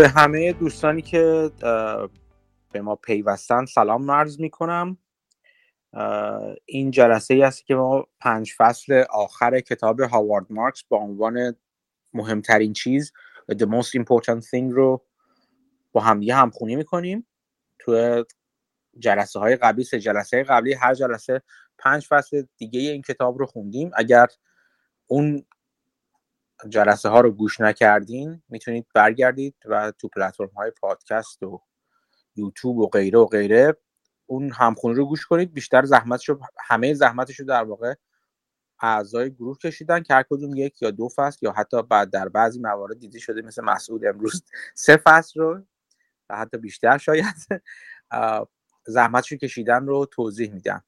[0.00, 1.50] به همه دوستانی که
[2.72, 4.98] به ما پیوستن سلام مرز می‌کنم.
[6.64, 11.56] این جلسه ای است که ما پنج فصل آخر کتاب هاوارد مارکس با عنوان
[12.12, 13.12] مهمترین چیز
[13.52, 15.04] The Most Important Thing رو
[15.92, 17.26] با همدیگه همخونی می‌کنیم.
[17.78, 18.24] تو
[18.98, 21.42] جلسه های قبلی سه جلسه قبلی هر جلسه
[21.78, 23.90] پنج فصل دیگه این کتاب رو خوندیم.
[23.96, 24.26] اگر
[25.06, 25.44] اون
[26.68, 31.62] جلسه ها رو گوش نکردین می‌تونید برگردید و تو پلتفرم های پادکست و
[32.36, 33.76] یوتیوب و غیره و غیره
[34.26, 35.54] اون همخونی رو گوش کنید.
[35.54, 37.94] بیشتر زحمتش رو همه زحمتش رو در واقع
[38.82, 42.60] اعضای گروه کشیدن که هر کدوم یک یا دو فصل یا حتی بعد در بعضی
[42.60, 44.42] موارد دیده شده مثل مسعود امروز
[44.74, 45.62] سه فصل رو
[46.30, 47.34] و حتی بیشتر شاید
[48.86, 50.80] زحمتش رو کشیدن رو توضیح میدن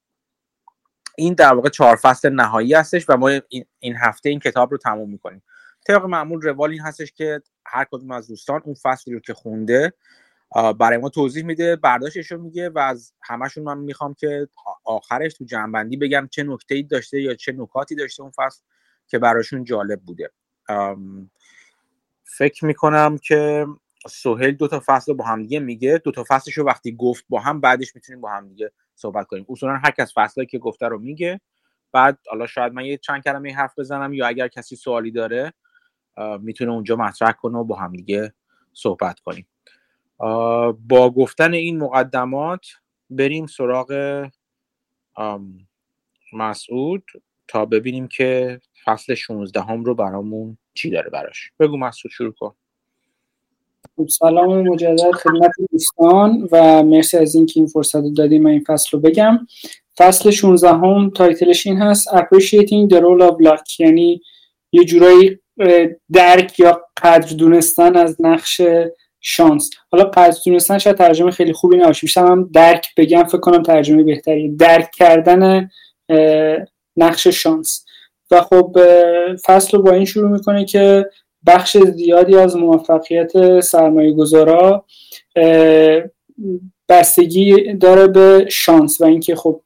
[1.16, 3.40] این در واقع چهار فصل نهایی هستش و ما
[3.78, 5.42] این هفته این کتاب رو تموم می‌کنیم.
[5.86, 9.92] طبق معمول روال این هستش که هر کدوم از دوستان اون فصلی رو که خونده
[10.80, 14.48] برای ما توضیح میده برداشتش رو میگه و از همشون من می‌خوام که
[14.84, 18.62] آخرش تو جنبندی بگم چه نکته ای داشته یا چه نکاتی داشته اون فصل
[19.06, 20.30] که براشون جالب بوده.
[22.24, 23.66] فکر می‌کنم که
[24.08, 25.98] سهل دو تا فصل رو با هم دیگه میگه.
[26.04, 29.46] دو تا فصلش رو وقتی گفت با هم بعدش می‌تونیم با هم دیگه صحبت کنیم.
[29.48, 31.40] اصولا هر کس فصلی که گفته رو میگه.
[31.92, 35.52] بعد حالا شاید من یه چند کلمه حرف بزنم یا اگر کسی سوالی داره
[36.40, 38.32] می‌تونه اونجا مطرح کنه و با هم دیگه
[38.72, 39.46] صحبت کنیم.
[40.88, 42.66] با گفتن این مقدمات
[43.10, 44.28] بریم سراغ
[46.32, 47.04] مسعود
[47.48, 51.52] تا ببینیم که فصل 16 هم رو برامون چی داره براش.
[51.60, 52.54] بگو مسعود شروع کن.
[53.96, 58.64] خب، سلام مجدد خدمت دوستان و مرسی از اینکه این فرصت رو دادیم من این
[58.66, 59.46] فصل رو بگم.
[59.96, 64.22] فصل 16 هم تایتلش این هست Appreciating the Role of Luck یعنی
[64.72, 65.38] یه جورایی
[66.12, 68.60] درک یا قدر دونستن از نقش
[69.20, 69.70] شانس.
[69.92, 72.00] حالا قدر دونستن شاید ترجمه خیلی خوبی نباشه.
[72.00, 74.56] بیشتر هم درک بگم فکر کنم ترجمه بهتری.
[74.56, 75.70] درک کردن
[76.96, 77.84] نقش شانس.
[78.30, 78.76] و خب
[79.44, 81.06] فصل رو با این شروع می‌کنه که
[81.46, 84.84] بخش زیادی از موفقیت سرمایه گذارا
[86.88, 89.60] بستگی داره به شانس و اینکه خب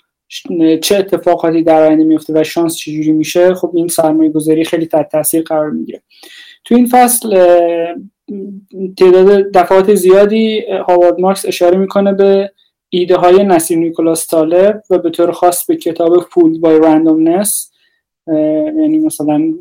[0.82, 5.08] چه اتفاقاتی در آینده میفته و شانس چجوری میشه خب این سرمایه گذاری خیلی تحت
[5.08, 6.02] تاثیر قرار می‌گیره.
[6.64, 7.28] تو این فصل
[8.98, 12.52] تعداد دفعات زیادی هاوارد مارکس اشاره می‌کنه به
[12.90, 17.72] ایده های نسیم نیکولاس طالب و به طور خاص به کتاب فول بای رندومنس
[18.26, 19.54] یعنی مثلا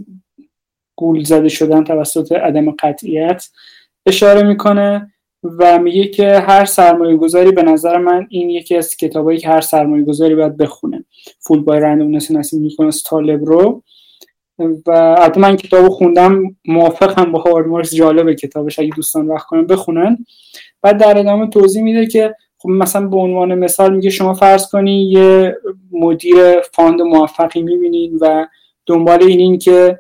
[0.96, 3.48] گول زده شدن توسط عدم قطعیت
[4.06, 5.12] اشاره می‌کنه.
[5.60, 9.62] و میگه که هر سرمایه گذاری به نظر من این یکی از کتابایی که هر
[9.62, 11.06] سرمایه گذاری باید بخونه.
[11.40, 13.84] Fooled by Randomness نسیم نیکولاس طالب رو.
[14.86, 19.68] و البته من کتاب خوندم موافقم با هاوارد مارکس جالبه کتابش اگه دوستان وقت کنن
[19.68, 20.18] بخونن.
[20.82, 25.12] بعد در ادامه توضیح میده که خب مثلا به عنوان مثال میگه شما فرض کنین
[25.12, 25.58] یه
[25.92, 28.48] مدیر fund موفقی می‌بینین و
[28.86, 30.00] دنبال اینین که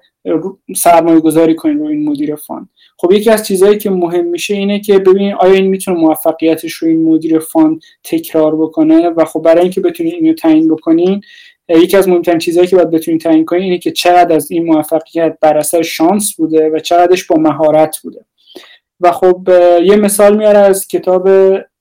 [0.76, 2.70] سرمایه گذاری کنین رو این مدیر fund.
[2.98, 6.88] خب یکی از چیزهایی که مهم میشه اینه که ببینین آیا این می‌تونه موفقیتش رو
[6.88, 11.22] این مدیر fund تکرار بکنه و خب برای اینکه بتونین اینو تعیین بکنین
[11.70, 15.38] یکی از مهمترین چیزهایی که باید بتونین تعیین کنین اینه که چقدر از این موفقیت
[15.42, 18.26] بر اثر شانس بوده و چقدرش با مهارت بوده.
[19.02, 19.50] و خب
[19.84, 21.30] یه مثال میاره از کتاب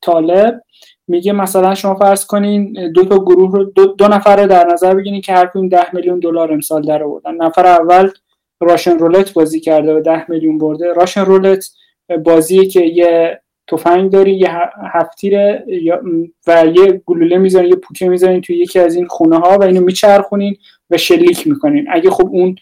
[0.00, 0.60] طالب
[1.08, 4.94] میگه مثلا شما فرض کنین دو تا گروه رو دو, دو نفر رو در نظر
[4.94, 7.34] بگیرین که هر کدوم 10 میلیون دلار امسال در آوردن.
[7.34, 8.10] نفر اول
[8.60, 10.92] راشن رولت بازی کرده و 10 میلیون برده.
[10.92, 11.64] راشن رولت
[12.24, 14.50] بازیه که یه تفنگ داری یه
[14.92, 15.64] هفتیره
[16.46, 19.80] و یه گلوله می‌زنین یه پوکه می‌زنین توی یکی از این خونه ها و اینو
[19.80, 20.56] میچرخونین
[20.90, 21.86] و شلیک می‌کنین.
[21.90, 22.56] اگه خب اون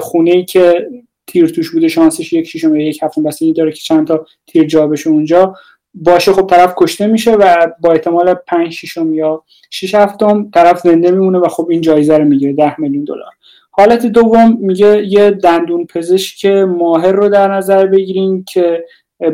[0.00, 0.88] خونه ای که
[1.26, 4.64] تیر توش بوده شانسش یک شیشم یا یک هفتم این داره که چند تا تیر
[4.64, 5.54] جا بشه اونجا
[5.94, 11.10] باشه خب طرف کشته میشه و با احتمال 5 ششم یا 6 هفتم طرف زنده
[11.10, 13.32] میمونه و خب این جایزه رو می‌گیره 10 میلیون دلار.
[13.78, 18.84] حالت دوم میگه یه دندون پزشک ماهر رو در نظر بگیریم که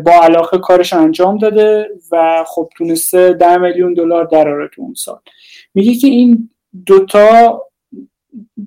[0.05, 5.19] با علاقه کارش انجام داده و خب تونسته ده میلیون دلار دراره تو اون سال.
[5.75, 6.51] میگه که این
[6.87, 7.63] دوتا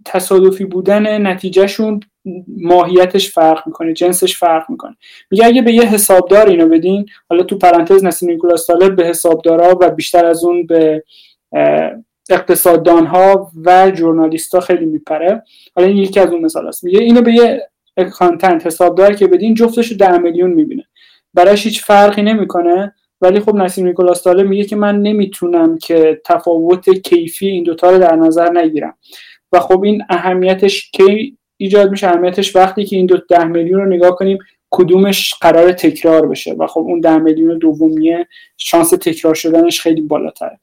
[0.06, 2.00] تصادفی بودن نتیجهشون
[2.58, 4.96] ماهیتش فرق می‌کنه جنسش فرق می‌کنه.
[5.32, 9.78] میگه اگه به یه حسابدار اینو بدین حالا تو پرانتز نسیم نیکولاس طالب به حسابدارا
[9.82, 11.04] و بیشتر از اون به
[12.30, 15.44] اقتصاددان ها و جورنالیست ها خیلی میپره.
[15.76, 16.84] حالا این یکی از اون مثال است.
[16.84, 20.84] میگه اینو به یه اکانتنت حسابدار که بدین جفتش رو ده میلیون می‌بینه.
[21.34, 22.94] براش هیچ فرقی نمی‌کنه.
[23.22, 28.00] ولی خب نسیم نیکولاس طالب میگه که من نمی‌تونم که تفاوت کیفی این دوتا رو
[28.00, 28.98] در نظر نگیرم.
[29.52, 33.86] و خب این اهمیتش کی ایجاد میشه؟ اهمیتش وقتی که این دو ده میلیون رو
[33.86, 34.38] نگاه کنیم
[34.70, 40.60] کدومش قرار تکرار بشه؟ و خب اون ده میلیون دومیه شانس تکرار شدنش خیلی بالاتره.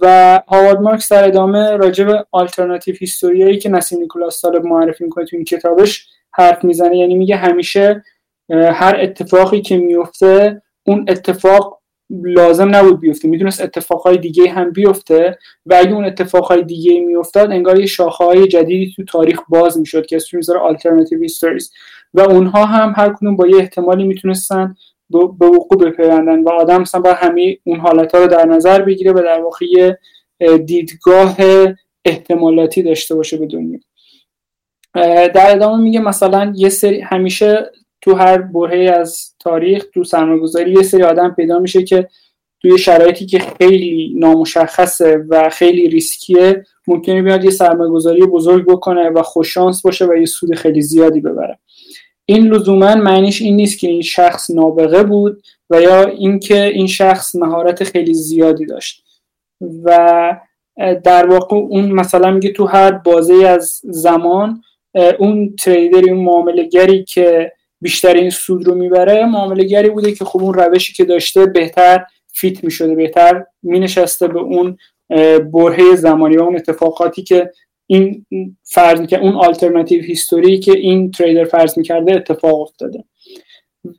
[0.00, 5.04] و هاوارد مارکس در ادامه راجع به alternative history ایی که نسیم نیکولاس طالب معرفی
[5.04, 6.96] می‌کنه تو این کتابش حرف می‌زنه.
[6.96, 8.04] یعنی میگه همیشه
[8.50, 11.78] هر اتفاقی که میفته اون اتفاق
[12.10, 13.28] لازم نبود بیفته.
[13.28, 18.92] می‌تونست اتفاقهای دیگه هم بیفته و اگه اون اتفاقهای دیگه میافتاد انگار یه شاخه جدیدی
[18.96, 21.72] تو تاریخ باز می‌شد که اسمش می‌ذاره alternative histories.
[22.14, 24.74] و اونها هم هر کدوم با یه احتمالی می‌تونستن
[25.10, 29.22] به وقوع بپیوندن و آدم مثلا باید همه اون حالت رو در نظر بگیره و
[29.22, 29.94] در واقع
[30.56, 31.36] دیدگاه
[32.04, 33.78] احتمالاتی داشته باشه به دنیا.
[35.34, 37.70] در ادامه میگه مثلا یه سری همیشه
[38.00, 42.08] تو هر برهه از تاریخ تو سرمایه‌گذاری یه سری آدم پیدا میشه که
[42.60, 49.22] توی شرایطی که خیلی نامشخصه و خیلی ریسکیه ممکنه بیاد یه سرمایه‌گذاری بزرگ بکنه و
[49.22, 51.58] خوششانس باشه و یه سود خیلی زیادی ببره.
[52.30, 57.36] این لزوما معنیش این نیست که این شخص نابغه بود و یا اینکه این شخص
[57.36, 59.04] مهارت خیلی زیادی داشت.
[59.84, 60.36] و
[61.04, 64.62] در واقع اون مثلا میگه تو هر بازه از زمان
[65.18, 70.92] اون تریدر اون معاملهگری که بیشترین سود رو می‌بره معاملهگری بوده که خب اون روشی
[70.92, 74.78] که داشته بهتر فیت می‌شده بهتر مینشسته به اون
[75.52, 77.50] برهه زمانی و اون اتفاقاتی که
[77.90, 78.26] این
[78.64, 83.04] فرض که اون آلترناتیو هیستوری که این تریدر فرض می‌کرده اتفاق افتاده.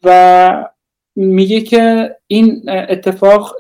[0.04, 0.66] و
[1.16, 3.56] میگه که این اتفاق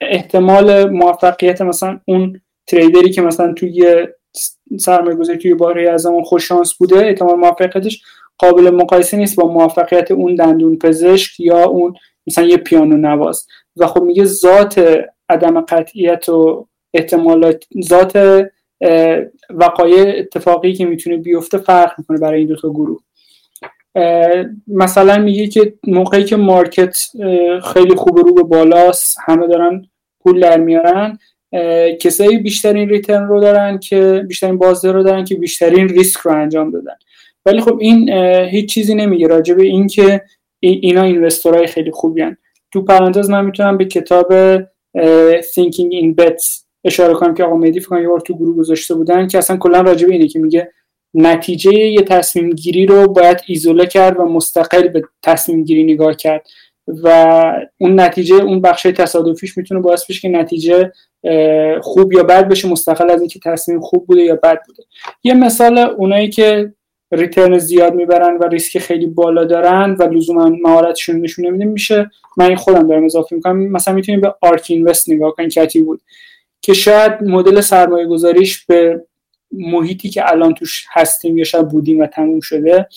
[0.00, 4.06] احتمال موفقیت مثلا اون تریدری که مثلا توی
[4.80, 8.02] سرمایه گذاری توی باره از زمان خوش شانس بوده احتمال موفقیتش
[8.38, 11.94] قابل مقایسه نیست با موفقیت اون دندون پزشک یا اون
[12.26, 13.46] مثلا یه پیانو نواز.
[13.76, 18.46] و خب میگه ذات عدم قطعیت و احتمالات ذات
[19.50, 23.00] وقایع اتفاقی که می‌تونه بیفته فرق می‌کنه برای این دوتا گروه
[24.66, 26.96] مثلا میگه که موقعی که مارکت
[27.74, 29.86] خیلی خوب رو به بالاست همه دارن
[30.20, 31.18] پول در میارن
[32.00, 36.70] کسایی بیشترین ریترن رو دارن که بیشترین بازده رو دارن که بیشترین ریسک رو انجام
[36.70, 36.94] دادن
[37.46, 38.08] ولی خب این
[38.50, 40.22] هیچ چیزی نمیگه راجع به این که
[40.60, 42.36] اینا اینوستورهای خیلی خوبی هن.
[42.72, 44.58] تو پرانتز من می‌تونم به کتاب
[45.40, 49.38] Thinking in Bets اشاره کنم که آقا مهدی فکر یه تو گروه گذاشته بودن که
[49.38, 50.72] اصلا کلا راجع به اینه که میگه
[51.14, 56.46] نتیجه یه تصمیم گیری رو باید ایزوله کرد و مستقل به تصمیم گیری نگاه کرد.
[57.02, 57.08] و
[57.78, 60.92] اون نتیجه اون بخش تصادفیش می‌تونه باعث بشه که نتیجه
[61.82, 64.82] خوب یا بد بشه مستقل از اینکه تصمیم خوب بوده یا بد بوده.
[65.24, 66.72] یه مثال اونایی که
[67.12, 72.10] ریترن زیاد می‌برن و ریسک خیلی بالا دارن و لزوما مهارتشون نشون نمیده میشه.
[72.36, 73.68] من خودم دارم اضافه می‌کنم.
[73.68, 76.00] مثلا می‌تونیم به ARK Invest نگاه کنیم Cathie Wood.
[76.60, 79.04] که شاید مدل سرمایه گذاریش به
[79.52, 82.88] محیطی که الان توش هستیم یا شاید بودیم و تموم شده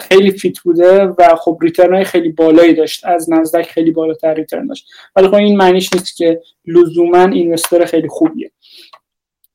[0.00, 3.06] خیلی fit بوده و خب return های خیلی بالایی داشت.
[3.06, 4.86] از نزدک خیلی بالاتر return داشت.
[5.16, 8.50] ولی خب این معنیش نیست که لزوما investor خیلی خوبیه.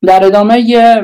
[0.02, 1.02] در ادامه یه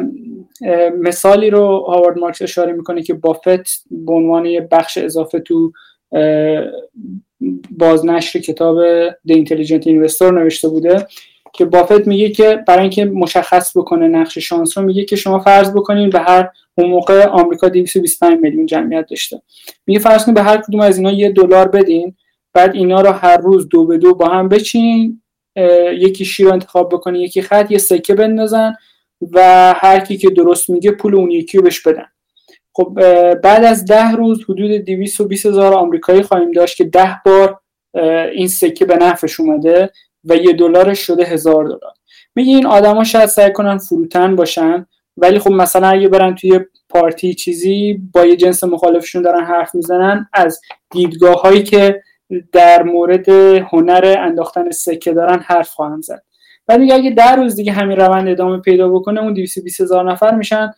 [1.00, 5.72] مثالی رو هاوارد مارکس اشاره می‌کنه که بافت به عنوان یه بخش اضافه تو
[7.72, 11.08] بازنشر کتاب The Intelligent Investor نوشته بوده.
[11.54, 15.72] که بافت میگه که برای اینکه مشخص بکنه نقش شانس رو میگه که شما فرض
[15.72, 19.42] بکنین به هر اون موقع آمریکا 225 میلیون جمعیت داشته.
[19.88, 22.16] میگه فرض کنید به هر کدوم از اینا یه دلار بدین
[22.54, 25.22] بعد اینا رو هر روز دو به دو با هم بچین
[25.94, 28.76] یکی شیر انتخاب بکنین یکی خط یه سکه بندازن
[29.32, 32.06] و هر کی که درست میگه پول اون یکی رو بهش بدن.
[32.76, 32.94] خب
[33.34, 37.60] بعد از ده روز حدود 220 هزار آمریکایی خواهیم داشت که ده بار
[38.34, 39.90] این سکه به نفعش اومده.
[40.24, 41.94] و یه دلارش شده هزار دلار.
[42.36, 44.86] میگه این آدما شاید سعی کنن فروتن باشن
[45.18, 50.30] ولی خب مثلا اگه برن توی پارتی چیزی با یه جنس مخالفشون دارن حرف می‌زنن
[50.34, 50.62] از
[50.92, 52.02] دیدگاه هایی که
[52.52, 53.30] در مورد
[53.72, 56.24] هنر انداختن سکه دارن حرف خواهند زد.
[56.68, 60.36] بعد میگه اگه در روز دیگه همین روند ادامه پیدا بکنه اون 220 هزار نفر
[60.36, 60.72] میشن.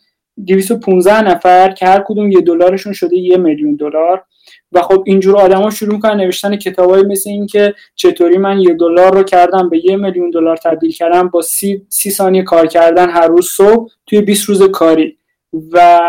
[0.46, 4.24] 215 نفر که هر کدوم یه دلارشون شده یه میلیون دلار.
[4.72, 9.14] و خب اینجور آدما شروع می‌کنن نوشتن کتابایی مثل این که چطوری من یه دلار
[9.14, 13.26] رو کردم به یه میلیون دلار تبدیل کردم با سی, سی ثانیه کار کردن هر
[13.26, 15.18] روز صبح توی 20 روز کاری.
[15.72, 16.00] و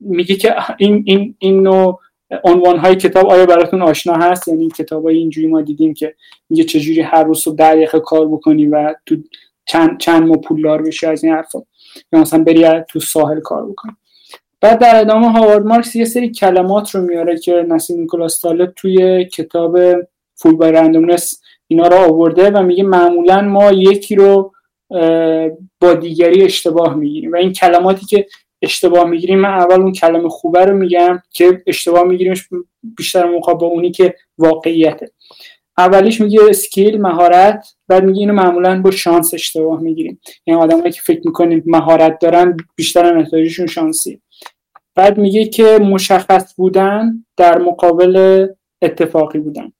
[0.00, 2.00] میگه که این این این نوع
[2.44, 6.14] عنوان های کتاب آیا براتون آشنا هست؟ یعنی کتاب های اینجوری ما دیدیم که
[6.50, 9.16] میگه چجوری هر روز صبح در دقیقه کار بکنی و تو
[9.64, 11.62] چند چند ماه پولدار بشی از این حرفا.
[12.12, 13.92] یا مثلا بری تو ساحل کار بکنی.
[14.62, 19.24] بعد در ادامه هاوارد مارکس یه سری کلمات رو میاره که نسیم نیکولاس طالب توی
[19.24, 19.78] کتاب
[20.34, 24.52] فول بای رندومنس اینا رو آورده و میگه معمولا ما یکی رو
[25.80, 27.32] با دیگری اشتباه می‌گیریم.
[27.32, 28.26] و این کلماتی که
[28.62, 32.48] اشتباه می‌گیریم من اول اون کلمه خوبه رو میگم که اشتباه میگیریمش
[32.96, 35.10] بیشتر مقابل با اونی که واقعیته.
[35.78, 40.20] اولیش میگه اسکیل مهارت بعد میگه اینو معمولا با شانس اشتباه می‌گیریم.
[40.46, 44.20] یعنی آدمایی که فکر می‌کنیم مهارت دارن بیشتر نتایجشون شانسی
[44.94, 48.46] بعد میگه که مشخص بودن در مقابل
[48.82, 49.72] اتفاقی بودن.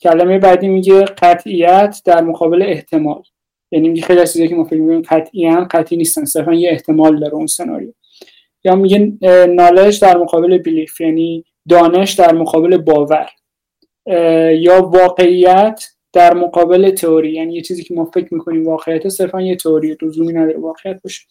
[0.00, 3.22] کلمه بعدی میگه قطعیت در مقابل احتمال.
[3.72, 6.24] یعنی میگه خیلی از که ما فکر می‌کنیم قطعی قطعی نیستن.
[6.24, 7.92] صرفا یه احتمال داره اون سناریو.
[8.64, 9.12] یا میگه
[9.46, 13.30] نالج در مقابل بیلیف یعنی دانش در مقابل باور.
[14.52, 17.32] یا واقعیت در مقابل تئوری.
[17.32, 19.96] یعنی یه چیزی که ما فکر می‌کنیم واقعیت صرفا یه تئوری.
[20.02, 21.22] لزومی نداره واقعیت باشه.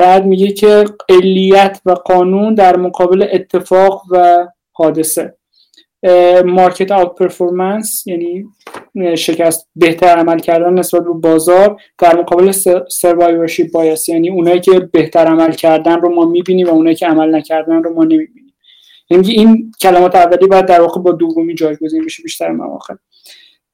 [0.00, 5.34] بعد میگه که علیت و قانون در مقابل اتفاق و حادثه.
[6.44, 8.44] مارکت آوت پرفورمنس یعنی
[9.16, 12.52] شکست بهتر عمل کردن نسبت به بازار در مقابل
[12.90, 17.34] سروایورشیپ بایاس یعنی اونایی که بهتر عمل کردن رو ما می‌بینیم و اونایی که عمل
[17.34, 18.54] نکردن رو ما نمی‌بینیم.
[19.10, 22.94] یعنی این کلمات اولی باید در واقع با دومی جایگزین بشه بیشتر مواقع.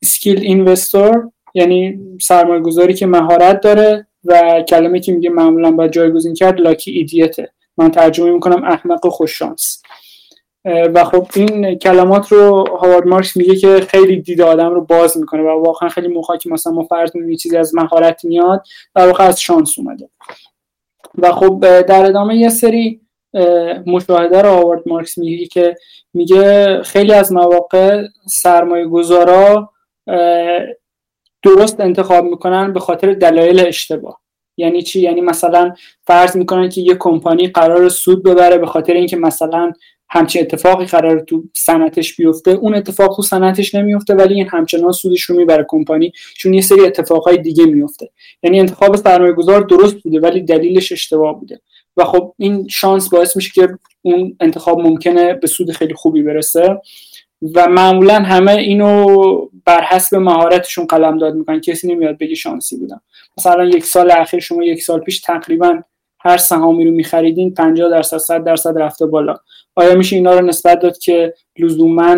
[0.02, 6.34] اسکیل اینوستور یعنی سرمایه گذاری که مهارت داره و کلمه که میگه معمولا باید جایگزین
[6.34, 7.52] کرد لاکی ایدیته.
[7.76, 9.82] من ترجمه می‌کنم احمق خوش شانس.
[10.64, 15.42] و خب این کلمات رو هاوارد مارکس میگه که خیلی دید آدم رو باز می‌کنه
[15.42, 17.10] و واقعا خیلی موقع که مثلا ما فرض
[17.42, 18.64] چیزی از مهارت میاد
[18.94, 20.08] در واقع از شانس اومده.
[21.18, 23.00] و خب در ادامه یه سری
[23.86, 25.76] مشاهده رو هاوارد مارکس میگه که
[26.14, 29.72] میگه خیلی از مواقع سرمایه گذارا
[31.46, 34.20] درست انتخاب می‌کنن به خاطر دلایل اشتباه.
[34.56, 35.74] یعنی چی؟ یعنی مثلا
[36.06, 39.72] فرض می‌کنن که یه کمپانی قرار سود ببره به خاطر اینکه مثلا
[40.08, 42.50] همچین اتفاقی قرار تو صنعتش بیفته.
[42.50, 46.80] اون اتفاق تو صنعتش نمیفته ولی این همچنان سودش رو می‌بره کمپانی چون یه سری
[46.80, 48.10] اتفاقهای دیگه میفته
[48.42, 51.60] یعنی انتخاب سرمایه گذار درست بوده ولی دلیلش اشتباه بوده.
[51.96, 56.80] و خب این شانس باعث میشه که اون انتخاب ممکنه به سود خیلی خوبی برسه.
[57.54, 59.06] و معمولا همه اینو
[59.66, 61.60] بر حسب مهارتشون قلم داد می‌کنن.
[61.60, 63.02] کسی نمیاد بگه شانسی بودم.
[63.38, 65.82] مثلا یک سال اخیر شما یک سال پیش تقریبا
[66.20, 69.36] هر سهامی رو میخریدین 50 درصد 100 درصد رفته بالا.
[69.76, 72.16] آیا میشه اینا رو نسبت داد که لزوما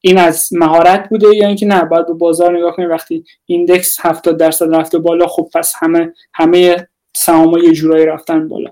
[0.00, 2.90] این از مهارت بوده یا اینکه نه؟ باید به بازار نگاه کنیم.
[2.90, 8.70] وقتی ایندکس 70 درصد رفته بالا خب پس همه همه سهام یه جورایی رفتن بالا.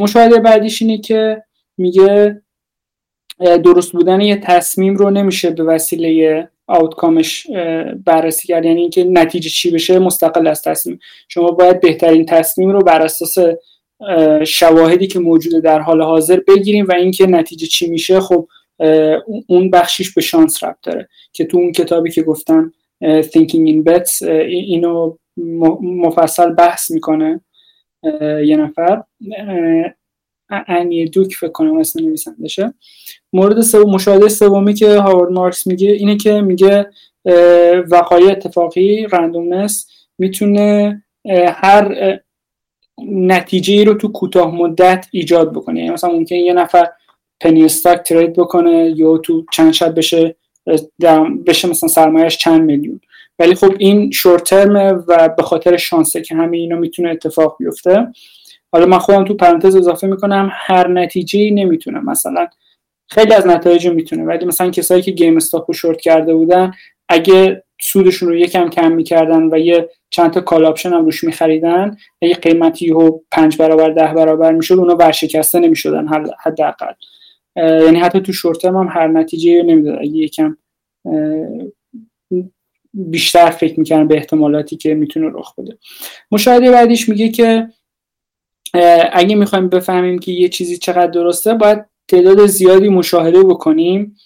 [0.00, 1.42] مشاهده بعدیش اینه که
[1.78, 2.42] میگه
[3.40, 7.46] درست بودن یه تصمیم رو نمیشه به وسیله آوتکامش
[8.04, 8.64] بررسی کرد.
[8.64, 10.98] یعنی اینکه نتیجه چی بشه مستقل از تصمیم.
[11.28, 13.38] شما باید بهترین تصمیم رو بر اساس
[14.44, 18.48] شواهدی که موجوده در حال حاضر بگیریم و اینکه نتیجه چی میشه خب
[19.46, 21.08] اون بخشیش به شانس ربط داره.
[21.32, 22.72] که تو اون کتابی که گفتم
[23.04, 25.16] Thinking in Bets اینو
[25.82, 27.40] مفصل بحث می‌کنه
[28.22, 29.02] یه نفر.
[30.68, 32.74] انی دوک فکر کنم اسم نویسندشه.
[33.32, 36.90] مورد سوم مشاهده سومی که هاوارد مارکس میگه اینه که میگه
[37.90, 41.02] وقایع اتفاقی رندومنس می‌تونه
[41.48, 42.18] هر
[43.08, 45.80] نتیجه رو تو کوتاه مدت ایجاد بکنه.
[45.80, 46.88] یعنی مثلا ممکن یه نفر
[47.40, 50.36] پنی استاک ترید بکنه یا تو چند شب بشه
[51.46, 53.00] بشه مثلا سرمایهش چند میلیون.
[53.38, 57.56] ولی خب این short term ه و به خاطر شانسه که همه اینا می‌تونه اتفاق
[57.58, 58.06] بیفته.
[58.76, 62.46] حالا من خودم تو پرانتز اضافه می‌کنم هر نتیجه نمی‌تونه مثلا
[63.08, 66.72] خیلی از نتایج می‌تونه ولی مثلا کسایی که GameStop رو شورت کرده بودن
[67.08, 71.96] اگه سودشون رو یکم کم می‌کردن و یه چند تا call option هم روش میخریدن
[72.22, 76.08] اگه قیمتی رو پنج برابر ده برابر می‌شد اونا ورشکسته نمی‌شدن
[76.42, 76.92] حداقل.
[77.56, 80.56] یعنی حتی تو شورت هم هر نتیجه رو نمی‌داد اگه یکم
[82.94, 85.78] بیشتر فکر می‌کنن به احتمالاتی که می‌تونه رخ بده.
[86.30, 87.68] مشاهده بعدیش میگه که
[89.12, 94.16] اگه می‌خوایم بفهمیم که یه چیزی چقدر درسته باید تعداد زیادی مشاهده بکنیم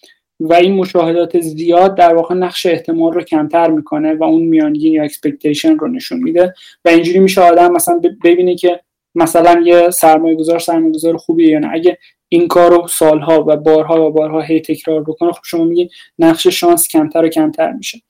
[0.41, 5.05] و این مشاهدات زیاد در واقع نقش احتمال رو کمتر می‌کنه و اون میانگین یا
[5.05, 6.55] expectation رو نشون میده
[6.85, 8.81] و اینجوری میشه آدم مثلا ببینه که
[9.15, 11.71] مثلا یه سرمایه گذار سرمایه گذار خوبیه یا نه.
[11.73, 15.91] اگه این کار رو سالها و بارها و بارها هی تکرار بکنه خب شما میگی
[16.19, 18.03] نقش شانس کمتر و کمتر میشه.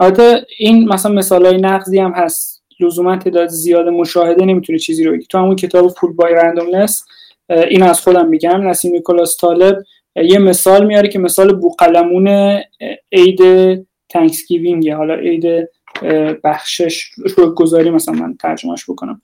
[0.00, 2.55] البته این مثلا مثال های نقضی هم هست.
[2.80, 7.04] لزوما تعداد زیاد مشاهده نمی‌تونه چیزی رو بگی تو همون کتاب Fooled by Randomness
[7.48, 9.78] این از خودم میگم نسیم نیکولاس طالب
[10.16, 12.58] یه مثال میاره که مثال بوقلمون
[13.12, 13.40] عید
[14.08, 15.68] Thanksgiving حالا عید
[16.44, 19.20] بخشش رو گذاری مثلا من ترجمهش بکنم.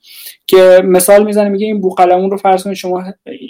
[0.47, 3.03] که مثال می‌زنه میگه این بوقلمون رو فرض کنید شما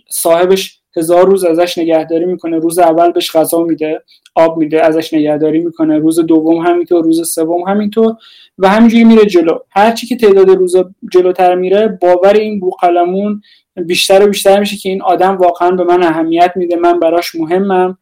[0.10, 4.02] صاحبش هزار روز ازش نگهداری می‌کنه روز اول بهش غذا میده
[4.36, 8.16] آب میده ازش نگهداری می‌کنه روز دوم همینطور روز سوم همینطور
[8.58, 9.58] و همینجوری میره جلو.
[9.70, 10.76] هرچی که تعداد روز
[11.12, 13.42] جلوتر میره باور این بوقلمون
[13.76, 17.98] بیشتر و بیشتر میشه که این آدم واقعا به من اهمیت میده من براش مهمم.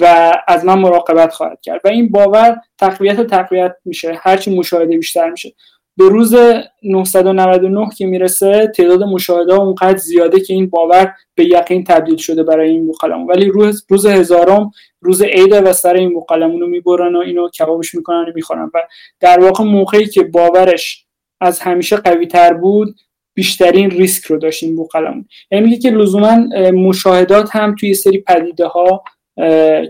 [0.00, 1.80] و از من مراقبت خواهد کرد.
[1.84, 4.18] و این باور تقویت و تقویت میشه.
[4.20, 5.52] هرچی مشاهده بیشتر میشه.
[5.96, 6.34] به روز
[6.82, 12.70] 999 که می‌رسه تعداد مشاهده اونقدر زیاده که این باور به یقین تبدیل شده برای
[12.70, 13.26] این بوقلمون.
[13.26, 14.70] ولی روز روز هزارم
[15.00, 18.70] روز عید و سر این بوقلمون رو می‌برن و اینو کبابش می‌کنن و می‌خورن.
[18.74, 18.82] و
[19.20, 21.06] در واقع موقعی که باورش
[21.40, 22.96] از همیشه قوی تر بود
[23.34, 25.28] بیشترین ریسک رو داشت این بوقلمون.
[25.50, 26.36] یعنی میگه که لزوما
[26.72, 29.02] مشاهدات هم توی سری پدیده ها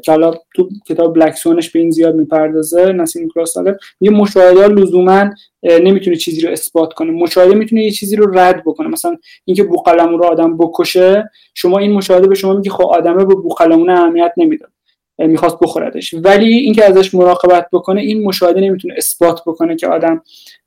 [0.04, 4.68] که حالا تو کتاب بلک سونش به این زیاد می‌پردازه نسیم کلاس سالم یه مشاهده
[4.68, 5.30] لزوما
[5.62, 7.10] نمی‌تونه چیزی رو اثبات کنه.
[7.10, 8.88] مشاهده می‌تونه یه چیزی رو رد بکنه.
[8.88, 13.34] مثلا اینکه بوقلمون رو آدم بکشه شما این مشاهده به شما میگه خب آدمه به
[13.34, 14.70] بوقلمون اهمیت نمی‌داد
[15.18, 16.14] می‌خواست بخوردش.
[16.14, 20.22] ولی اینکه ازش مراقبت بکنه این مشاهده نمی‌تونه اثبات بکنه که آدم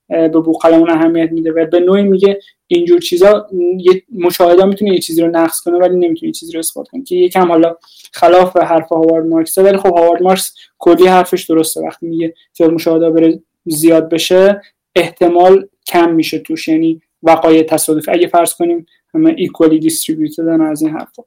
[0.10, 1.52] به بوقلمون اهمیت میده.
[1.52, 5.96] و به نوعی میگه اینجور چیزا یه مشاهده می‌تونه یه چیزی رو نقص کنه ولی
[5.96, 7.04] نمی‌تونه چیزی رو اثبات کنه.
[7.04, 7.76] که یکم حالا
[8.14, 11.82] خلاف حرف هاوارد مارکس ولی خب هاوارد مارکس کلی حرفش درسته.
[11.82, 14.62] وقتی میگه تعداد مشاهده بره زیاد بشه
[14.96, 18.12] احتمال کم میشه توش یعنی وقایع تصادفی.
[18.12, 21.24] اگه فرض کنیم همه equally distributed ن از این حرفا.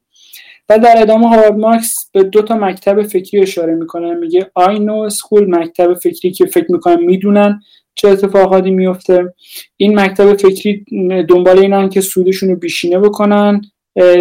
[0.68, 4.14] و در ادامه هاوارد مارکس به دو تا مکتب فکری اشاره می‌کنه.
[4.14, 7.60] میگه I know school مکتب فکری که فکر می‌کنن می‌دونن.
[7.98, 9.34] چه اتفاقاتی میفته
[9.76, 10.84] این مکتب فکری
[11.28, 13.60] دنبال اینن که سودشون رو بیشینه بکنن.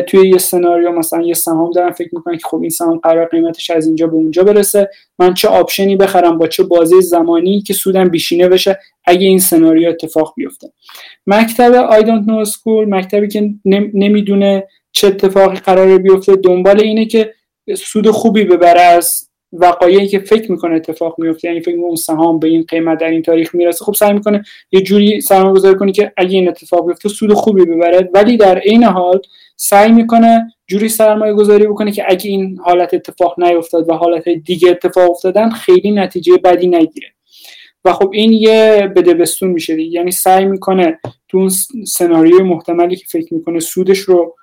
[0.08, 3.70] توی یه سناریو مثلا یه سهام دارن فکر می‌کنن که خب این سهام قراره قیمتش
[3.70, 4.90] از اینجا به اونجا برسه.
[5.20, 9.90] من چه آپشنی بخرم؟ با چه بازی زمانی که سودم بیشینه بشه؟ اگه این سناریو
[9.90, 10.68] اتفاق بیفته.
[11.28, 13.50] مکتب I don't know school مکتبی که
[13.94, 17.34] نمی‌دونه چه اتفاقی قرار بیفته دنبال اینه که
[17.78, 19.30] سود خوبی ببره از
[19.62, 23.22] وقایعی که فکر می‌کنه اتفاق میفته یعنی فکر اون سهام به این قیمت در این
[23.22, 27.10] تاریخ می‌رسه خب سعی می‌کنه یه جوری سرمایه گذاری کنی که اگه این اتفاق بیفته
[27.10, 28.10] سود خوبی ببره.
[28.14, 29.22] ولی در عین حال
[29.56, 34.70] سعی می‌کنه جوری سرمایه گذاری بکنه که اگه این حالت اتفاق نیفتاد و حالت دیگه
[34.70, 37.08] اتفاق افتادن خیلی نتیجه بدی نگیره.
[37.86, 39.92] و خب این یه بدبستون میشه دیگه.
[39.92, 41.50] یعنی سعی می‌کنه تو اون
[41.88, 44.36] سناریوی محتملی که فکر می‌کنه سودش رو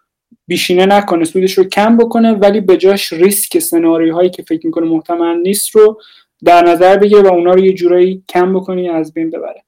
[0.46, 5.36] بیشینه نکنه سودش رو کم بکنه ولی به جاش ریسک سناریوهایی که فکر می‌کنه محتمل
[5.36, 6.00] نیست رو
[6.44, 9.62] در نظر بگیره و اونا رو یه جورایی کم بکنی از بین ببره.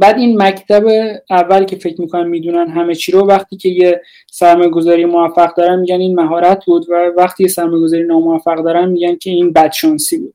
[0.00, 0.84] بعد این مکتب
[1.30, 5.80] اول که فکر می‌کنن می‌دونن همه چی رو وقتی که یه سرمایه گذاری موفق دارن
[5.80, 10.18] میگن این مهارت بود و وقتی یه سرمایه گذاری ناموفق دارن میگن که این بدشانسی
[10.18, 10.34] بود.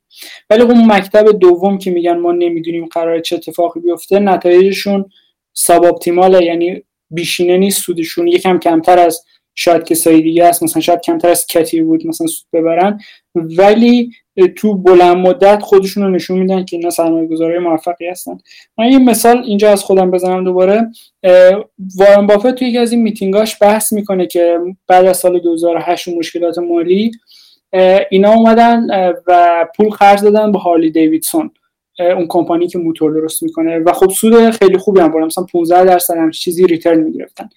[0.50, 5.06] ولی اون مکتب دوم که میگن ما نمی‌دونیم قرار چه اتفاقی بیفته نتایجشون
[5.54, 6.00] ساب
[6.42, 8.28] یعنی بیشینه نیست سودشون.
[8.28, 9.22] یکم کمتر از
[9.56, 13.00] شاید کسایی دیگه است مثلا شاید کمتر از کتی بود مثلا سود ببرن.
[13.36, 14.12] ولی
[14.56, 18.38] تو بلند مدت خودشون رو نشون میدن که اینا سرمایه گذاری موفقی هستن.
[18.78, 20.92] من یه مثال اینجا از خودم بزنم دوباره.
[21.96, 26.58] وارن بافت توی یکی از این میتینگاش بحث می‌کنه که بعد از سال 2008 مشکلات
[26.58, 27.12] مالی
[28.12, 28.88] اینا اومدن
[29.28, 31.52] و پول قرض دادن به هارلی دیویدسون.
[32.00, 33.80] اون کمپانی که موتور درست می‌کنه.
[33.80, 37.50] و خب سود خیلی خوبی هم بردن مثلا 15 درصد هم چیزی ریترن می‌گرفتن.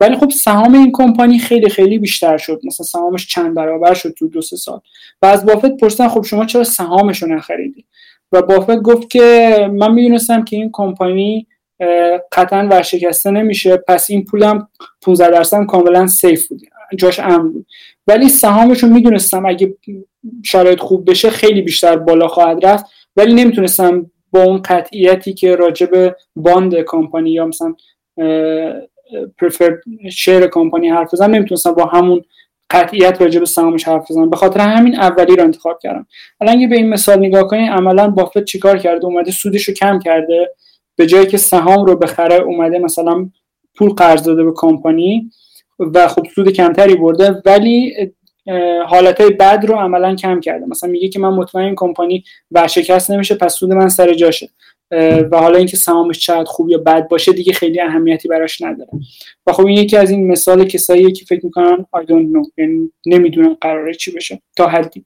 [0.00, 2.60] ولی خب سهام این کمپانی خیلی خیلی بیشتر شد.
[2.64, 4.80] مثلا سهامش چند برابر شد تو دو سه سال.
[5.22, 7.84] و از بافت پرسیدن خب شما چرا سهامش رو نخریدی؟
[8.32, 11.46] و بافت گفت که من می‌دونستم که این کمپانی
[12.32, 13.76] قطعا ورشکسته نمیشه.
[13.76, 14.68] پس این پولم
[15.02, 16.60] 15 درصد کاملا سیف بود.
[16.96, 17.66] جاش امن بود.
[18.06, 19.74] ولی سهامش رو می‌دونستم اگه
[20.44, 22.86] شرایط خوب بشه خیلی بیشتر بالا خواهد رفت.
[23.16, 27.74] ولی نمی‌تونستم با اون قطعیتی که راجب باند کمپانی یا مثلا
[29.38, 29.76] پرفر
[30.12, 32.22] شیر کمپانی حرف بزنم نمی‌تونستم با همون
[32.70, 34.30] قطعیت راجع به سهامش حرف بزنم.
[34.30, 36.06] به خاطر همین اولی رو انتخاب کردم.
[36.40, 39.98] الان اگه به این مثال نگاه کنید عملا بافت چیکار کرده؟ اومده سودش رو کم
[39.98, 40.50] کرده.
[40.96, 43.30] به جایی که سهام رو بخره اومده مثلا
[43.74, 45.30] پول قرض داده به کمپانی
[45.78, 47.42] و خب سود کمتری برده.
[47.44, 47.94] ولی
[48.86, 50.66] حالت های بد رو عملا کم کرده.
[50.66, 54.48] مثلا میگه که من مطمئن کمپانی ورشکست نمیشه پس سود من سر جاشه
[55.32, 58.90] و حالا اینکه سهامش چقدر خوب یا بد باشه دیگه خیلی اهمیتی براش نداره.
[59.46, 62.92] و خب این یکی از این مثال کسایی که فکر می‌کنن I don't know یعنی
[63.06, 65.04] نمی‌دونن قراره چی بشه تا حدی.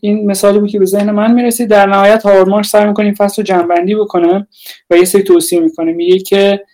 [0.00, 1.68] این مثالی بود که به ذهن من می‌رسید.
[1.68, 4.46] در نهایت هاورمارک سعی می‌کنه این فصل رو جنبندی بکنه
[4.90, 5.92] و یه سری توصیه می‌کنه.
[5.92, 6.64] میگه که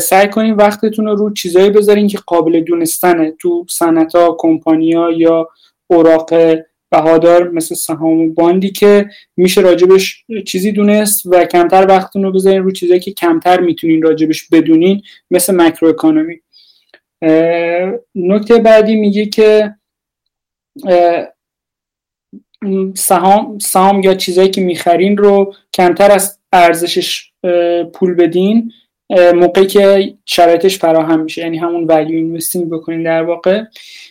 [0.00, 3.32] سعی کنین وقتتون رو رو چیزایی بذارین که قابل دونستنه.
[3.38, 5.48] تو صنعت ها کمپانیا یا
[5.86, 6.30] اوراق
[6.90, 12.62] بهادار مثل سهام و باندی که میشه راجبش چیزی دونست و کمتر وقتتون رو بذارین
[12.62, 16.40] رو چیزایی که کمتر می‌تونین راجبش بدونین مثل مکرو اکانومی
[18.14, 19.74] نکته بعدی میگه که
[22.94, 27.32] سهام سهام یا چیزایی که می‌خرین رو کمتر از ارزشش
[27.94, 28.72] پول بدین.
[29.10, 33.62] موقعی که شرایطش فراهم میشه یعنی همون value investing بکنین در واقع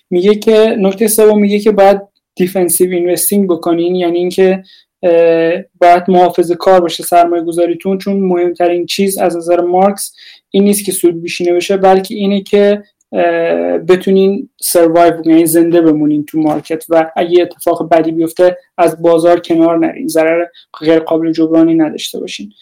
[0.10, 2.02] میگه که نکته سوم میگه که باید
[2.36, 4.64] defensive investing بکنین یعنی اینکه
[5.82, 10.16] باید محافظه کار باشه سرمایه گذاریتون چون مهمترین چیز از نظر مارکس
[10.50, 12.84] این نیست که سود بیشینه بشه بلکه اینه که
[13.88, 19.78] بتونین سروایو یعنی زنده بمونین تو مارکت و اگه اتفاق بدی بیفته از بازار کنار
[19.78, 20.46] نرین ضرر
[20.80, 22.54] غیر قابل جبرانی نداشته باشین.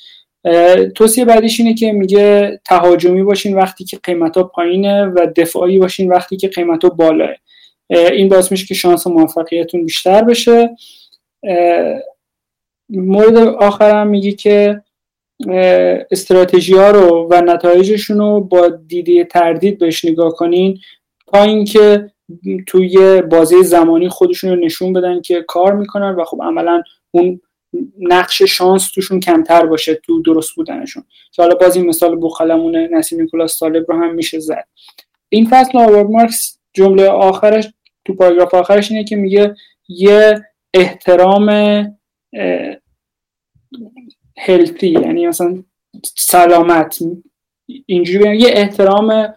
[0.96, 6.12] توصیه بعدیش اینه که میگه تهاجمی باشین وقتی که قیمت ها پایینه و دفاعی باشین
[6.12, 7.36] وقتی که قیمت ها بالاه
[7.90, 10.70] این باعث میشه که شانس موفقیتون بیشتر بشه.
[12.90, 14.82] مورد آخرم میگه که
[16.12, 20.80] استراتژی ها رو و نتایجشون رو با دیده تردید بهش نگاه کنین.
[21.28, 22.12] تا اینکه
[22.68, 27.42] توی بازه زمانی خودشون رو نشون بدن که کار می‌کنن و خب عملا اون
[28.00, 31.04] نقش شانس توشون کمتر باشه تو درست بودنشون.
[31.32, 34.68] که حالا باز این مثال بوخلمون نسیم نیکولاس طالب رو هم میشه زد.
[35.30, 37.68] این فصل آورد مارکس جمله آخرش
[38.06, 39.56] تو پاراگراف آخرش اینه که میگه
[39.88, 41.50] یه احترام
[44.38, 45.64] هلتی یعنی مثلا
[46.16, 47.00] سلامت.
[47.86, 49.34] اینجوری یه احترام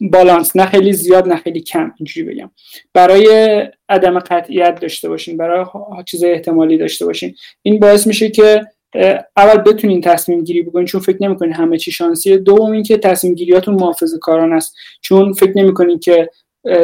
[0.00, 2.50] بالانس نه خیلی زیاد نه خیلی کم اینجوری بگم.
[2.94, 3.28] برای
[3.88, 5.66] عدم قطعیت داشته باشین برای
[6.06, 7.34] چیز احتمالی داشته باشین.
[7.62, 8.66] این باعث میشه که
[9.36, 12.38] اول بتونین تصمیم گیری بکنین چون فکر نمی‌کنین همه چی شانسیه.
[12.38, 14.74] دوم اینکه تصمیم گیریاتون محافظه کاران است.
[15.00, 16.30] چون فکر نمی‌کنین که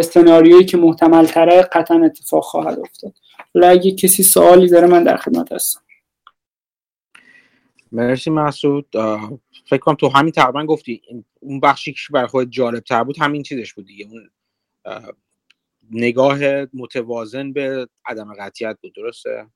[0.01, 3.12] سناریویی که محتمل تره قطعا اتفاق خواهد افتاد.
[3.99, 5.81] کسی سوالی داره من در خدمت هستم.
[7.92, 8.87] مرسی مسعود
[9.64, 11.03] فکر کنم تو همین تقریبا گفتی.
[11.40, 14.07] اون بخشی که برای خود جالب تر بود همین چیزش بود دیگه.
[14.11, 14.31] اون
[15.90, 16.38] نگاه
[16.74, 19.46] متوازن به عدم قطیت بود درسته؟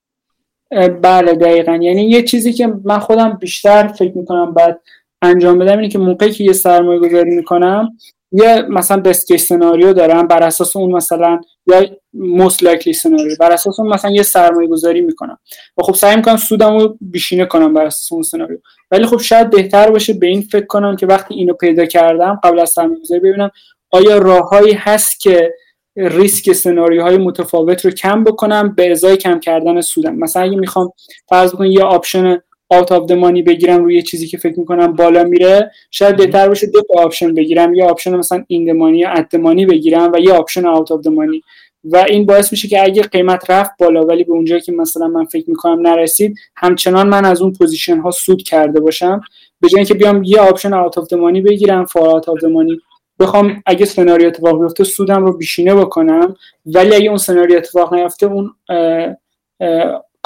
[1.02, 1.76] بله دقیقا.
[1.82, 4.80] یعنی یه چیزی که من خودم بیشتر فکر می‌کنم بعد
[5.22, 7.96] انجام بدم اینه که موقعی که یه سرمایه گذاری می‌کنم
[8.32, 13.80] یه مثلا بست سناریو دارم بر اساس اون مثلا یا most likely سناریو بر اساس
[13.80, 15.38] اون مثلا یه سرمایه گذاری می‌کنم.
[15.78, 18.58] و خب سعی می‌کنم سودم رو بیشینه کنم بر اساس اون سناریو
[18.90, 22.58] ولی خب شاید بهتر باشه به این فکر کنم که وقتی اینو پیدا کردم قبل
[22.58, 23.50] از سرمایه گذاری ببینم
[23.90, 25.54] آیا راههایی هست که
[25.96, 30.14] ریسک سناریوهای متفاوت رو کم بکنم به ازای کم کردن سودم.
[30.14, 30.92] مثلا اگه می‌خوام
[31.28, 32.38] فرض بکنم یه option
[32.70, 36.66] out of the money بگیرم روی چیزی که فکر می‌کنم بالا میره شاید بهتر باشه
[36.66, 40.32] دو تا option بگیرم یا option مثلا in money یا at money بگیرم و یه
[40.32, 41.42] option out of money.
[41.84, 45.24] و این باعث میشه که اگه قیمت رفت بالا ولی به اونجایی که مثلا من
[45.24, 49.20] فکر می‌کنم نرسید همچنان من از اون position ها سود کرده باشم.
[49.60, 52.80] به جای اینکه بیام یه option out of money بگیرم far out of money
[53.20, 56.36] بخوام اگه سناریو اتفاق بیفته سودم رو بیشینه بکنم.
[56.66, 58.54] ولی اگه اون سناریو اتفاق نیفته اون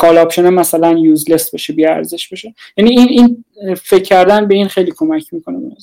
[0.03, 2.55] call option مثلا useless بشه بی ارزش بشه.
[2.77, 5.75] یعنی این این فکر کردن به این خیلی کمک می‌کنه به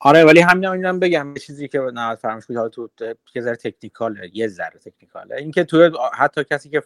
[0.00, 2.88] آره ولی همین هم بگم یه چیزی که نه فراموش کنید تو
[3.34, 5.36] یه ذره تکنیکاله یه ذره تکنیکاله.
[5.36, 6.82] اینکه تو حتی کسی که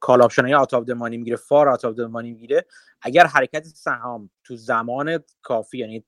[0.00, 2.64] call option های out the money می‌گیره far out the money می‌گیره
[3.02, 6.04] اگر حرکت سهام تو زمان کافی یعنی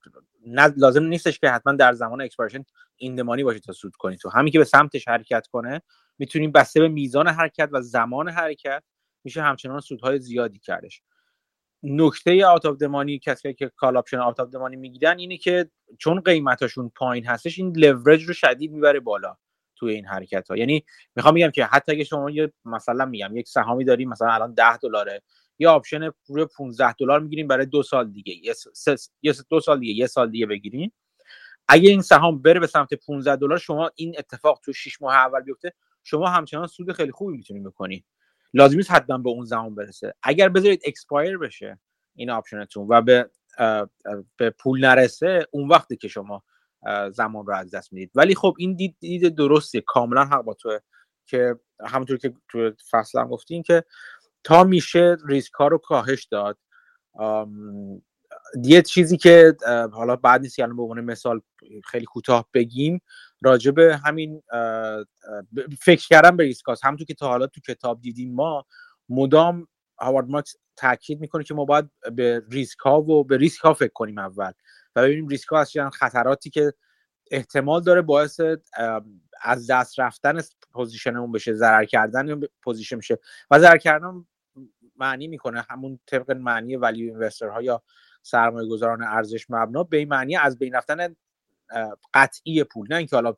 [0.76, 2.64] لازم نیستش که حتما در زمان expiration
[2.96, 4.28] in the money باشه تا سود کنید تو.
[4.28, 5.82] همین که به سمتش حرکت کنه
[6.20, 8.82] می‌تونیم بسته به میزان حرکت و زمان حرکت
[9.24, 11.02] میشه همچنان سودهای زیادی کردش.
[11.82, 15.36] نکته out of the money کسی که call option out of the money می‌گیرن اینه
[15.36, 19.36] که چون قیمتاشون پایین هستش این لورج رو شدید می‌بره بالا
[19.76, 20.84] توی این حرکت ها یعنی
[21.16, 24.76] می‌خوام میگم که حتی اگه شما یه مثلا میگم یک سهامی داریم مثلا الان 10
[24.76, 25.22] دلاره
[25.58, 28.34] یه option روی 15 دلار می‌گیریم برای دو سال دیگه
[29.22, 30.92] یه دو سال دیگه یه سال دیگه بگیریم.
[31.68, 35.40] اگه این سهام بره به سمت 15 دلار شما این اتفاق تو 6 ماه اول
[35.40, 38.04] بیفته شما همچنان سود خیلی خوبی می‌تونید بکنید
[38.54, 40.14] لازم نیست حتما به اون زمان برسه.
[40.22, 41.78] اگر بذارید expire بشه
[42.14, 43.30] این option تون و به
[44.36, 46.42] به پول نرسه اون وقتی که شما
[47.12, 48.10] زمان رو از دست می‌دید.
[48.14, 50.78] ولی خب این دید, دید درستی کاملا حق با توه
[51.26, 53.84] که همونطور که تو فصل هم گفتین که
[54.44, 56.58] تا میشه ریسک رو کاهش داد
[58.64, 59.56] یه چیزی که
[59.92, 61.40] حالا بعد نیست یعنی به عنوان مثال
[61.84, 63.02] خیلی کوتاه بگیم
[63.42, 64.42] راجع به همین
[65.80, 68.66] فکر کردن به ریسکاست همونطور که تا حالا تو کتاب دیدیم ما
[69.08, 69.68] مدام
[70.00, 73.92] هاوارد مارکس تاکید می‌کنه که ما باید به ریسک ها و به ریسک ها فکر
[73.94, 74.52] کنیم اول.
[74.96, 76.72] و ببینیم ریسک ها اصلا خطراتی که
[77.30, 78.40] احتمال داره باعث
[79.42, 80.40] از دست رفتن
[80.72, 83.18] position مون بشه ضرر کردن position میشه
[83.50, 84.24] و ضرر کردن
[84.96, 85.66] معنی می‌کنه.
[85.70, 87.82] همون طبق معنی ولی investor ها یا
[88.22, 91.16] سرمایه گذاران ارزش مبنا به این معنی از بین رفتن
[92.14, 93.34] قطعی پول نه اینکه حالا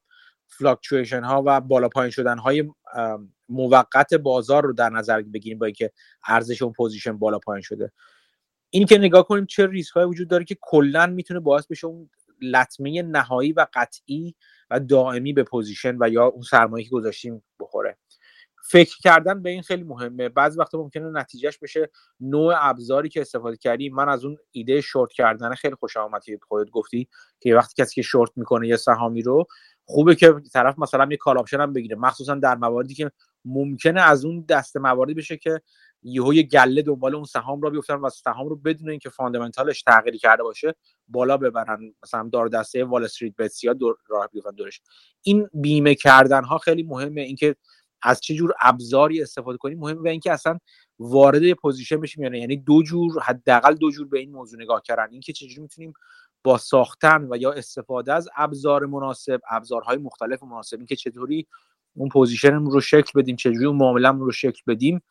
[0.47, 2.71] fluctuation ها و بالا پایین شدن های
[3.49, 5.91] موقت بازار رو در نظر بگیریم با اینکه
[6.27, 7.93] ارزش اون position بالا پایین شده.
[8.71, 12.11] این که نگاه کنیم چه ریسک های وجود داره که کلا می‌تونه باعث بشه اون
[12.43, 14.35] لطمه نهایی و قطعی
[14.71, 17.99] و دائمی به position و یا اون سرمایه که گذاشتیم بخوره.
[18.63, 20.29] فکر کردن به این خیلی مهمه.
[20.29, 25.13] بعضی وقتا ممکنه نتیجهش بشه نوع ابزاری که استفاده کردیم من از اون ایده شورت
[25.13, 27.09] کردن خیلی خوش آمد که خودت گفتی
[27.41, 29.47] که وقتی کسی که شورت می‌کنه یه سهامی رو
[29.85, 31.97] خوبه که طرف مثلا یه call option هم بگیره.
[31.97, 33.11] مخصوصا در مواردی که
[33.45, 35.61] ممکنه از اون دست مواردی بشه که
[36.03, 39.83] یهو یه گله دنبال اون سهام رو بیفتن و سهام رو بدون اینکه fundamental ش
[39.83, 40.75] تغییری کرده باشه
[41.09, 41.95] بالا ببرن.
[42.03, 44.81] مثلا دار دسته وال استریت بتس یا دور راه بیفتن دورش.
[45.23, 47.21] این بیمه کردن ها خیلی مهمه.
[47.21, 47.57] اینکه
[48.03, 50.59] از چه جور ابزاری استفاده کنیم مهمه و اینکه اصلا
[50.99, 55.09] وارد position بشیم یعنی یعنی دو جور حداقل دو جور به این موضوع نگاه کردن.
[55.11, 55.93] اینکه چجوری می‌تونیم
[56.45, 61.47] با ساختن و یا استفاده از ابزار مناسب ابزارهای مختلف مناسب اینکه چطوری
[61.95, 65.03] اون position مون رو شکل بدیم چجوری اون معاملمون رو شکل بدیم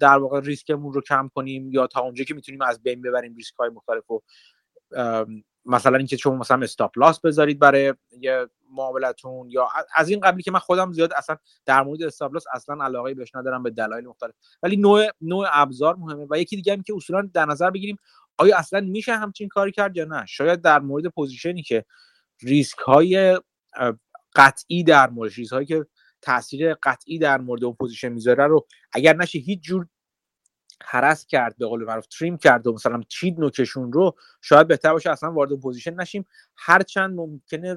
[0.00, 3.54] در واقع ریسکمون رو کم کنیم یا تا اونجا که می‌تونیم از بین ببریم ریسک
[3.54, 4.20] های مختلف و
[5.66, 10.50] مثلا اینکه شما مثلا stop loss بذارید برای یه معاملتون یا از این قبیل که
[10.50, 14.34] من خودم زیاد اصلا در مورد stop loss اصلا علاقه بهش ندارم به دلایل مختلف.
[14.62, 17.96] ولی نوع نوع ابزار مهمه و یکی دیگه هم که اصولا در نظر بگیریم
[18.38, 21.84] آیا اصلا میشه همچین کاری کرد یا نه؟ شاید در مورد position ی که
[22.42, 23.40] ریسک های
[24.36, 25.86] قطعی در مورد هایی که
[26.22, 29.86] تاثیر قطعی در مورد اون position می‌ذاره رو اگر نشه هیچ جور
[30.84, 35.10] حرس کرد به قول معروف trim کرد و مثلا چید نوکشون رو شاید بهتر باشه
[35.10, 36.26] اصلا وارد position نشیم.
[36.56, 37.76] هرچند ممکنه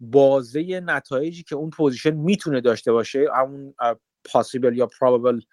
[0.00, 3.74] بازه نتایجی که اون position می‌تونه داشته باشه همون
[4.24, 5.44] possible یا probable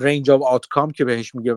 [0.00, 1.56] range of outcome که بهش میگه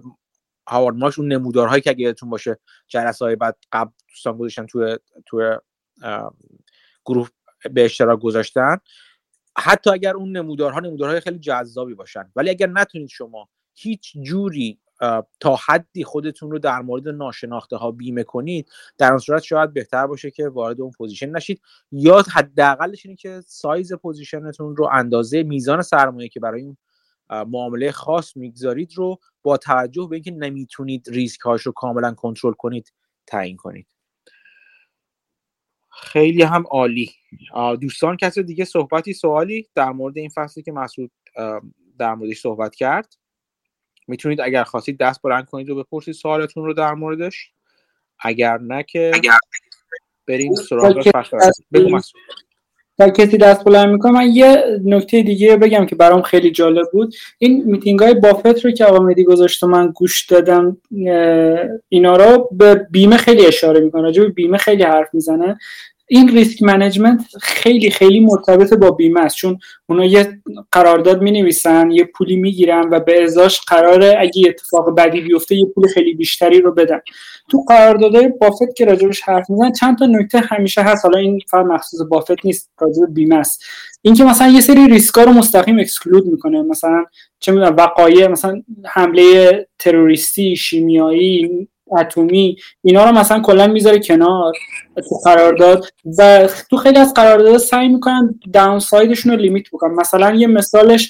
[0.67, 4.97] هاوارد مارکس اون نمودارهایی که اگه یادتون باشه جلسه های بعد قبل دوستان گذاشتن توی
[5.25, 5.57] توی
[7.05, 7.29] گروه
[7.71, 8.77] به اشتراک گذاشتن.
[9.57, 12.31] حتی اگر اون نمودارها نمودارهای خیلی جذابی باشن.
[12.35, 14.79] ولی اگر نتونید شما هیچ جوری
[15.39, 20.07] تا حدی خودتون رو در مورد ناشناخته ها بیمه کنید در اون صورت شاید بهتر
[20.07, 21.61] باشه که وارد اون position نشید.
[21.91, 26.77] یا حداقلش اینه که size position تون رو اندازه میزان سرمایه که برای این
[27.29, 32.93] معامله خاص می‌گذارید رو با توجه به اینکه نمی‌تونید ریسک هاش رو کاملا کنترل کنید
[33.27, 33.90] تعیین کنید.
[35.91, 37.11] خیلی هم عالی.
[37.81, 41.11] دوستان کسی دیگه صحبتی سوالی در مورد این فصلی که مسعود
[41.99, 43.15] در موردش صحبت کرد
[44.07, 47.51] می‌تونید اگر خواستید دست بلند کنید و بپرسید سوالتون رو در موردش.
[48.19, 49.11] اگر نه که
[50.27, 51.37] بریم سراغ فصل
[51.73, 52.23] بگو مسعود.
[53.01, 57.15] تا کسی دست بلند می‌کنه من یه نکته دیگه بگم که برام خیلی جالب بود.
[57.37, 60.77] این میتینگ های بافت رو که آقا مدی گذاشت من گوش دادم
[61.89, 65.57] اینا رو به بیمه خیلی اشاره می‌کنه راجع به بیمه خیلی حرف می‌زنه.
[66.13, 69.35] این risk management خیلی خیلی مرتبط با بیمه است.
[69.35, 74.95] چون اونا یه قرارداد می نویسن یه پولی می‌گیرن و به ازاش قراره اگه اتفاق
[74.95, 76.99] بدی بیفته یه پول خیلی بیشتری رو بدن.
[77.49, 81.05] تو قراردادهای بافت که راجبش حرف می‌زنن چند تا نکته همیشه هست.
[81.05, 83.63] حالا این فقط مخصوص بافت نیست راجب بیمه است.
[84.01, 86.61] اینکه مثلا یه سری ریسکا رو مستقیم exclude می‌کنه.
[86.61, 87.05] مثلا
[87.39, 91.67] چه می‌دونم وقایع مثلا حمله تروریستی شیمیایی
[91.99, 94.53] اتمی اینا رو مثلا کلا می‌ذاره کنار
[95.09, 95.85] تو قرارداد
[96.17, 99.95] و تو خیلی از قراردادها سعی می‌کنن downside شون رو limit بکنن.
[99.95, 101.09] مثلا یه مثالش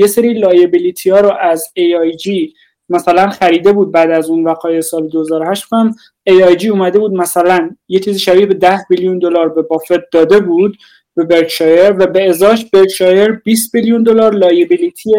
[0.00, 2.52] یه سری liability ها رو از AIG
[2.88, 5.94] مثلا خریده بود بعد از اون وقایع سال 2008 کنم
[6.30, 10.76] AIG اومده بود مثلا یه چیزی شبیه به 10 billion دلار به بافت داده بود
[11.16, 15.12] به برکشایر و به ازاش برکشایر 20 billion دلار liability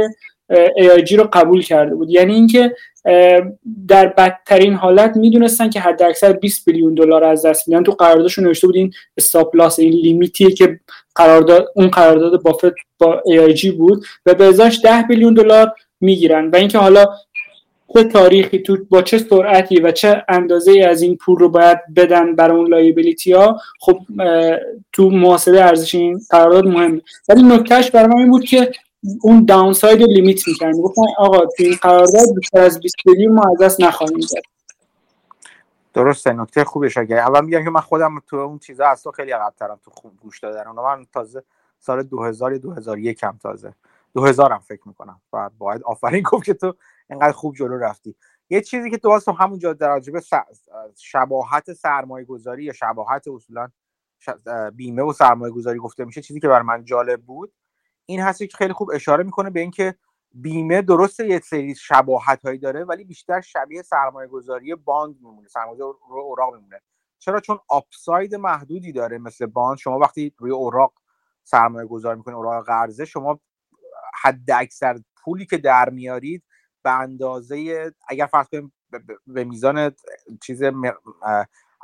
[0.77, 2.09] AIG رو قبول کرده بود.
[2.09, 2.75] یعنی اینکه
[3.87, 7.83] در بدترین حالت می‌دونستن که حد اکثر 20 billion دلار از دست میدن.
[7.83, 10.79] تو قراردادشون نوشته بود این stop loss این limit یه که
[11.15, 16.49] قرارداد اون قرارداد بافت با AIG بود و به ازاش 10 billion دلار می‌گیرن.
[16.49, 17.05] و اینکه حالا
[17.93, 22.35] چه تاریخی تو با چه سرعتی و چه اندازه از این پول رو باید بدن
[22.35, 23.99] برای اون liability ها خب
[24.93, 27.01] تو محاسبه ارزش این قرارداد مهمه.
[27.29, 28.71] ولی نکتهش برای من این بود که
[29.21, 33.33] اون داون ساید رو لیمیت می‌کنن گفتن آقا تو این قرارداد بیشتر از 20 میلیون
[33.33, 34.43] ما از دست نخواهیم داد.
[35.93, 39.79] درسته نکته خوبی اگر اول میگم که من خودم تو اون چیزا اصلا خیلی عقب
[39.85, 40.71] تو خوب گوش دادن.
[40.71, 41.43] من تازه
[41.79, 43.73] سال 2000 یا 2001 هم تازه.
[44.13, 45.21] 2000 هم فکر می‌کنم.
[45.31, 46.73] بعد باید آفرین گفت که تو
[47.09, 48.15] اینقدر خوب جلو رفتی.
[48.49, 50.21] یه چیزی که تو واسه همونجا در راجبه
[50.95, 53.67] شباهت سرمایه گذاری یا شباهت اصولا
[54.73, 57.53] بیمه و سرمایه گذاری گفته میشه چیزی که بر من جالب بود
[58.09, 59.95] این هستی که خیلی خوب اشاره می‌کنه به اینکه
[60.33, 65.77] بیمه درسته یه سری شباهت هایی داره ولی بیشتر شبیه سرمایه گذاری باند میمونه سرمایه
[66.09, 66.81] روی اوراق میمونه.
[67.19, 70.93] چرا؟ چون آپساید محدودی داره مثل باند شما وقتی روی اوراق
[71.43, 73.39] سرمایه گذاری می‌کنید اوراق قرضه شما
[74.23, 76.43] حد اکثر پولی که در میارید
[76.83, 78.73] به اندازه اگر فرض کنیم
[79.27, 79.91] به میزان
[80.41, 80.61] چیز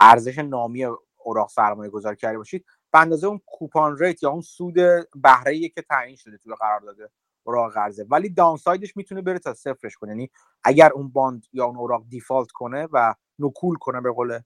[0.02, 0.84] ارزش نامی
[1.18, 4.74] اوراق سرمایه گذاری کرده باشید به اندازه اون کوپان ریت یا اون سود
[5.16, 7.10] بهره که تعیین شده توی قرار داده
[7.44, 8.06] اوراق قرضه.
[8.10, 10.10] ولی داونسایدش می‌تونه بره تا صفرش کنه.
[10.10, 10.30] یعنی
[10.64, 14.40] اگر اون باند یا اون اوراق دیفالت کنه و نکول کنه به قول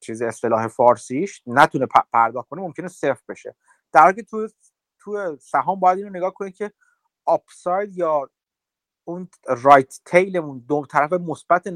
[0.00, 3.54] چیز اصطلاح فارسیش نتونه پرداخت کنه ممکنه صفر بشه.
[3.92, 4.48] در حالی تو
[4.98, 6.72] تو سهام باید اینو نگاه کنید که
[7.24, 8.30] آپساید یا
[9.04, 11.66] اون رایت تیلمون دو طرف مثبت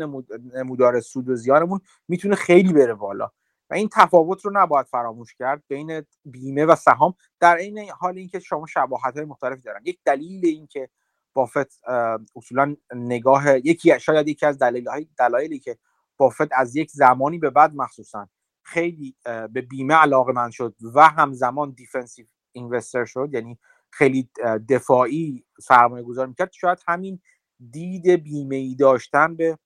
[0.55, 3.31] نمودار سود و زیانمون می‌تونه خیلی بره بالا.
[3.71, 8.41] و این تفاوت رو نباید فراموش کرد بین بیمه و سهام در این حال اینکه
[8.41, 9.81] شما شباهت های مختلفی دارن.
[9.85, 10.89] یک دلیل اینکه
[11.33, 11.81] بافت
[12.37, 14.59] اصولا نگاه یکی شاید یکی از
[15.19, 15.79] دلایلی که
[16.17, 18.29] بافت از یک زمانی به بعد مخصوصا
[18.63, 23.59] خیلی به بیمه علاقه‌مند شد و همزمان defensive investor شد یعنی
[23.91, 24.31] خیلی
[24.69, 27.21] دفاعی سرمایه گذار می‌کرد شاید همین
[27.71, 29.59] دید بیمه ای داشتن به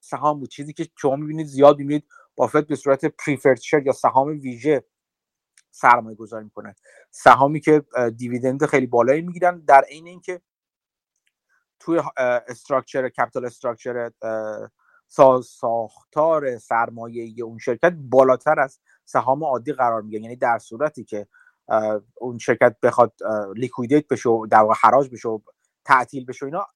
[0.00, 0.48] سهام بود.
[0.48, 2.04] چیزی که شما می‌بینید زیاد می‌بینید
[2.36, 4.84] بافت به صورت preferred share یا سهام ویژه
[5.70, 6.74] سرمایه گذاری می‌کنه.
[7.10, 7.82] سهامی که
[8.16, 10.40] dividend خیلی بالایی می‌گیرن در عین اینکه
[11.80, 14.10] توی structure capital structure
[15.44, 20.22] ساختار سرمایه اون شرکت بالاتر از سهام عادی قرار می‌گیره.
[20.22, 21.26] یعنی در صورتی که
[22.14, 23.12] اون شرکت بخواد
[23.56, 25.38] لیکویدیت بشه و در واقع حراج بشه و
[25.84, 26.66] تعطیل بشه اینا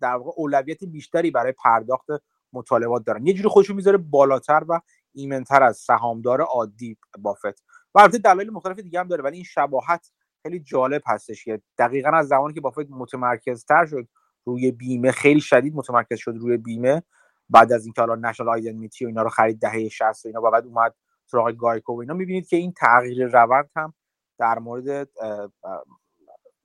[0.00, 2.06] در واقع اولویت بیشتری برای پرداخت
[2.54, 3.26] مطالبات دارن.
[3.26, 4.80] یه جوری خودشو می‌ذاره بالاتر و
[5.12, 7.64] ایمنتر از سهامدار عادی بافت.
[7.94, 10.10] و البته دلایل مختلف دیگه هم داره ولی این شباهت
[10.42, 14.08] خیلی جالب هستش که دقیقا از زمانی که بافت متمرکزتر شد
[14.44, 17.02] روی بیمه خیلی شدید متمرکز شد روی بیمه.
[17.48, 20.50] بعد از اینکه حالا نشنال آیدنتیتی و اینا رو خرید دهه 60 و اینا و
[20.50, 20.94] بعد اومد
[21.26, 23.94] سراغ گایکو و اینا می‌بینید که این تغییر روند هم
[24.38, 25.08] در مورد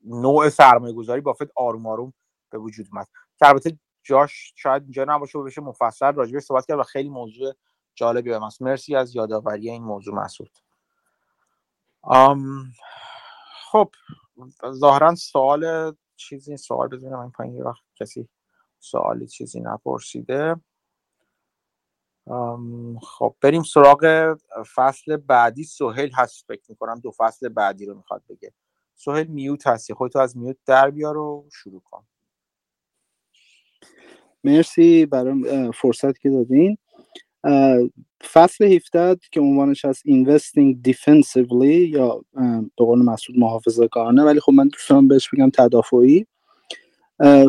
[0.05, 2.13] نوع سرمایه گذاری بافت آروم آروم
[2.51, 3.07] به وجود اومد.
[3.39, 7.53] که البته جاش شاید اینجا نباشه و بشه مفصل راجبش صحبت کرد و خیلی موضوع
[7.95, 10.51] جالبی به مرسی از یادآوری این موضوع مسعود.
[13.71, 13.91] خب
[14.71, 18.29] ظاهرا سوال چیزی سوال بزنم این پایین وقت کسی
[18.79, 20.55] سوالی چیزی نپرسیده.
[23.01, 24.35] خب بریم سراغ
[24.75, 25.63] فصل بعدی.
[25.63, 28.53] سهیل هست فکر می‌کنم دو فصل بعدی رو می‌خواد بگه.
[28.95, 29.93] سهیل میوت هستی.
[29.93, 32.07] خودتو از میوت در بیار و شروع کن.
[34.43, 36.77] مرسی برای فرصت که دادین.
[38.23, 42.21] فصل 17 که عنوانش هست Investing Defensively یا
[42.77, 46.25] به قول مسعود محافظه کارانه ولی خب من دوستان بهش بگم تدافعی.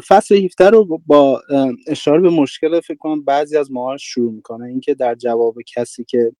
[0.08, 1.42] فصل 17 رو با
[1.86, 4.66] اشاره به مشکل فکر کنم بعضی از ما شروع می‌کنه.
[4.66, 6.32] اینکه در جواب کسی که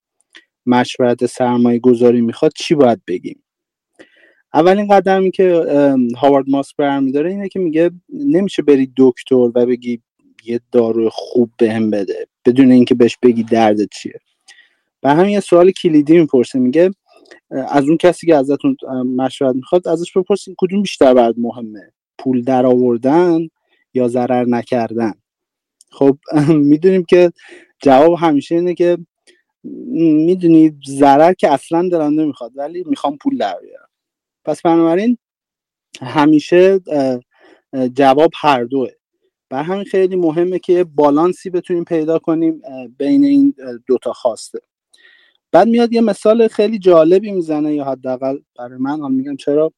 [0.66, 3.42] مشورت سرمایه گذاری می‌خواد چی باید بگیم.
[4.54, 5.64] اولین قدمی که
[6.16, 10.02] هاوارد ماسک برمیداره اینه که میگه نمیشه بری دکتر و بگی
[10.44, 14.20] یه دارو خوب بهم به بده بدون اینکه بهش بگی دردت چیه.
[15.02, 16.90] و همین یه سوال کلیدی می‌پرسه میگه
[17.50, 18.76] از اون کسی که ازتون
[19.16, 23.48] مشورت می‌خواد ازش بپرسین کدوم بیشتر برات مهمه پول در آوردن
[23.94, 25.12] یا ضرر نکردن؟
[25.90, 26.18] خب
[26.70, 27.32] می‌دونیم که
[27.82, 28.98] جواب همیشه اینه که
[30.24, 33.88] می‌دونید ضرر که اصلا دلم نمی‌خواد ولی می‌خوام پول در بیارم.
[34.44, 35.18] پس بنابراین
[36.02, 36.80] همیشه
[37.94, 38.90] جواب هر دوه.
[39.50, 42.62] بر همین خیلی مهمه که بالانسی بتونیم پیدا کنیم
[42.98, 43.54] بین این
[43.86, 44.60] دوتا خواسته.
[45.52, 49.72] بعد میاد یه مثال خیلی جالبی می‌زنه یا حداقل برای من هم میگم چرا.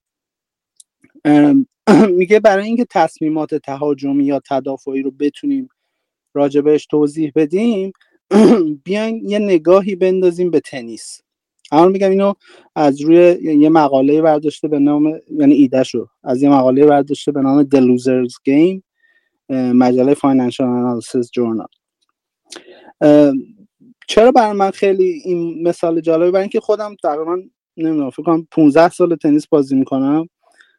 [2.18, 5.68] میگه برای اینکه تصمیمات تهاجمی یا تدافعی رو بتونیم
[6.34, 7.92] راجبش توضیح بدیم
[8.84, 11.20] بیاین یه نگاهی بندازیم به تنیس.
[11.72, 12.34] الان میگم اینو
[12.74, 17.40] از روی یه مقاله برداشته به نام یعنی ایده شو از یه مقاله برداشته به
[17.40, 18.91] نام The Losers Game.
[19.52, 21.66] مجله فاینانشال انالیسیس جورنال
[24.08, 27.38] چرا برای من خیلی این مثال جالبه؟ برای اینکه خودم تقریبا
[27.76, 30.28] نمی‌دونم فکر کنم 15 سال تنیس بازی می‌کنم.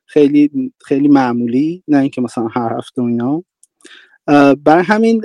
[0.05, 3.43] خیلی خیلی معمولی نه اینکه مثلا هر هفته و اینا.
[4.55, 5.21] برای همین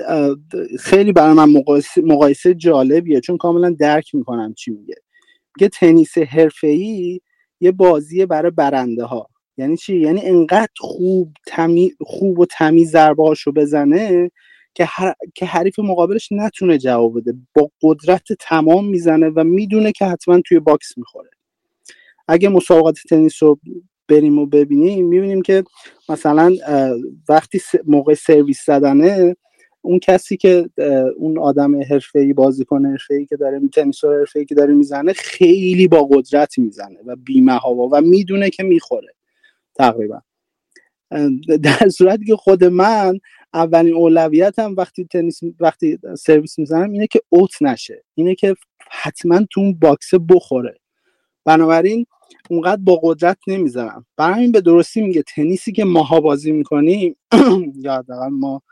[0.80, 4.94] خیلی برای من مقایسه, مقایسه جالبیه چون کاملا درک می‌کنم چی میگه.
[5.56, 6.14] میگه تنیس
[6.62, 7.20] ای
[7.60, 9.28] یه بازیه برای برنده ها
[9.58, 11.92] یعنی چی؟ یعنی انقدر خوب تمی...
[12.00, 14.30] خوب و تمیز ضربه هاشو بزنه
[14.74, 14.88] که,
[15.34, 17.34] که حریف مقابلش نتونه جواب بده.
[17.54, 21.30] با قدرت تمام می‌زنه و می‌دونه که حتما توی box می‌خوره.
[22.28, 23.58] اگه مسابقات تنیس رو
[24.08, 25.64] بریم و ببینیم می‌بینیم که
[26.08, 26.52] مثلا
[27.28, 29.36] وقتی موقع سرویس زدنه
[29.82, 30.70] اون کسی که
[31.16, 36.58] اون آدم حرفه‌ای بازیکن حرفه‌ای که داره تنیس حرفه‌ای که داره می‌زنه خیلی با قدرت
[36.58, 39.17] می‌زنه و بیمهابا و می‌دونه که می‌خوره.
[39.78, 40.20] تقریبا.
[41.62, 43.18] در صورتی که خود من
[43.54, 48.04] اولین اولویتم وقتی تنیس وقتی سرویس می‌زنم اینه که اوت نشه.
[48.14, 48.54] اینه که
[48.90, 50.78] حتما تو اون box بخوره.
[51.44, 52.06] بنابراین
[52.50, 57.16] اونقدر با قدرت نمی‌زنم برای این به درستی میگه تنیسی که ماها بازی می‌کنیم
[57.84, 58.62] یا ما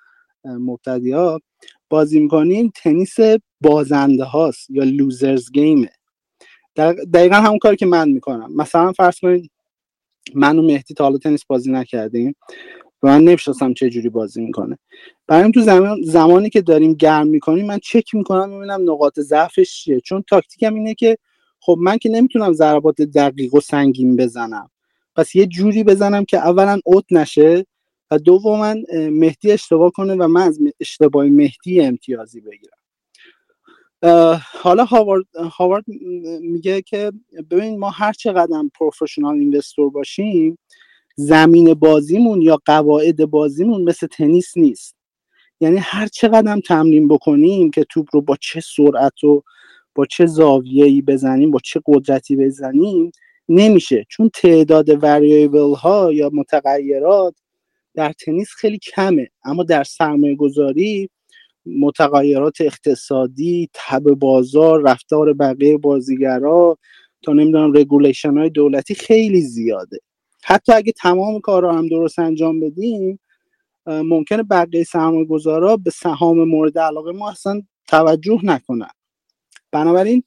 [0.44, 1.40] مبتدی ها
[1.88, 3.16] بازی می‌کنیم تنیس
[3.60, 5.90] بازنده هاست یا loser's game ه
[7.14, 8.56] دقیقا همون کاری که من می‌کنم.
[8.56, 9.50] مثلا فرض کنید
[10.34, 12.36] من و مهدی تا حالا تنیس بازی نکردیم
[13.02, 14.78] و من نمی‌شناسم چه جوری بازی می‌کنه.
[15.26, 20.00] برای تو زمان زمانی که داریم گرم می‌کنیم من چک می‌کنم می‌بینم نقاط ضعفش چیه.
[20.00, 21.18] چون تاکتیکم اینه که
[21.60, 24.70] خب من که نمی‌تونم ضربات دقیق و سنگین بزنم.
[25.16, 27.66] پس یه جوری بزنم که اولا اوت نشه
[28.10, 28.74] و دوما
[29.10, 32.75] مهدی اشتباه کنه و من از اشتباه مهدی امتیازی بگیرم.
[34.62, 35.84] حالا هاوارد, هاوارد
[36.40, 37.12] میگه که
[37.50, 40.58] ببین ما هر چقدر پروفشنال اینوستور باشیم
[41.16, 44.96] زمین بازیمون یا قواعد بازیمون مثل تنیس نیست.
[45.60, 49.42] یعنی هر چقدر هم تمرین بکنیم که توپ رو با چه سرعت و
[49.94, 53.10] با چه زاویه‌ای بزنیم با چه قدرتی بزنیم
[53.48, 54.04] نمیشه.
[54.08, 57.34] چون تعداد وریبل ها یا متغیرات
[57.94, 61.10] در تنیس خیلی کمه اما در سرمایه گذاری
[61.66, 66.78] متغیرات اقتصادی تب بازار رفتار بقیه بازیگرا
[67.22, 69.98] تا نمی‌دونم رگولیشن های دولتی خیلی زیاده.
[70.44, 73.20] حتی اگه تمام کار رو هم درست انجام بدیم
[73.86, 78.90] ممکنه بقیه سرمایه گذارا به سهام مورد علاقه ما اصلا توجه نکنن.
[79.72, 80.22] بنابراین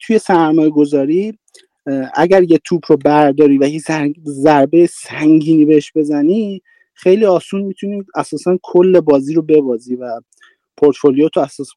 [0.00, 1.38] توی سرمایه گذاری
[2.14, 3.80] اگر یه توپ رو برداری و یه
[4.26, 6.62] ضربه سنگینی بهش بزنی
[6.94, 10.20] خیلی آسون می‌تونی اساسا کل بازی رو ببازی و
[10.76, 11.68] پورتفولیو تو اساس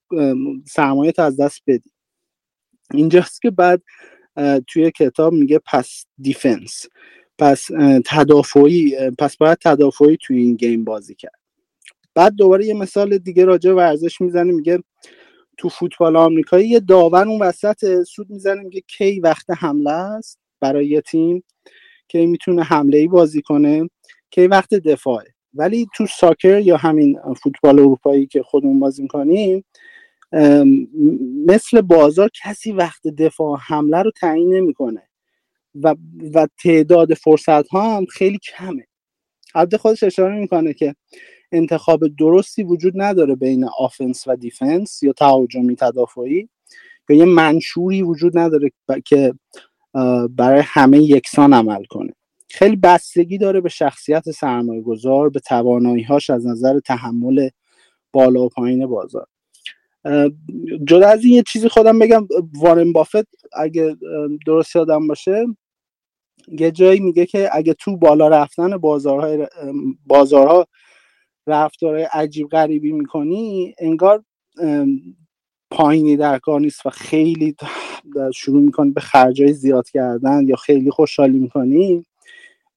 [0.68, 1.92] سرمایه از دست بدی.
[2.94, 3.82] اینجاست که بعد
[4.68, 6.86] توی کتاب میگه پس defense
[7.38, 7.68] پس
[8.06, 11.40] تدافعی پس باید تدافعی توی این game بازی کرد.
[12.16, 14.84] بعد دوباره یه مثال دیگه راجع ورزش می‌زنه میگه
[15.58, 20.88] تو فوتبال آمریکایی یه داور اون وسط سوت می‌زنه میگه کی وقت حمله است برای
[20.88, 21.44] یه تیم؟
[22.08, 23.90] کی می‌تونه حمله ای بازی کنه؟
[24.32, 29.66] کی وقت دفاعه؟ ولی تو soccer یا همین فوتبال اروپایی که خودمون بازی می‌کنیم
[31.48, 35.10] مثل بازار کسی وقت دفاع حمله رو تعیین نمی‌کنه
[35.76, 35.96] و,
[36.34, 38.88] و تعداد فرصت ها هم خیلی کمه.
[39.56, 40.96] البته خودش اشاره می‌کنه که
[41.52, 46.50] انتخاب درستی وجود نداره بین offense و defense یا تهاجمی تدافعی.
[47.10, 48.72] یا یه منشوری وجود نداره
[49.06, 49.34] که
[50.30, 52.14] برای همه یکسان عمل کنه.
[52.50, 55.40] خیلی بستگی داره به شخصیت سرمایه گذار به
[56.08, 57.50] هاش از نظر تحمل
[58.14, 59.28] بالا و پایین بازار.
[60.88, 63.96] جدا از این یه چیزی خودم بگم وارن بافت اگه
[64.46, 65.46] درست یادم باشه
[66.48, 69.48] یه جایی میگه که اگه تو بالا رفتن بازارهای
[70.06, 70.68] بازارها
[71.48, 74.24] رفتارهای عجیب غریبی می‌کنی انگار
[75.72, 77.56] پایینی در کار نیست و خیلی
[78.34, 82.06] شروع می‌کنی به خرجای زیاد کردن یا خیلی خوشحالی می‌کنی.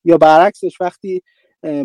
[0.05, 1.23] یا برعکسش وقتی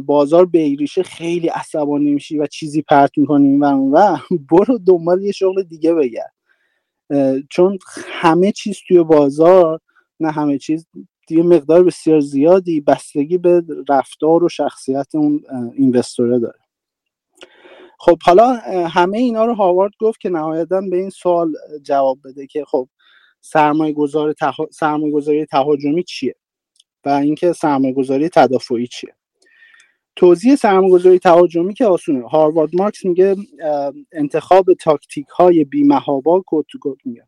[0.05, 4.17] بازار بیریشه خیلی عصبانی میشی و چیزی پرت می‌کنی و و
[4.51, 6.33] برو دنبال یه شغل دیگه بگرد.
[7.49, 9.79] چون همه چیز توی بازار
[10.19, 10.87] نه همه چیز
[11.27, 15.43] دیگه مقدار بسیار زیادی بستگی به رفتار و شخصیت اون
[15.73, 16.59] اینوستوره داره.
[17.99, 18.53] خب حالا
[18.87, 21.53] همه اینا رو هاوارد گفت که نهایتا به این سوال
[21.83, 22.89] جواب بده که خب
[23.41, 24.35] سرمایه گذار
[24.71, 26.35] سرمایه گذاری تهاجمی چیه؟
[27.05, 29.13] و اینکه سرمایه گذاری تدافعی چیه.
[30.15, 32.27] توضیح سرمایه گذاری تهاجمی که آسونه.
[32.27, 33.35] هاروارد مارکس میگه
[34.11, 36.65] انتخاب تاکتیک های بیمهابا کد
[37.05, 37.27] میگه.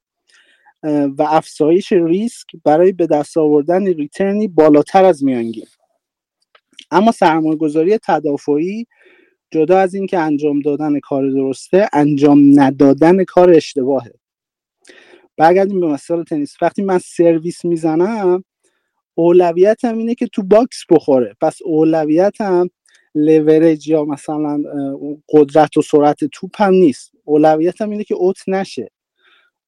[1.18, 5.66] و افزایش ریسک برای به دست آوردن ریترنی بالاتر از میانگین.
[6.92, 8.88] اما سرمایه گذاری تدافعی
[9.52, 14.14] جدا از اینکه انجام دادن کار درسته انجام ندادن کار اشتباهه.
[15.38, 16.56] برگردیم به مثال تنیس.
[16.62, 18.44] وقتی من سرویس می‌زنم
[19.18, 21.36] اولویتم اینه که تو box بخوره.
[21.41, 22.70] پس اولویتم
[23.15, 24.63] لورج یا مثلا
[25.30, 27.11] قدرت و سرعت توپ هم نیست.
[27.24, 28.91] اولویتم اینه که اوت نشه.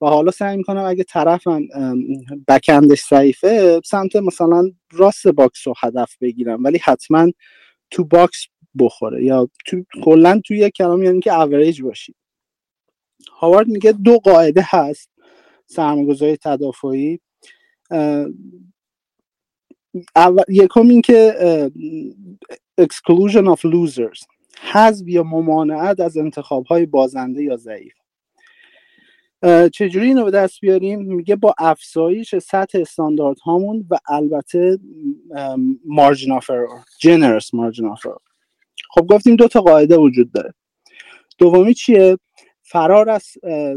[0.02, 1.62] و حالا سعی می‌کنم اگه طرفم
[2.48, 6.64] backhand ش ضعیفه سمت مثلا راست box رو هدف بگیرم.
[6.64, 7.32] ولی حتما
[7.92, 8.48] تو box
[8.80, 9.24] بخوره.
[9.24, 12.16] یا تو کلا توی یک کلام یعنی که اوریج باشی.
[13.32, 15.10] هاوارد میگه دو قاعده هست
[15.66, 17.20] سرمایه‌گذاری تدافعی.
[20.48, 21.36] یکم این که
[22.82, 24.26] exclusion of losers
[24.62, 27.94] حذف یا ممانعت از انتخاب های بازنده یا ضعیف.
[29.74, 34.80] چجوری اینو به دست بیاریم؟ میگه با افزایش سطح استاندارد هامون و البته
[35.86, 36.52] مارجن آف
[37.00, 38.08] جنرس مارجن آف
[38.90, 40.54] خب گفتیم دو تا قاعده وجود داره.
[41.38, 42.18] دومی چیه؟
[42.62, 43.26] فرار از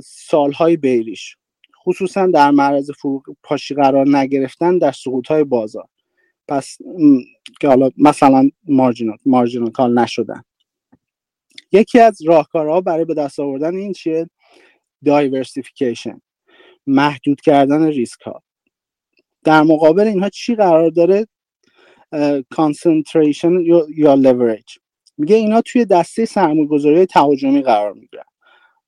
[0.04, 1.36] سالهای بیریش
[1.84, 2.90] خصوصا در معرض
[3.42, 5.88] پاشی قرار نگرفتن در سقوط های بازار.
[6.53, 6.76] پس
[7.61, 10.42] که حالا مثلا مارجینال مارجینال کال نشدن.
[11.72, 14.30] یکی از راهکارها برای به دست آوردن این چیه؟
[15.05, 16.20] diversification
[16.86, 18.42] محدود کردن ریسک ها.
[19.44, 21.26] در مقابل اینها چی قرار داره؟
[22.50, 23.61] concentration
[23.96, 24.78] یا لورج
[25.18, 28.24] میگه اینا توی دسته سرمایه‌گذاری تهاجمی قرار می‌گیرن.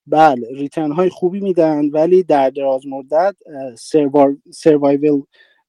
[0.06, 3.36] بله return های خوبی میدن ولی در دراز مدت
[4.50, 5.22] survival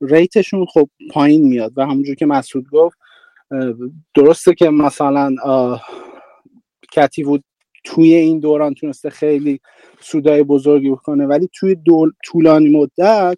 [0.10, 2.98] rate شون خب پایین میاد و همونجور که مسعود گفت
[4.16, 5.36] درسته که مثلا
[6.92, 7.44] کتیوود
[7.84, 9.60] توی این دوران تونسته خیلی
[10.00, 13.38] سودای بزرگی بکنه ولی توی دول طولانی مدت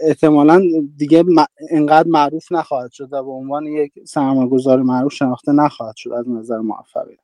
[0.00, 0.62] احتمالا
[0.96, 1.24] دیگه
[1.70, 6.58] انقدر معروف نخواهد شد و به عنوان یک سرمایه‌گذار معروف شناخته نخواهد شد از نظر
[6.58, 7.18] موفقیت.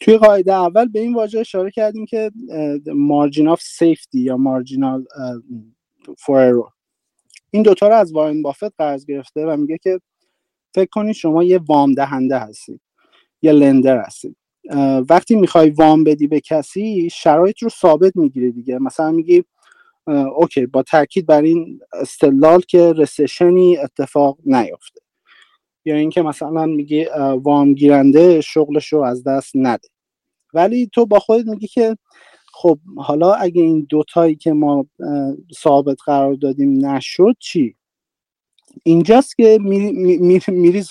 [0.00, 2.30] توی قاعده اول به این واژه اشاره کردیم که
[2.86, 5.04] مارجین آف سیفتی یا مارجینال
[6.18, 6.52] فور
[7.50, 10.00] این دوتا رو از وارن بافت قرض گرفته و میگه که
[10.74, 12.80] فکر کنید شما یه وام دهنده هستید
[13.42, 14.36] یه لندر هستید.
[15.10, 18.78] وقتی می‌خوای وام بدی به کسی شرایط رو ثابت می‌گیری دیگه.
[18.78, 19.44] مثلا میگی
[20.36, 25.00] اوکی با تاکید بر این استدلال که رسشنی اتفاق نیفته.
[25.84, 27.06] یا اینکه مثلا میگی
[27.42, 29.88] وام گیرنده شغلش رو از دست نده.
[30.54, 31.96] ولی تو با خودت میگی که
[32.60, 34.86] خب حالا اگه این دوتایی که ما
[35.58, 37.76] ثابت قرار دادیم نشد چی؟
[38.82, 40.82] اینجاست که میری, میری, میری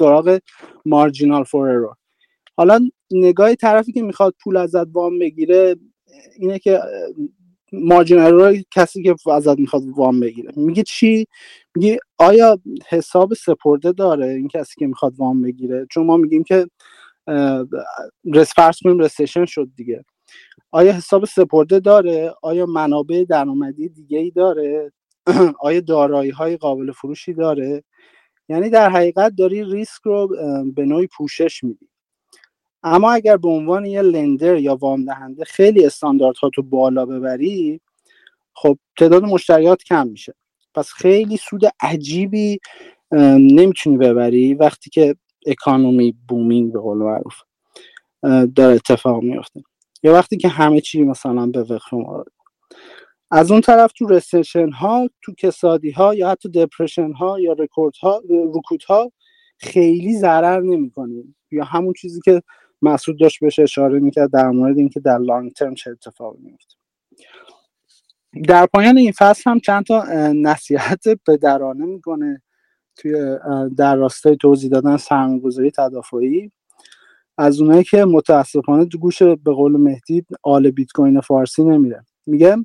[0.85, 1.95] مارجینال فور
[2.57, 5.75] حالا نگاه طرفی که می‌خواد پول ازت وام بگیره
[6.39, 6.79] اینه که
[7.73, 10.51] مارجین ارور کسی که ازت می‌خواد وام بگیره.
[10.55, 11.27] میگه چی؟
[11.75, 12.59] میگه آیا
[12.89, 16.67] حساب سپرده داره این کسی که می‌خواد وام بگیره؟ چون ما میگیم که
[18.33, 20.05] رس فرض کنیم رسیشن شد دیگه.
[20.71, 24.91] آیا حساب سپرده داره؟ آیا منابع درآمدی دیگه ای داره؟
[25.59, 27.83] آیا دارایی های قابل فروشی داره؟
[28.49, 30.27] یعنی در حقیقت داری ریسک رو
[30.75, 31.89] به نوعی پوشش میدی.
[32.83, 37.81] اما اگر به عنوان یه لندر یا وام دهنده خیلی استانداردها تو بالا ببری
[38.53, 40.33] خب تعداد مشتریات کم میشه.
[40.75, 42.59] پس خیلی سود عجیبی
[43.11, 45.15] نمی‌تونی ببری وقتی که
[45.45, 47.35] economy booming به قول معروف
[48.55, 49.63] داره اتفاق میفته
[50.03, 51.93] یا وقتی که همه چی مثلا به وفق
[53.31, 57.93] از اون طرف تو recession ها تو کسادی ها یا حتی depression ها یا رکورد
[58.01, 58.21] ها
[58.55, 59.11] رکود ها
[59.57, 61.35] خیلی ضرر نمی‌کنیم.
[61.51, 62.41] یا همون چیزی که
[62.81, 66.75] مسعود داشت بهش اشاره می‌کرد در مورد اینکه در long term چه اتفاقی میفته
[68.47, 72.41] در پایان این فصل هم چند تا نصیحت پدرانه می‌کنه
[72.95, 73.37] توی
[73.77, 76.51] در راستای توضیح دادن سرمایه‌گذاری تدافعی.
[77.37, 82.05] از اونایی که متاسفانه تو گوش به قول مهدی آل بیت کوین فارسی نمیره.
[82.25, 82.57] میگه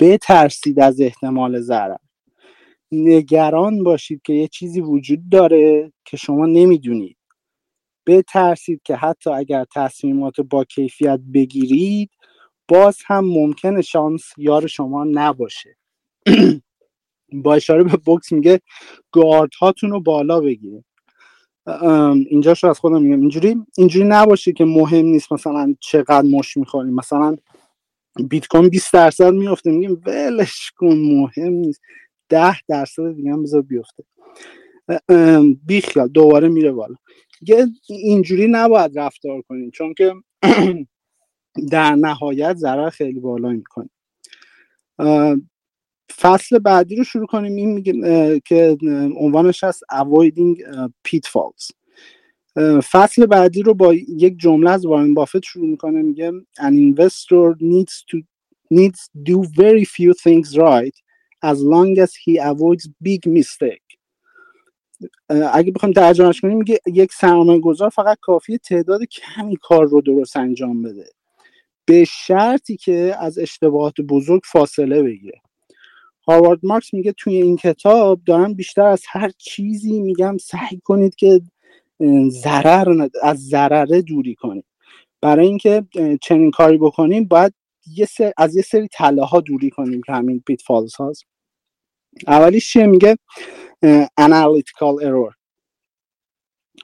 [0.00, 1.96] بترسید از احتمال ضرر.
[2.92, 7.16] نگران باشید که یه چیزی وجود داره که شما نمی‌دونید.
[8.06, 12.10] بترسید که حتی اگر تصمیمات با کیفیت بگیرید
[12.68, 15.76] باز هم ممکنه شانس یار شما نباشه.
[17.44, 18.60] با اشاره به بوکس میگه
[19.12, 20.84] گارد هاتون رو بالا بگیرید.
[22.30, 23.20] اینجا شو از خودم میگم.
[23.20, 27.36] اینجوری اینجوری نباشه که مهم نیست مثلا چقدر مش می‌خوریم مثلا
[28.28, 31.80] بیت کوین 20 درصد میفته میگیم ولش کن مهم نیست.
[32.28, 34.04] 10 درصد دیگه هم بذار بیفته.
[35.66, 36.94] بیخیال دوباره میره بالا.
[37.40, 40.14] دیگه اینجوری نباید رفتار کنیم چون که
[41.72, 43.90] در نهایت ضرر خیلی بالا می‌کنیم
[46.18, 47.56] فصل بعدی رو شروع کنیم.
[47.56, 48.76] این میگه که
[49.16, 50.62] عنوانش هست avoiding
[51.08, 51.70] pitfalls.
[52.80, 56.02] فصل بعدی رو با یک جمله از وارن بافت شروع می‌کنه.
[56.02, 58.22] میگه an investor needs to
[58.74, 60.96] needs do very few things right
[61.44, 63.98] as long as he avoids big mistake.
[65.52, 70.36] اگه بخوایم ترجمهش کنیم میگه یک سرمایه گذار فقط کافی تعداد کمی کار رو درست
[70.36, 71.10] انجام بده.
[71.84, 75.40] به شرطی که از اشتباهات بزرگ فاصله بگیره.
[76.28, 81.40] هاوارد مارکس میگه توی این کتاب دارم بیشتر از هر چیزی میگم سعی کنید که
[82.28, 84.64] ضرر از ضرره دوری کنیم
[85.20, 85.84] برای اینکه
[86.22, 87.54] چنین کاری بکنیم باید
[87.86, 88.32] یه سر...
[88.36, 91.24] از یه سری تله ها دوری کنیم که همین پیت فالز هاست.
[92.26, 93.16] اولیش چیه؟ میگه
[94.20, 95.34] analytical error.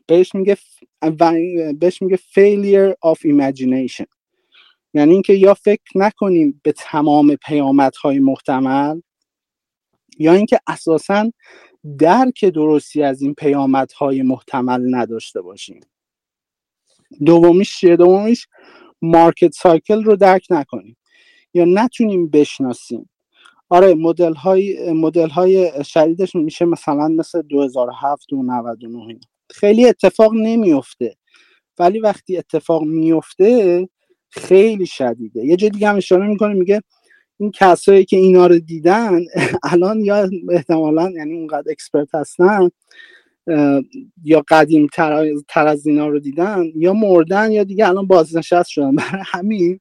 [0.06, 0.56] بهش میگه
[1.78, 4.06] بهش میگه failure of imagination.
[4.94, 9.00] یعنی اینکه یا فکر نکنیم به تمام پیامدهای محتمل
[10.18, 11.30] یا اینکه اساسا
[11.98, 15.80] درک درستی از این پیامدهای محتمل نداشته باشیم.
[17.26, 18.46] دومیش چیه؟ دومیش
[19.02, 20.96] مارکت سایکل رو درک نکنیم
[21.54, 23.10] یا نتونیم بشناسیم.
[23.68, 31.16] آره مدل های مدل های شدیدش میشه مثلا مثل 2007 و 99 خیلی اتفاق نمیفته
[31.78, 33.88] ولی وقتی اتفاق میفته
[34.30, 35.44] خیلی شدیده.
[35.44, 36.82] یه جای دیگه هم اشاره می‌کنه میگه
[37.38, 39.20] این کسایی که اینا رو دیدن
[39.72, 42.70] الان یا احتمالا یعنی اونقدر اکسپرت هستن
[44.24, 44.86] یا قدیم
[45.48, 48.96] تر, از اینا رو دیدن یا مردن یا دیگه الان بازنشست شدن.
[48.96, 49.80] برای همین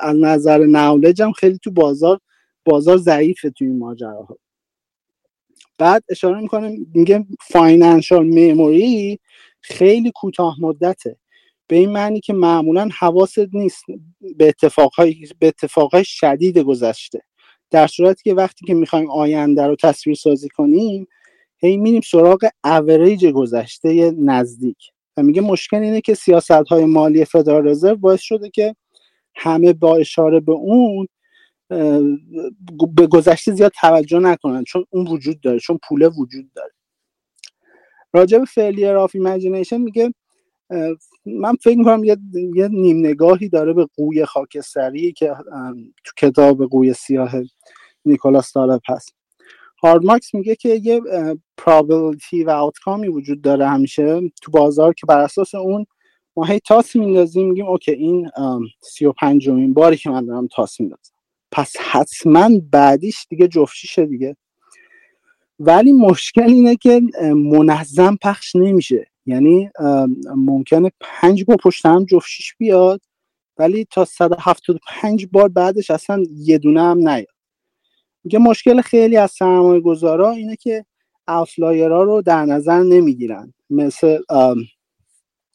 [0.00, 2.20] از نظر نولج هم خیلی تو بازار
[2.64, 4.38] بازار ضعیفه توی این ماجراها.
[5.78, 9.20] بعد اشاره می‌کنه میگه financial memory
[9.60, 11.16] خیلی کوتاه مدته.
[11.66, 13.84] به این معنی که معمولا حواست نیست
[14.36, 17.22] به اتفاقهای به اتفاقهای شدید گذشته.
[17.70, 21.06] در صورتی که وقتی که می‌خوایم آینده رو تصویر سازی کنیم
[21.58, 24.76] هی میریم سراغ اوریج گذشته نزدیک.
[25.16, 28.76] و میگه مشکل اینه که سیاست های مالی فدرال رزرو باعث شده که
[29.34, 31.08] همه با اشاره به اون
[32.94, 34.64] به گذشته زیاد توجه نکنن.
[34.64, 36.72] چون اون وجود داره چون پوله وجود داره.
[38.12, 40.14] راجع به failure imagination میگه
[41.26, 42.16] من فکر می‌کنم یه,
[42.56, 45.34] یه نیم نگاهی داره به قوی خاکستری که
[46.04, 47.32] تو کتاب قوی سیاه
[48.04, 49.14] نیکولاس طالب هست.
[49.82, 51.00] هاوارد مارکس میگه که یه
[51.56, 55.86] probability و outcome ی وجود داره همیشه تو بازار که بر اساس اون
[56.36, 58.30] ما هی تاس میندازیم میگیم okay این
[58.80, 61.12] سی و پنجمین باری که من دارم تاس میندازم.
[61.52, 64.36] پس حتما بعدیش دیگه جفتیشه دیگه.
[65.58, 67.00] ولی مشکل اینه که
[67.34, 69.11] منظم پخش نمیشه.
[69.26, 69.70] یعنی
[70.36, 73.00] ممکنه پنج بار پشت هم جفتیش بیاد
[73.58, 77.26] ولی تا 175 بار بعدش اصلا یه دونه هم نیاد
[78.24, 80.84] میگه مشکل خیلی از سرمایه گذارا اینه که
[81.26, 84.18] افلایرها رو در نظر نمی‌گیرن مثل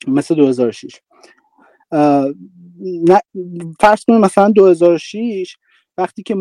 [0.08, 1.02] مثل 2006
[3.80, 5.58] فرض کنیم مثلا 2006
[5.98, 6.36] وقتی که.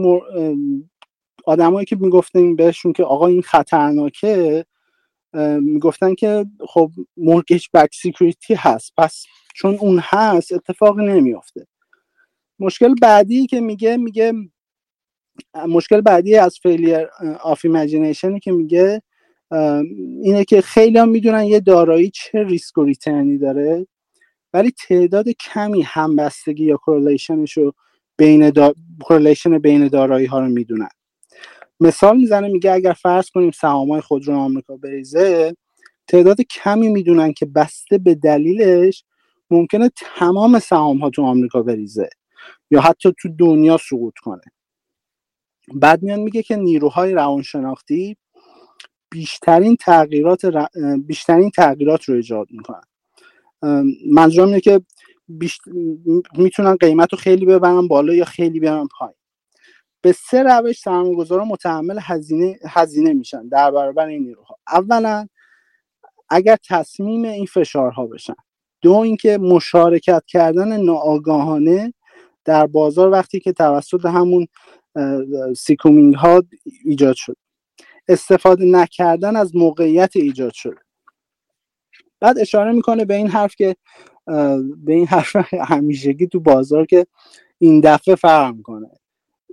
[1.46, 4.64] آدمایی که می‌گفتن بهشون که آقا این خطرناکه
[5.60, 8.92] می‌گفتن که خب mortgage-backed security هست.
[8.98, 9.24] پس
[9.54, 11.66] چون اون هست اتفاقی نمیافته.
[12.58, 14.32] مشکل بعدی که میگه میگه
[15.68, 17.06] مشکل بعدی از failure
[17.42, 19.02] of imagination ی که میگه
[20.22, 23.86] اینه که خیلی هم می‌دونن یه دارایی چه ریسک و ریترنی داره
[24.52, 27.72] ولی تعداد کمی همبستگی یا کورلیشنش رو
[28.18, 28.74] بین دا...
[29.62, 30.88] بین دارایی ها رو می‌دونن.
[31.80, 35.56] مثال می‌زنه میگه اگر فرض کنیم سهامای خودرو آمریکا بریزه
[36.08, 39.04] تعداد کمی می‌دونن که بسته به دلیلش
[39.50, 42.08] ممکنه تمام سهام ها تو آمریکا بریزه
[42.70, 44.42] یا حتی تو دنیا سقوط کنه.
[45.74, 48.16] بعد میان میگه که نیروهای روانشناختی
[49.10, 50.68] بیشترین تغییرات
[51.06, 52.82] بیشترین تغییرات رو ایجاد می‌کنن.
[54.10, 54.80] منظورم اینه که
[56.38, 59.16] می‌تونن قیمت رو خیلی ببرن بالا یا خیلی بیارن پایین.
[60.06, 64.58] به سه روش سرمایه‌گذارا متحمل هزینه هزینه میشن در برابر این نیروها.
[64.68, 65.26] اولا
[66.28, 68.34] اگر تصمیم این فشارها بشن.
[68.82, 71.94] دو اینکه مشارکت کردن ناآگاهانه
[72.44, 74.46] در بازار وقتی که توسط همون
[75.56, 76.42] shortcoming ها
[76.84, 77.36] ایجاد شد.
[78.08, 80.80] استفاده نکردن از موقعیت ایجاد شده.
[82.20, 83.76] بعد اشاره می‌کنه به این حرف که
[84.76, 85.36] به این حرف
[85.72, 87.06] همیشگی تو بازار که
[87.58, 88.90] این دفعه فرق می‌کنه.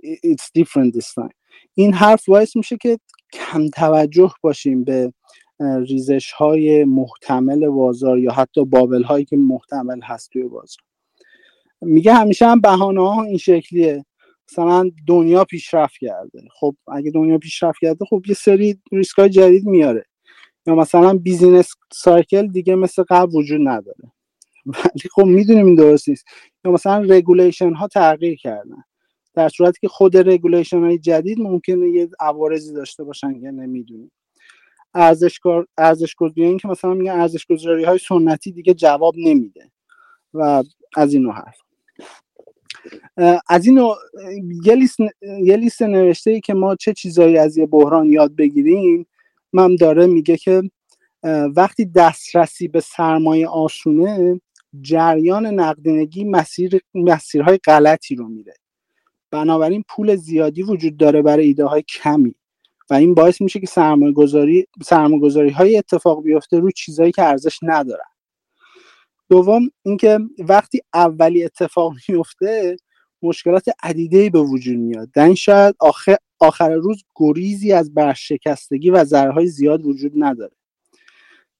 [0.04, 1.34] It's different this time.
[1.74, 2.98] این حرف باعث میشه که
[3.32, 5.12] کم توجه باشیم به
[5.60, 10.84] ریزش های محتمل بازار یا حتی bubble هایی که محتمل هست توی بازار.
[11.82, 14.04] میگه همیشه هم بهانه ها این شکلیه.
[14.52, 16.40] مثلا دنیا پیشرفت کرده.
[16.60, 20.04] خب اگه دنیا پیشرفت کرده خب یه سری ریسک های جدید میاره.
[20.66, 24.12] یا مثلا business cycle دیگه مثل قبل وجود نداره.
[24.66, 26.24] ولی خب می‌دونیم این درست نیست.
[26.64, 28.82] یا مثلا regulation ها تغییر کردن.
[29.34, 34.10] در صورتی که خود regulation های جدید ممکنه یه عوارضی داشته باشن یا نمی‌دونیم.
[34.94, 35.40] ارزش
[35.78, 39.70] ارزش این که مثلا میگن ارزش گذاری های سنتی دیگه جواب نمیده
[40.34, 40.62] و
[40.96, 41.58] از این حرف.
[43.48, 43.80] از این
[44.64, 45.00] یه لیست,
[45.42, 49.06] یه لیست نوشته ای که ما چه چیزایی از یه بحران یاد بگیریم
[49.52, 50.62] من داره میگه که
[51.56, 54.40] وقتی دسترسی به سرمایه آسونه
[54.80, 58.54] جریان نقدینگی مسیر مسیرهای غلطی رو میره.
[59.34, 62.34] بنابراین پول زیادی وجود داره برای ایده های کمی.
[62.90, 67.22] و این باعث میشه که سرمایه گذاری, سرمایه گذاری های اتفاق بیفته رو چیزهایی که
[67.22, 68.04] ارزش ندارن.
[69.30, 72.76] دوم اینکه وقتی اولی اتفاق میفته
[73.22, 75.10] مشکلات عدیده به وجود میاد.
[75.14, 80.56] در شاید آخر, آخر روز گریزی از برشکستگی و ضررهای زیاد وجود نداره.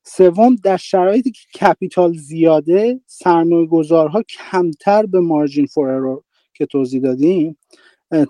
[0.03, 6.21] سوم در شرایطی که کپیتال زیاده سرمایه گذارها کمتر به مارجین فور
[6.55, 7.59] که توضیح دادیم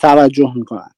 [0.01, 0.91] توجه می‌کنن.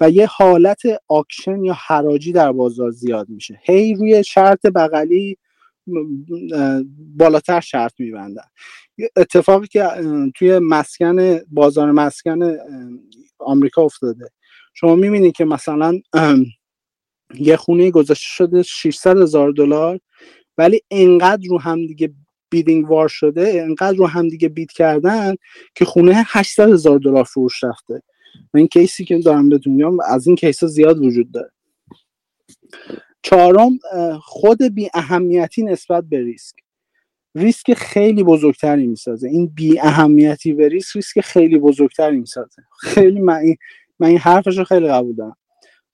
[0.00, 3.60] و یه حالت آکشن یا حراجی در بازار زیاد میشه.
[3.62, 5.38] هی روی شرط بغلی
[7.16, 8.44] بالاتر شرط میبندن.
[9.16, 9.84] اتفاقی که
[10.34, 12.56] توی مسکن بازار مسکن
[13.38, 14.30] آمریکا افتاده.
[14.74, 16.00] شما می‌بینید که مثلا
[17.34, 20.00] یه خونه گذاشته شده 600 هزار دلار
[20.58, 22.14] ولی انقدر رو هم دیگه
[22.50, 25.34] بیدینگ وار شده انقدر رو هم دیگه بیت کردن
[25.74, 28.02] که خونه 800 هزار دلار فروش رفته.
[28.54, 31.50] و این کیسی که دارم بهتون میگم از این کیس زیاد وجود داره.
[33.22, 33.78] چهارم
[34.22, 36.54] خود بی اهمیتی نسبت به ریسک.
[37.34, 39.28] ریسک خیلی بزرگتری می‌سازه.
[39.28, 42.62] این بی اهمیتی به ریسک ریسک خیلی بزرگتری می‌سازه.
[42.80, 43.56] خیلی من این,
[43.98, 45.36] من این حرفش رو خیلی قبول دارم.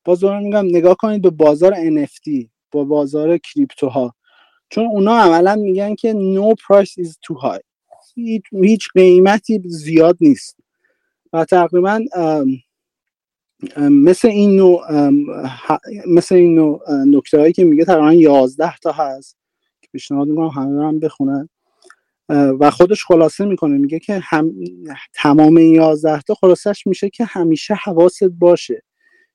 [0.05, 4.15] باز میگم نگاه کنید به بازار NFT با بازار کریپتوها.
[4.69, 7.63] چون اونا عملا میگن که no price is too high.
[8.53, 10.57] هیچ قیمتی زیاد نیست.
[11.33, 12.01] و تقریبا
[13.79, 15.11] مثل این نوع
[16.07, 19.37] مثل این نوع نکته هایی که میگه تقریبا 11 تا هست
[19.81, 21.49] که پیشنهاد می‌کنم همه هم بخونن.
[22.29, 24.53] و خودش خلاصه می‌کنه میگه که هم
[25.15, 28.83] تمام این 11 تا خلاصش میشه که همیشه حواست باشه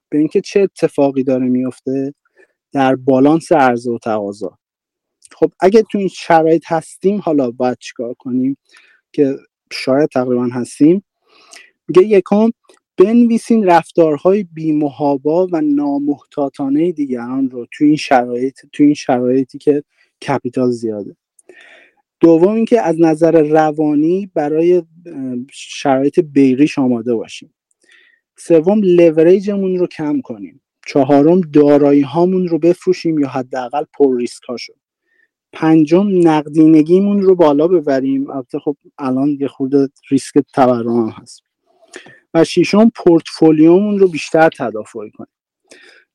[0.09, 2.13] به اینکه چه اتفاقی داره میفته
[2.71, 4.57] در بالانس عرضه و تقاضا.
[5.33, 8.57] خب اگه تو این شرایط هستیم حالا باید چیکار کنیم؟
[9.13, 9.37] که
[9.71, 11.03] شاید تقریبا هستیم.
[11.87, 12.49] میگه یکم
[12.97, 19.83] بنویسین رفتارهای بیمهابا و نامحتاطانه دیگران رو تو این شرایط تو این شرایطی که
[20.27, 21.15] کپیتال زیاده.
[22.19, 24.83] دوم اینکه از نظر روانی برای
[25.51, 27.53] شرایط بیریش آماده باشیم.
[28.37, 30.61] سوم لوریجمون رو کم کنیم.
[30.87, 34.73] چهارم دارایی هامون رو بفروشیم یا حداقل پر ریسک هاشو
[35.53, 38.31] پنجم نقدینگیمون رو بالا ببریم.
[38.31, 41.43] البته خب الان یه خورده ریسک تورم هست.
[42.33, 45.29] و ششم پورتفولیومون رو بیشتر تدافعی کنیم.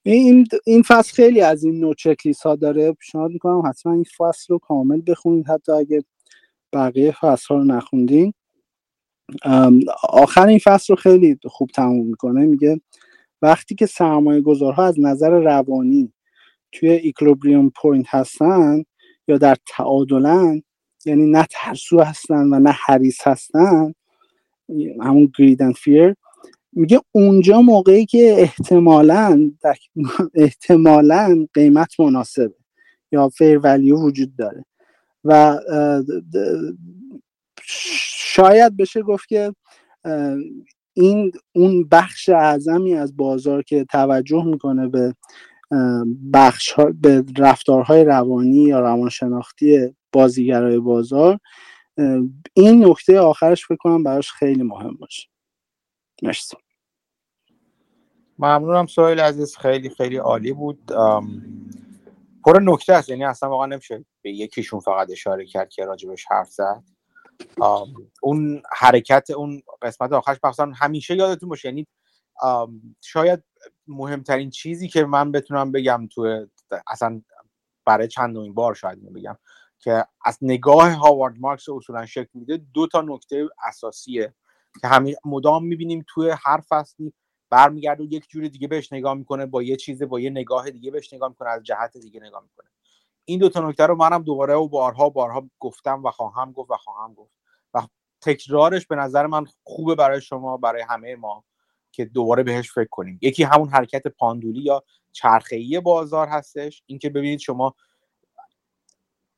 [0.02, 2.92] این این فصل خیلی از این نوع چکلیس ها داره.
[2.92, 5.48] پیشنهاد می‌کنم حتما این فصل رو کامل بخونید.
[5.48, 6.04] حتی اگه
[6.72, 8.32] بقیه فصل ها رو نخوندین.
[10.08, 12.46] آخر این فصل رو خیلی خوب تموم می‌کنه.
[12.46, 12.80] میگه
[13.42, 16.12] وقتی که سرمایه گذارها از نظر روانی
[16.72, 18.84] توی equilibrium point هستن
[19.28, 20.62] یا در تعادلن
[21.04, 23.94] یعنی نه ترسو هستن و نه حریص هستن
[25.00, 26.14] همون greed and fear
[26.72, 29.50] میگه اونجا موقعی که احتمالا
[30.34, 32.54] احتمالا قیمت مناسبه
[33.12, 34.64] یا fair value وجود داره.
[35.24, 35.60] و
[38.34, 39.54] شاید بشه گفت که
[40.94, 45.14] این اون بخش اعظمی از بازار که توجه می‌کنه به
[46.32, 51.38] بخش ها به رفتارهای روانی یا روانشناختی بازیگرای بازار
[52.54, 55.28] این نکته آخرش فکر کنم براش خیلی مهم باشه.
[56.22, 56.56] مرسی.
[58.38, 60.92] ممنونم سوال عزیز خیلی خیلی عالی بود.
[62.44, 66.50] پر نکته است یعنی اصلا واقعا نمیشه به یکیشون فقط اشاره کرد که راجبش حرف
[66.50, 66.82] زد.
[68.22, 71.86] اون حرکت اون قسمت آخرش مثلا همیشه یادتون باشه یعنی
[73.00, 73.42] شاید
[73.88, 76.46] مهمترین چیزی که من بتونم بگم تو
[76.88, 77.22] اصلا
[77.86, 79.38] برای چندمین بار شاید بگم
[79.78, 84.34] که از نگاه هاوارد مارکس اصولا شکل میده دو تا نکته اساسیه
[84.80, 87.12] که همین مدام می‌بینیم توی هر فصلی
[87.50, 90.90] برمیگرده و یک جور دیگه بهش نگاه می‌کنه با یه چیز با یه نگاه دیگه
[90.90, 92.70] بهش نگاه می‌کنه از جهت دیگه نگاه می‌کنه.
[93.24, 96.76] این دو تا نکته رو منم دوباره و بارها بارها گفتم و خواهم گفت و
[96.76, 97.32] خواهم گفت.
[97.74, 97.82] و
[98.20, 101.44] تکرارش به نظر من خوبه برای شما برای همه ما.
[101.96, 103.18] که دوباره بهش فکر کنیم.
[103.22, 106.82] یکی همون حرکت پاندولی یا چرخه‌ای بازار هستش.
[106.86, 107.74] اینکه ببینید شما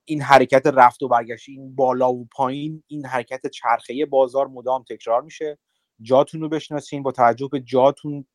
[0.04, 5.22] این حرکت رفت و برگشت این بالا و پایین این حرکت چرخه بازار مدام تکرار
[5.22, 5.58] میشه.
[6.02, 8.26] جاتون رو بشناسین با توجه به جاتون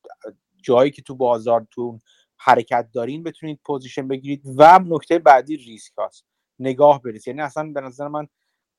[0.62, 2.00] جایی که تو بازارتون
[2.36, 4.42] حرکت دارین بتونید position بگیرید.
[4.56, 6.24] و نکته بعدی ریسک هاست.
[6.58, 7.28] نگاه برید.
[7.28, 8.28] یعنی اصلا به نظر من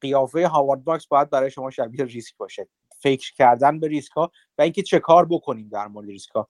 [0.02, 2.68] قیافه هاوارد مارکس باید برای شما شبیه ریسک باشه.
[3.06, 4.28] فکر کردن به ریسک و
[4.60, 6.49] اینکه چه کار بکنیم در مورد ریسک ها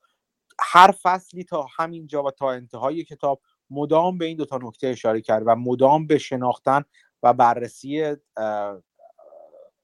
[0.59, 5.21] هر فصلی تا همین جا و تا انتهای کتاب مدام به این دوتا نکته اشاره
[5.21, 6.83] کرد و مدام به شناختن
[7.23, 8.15] و بررسی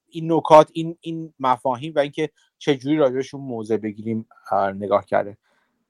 [0.08, 4.28] این نکات این این مفاهیم و اینکه چجوری راجبشون موضع بگیریم
[4.76, 5.38] نگاه کرده.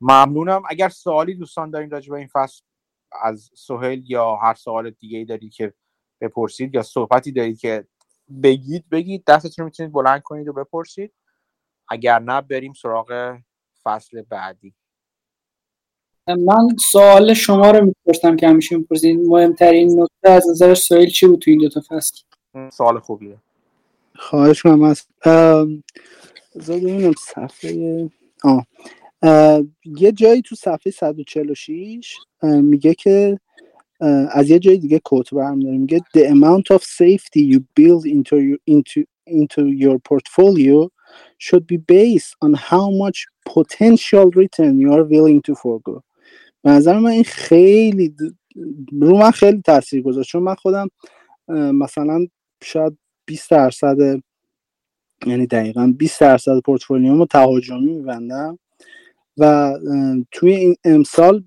[0.02, 0.64] ممنونم.
[0.70, 2.64] اگر سوالی دوستان دارین راجع به این فصل
[3.22, 5.74] از سهل یا هر سوال دیگه ای دارید که
[6.22, 7.88] بپرسید یا صحبتی دارید که
[8.44, 9.24] بگید بگید.
[9.28, 11.14] دستتون رو می‌تونید بلند کنید و بپرسید.
[11.90, 13.38] اگر نه بریم سراغ
[13.84, 14.74] فصل بعدی.
[16.28, 21.40] من سوال شما رو می‌پرسم که همیشه می‌پرسید مهمترین نکته از نظر سویل چی بود
[21.40, 22.18] تو این دوتا فصل؟
[22.74, 23.38] سوال خوبیه.
[24.16, 25.06] خواهش کنم از
[26.68, 28.10] ببینم صفحه
[28.44, 28.66] آه.
[29.86, 33.40] یه جایی تو صفحه 146 میگه که
[34.32, 38.58] از یه جای دیگه کوت برمیداره میگه the amount of safety you build into your,
[38.68, 40.90] into, into your portfolio
[41.40, 43.18] should be based on how much
[43.56, 46.02] potential return you are willing to forgo
[46.64, 48.16] به نظر من این خیلی
[49.02, 50.30] رو من خیلی تاثیر گذاشت.
[50.30, 50.88] چون من خودم
[51.50, 52.28] مثلا
[52.64, 53.98] شاید 20 درصد
[55.26, 58.60] یعنی دقیقا 20 درصد پورتفولیومو تهاجمی میبندم
[59.38, 59.74] و
[60.32, 61.44] توی این امسال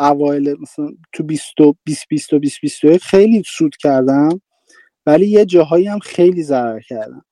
[0.00, 1.44] اوایل مثلا تو 20
[1.84, 4.40] 20 20 20 21 خیلی سود کردم
[5.06, 7.24] ولی یه جاهایی هم خیلی ضرر کردم.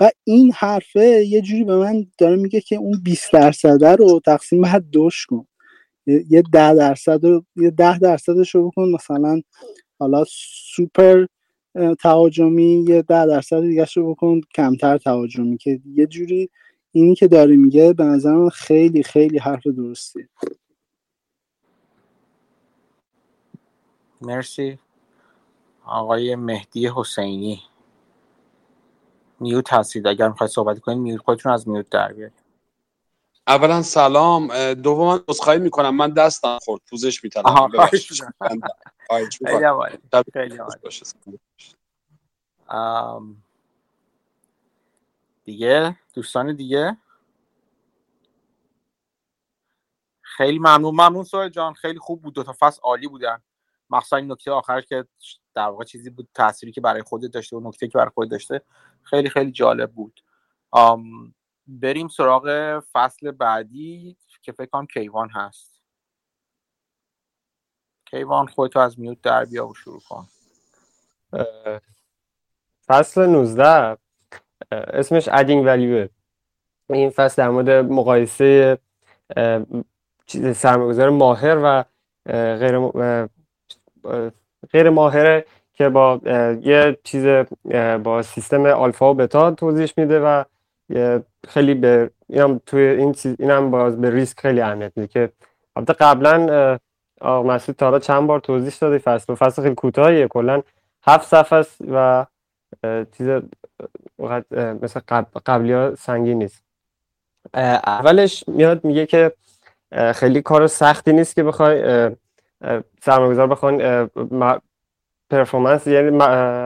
[0.00, 4.62] و این حرفه یه جوری به من داره میگه که اون 20 درصد رو تقسیم
[4.62, 5.46] بر دوش کن.
[6.06, 9.42] یه ده درصد رو یه ده درصدش رو بکن مثلا
[9.98, 10.24] حالا
[10.74, 11.26] سوپر
[12.00, 16.50] تهاجمی یه ده درصد دیگه رو بکن کمتر تهاجمی که یه جوری
[16.92, 20.20] اینی که داره میگه به نظر خیلی خیلی حرف درستی
[24.22, 24.78] مرسی.
[25.84, 27.62] آقای مهدی حسینی.
[29.40, 30.06] میوت هستید.
[30.06, 32.42] اگر می‌خواید صحبت کنید میوت خودتون از میوت در بیارید.
[33.46, 34.74] اولا سلام.
[34.74, 35.96] دوما عذرخواهی می‌کنم.
[35.96, 36.82] من دستم خورد.
[36.90, 37.70] پوزش می‌تونم
[45.44, 46.96] دیگه؟ دوستان دیگه؟
[50.22, 50.94] خیلی ممنون.
[50.94, 51.74] ممنون سوال جان.
[51.74, 52.34] خیلی خوب بود.
[52.34, 53.42] دو تا فصل عالی بودن.
[53.92, 55.06] مخصوصا این نکته آخر که
[55.54, 58.62] در واقع چیزی بود تأثیری که برای خودت داشته و نکته که برای خودت داشته
[59.02, 60.24] خیلی خیلی جالب بود.
[61.66, 65.82] بریم سراغ فصل بعدی که فکر کنم کیوان هست.
[68.04, 70.26] کیوان خودتو از میوت در بیا و شروع کن.
[72.86, 73.98] فصل 19
[74.72, 76.08] اسمش ادینگ ولیو
[76.90, 78.78] این فصل در مورد مقایسه
[80.54, 81.84] سرمایه‌گذار ماهر و
[82.56, 82.78] غیر
[84.72, 86.20] غیر ماهره که با
[86.62, 87.26] یه چیز
[88.02, 90.44] با سیستم آلفا و بتا توضیح میده و
[91.48, 95.32] خیلی به اینم توی این چیز اینم باز به ریسک خیلی اهمیت میده که
[95.76, 96.78] البته قبلا
[97.20, 100.62] آقا مسعود تا چند بار توضیح داده فصل و فصل خیلی کوتاهیه کلا
[101.02, 102.26] هفت صفحه است و
[103.18, 103.28] چیز
[104.82, 105.00] مثل
[105.46, 106.64] قبلی ها سنگین نیست.
[107.54, 109.32] اولش میاد میگه که
[110.14, 112.10] خیلی کار سختی نیست که بخوای
[113.00, 114.10] سرمایه‌گذار بخوان
[115.30, 116.18] پرفورمنس یعنی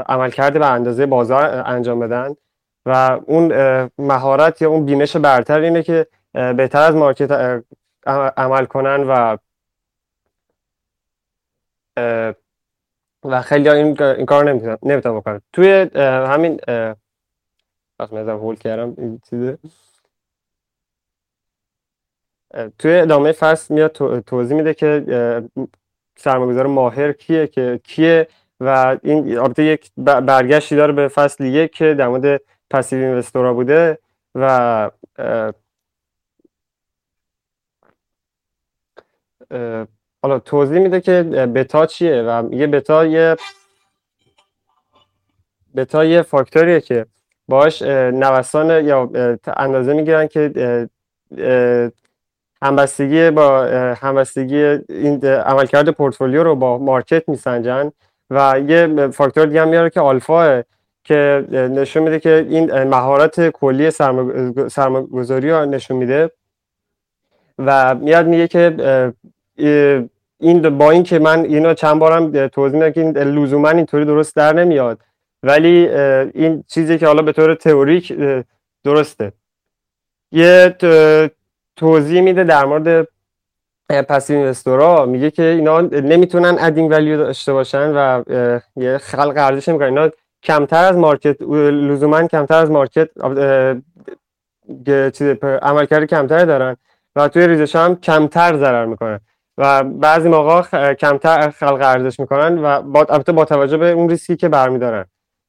[0.08, 2.36] عمل کرده به اندازه بازار انجام بدن.
[2.86, 3.52] و اون
[3.98, 7.62] مهارت یا اون بینش برتر اینه که بهتر از مارکت
[8.36, 9.36] عمل کنن و
[13.24, 14.50] و خیلی این, این کار
[14.82, 15.40] نمی‌تونن بکنن.
[15.52, 16.60] توی همین
[17.98, 19.58] وقت میزم هول کردم این چیزه.
[22.78, 25.04] توی ادامه فصل میاد توضیح میده که
[26.16, 28.28] سرمایه‌گذار ماهر کیه که کیه
[28.60, 32.40] و این البته یک برگشتی داره به فصل یک که در مورد
[32.70, 33.98] پسیو اینوستورا بوده
[34.34, 34.90] و
[40.22, 41.22] حالا توضیح میده که
[41.54, 43.36] بتا چیه و میگه بتا یه
[45.76, 47.06] بتا یه فاکتوریه که
[47.48, 49.10] باش نوسان یا
[49.56, 50.88] اندازه می‌گیرن که
[52.62, 53.62] همبستگی با
[54.00, 54.56] همبستگی
[54.88, 57.92] این عملکرد پورتفولیو رو با مارکت میسنجن
[58.30, 60.62] و یه فاکتور دیگه هم میاره که آلفا
[61.04, 63.90] که نشون میده که این مهارت کلی
[64.68, 66.30] سرمایه‌گذاری رو نشون میده
[67.58, 69.12] و میاد میگه که
[70.40, 74.36] این با این که من اینو چند بارم توضیح میدم که این لزوما اینطوری درست
[74.36, 75.00] در نمیاد
[75.42, 75.88] ولی
[76.34, 78.16] این چیزی که حالا به طور تئوریک
[78.84, 79.32] درسته.
[80.32, 80.76] یه
[81.76, 83.08] توضیح میده در مورد
[83.88, 85.06] passive investor ا.
[85.06, 88.22] میگه که اینا نمی‌تونن adding value داشته باشن و
[88.76, 90.10] یه خلق ارزش نمی‌کنن اینا
[90.42, 93.08] کمتر از market لزوما کمتر از market
[95.12, 95.28] چیز
[95.62, 96.76] عملکرد کمتر دارن
[97.16, 99.20] و توی ریزش هم کمتر ضرر می‌کنن.
[99.58, 103.04] و بعضی موقع کمتر خلق ارزش می‌کنن و با
[103.34, 105.04] با توجه به اون ریسکی که برمیدارن.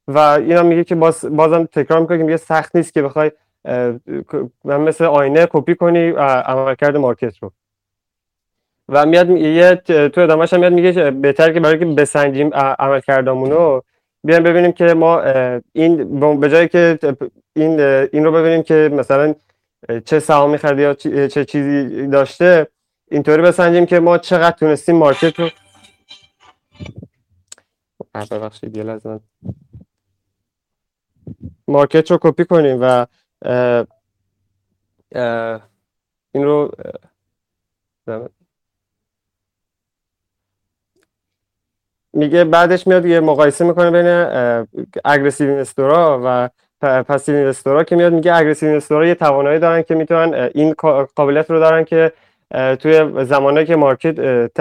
[0.07, 3.31] و اینا میگه که باز بازم تکرار می‌کنه که میگه سخت نیست که بخوای
[4.65, 7.51] مثل آینه کپی کنی عملکرد مارکت رو.
[8.89, 9.75] و میاد یه
[10.09, 13.81] تو ادامهش هم میاد میگه بهتر که برای که بسنجیم عمل کردامونو
[14.23, 15.21] بیایم ببینیم که ما
[15.73, 16.99] این به جایی که
[17.55, 17.79] این
[18.13, 19.35] این رو ببینیم که مثلا
[20.05, 20.93] چه سهامی خرید یا
[21.27, 22.67] چه چیزی داشته
[23.11, 25.49] اینطوری بسنجیم که ما چقدر تونستیم مارکت رو.
[28.31, 28.99] ببخشید یه
[31.67, 33.05] market رو کپی کنیم و
[36.33, 36.71] این رو
[42.13, 44.05] میگه بعدش میاد یه مقایسه می‌کنه بین
[45.05, 46.49] aggressive investor ا و
[46.81, 50.73] passive investor ا که میاد میگه aggressive investor ا یه توانایی دارن که می‌تونن این
[51.15, 52.11] قابلیت رو دارن که
[52.79, 54.51] توی زمانی که market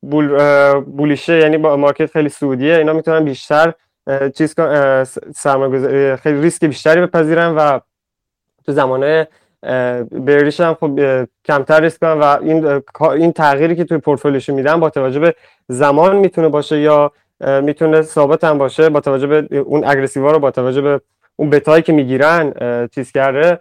[0.00, 0.36] بول
[0.80, 3.74] بولیشه یعنی مارکت خیلی سودیه اینا می‌تونن بیشتر
[4.34, 4.54] چیز
[6.22, 7.80] خیلی ریسک بیشتری بپذیرن و
[8.66, 9.28] تو زمانه
[10.12, 11.00] بریش هم خب
[11.44, 15.34] کمتر ریسک کنن و این این تغییری که توی پورتفولیوشون میدن با توجه به
[15.68, 17.12] زمان می‌تونه باشه یا
[17.62, 21.00] می‌تونه ثابت هم باشه با توجه به اون اگریسیوا رو با توجه به
[21.36, 22.54] اون بتایی که می‌گیرن
[22.94, 23.58] چیز کرده.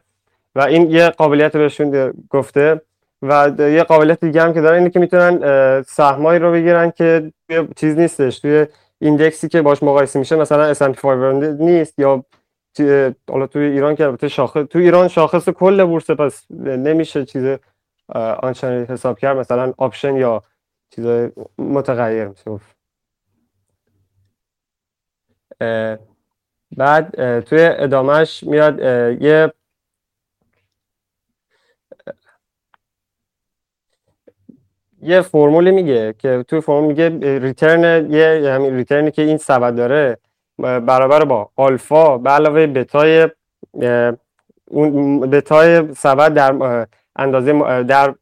[0.55, 2.81] و این یه قابلیت بهشون گفته.
[3.21, 7.31] و یه قابلیت دیگه هم که دارن اینه که می‌تونن سهمایی رو بگیرن که
[7.75, 8.65] چیز نیستش توی
[9.01, 12.25] index ی که باش مقایسه میشه مثلا S&P 500 نیست یا
[13.29, 17.57] حالا توی ایران که البته شاخص تو ایران شاخص کل بورس پس نمیشه چیز
[18.39, 20.43] آنچنانی حساب کرد مثلا option یا
[20.89, 21.05] چیز
[21.57, 22.59] متغیر میشه.
[26.77, 28.79] بعد توی ادامهش میاد
[29.21, 29.53] یه
[35.01, 40.17] یه فرمولی میگه که توی فرمول میگه ریترن یه همین ریترنی که این سبد داره
[40.57, 43.29] برابر با آلفا به علاوه بتای
[44.67, 48.15] اون بتای سبد در اندازه در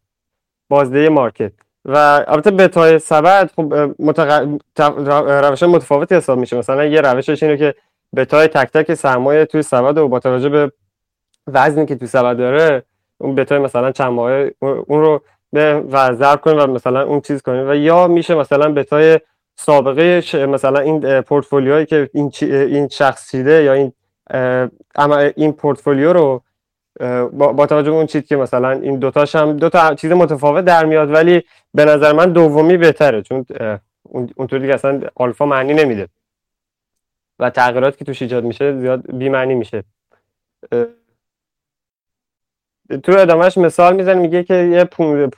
[0.70, 1.52] بازده مارکت.
[1.86, 4.48] و البته بتای سبد خب متق...
[5.46, 6.58] روش متفاوتی حساب میشه.
[6.58, 7.76] مثلا یه روشش اینه که
[8.16, 10.72] بتای تک تک سرمایه توی سبد و با توجه به
[11.48, 12.84] وزنی که توی سبد داره
[13.18, 15.22] اون بتای مثلا چند ماه اون رو
[15.54, 19.20] و ضرب کنیم و مثلا اون چیز کنیم و یا میشه مثلا بتای
[19.56, 23.94] سابقه مثلا این پورتفولیوهایی که این این شخص چیده یا این
[24.96, 26.44] اما این پورتفولیو رو
[27.34, 31.12] با, توجه اون چیزی که مثلا این دوتاش هم دو تا چیز متفاوت در میاد
[31.12, 31.44] ولی
[31.74, 33.22] به نظر من دومی بهتره.
[33.22, 33.46] چون
[34.36, 36.08] اونطوری که اصلا آلفا معنی نمیده.
[37.40, 39.84] و تغییراتی که توش ایجاد میشه زیاد بی معنی میشه
[43.04, 45.32] تو ادامهش مثال می‌زنه میگه که یه پون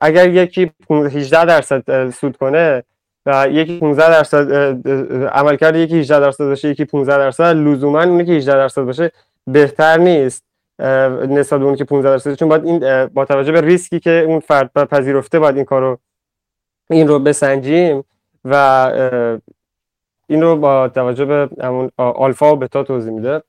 [0.00, 2.82] اگر یکی 18 درصد سود کنه
[3.26, 4.52] و یکی 15 درصد
[5.28, 9.12] عمل کرده یکی 18 درصد باشه یکی 15 درصد لزوما اونی که 18 درصد باشه
[9.46, 10.44] بهتر نیست
[11.28, 14.40] نسبت به اون که 15 درصد چون باید این با توجه به ریسکی که اون
[14.40, 15.98] فرد پذیرفته باید این کارو
[16.90, 18.04] این رو بسنجیم
[18.44, 18.54] و
[20.26, 23.42] این رو با توجه به همون آلفا و بتا توضیح میده.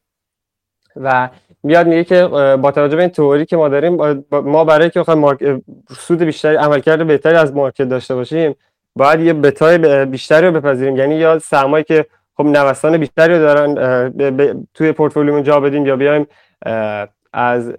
[0.96, 1.30] و
[1.64, 2.28] میاد میگه که
[2.62, 5.64] با توجه به این تئوری که ما داریم ما برای که بخوایم
[5.98, 8.56] سود بیشتری عملکرد بهتری از مارکت داشته باشیم
[8.96, 10.98] باید یه بتای بیشتری رو بپذیریم.
[10.98, 12.06] یعنی یا سرمایه که
[12.38, 16.28] خب نوسان بیشتری رو دارن توی پورتفولیومون جا بدیم یا بیایم
[17.34, 17.74] از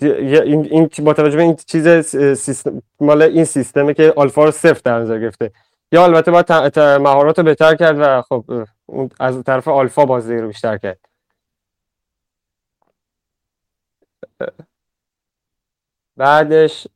[0.00, 1.88] این, این با توجه به این چیز
[2.36, 5.50] سیستم مال این سیستمه که آلفا رو صفر در نظر گرفته.
[5.92, 8.44] یا البته باید مهارات رو بهتر کرد و خب
[9.20, 10.98] از طرف آلفا بازی رو بیشتر کرد.
[16.16, 16.86] بعدش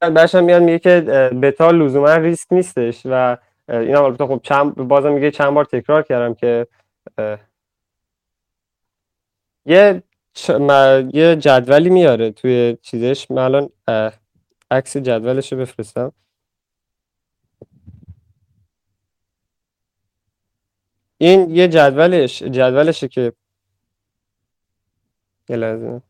[0.00, 1.00] بعدش هم میاد میگه که
[1.42, 3.36] بتا لزوما ریسک نیستش و
[3.68, 6.66] اینا البته خب چند بازم میگه چند بار تکرار کردم که
[9.66, 10.02] یه
[11.14, 13.30] یه جدولی میاره توی چیزش.
[13.30, 13.70] من الان
[14.70, 16.12] عکس جدولش رو بفرستم.
[21.18, 23.32] این یه جدولش جدولشه که
[25.48, 26.02] یه لحظه.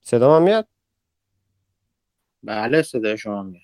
[0.00, 0.68] صدا میاد؟
[2.42, 3.62] بله صدای شما میاد.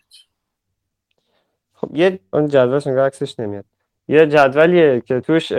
[1.73, 3.65] خب یه اون جدولش نگاه عکسش نمیاد.
[4.11, 5.53] یه جدولیه که توش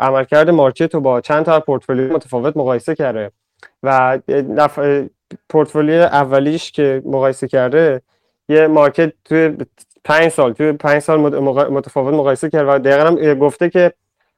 [0.00, 3.30] عملکرد market رو با چند تا پورتفولیو متفاوت مقایسه کرده
[3.82, 4.18] و.
[5.48, 8.02] پورتفولیو اولیش که مقایسه کرده
[8.48, 9.56] یه market توی
[10.04, 11.20] پنج سال توی پنج سال
[11.70, 13.92] متفاوت مقایسه کرد و دقیقا هم گفته که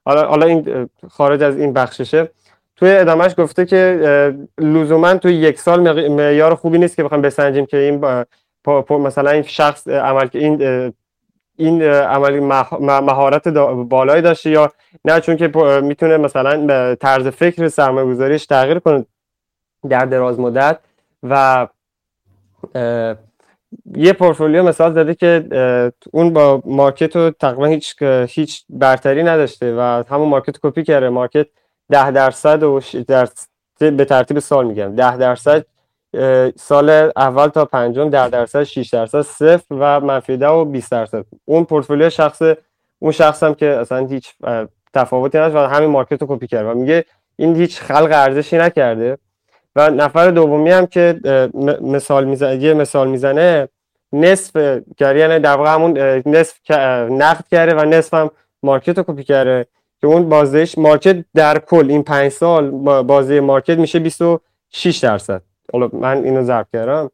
[0.05, 2.29] حالا حالا این خارج از این بخششه
[2.75, 7.77] توی ادامهش گفته که لزوما توی یک سال معیار خوبی نیست که بخوام بسنجیم که
[7.77, 8.25] این
[8.89, 10.93] مثلا این شخص عمل این
[11.57, 12.39] این عملی
[12.79, 14.71] مهارت بالایی داشته یا
[15.05, 15.47] نه؟ چون که
[15.83, 19.05] می‌تونه مثلا طرز فکر سرمایه‌گذاریش تغییر کنه
[19.89, 20.79] در دراز مدت
[21.23, 21.67] و
[23.95, 25.47] یه پورتفولیو مثال زده که
[26.11, 31.09] اون با مارکت رو تقریبا هیچ هیچ برتری نداشته و همون market کپی کرده.
[31.09, 31.47] market
[31.89, 33.27] ده درصد و در
[33.79, 34.95] به ترتیب سال میگم.
[34.95, 35.65] ده درصد
[36.55, 41.25] سال اول تا پنجم ده درصد 6 درصد صفر و منفی ده و 20 درصد.
[41.45, 42.41] اون پورتفولیو شخص
[42.99, 44.33] اون شخص هم که اصلا هیچ
[44.93, 47.05] تفاوتی نداشت و همین market رو کپی کرده و میگه
[47.35, 49.17] این هیچ خلق ارزشی نکرده.
[49.75, 51.19] و نفر دومی هم که
[51.81, 53.67] مثال می‌زنه یه مثال می‌زنه
[54.13, 54.55] نصف
[54.99, 56.71] یعنی در واقع همون نصف
[57.11, 58.31] نقد کرده و نصف هم
[58.63, 59.65] market رو کپی کرده
[60.01, 62.69] که اون بازدهش market در کل این پنج سال
[63.03, 65.41] بازه market میشه 26 درصد.
[65.73, 67.11] حالا من اینو ضرب کردم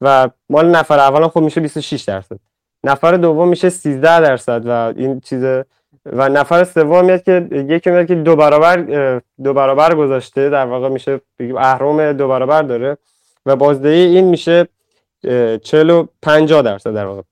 [0.00, 2.36] و مال نفر اولم خب میشه 26 درصد.
[2.84, 5.44] نفر دوم میشه 13 درصد و این چیز
[6.06, 8.76] و نفر سوم میاد که یکی میاد که دو برابر
[9.44, 11.20] دو برابر گذاشته در واقع میشه
[11.58, 12.96] اهرم دو برابر داره
[13.46, 14.68] و بازدهی این میشه
[15.62, 17.22] 40 50 درصد در واقع.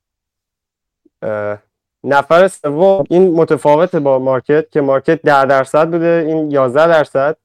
[2.03, 7.37] نفر سوم این متفاوت با market که market 10 درصد بوده این 11 درصد.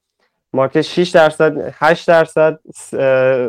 [0.54, 2.60] market 6 درصد 8 درصد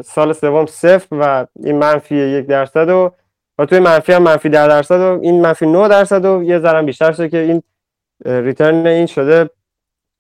[0.02, 3.12] سال سوم صفر و این منفی یک درصد و
[3.58, 6.82] و توی منفی هم منفی 10 درصد و این منفی 9 درصد و یه ذره
[6.82, 7.64] بیشتر شده که این
[8.26, 9.50] return این شده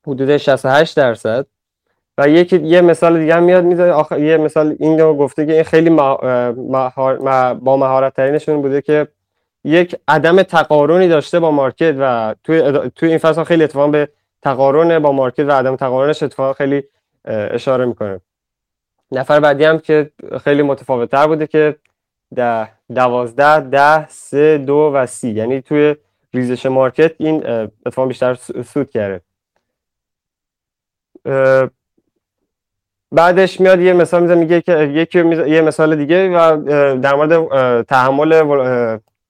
[0.07, 1.45] حدود 68 درصد.
[2.17, 5.53] و یکی یه مثال دیگه هم میاد می‌ذاره آخر یه مثال این رو گفته که
[5.53, 9.07] این خیلی با مهارت ترینشون بوده که
[9.63, 14.09] یک عدم تقارنی داشته با مارکت و توی توی این فصل خیلی اتفاق به
[14.45, 16.83] تقارن با مارکت و عدم تقارنش اتفاق خیلی
[17.25, 18.21] اشاره می‌کنه.
[19.11, 20.11] نفر بعدی هم که
[20.43, 21.75] خیلی متفاوت تر بوده که
[22.35, 25.29] ده دوازده ده سه دو و سی.
[25.29, 25.95] یعنی توی
[26.33, 27.47] ریزش مارکت این
[27.85, 28.33] اتفاق بیشتر
[28.73, 29.21] سود کرده.
[33.11, 36.57] بعدش میاد یه مثال می‌زنه میگه که یکی یه مثال دیگه و
[36.97, 38.41] در مورد تحمل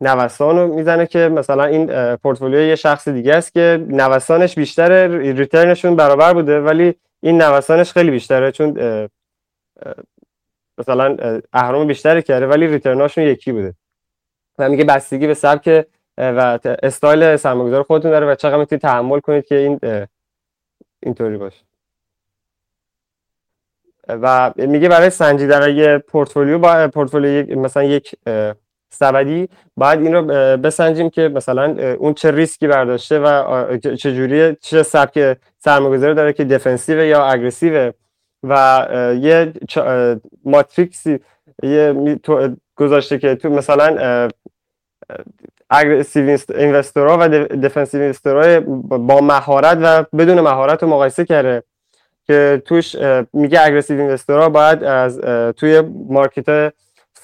[0.01, 5.95] نوسان رو می‌زنه که مثلا این پورتفولیو یه شخص دیگه است که نوسانش بیشتره ریترنشون
[5.95, 8.77] برابر بوده ولی این نوسانش خیلی بیشتره چون
[10.77, 11.17] مثلا
[11.53, 13.73] اهرام بیشتری کرده ولی ریترناشون یکی بوده.
[14.59, 15.85] و میگه بستگی به سبک
[16.17, 19.79] و استایل سرمایه‌گذار خودتون داره و چقدر می‌تونید تحمل کنید که این
[21.03, 21.63] اینطوری باشه.
[24.07, 28.15] و میگه برای سنجیدن یه پورتفولیو با پورتفولیو مثلا یک
[28.95, 30.21] سبدی باید این رو
[30.57, 36.43] بسنجیم که مثلا اون چه ریسکی برداشته و چه جوری چه سبک سرمایه‌گذاری داره که
[36.43, 37.91] defensive یا aggressive
[38.43, 38.87] و
[39.21, 39.53] یه
[40.45, 41.19] matrix ی
[41.63, 42.17] یه
[42.75, 44.29] گذاشته که تو مثلا
[45.69, 48.59] aggressive investor ها و defensive investor ها
[48.97, 51.63] با مهارت و بدون مهارت رو مقایسه کرده
[52.27, 52.95] که توش
[53.33, 55.19] میگه aggressive investor ها باید از
[55.57, 56.73] توی market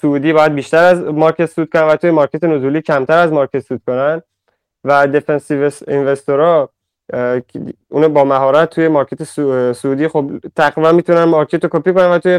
[0.01, 3.81] صعودی باید بیشتر از market سود کنن و توی market نزولی کمتر از market سود
[3.87, 4.21] کنن.
[4.83, 6.69] و defensive investor ها
[7.89, 9.23] اونو با مهارت توی market
[9.73, 12.37] صعودی خب تقریبا می‌تونن market رو کپی کنن و توی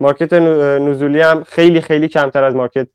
[0.00, 2.88] market نزولی هم خیلی خیلی کمتر از market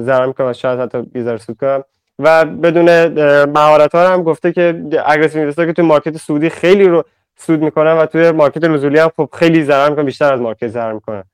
[0.00, 1.82] ضرر می‌کنن و شاید حتی بیزار سود کنن.
[2.18, 3.06] و بدون
[3.44, 7.04] مهارت ها هم گفته که aggressive investor که توی market صعودی خیلی رو
[7.36, 10.92] سود می‌کنن و توی market نزولی هم خب خیلی ضرر می‌کنن بیشتر از market ضرر
[10.92, 11.24] می‌کنن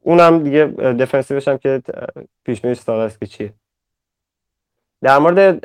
[0.00, 1.82] اونم دیگه defensive ش هم که
[2.74, 3.52] ساده است که چیه.
[5.02, 5.58] در مورد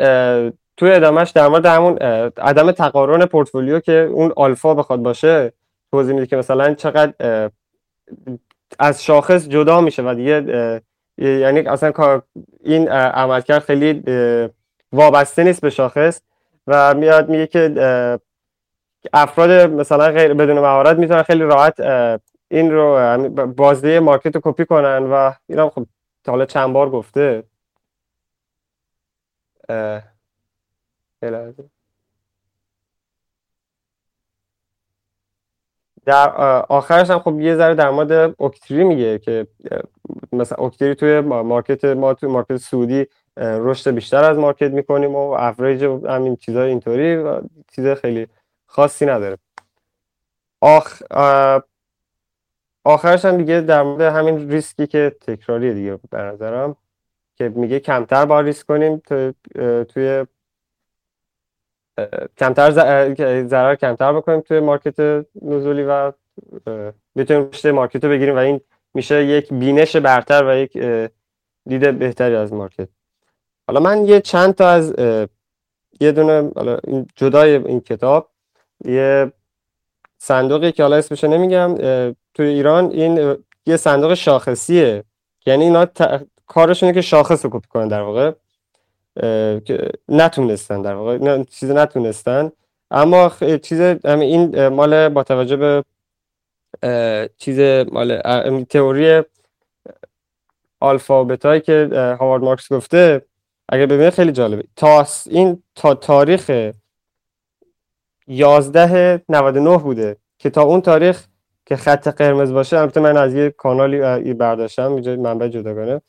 [0.77, 1.97] توی ادامهش در مورد همون
[2.37, 5.53] عدم تقارن پورتفولیو که اون آلفا بخواد باشه
[5.91, 7.49] توضیح میده که مثلا چقدر
[8.79, 10.81] از شاخص جدا میشه و دیگه
[11.17, 12.21] یعنی اصلا
[12.63, 14.03] این عملکرد خیلی
[14.93, 16.21] وابسته نیست به شاخص
[16.67, 18.19] و میاد میگه که
[19.13, 21.75] افراد مثلا غیر بدون مهارت می‌تونن خیلی راحت
[22.47, 25.85] این رو بازده مارکت رو کپی کنن و اینا خب
[26.27, 27.43] حالا چند بار گفته.
[36.05, 36.29] در
[36.69, 39.47] آخرش هم خب یه ذره در مورد Oaktree میگه که
[40.31, 43.07] مثلا Oaktree توی market ما توی market صعودی
[43.37, 47.41] رشد بیشتر از market می‌کنیم و average همین چیزای اینطوری و
[47.71, 48.27] چیز خیلی
[48.65, 49.37] خاصی نداره.
[50.61, 51.01] آخ
[52.85, 56.75] آخرش هم دیگه در مورد همین ریسکی که تکراریه دیگه به نظرم
[57.35, 59.01] که میگه کمتر با ریسک کنیم
[59.83, 60.25] توی
[62.37, 62.71] کمتر
[63.43, 66.11] ضرر کمتر بکنیم توی market نزولی و
[67.15, 68.61] بتونیم رشد market رو بگیریم و این
[68.93, 70.77] میشه یک بینش برتر و یک
[71.67, 72.89] دید بهتری از market.
[73.67, 74.93] حالا من یه چند تا از
[75.99, 76.51] یه دونه
[77.15, 78.29] جدای این کتاب
[78.85, 79.31] یه
[80.25, 81.75] صندوقی که حالا اسمشو نمیگم
[82.33, 83.35] توی ایران این
[83.65, 85.03] یه صندوق شاخصیه.
[85.45, 85.87] یعنی اینا
[86.47, 88.31] کارشونه که شاخص رو کپی کنن در واقع.
[90.09, 91.43] نتونستن در واقع.
[91.43, 92.51] چیز نتونستن.
[92.91, 93.31] اما
[93.63, 95.83] چیز این مال با توجه به
[97.37, 97.59] چیز
[97.91, 98.21] مال
[98.63, 99.23] تئوری
[100.79, 101.89] آلفا و بتایی که
[102.19, 103.25] هاوارد مارکس گفته
[103.69, 104.63] اگر ببینید خیلی جالبه.
[104.75, 106.71] تا این تا تاریخ
[108.27, 111.25] 11 99 بوده که تا اون تاریخ
[111.65, 116.01] که خط قرمز باشه البته من از یه کانالی برداشتم اینجا منبع جداگانه.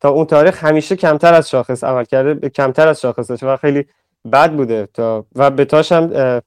[0.00, 3.84] تا اون تاریخ همیشه کمتر از شاخص عمل کرده کمتر از شاخص داشته و خیلی
[4.32, 4.88] بد بوده.
[4.94, 6.40] تا و بتاش هم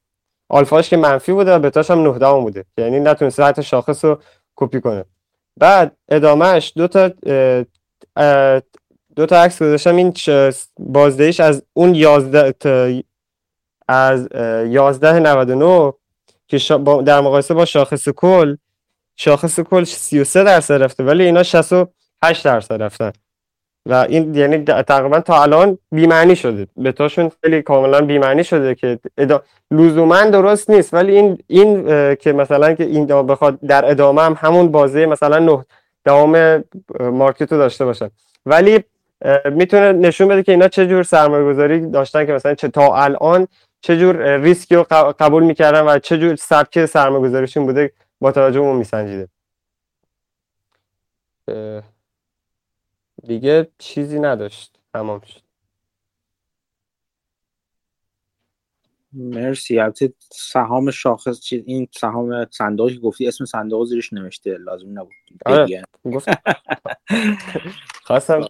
[0.49, 2.65] آلفاش که منفی بوده و بتاش هم 9 بوده.
[2.77, 4.19] یعنی نتونسته حتی شاخص رو
[4.55, 5.05] کپی کنه.
[5.57, 7.11] بعد ادامهش دو تا
[9.15, 9.95] دو تا عکس گذاشتم.
[9.95, 10.13] این
[10.79, 12.53] بازدهیش از اون 11
[13.87, 15.93] از 1199
[16.47, 16.57] که
[17.05, 18.55] در مقایسه با شاخص کل
[19.15, 23.11] شاخص کل 33 درصد رفته ولی اینا 68 درصد رفتن.
[23.89, 26.67] و این یعنی تقریبا تا الان بیمعنی شده.
[26.77, 29.43] به تاشون خیلی کاملا بیمعنی شده که ادا...
[29.71, 30.93] لزوما درست نیست.
[30.93, 31.85] ولی این این
[32.15, 35.65] که مثلا که این بخواد در ادامه هم همون بازه مثلا نه
[36.05, 36.63] دوام
[36.99, 38.09] مارکت رو داشته باشن
[38.45, 38.83] ولی
[39.51, 43.47] می‌تونه نشون بده که اینا چه جور سرمایه گذاری داشتن که مثلا چه تا الان
[43.85, 44.83] چه جور ریسکی رو
[45.19, 49.29] قبول می‌کردن و چه جور سبک سرمایه گذاریشون بوده با توجه اون میسنجیده؟
[53.23, 54.79] دیگه چیزی نداشت.
[54.93, 55.41] تمام شد.
[59.13, 59.79] مرسی.
[59.79, 64.57] البته سهام شاخص چیز این سهام صندوقی گفتی اسم صندوق زیرش نوشته.
[64.57, 65.13] لازم نبود.
[65.45, 65.83] آره
[68.05, 68.47] خواستم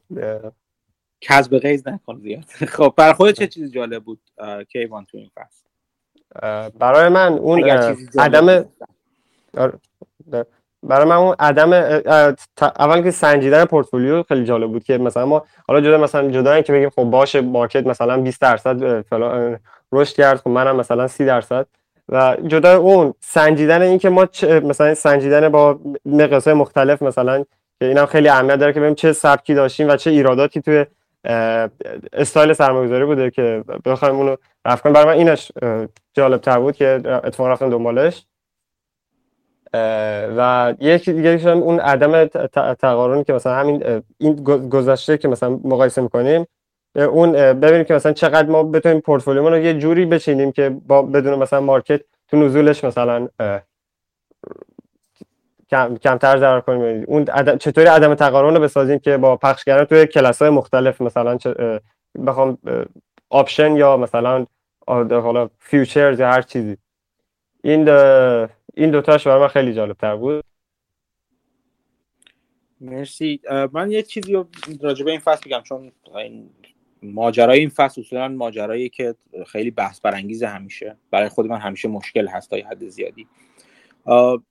[1.22, 2.44] کسب قیز نکن زیاد.
[2.76, 4.20] خب برای خود چه چیزی جالب بود
[4.70, 5.66] کیوان تو این فصل؟
[6.80, 7.70] برای من اون
[8.20, 8.66] عدم
[10.84, 11.74] برای من اون عدم
[12.60, 16.74] اول که سنجیدن پورتفولیو خیلی جالب بود که مثلا ما حالا جدا مثلا جدا که
[16.74, 19.60] بگیم خب باشه مارکت مثلا 20 درصد فلان
[19.92, 21.68] رشد کرد خب منم مثلا 30 درصد.
[22.10, 27.44] و جدا اون سنجیدن این که ما مثلا سنجیدن با مقیاس‌های مختلف مثلا
[27.80, 30.86] که اینم خیلی اهمیت داره که ببینیم چه سبکی داشتیم و چه ایراداتی توی
[32.14, 34.36] استایل سرمایه‌گذاری بوده که بخوایم اونو
[34.66, 34.94] رفع کنیم.
[34.94, 35.52] برای من اینش
[36.14, 38.26] جالب تر بود که اتفاقا رفتم دنبالش.
[40.38, 42.26] و یکی دیگه اون عدم
[42.74, 44.36] تقارنی که مثلا همین این
[44.70, 46.46] گذشته که مثلا مقایسه می‌کنیم
[46.96, 51.40] اون ببینیم که مثلا چقدر ما بتونیم پورتفولیومون رو یه جوری بچینیم که با بدون
[51.40, 53.28] مثلا market تو نزولش مثلا
[55.70, 57.04] کم، کمتر ضرر کنیم.
[57.08, 61.02] اون عدم، چطوری عدم تقارن رو بسازیم که با پخش کردن توی کلاس های مختلف
[61.02, 61.38] مثلا
[62.28, 62.58] بخوام
[63.30, 64.46] option یا مثلا
[64.88, 66.78] حالا futures یا هر چیزی.
[67.64, 67.90] این
[68.74, 70.44] این دوتاش برای من خیلی جالب تر بود.
[72.82, 73.42] مرسی.
[73.74, 74.48] من یه چیزی رو
[74.82, 76.50] راجع به این فصل بگم چون این
[77.04, 79.16] ماجرای این فصل اصولا ماجرایی که
[79.48, 83.28] خیلی بحث برانگیز همیشه برای خود من همیشه مشکل هست تا حد زیادی.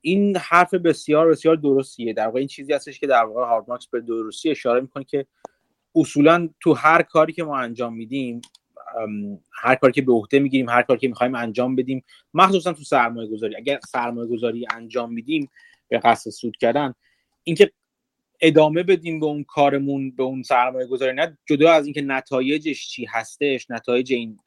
[0.01, 2.13] این حرف بسیار بسیار درستیه.
[2.13, 5.25] در واقع این چیزی هستش که در واقع هارد مارکس به درستی اشاره می‌کنه که
[5.95, 8.41] اصولا تو هر کاری که ما انجام میدیم
[9.51, 12.03] هر کاری که به عهده می‌گیریم هر کاری که می‌خوایم انجام بدیم
[12.33, 15.49] مخصوصا تو سرمایه گذاری اگر سرمایه گذاری انجام میدیم
[15.87, 16.93] به قصد سود کردن
[17.43, 17.71] اینکه
[18.41, 23.05] ادامه بدیم به اون کارمون به اون سرمایه گذاری نه جدا از اینکه نتایجش چی
[23.05, 24.39] هستش نتایج این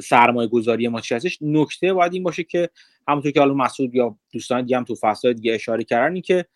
[0.00, 1.38] سرمایه گذاری ما چی هستش.
[1.40, 2.70] نکته باید این باشه که
[3.08, 6.46] همونطور که حالا مسعود یا دوستان دیگه هم تو فصل دیگه اشاره کردن این که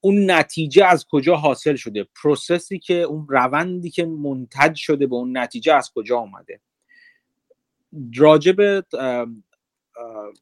[0.00, 2.06] اون نتیجه از کجا حاصل شده.
[2.22, 6.60] پروسسی که اون روندی که منتج شده به اون نتیجه از کجا آمده
[8.16, 8.84] راجب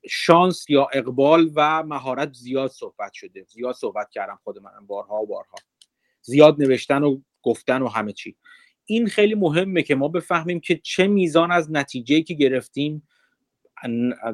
[0.09, 3.47] شانس یا اقبال و مهارت زیاد صحبت شده.
[3.49, 5.57] زیاد صحبت کردم خود منم بارها و بارها.
[6.23, 8.37] زیاد نوشتن و گفتن و همه چی.
[8.85, 13.09] این خیلی مهمه که ما بفهمیم که چه میزان از نتیجه که گرفتیم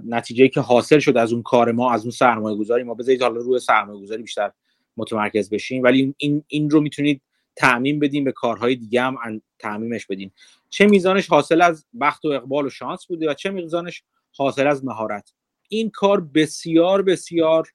[0.05, 2.95] نتیجه که حاصل شد از اون کار ما از اون سرمایه گذاری ما.
[2.95, 4.53] بذارید حالا روی سرمایه گذاری بیشتر
[4.97, 5.83] متمرکز بشیم.
[5.83, 7.23] ولی این این رو می‌تونید
[7.57, 10.31] تعمین بدیم به کارهای دیگه هم تعمیمش بدین.
[10.69, 14.03] چه میزانش حاصل از بخت و اقبال و شانس بوده و چه میزانش
[14.37, 15.33] حاصل از مهارت.
[15.69, 17.69] این کار بسیار بسیار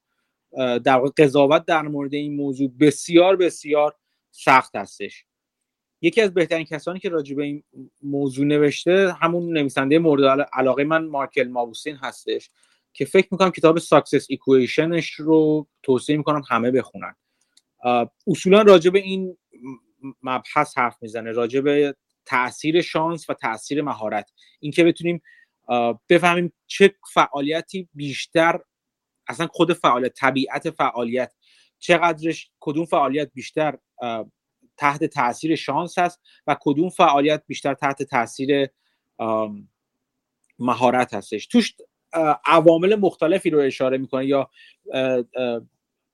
[0.84, 3.96] در قضاوت در مورد این موضوع بسیار بسیار
[4.32, 5.26] سخت هستش.
[6.06, 7.64] یکی از بهترین کسانی که راجع به این
[8.02, 12.50] موضوع نوشته همون نویسنده مورد علاقه من مایکل موبوسین هستش
[12.94, 17.16] که فکر می‌کنم کتاب Success Equation ش رو توصیه می‌کنم همه بخونن.
[18.28, 19.38] اصولا راجع به این
[20.24, 24.32] مبحث حرف می‌زنه راجع به تاثیر شانس و تاثیر مهارت.
[24.60, 25.22] اینکه بتونیم
[26.10, 28.60] بفهمیم چه فعالیتی بیشتر
[29.28, 31.34] اصلا خود فعالیت طبیعت فعالیت
[31.80, 33.78] چقدرش کدوم فعالیت بیشتر
[34.78, 38.68] تحت تاثیر شانس هست و کدوم فعالیت بیشتر تحت تاثیر
[40.60, 41.48] مهارت هستش.
[41.48, 41.76] توش
[42.46, 44.50] عوامل مختلفی رو اشاره می‌کنه یا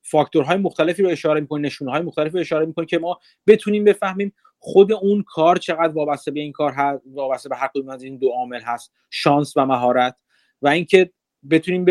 [0.01, 4.33] فاکتورهای مختلفی رو اشاره می‌کنه نشونه های مختلفی رو اشاره می‌کنه که ما بتونیم بفهمیم
[4.59, 8.17] خود اون کار چقدر وابسته به این کار هست وابسته به هر کدوم از این
[8.17, 10.15] دو عامل هست شانس و مهارت.
[10.61, 11.11] و اینکه
[11.49, 11.85] بتونیم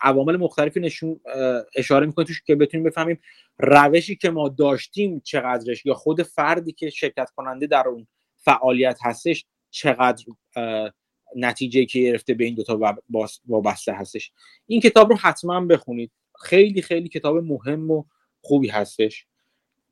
[0.00, 1.20] عوامل مختلفی نشون
[1.76, 3.20] اشاره می‌کنه توش که بتونیم بفهمیم
[3.58, 8.06] روشی که ما داشتیم چقدرش یا خود فردی که شرکت کننده در اون
[8.36, 10.24] فعالیت هستش چقدر
[11.36, 12.96] نتیجه که گرفته به این دوتا
[13.48, 14.32] وابسته هستش.
[14.66, 16.10] این کتاب رو حتما بخونید.
[16.40, 18.04] خیلی خیلی کتاب مهم و
[18.40, 19.26] خوبی هستش.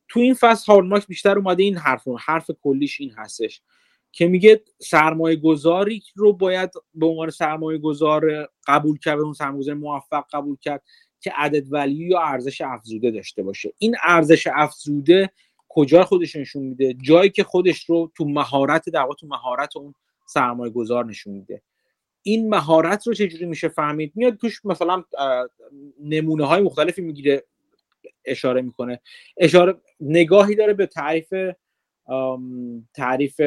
[0.09, 3.63] تو این فصل هارماک بیشتر اومده این حرف حرف کلیش این هستش.
[4.17, 10.25] که میگه سرمایه گذاری رو باید به عنوان سرمایه گذار قبول کرد اون سرمایه موفق
[10.33, 10.83] قبول کرد
[11.21, 13.73] که عدد ولیو یا ارزش افزوده داشته باشه.
[13.79, 15.31] این ارزش افزوده
[15.69, 19.95] کجا خودش نشون میده؟ جایی که خودش رو تو مهارت در تو مهارت اون
[20.27, 21.63] سرمایه گذار نشون میده.
[22.23, 25.05] این مهارت رو چجوری میشه فهمید؟ میاد توش مثلا
[26.01, 27.45] نمونه های مختلفی می‌گیره
[28.25, 29.01] اشاره می‌کنه.
[29.37, 31.35] اشاره نگاهی داره به تعریف
[32.95, 33.41] تعریف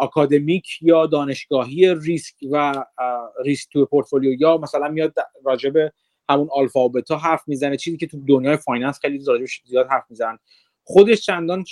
[0.00, 2.84] اکادمیک یا دانشگاهی ریسک و
[3.44, 5.14] ریسک تو پورتفولیو یا مثلا میاد
[5.44, 5.72] راجب
[6.28, 9.18] همون آلفا و بتا حرف می‌زنه چیزی که تو دنیای finance خیلی
[9.64, 10.38] زیاد حرف می‌زنن.
[10.84, 11.64] خودش چندان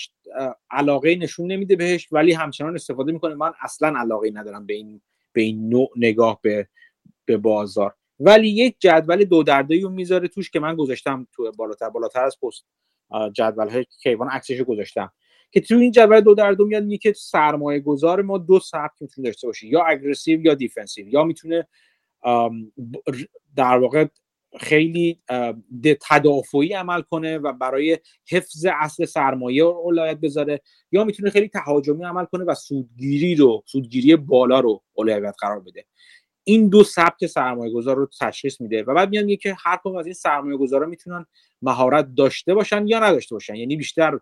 [0.71, 3.35] علاقه نشون نمیده بهش ولی همچنان استفاده می‌کنه.
[3.35, 5.01] من اصلا علاقه ندارم به این
[5.33, 6.69] به این نوع نگاه به
[7.25, 7.95] به بازار.
[8.21, 12.25] ولی یک جدول دو در دو رو می‌ذاره توش که من گذاشتم تو بالاتر بالاتر
[12.25, 12.65] از پست
[13.33, 15.13] جدول های کیوان عکسش گذاشتم.
[15.53, 19.29] که تو این جدول دو در دو میاد که سرمایه گذار ما دو سبک می‌تونه
[19.29, 19.67] داشته باشه.
[19.67, 21.69] یا aggressive یا defensive یا می‌تونه
[23.57, 24.07] در واقع
[24.61, 25.23] خیلی
[26.09, 27.99] تدافعی عمل کنه و برای
[28.31, 30.61] حفظ اصل سرمایه اولویت بذاره.
[30.93, 35.85] یا می‌تونه خیلی تهاجمی عمل کنه و سودگیری رو سودگیری بالا رو اولویت قرار بده.
[36.45, 39.97] این دو سبک سرمایه گذار رو تشخیص میده و بعد میاد میگه که هر کدوم
[39.97, 41.27] از این سرمایه گذارا می‌تونن
[41.63, 43.55] مهارت داشته باشن یا نداشته باشن.
[43.55, 44.19] یعنی بیشتر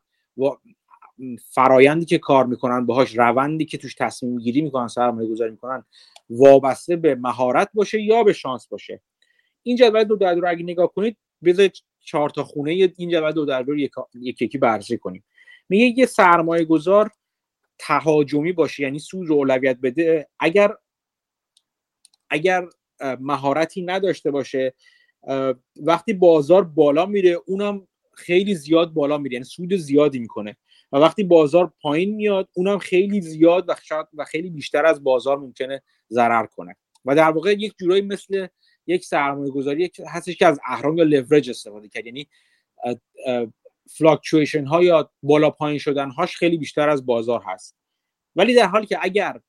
[1.49, 5.85] فرایندی که کار می‌کنن باهاش روندی که توش تصمیم گیری می‌کنن سرمایه گذاری می‌کنن
[6.31, 9.01] وابسته به مهارت باشه یا به شانس باشه.
[9.63, 13.45] این جدول دو در رو اگه نگاه کنید بذارید چهار تا خونه این جدول دو
[13.45, 15.25] در رو یک یکی بررسی کنیم.
[15.69, 17.11] میگه یه سرمایه گذار
[17.79, 20.29] تهاجمی باشه یعنی سود رو اولویت بده.
[20.39, 20.75] اگر
[22.31, 22.67] اگر
[23.21, 24.75] مهارتی نداشته باشه
[25.77, 30.57] وقتی بازار بالا میره اونم خیلی زیاد بالا میره یعنی سود زیادی می‌کنه.
[30.93, 33.75] و وقتی بازار پایین میاد اونم خیلی زیاد و
[34.15, 36.77] و خیلی بیشتر از بازار ممکنه ضرر کنه.
[37.05, 38.47] و در واقع یک جورایی مثل
[38.87, 42.07] یک سرمایه گذاری هستش که از اهرام یا لورج استفاده کرد.
[42.07, 42.29] یعنی
[43.91, 47.77] فلاکچویشن ها یا بالا پایین شدن هاش خیلی بیشتر از بازار هست.
[48.37, 49.41] ولی در حالی که اگر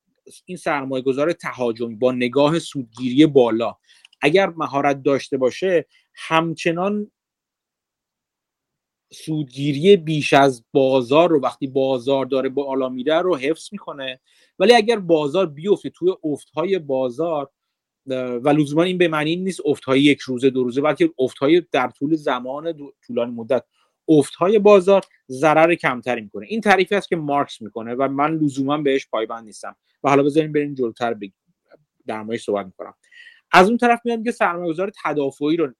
[0.45, 3.77] این سرمایه گذار تهاجمی با نگاه سودگیری بالا
[4.21, 7.11] اگر مهارت داشته باشه همچنان
[9.13, 14.19] سودگیری بیش از بازار رو وقتی بازار داره بالا میره رو حفظ می‌کنه.
[14.59, 17.49] ولی اگر بازار بیفته توی افتهای بازار
[18.05, 22.15] و لزوما این به معنی نیست افتهای یک روزه دو روزه بلکه افتهای در طول
[22.15, 22.75] زمان
[23.07, 23.63] طولانی مدت
[24.07, 26.45] افتهای بازار ضرر کمتری می‌کنه.
[26.49, 29.75] این تعریفی است که مارکس می‌کنه و من لزوما بهش پایبند نیستم.
[30.03, 31.15] و حالا بذاریم بریم جلوتر
[32.07, 32.93] در صحبت می‌کنم.
[33.51, 35.73] از اون طرف میاد که سرمایه‌گذار تدافعی رو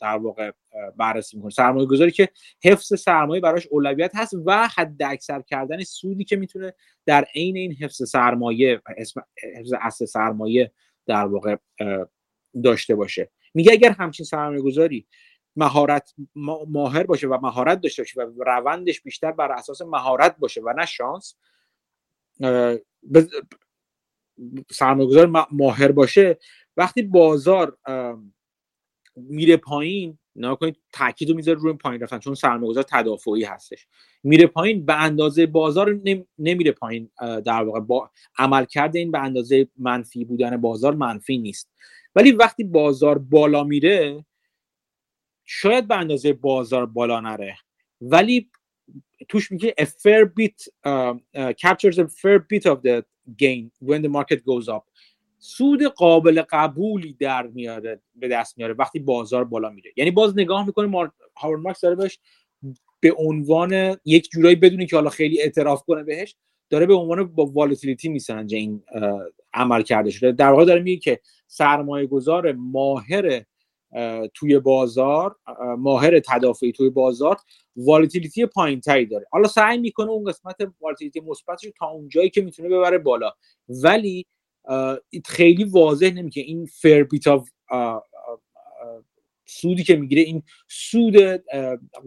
[0.00, 0.50] در واقع
[0.96, 1.50] بررسی می‌کنه.
[1.50, 2.28] سرمایه گذاری که
[2.64, 6.74] حفظ سرمایه براش اولویت هست و حد اکثر کردن سودی که می‌تونه
[7.06, 8.94] در عین این حفظ سرمایه و
[9.56, 10.72] حفظ اصل سرمایه
[11.06, 11.56] در واقع
[12.64, 13.30] داشته باشه.
[13.54, 15.06] میگه اگر همچین سرمایه گذاری
[15.56, 16.14] مهارت
[16.68, 20.86] ماهر باشه و مهارت داشته باشه و روندش بیشتر بر اساس مهارت باشه و نه
[20.86, 21.36] شانس
[24.70, 26.38] سرمایه گذار ماهر باشه
[26.76, 27.78] وقتی بازار
[29.28, 33.86] میره پایین نگاه کنید تاکید رو می‌ذاره روی پایین رفتن چون سرمایه‌گذار تدافعی هستش.
[34.22, 36.00] میره پایین به اندازه بازار
[36.38, 41.70] نمیره پایین در واقع با عمل کرده این به اندازه منفی بودن بازار منفی نیست.
[42.14, 44.24] ولی وقتی بازار بالا میره
[45.44, 47.56] شاید به اندازه بازار بالا نره.
[48.00, 48.50] ولی
[49.28, 53.04] توش میگه a fair bit uh, uh, captures a fair bit of the
[53.36, 54.84] gain when the market goes up.
[55.42, 59.92] سود قابل قبولی در میاره به دست میاره وقتی بازار بالا میره.
[59.96, 61.12] یعنی باز نگاه می‌کنه مار...
[61.36, 62.18] هاورد مارکس داره بهش
[63.00, 66.36] به عنوان یک جورایی بدونی که حالا خیلی اعتراف کنه بهش
[66.70, 68.82] داره به عنوان با والتیلیتی میسنجه این
[69.54, 70.32] عمل کرده شده.
[70.32, 73.42] در واقع داره میگه که سرمایه گذار ماهر
[74.34, 75.36] توی بازار
[75.78, 77.36] ماهر تدافعی توی بازار
[77.76, 79.26] والتیلیتی پایین تری داره.
[79.30, 83.32] حالا سعی می‌کنه اون قسمت والتیلیتی مثبتش تا اونجایی که می‌تونه ببره بالا.
[83.68, 84.26] ولی
[85.26, 87.24] خیلی واضح نمیگه این فر بیت
[89.46, 91.16] سودی که می‌گیره این سود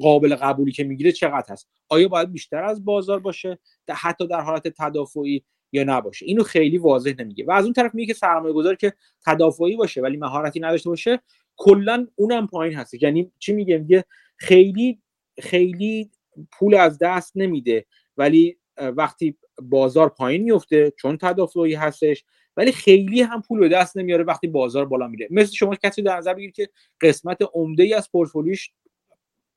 [0.01, 3.59] قابل قبولی که می‌گیره چقدر هست؟ آیا باید بیشتر از بازار باشه؟
[3.89, 7.45] حتی در حالت تدافعی یا نباشه؟ اینو خیلی واضح نمیگه.
[7.45, 8.93] و از اون طرف میگه که سرمایه گذاری که
[9.25, 11.21] تدافعی باشه ولی مهارتی نداشته باشه
[11.57, 13.03] کلا اونم پایین هست.
[13.03, 14.05] یعنی چی میگه؟ میگه
[14.37, 15.01] خیلی
[15.41, 16.11] خیلی
[16.51, 17.85] پول از دست نمیده.
[18.17, 22.23] ولی وقتی بازار پایین میفته چون تدافعی هستش
[22.57, 25.27] ولی خیلی هم پول به دست نمیاره وقتی بازار بالا میره.
[25.31, 26.69] مثل شما کسی در نظر بگیرید که
[27.01, 28.71] قسمت عمده ای از پورتفولیوش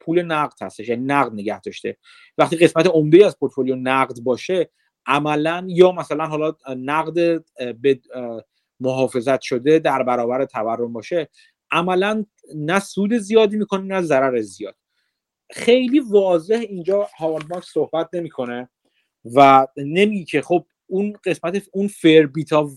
[0.00, 1.96] پول نقد هستش یعنی نقد نگه داشته.
[2.38, 4.70] وقتی قسمت عمده ای از پورتفولیو نقد باشه
[5.06, 7.44] عملا یا مثلا حالا نقد
[7.80, 8.00] به
[8.80, 11.28] محافظت شده در برابر تورم باشه
[11.70, 12.24] عملا
[12.54, 14.76] نه سود زیادی می‌کنه نه ضرر زیاد.
[15.50, 18.68] خیلی واضح اینجا هاوارد مارکس صحبت نمی‌کنه
[19.34, 22.70] و نمیگه خب اون قسمت اون fair bit of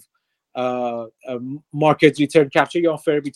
[1.73, 3.35] market return capture یا fair bit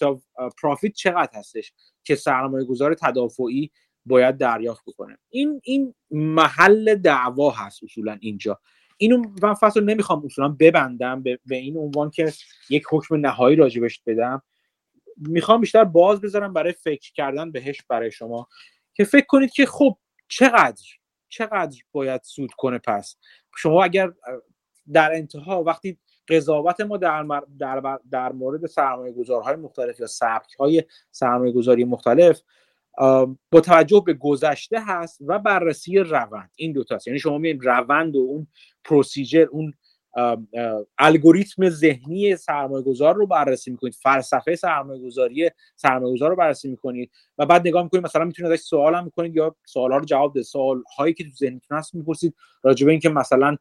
[0.61, 1.73] profit چقدر هستش
[2.03, 3.71] که سرمایه گذار تدافعی
[4.05, 8.59] باید دریافت بکنه؟ این این محل دعوا هست اصولا اینجا.
[8.97, 12.33] اینو من فصل نمی‌خوام اصولا ببندم به, به این عنوان که
[12.69, 14.41] یک حکم نهایی راجبش بدم.
[15.17, 18.47] می‌خوام بیشتر باز بذارم برای فکر کردن بهش برای شما
[18.93, 19.97] که فکر کنید که خب
[20.27, 20.83] چقدر
[21.29, 23.17] چقدر باید سود کنه پس؟
[23.57, 24.13] شما اگر
[24.93, 25.97] در انتها وقتی
[26.27, 32.41] قضاوت ما در, در, در مورد سرمایه گذارهای مختلف یا سبک های سرمایه گذاری مختلف
[33.51, 36.51] با توجه به گذشته هست و بررسی روند.
[36.55, 38.47] این دوتاست یعنی شما می‌بینید روند و اون
[38.83, 39.73] پروسیجر اون
[40.97, 43.93] الگوریتم ذهنی سرمایه گذار رو بررسی می‌کنید.
[43.93, 48.61] فلسفه سرمایه گذاری سرمایه گذار رو بررسی می‌کنید و بعد نگاه می‌کنید مثلا می‌تونید ازش
[48.61, 51.95] سوال هم می‌کنید یا سوال ها رو جواب ده سوال هایی که تو ذهنتون هست
[51.95, 52.35] می‌پرسید.
[52.63, 53.57] راجع به اینکه مثلا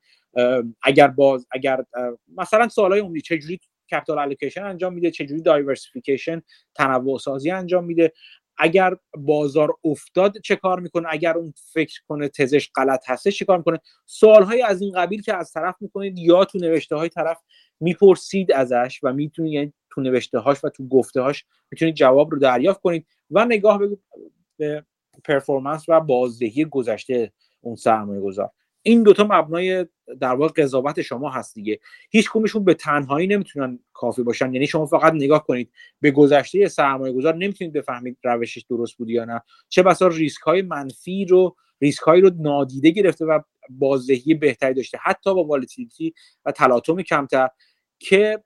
[0.82, 1.84] اگر باز اگر
[2.36, 3.60] مثلا سوال های عمومی چجوری
[3.92, 6.42] capital allocation انجام میده چجوری diversification
[6.74, 8.12] تنوع سازی انجام میده
[8.58, 13.58] اگر بازار افتاد چه کار می‌کنه؟ اگر اون فکر کنه تزش غلط هسته چه کار
[13.58, 17.38] می‌کنه؟ سوال های از این قبیل که از طرف می‌کنید یا تو نوشته های طرف
[17.80, 22.38] می‌پرسید ازش و می‌تونید یعنی تو نوشته هاش و تو گفته هاش می‌تونید جواب رو
[22.38, 23.80] دریافت کنید و نگاه
[24.56, 24.84] به
[25.24, 28.50] performance و بازدهی گذشته اون سرمایه گذار
[28.82, 29.86] این دوتا مبنای
[30.20, 31.80] در واقع قضاوت شما هست دیگه.
[32.10, 34.54] هیچ کمشون به تنهایی نمی‌تونن کافی باشن.
[34.54, 39.24] یعنی شما فقط نگاه کنید به گذشته سرمایه گذار نمی‌تونید بفهمید روشش درست بود یا
[39.24, 39.42] نه.
[39.68, 43.40] چه بسا ریسک های منفی رو ریسک هایی رو نادیده گرفته و
[43.70, 44.98] بازدهی بهتری داشته.
[45.02, 46.14] حتی با volatility
[46.44, 47.48] و تلاطم کمتر
[47.98, 48.42] که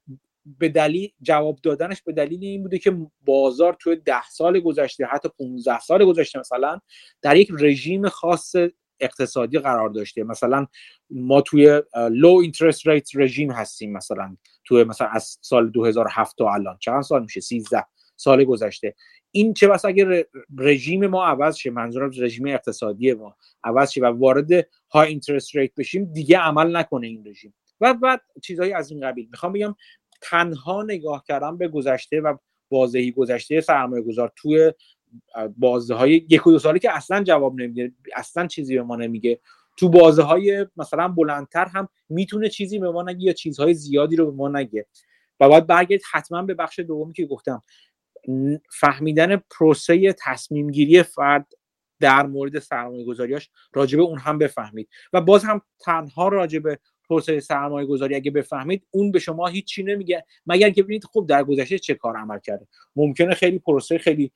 [0.58, 5.28] به دلیل جواب دادنش به دلیل این بوده که بازار توی ده سال گذشته حتی
[5.38, 6.80] 15 سال گذشته مثلا
[7.22, 8.54] در یک رژیم خاص
[9.01, 10.24] اقتصادی قرار داشته.
[10.24, 10.66] مثلا
[11.10, 14.36] ما توی low interest rate رژیم هستیم مثلا.
[14.64, 16.78] توی مثلا از سال 2007 تا الان.
[16.81, 17.85] چند سال میشه؟ 13
[18.16, 18.94] سال گذشته.
[19.31, 20.24] این چه بسا اگر
[20.59, 25.74] رژیم ما عوض شه منظورم رژیم اقتصادی ما عوض شه و وارد high interest rate
[25.74, 27.55] بشیم دیگه عمل نکنه این رژیم.
[27.81, 29.28] و بعد چیزهایی از این قبیل.
[29.31, 29.74] می‌خوام بگم
[30.20, 32.36] تنها نگاه کردم به گذشته و
[32.68, 34.73] بازدهی گذشته سرمایه گذار توی
[35.56, 39.40] بازه های یک و دو سالی که اصلا جواب نمیده اصلا چیزی به ما نمیگه.
[39.76, 44.30] تو بازه های مثلا بلندتر هم می‌تونه چیزی به ما نگه یا چیزهای زیادی رو
[44.30, 44.86] به ما نگه.
[45.40, 47.62] و باید برگرد حتما به بخش دومی که گفتم.
[48.80, 51.52] فهمیدن پروسه تصمیم گیری فرد
[52.01, 54.88] در مورد سرمایه گذاریاش راجبه اون هم بفهمید.
[55.12, 56.78] و باز هم تنها راجبه
[57.09, 60.24] پروسه سرمایه گذاری اگه بفهمید اون به شما هیچی نمیگه.
[60.47, 62.66] مگر که ببینید خب در گذشته چه کار عمل کرده.
[62.97, 64.33] ممکنه خیلی پروسه خیلی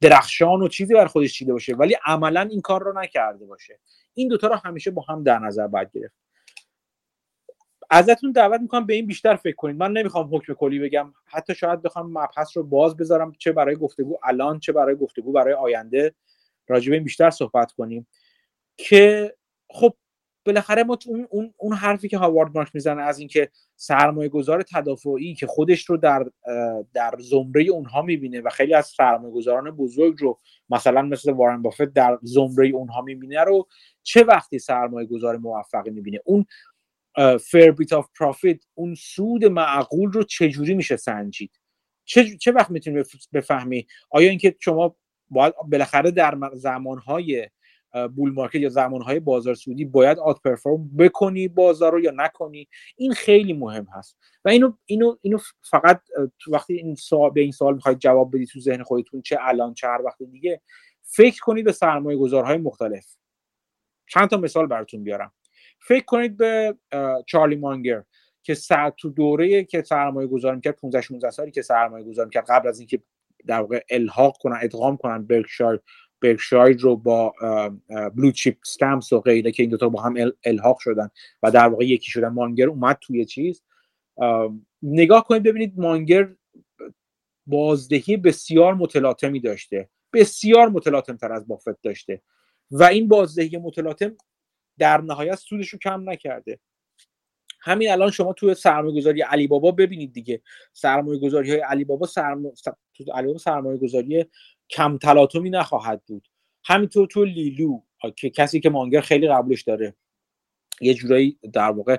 [0.00, 3.78] درخشان و چیزی بر خودش چیده باشه ولی عملا این کار رو نکرده باشه.
[4.14, 6.14] این دوتا رو همیشه با هم در نظر باید گرفت.
[7.90, 9.76] ازتون دعوت می‌کنم به این بیشتر فکر کنید.
[9.76, 11.14] من نمی‌خوام حکم کلی بگم.
[11.26, 15.54] حتی شاید بخوام مبحث رو باز بذارم چه برای گفتگو الان چه برای گفتگو برای
[15.54, 16.14] آینده.
[16.68, 18.06] راجع به این بیشتر صحبت کنیم.
[18.76, 19.34] که
[19.70, 19.94] خب
[20.44, 25.34] بالاخره ما اون, اون, اون حرفی که هاوارد مارک می‌زنه از اینکه سرمایه گذار تدافعی
[25.34, 26.26] که خودش رو در
[26.94, 30.40] در زمره اونها می‌بینه و خیلی از سرمایه گذاران بزرگ رو
[30.70, 33.68] مثلا مثل وارن بافت در زمره اونها می‌بینه رو
[34.02, 36.46] چه وقتی سرمایه گذار موفقی می‌بینه؟ اون
[37.38, 41.60] fair bit of profit اون سود معقول رو چجوری میشه سنجید؟
[42.04, 43.02] چه, چه وقت می‌تونی
[43.32, 44.96] بفهمی؟ آیا اینکه شما
[45.30, 47.48] باید بالاخره در زمانهای
[48.16, 52.68] بول مارکت یا زمانهای بازار سودی باید آت پرفورم بکنی بازار رو یا نکنی.
[52.96, 54.18] این خیلی مهم هست.
[54.44, 55.38] و اینو اینو اینو
[55.70, 56.02] فقط
[56.48, 59.86] وقتی این سوال به این سوال می‌خواید جواب بدید تو ذهن خودتون چه الان چه
[59.86, 60.60] هر وقت دیگه
[61.02, 63.06] فکر کنید به سرمایه گذارهای مختلف.
[64.06, 65.32] چند تا مثال براتون بیارم.
[65.78, 66.74] فکر کنید به
[67.26, 68.02] چارلی مانگر
[68.42, 72.46] که ساعت تو دوره که سرمایه گذاری می‌کرد 15 16 سالی که سرمایه گذاری می‌کرد
[72.48, 73.02] قبل از اینکه
[73.46, 75.80] در واقع الحاق کنن ادغام کنن برکشایر
[76.20, 77.34] برکشایر رو با
[77.88, 81.08] بلو چیپ استمپس و غیره که این دوتا با هم الحاق شدن
[81.42, 83.62] و در واقع یکی شدن مانگر اومد توی چیز.
[84.82, 86.34] نگاه کنید ببینید مانگر
[87.46, 89.88] بازدهی بسیار متلاطمی داشته.
[90.12, 92.22] بسیار متلاطم تر از بافت داشته.
[92.70, 94.16] و این بازدهی متلاطم
[94.78, 96.60] در نهایت سودش رو کم نکرده.
[97.60, 100.42] همین الان شما توی سرمایه گذاری علی بابا ببینید دیگه.
[100.72, 102.52] سرمایه گذاری های علی بابا سرم...
[103.14, 104.26] علی سرمایه گذاری
[104.70, 106.28] کم تلاطمی نخواهد بود.
[106.64, 107.80] همینطور تو لیلو
[108.16, 109.94] که کسی که مانگر خیلی قبولش داره.
[110.80, 111.96] یه جورایی در واقع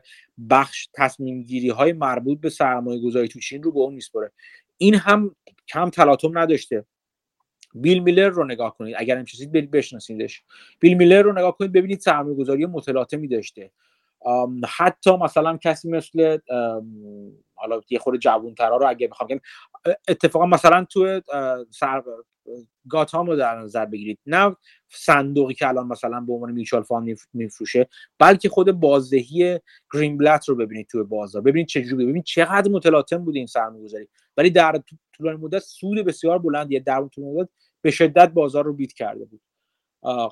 [0.49, 4.31] بخش تصمیم گیری های مربوط به سرمایه گذاری تو چین رو به اون میسپره
[4.77, 5.35] این هم
[5.67, 6.85] کم تلاطم نداشته.
[7.75, 8.95] بیل میلر رو نگاه کنید.
[8.97, 10.43] اگر هم چیزی بشناسیدش.
[10.79, 13.71] بیل میلر رو نگاه کنید ببینید سرمایه گذاری متلاطمی داشته.
[14.67, 16.37] حتی مثلا کسی مثل
[17.55, 19.39] حالا یه خورده جوانترا رو اگه بخوام
[20.07, 21.21] اتفاقا مثلا تو
[21.71, 22.03] سر
[22.89, 24.19] گاتام رو در نظر بگیرید.
[24.25, 24.55] نه
[24.89, 27.89] صندوقی که الان مثلا به عنوان میچال فاند میفروشه
[28.19, 29.59] بلکه خود بازدهی
[29.93, 31.41] گرین بلت رو ببینید توی بازار.
[31.41, 34.07] ببینید چجوری ببینید چقدر متلاطم بوده این سرمایه‌گذاری.
[34.37, 34.81] ولی در
[35.13, 37.49] طولانی مدت سود بسیار بلندی در طول مدت
[37.81, 39.41] به شدت بازار رو beat کرده بود.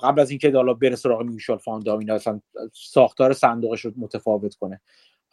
[0.02, 2.40] قبل از اینکه حالا بره سراغ mutual fund اینا اصلا
[2.72, 4.80] ساختار صندوقش رو متفاوت کنه.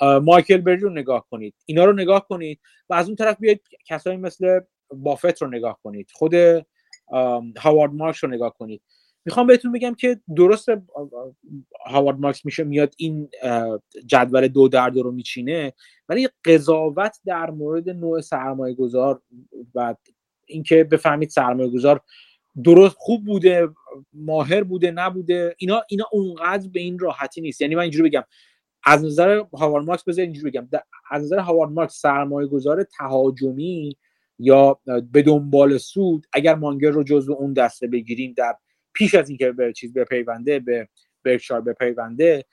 [0.02, 1.56] مایکل بری رو نگاه کنید.
[1.66, 2.60] اینا رو نگاه کنید
[2.90, 4.60] و از اون طرف بیاید کسایی مثل
[4.90, 6.10] بافت رو نگاه کنید.
[6.14, 6.36] خود
[7.58, 8.82] هاوارد مارکس رو نگاه کنید
[9.26, 10.70] می‌خوام بهتون بگم که درست
[11.86, 13.30] هاوارد مارکس میشه میاد این
[14.06, 15.74] جدول دو در دو رو میچینه
[16.10, 19.22] ولی قضاوت در مورد نوع سرمایه گذار
[19.76, 19.96] و
[20.46, 22.02] اینکه بفهمید سرمایه گذار
[22.64, 23.70] درست خوب بوده
[24.14, 27.62] ماهر بوده نبوده اینا اینا اونقدر به این راحتی نیست.
[27.62, 28.24] یعنی من اینجوری بگم
[28.84, 30.70] از نظر هاوارد مارکس بذار اینجوری بگم
[31.12, 33.98] از نظر هاوارد مارکس سرمایه گذار تهاجمی
[34.42, 34.80] یا
[35.12, 38.56] به دنبال سود اگر مانگر رو جزو اون دسته بگیریم در
[38.94, 40.90] پیش از اینکه به چیز بپیونده به
[41.24, 42.46] برکشار بپیونده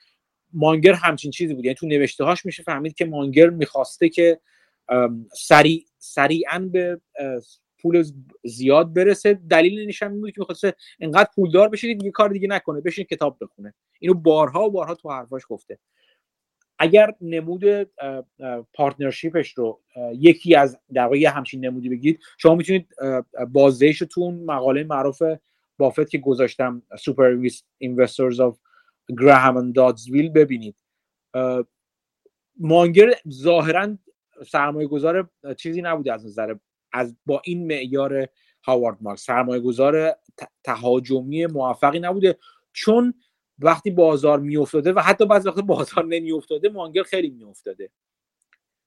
[0.52, 1.64] مانگر همچین چیزی بود.
[1.64, 4.40] یعنی تو نوشته هاش میشه فهمید که مانگر می‌خواسته که
[5.34, 7.00] سریع سریعا به
[7.82, 8.04] پول
[8.44, 9.34] زیاد برسه.
[9.50, 13.38] دلیل نشم این بود که می‌خواسته انقدر پولدار بشه دیگه کار دیگه نکنه بشین کتاب
[13.40, 13.74] بخونه.
[14.00, 15.78] اینو بارها و بارها تو حرفاش گفته.
[16.78, 17.64] اگر نمود
[18.74, 19.80] پارتنرشیپش رو
[20.12, 22.88] یکی از در همچین نمودی بگید شما می‌تونید
[23.52, 25.22] بازدهش تو مقاله معروف
[25.78, 27.38] بافت که گذاشتم سوپر
[27.78, 28.58] اینوسترز اف
[29.08, 30.76] گراهام دادزویل ببینید.
[32.60, 33.98] مانگر ظاهرا
[34.46, 36.54] سرمایه گذار چیزی نبوده از نظر
[36.92, 38.28] از با این معیار
[38.62, 39.24] هاوارد مارکس.
[39.24, 40.16] سرمایه گذار
[40.64, 42.38] تهاجمی موفقی نبوده
[42.72, 43.14] چون
[43.58, 47.90] وقتی بازار میافتاده و حتی بعضی وقت بازار نمیافتاده مانگر خیلی میافتاده.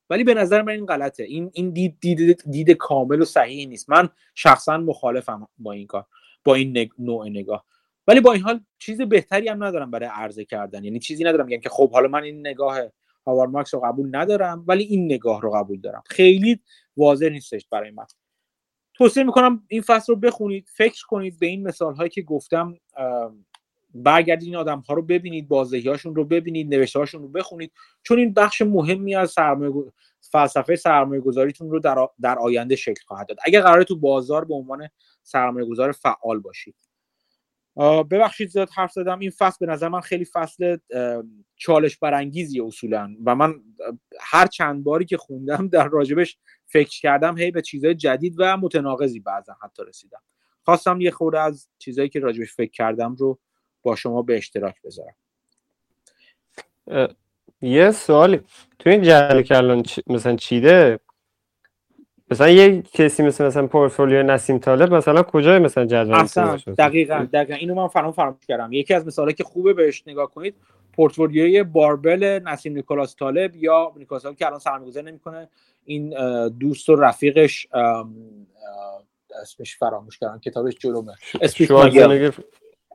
[0.10, 1.24] ولی به نظر من این غلطه.
[1.24, 3.90] این این دید, دید, دید کامل و صحیح نیست.
[3.90, 6.06] من شخصا مخالفم با این کار
[6.44, 7.66] با این نوع نگاه.
[8.08, 10.84] ولی با این حال چیز بهتری هم ندارم برای عرضه کردن.
[10.84, 11.50] یعنی چیزی ندارم.
[11.50, 12.80] یعنی که خب حالا من این نگاه
[13.26, 16.04] مارکس رو قبول ندارم ولی این نگاه رو قبول دارم.
[16.06, 16.60] خیلی
[16.98, 18.06] واضح نیستش برای من.
[18.94, 22.78] توصیه می‌کنم این فصل رو بخونید فکر کنید به این مثال هایی که گفتم
[23.96, 27.72] برگردید این آدم ها رو ببینید بازدهی هاشون رو ببینید نوشته هاشون رو بخونید.
[28.04, 29.74] چون این بخش مهمی از سرمایه
[30.20, 33.38] فلسفه سرمایه گذاریتون رو در, در آینده شکل خواهد داد.
[33.44, 34.90] اگر قراره تو بازار به عنوان
[35.24, 36.76] سرمایه گذار فعال باشید.
[38.12, 39.20] ببخشید زیاد حرف زدم.
[39.20, 40.78] این فصل به نظر من خیلی فصل
[41.56, 43.16] چالش برانگیزی اصولا.
[43.26, 43.56] و من
[44.20, 49.20] هر چند باری که خوندم در راجبش فکر کردم هی به چیزهای جدید و متناقضی
[49.20, 50.22] بعضا حتی رسیدم.
[50.64, 53.40] خواستم یه خورده از چیزهایی که راجبش فکر کردم رو
[53.84, 55.16] با شما به اشتراک بذارم.
[57.62, 58.42] یه سوالی.
[58.80, 61.00] تو این جدول که الان مثلا چیده؟
[62.32, 66.26] مثلا یه کسی مثل مثلا پورتفولیو نسیم طالب مثلا کجای مثلا جدول
[66.78, 67.54] دقیقاً دقیقاً.
[67.54, 68.74] اینو من فرام فراموش کردم.
[68.74, 70.56] یکی از مثالا که خوبه بهش نگاه کنید
[70.94, 75.50] پورتفولیوی باربل نسیم نیکولاس طالب یا نیکولاس طالب که الان سرمایه‌گذاری نمی‌کنه.
[75.86, 76.14] این
[76.48, 77.68] دوست و رفیقش
[79.42, 81.14] اسمش فراموش کردم کتابش جلومه.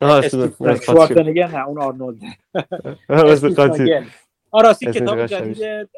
[0.02, 2.18] اسپیت نه اون آرنولد.
[4.50, 5.88] آراسی کتاب جدید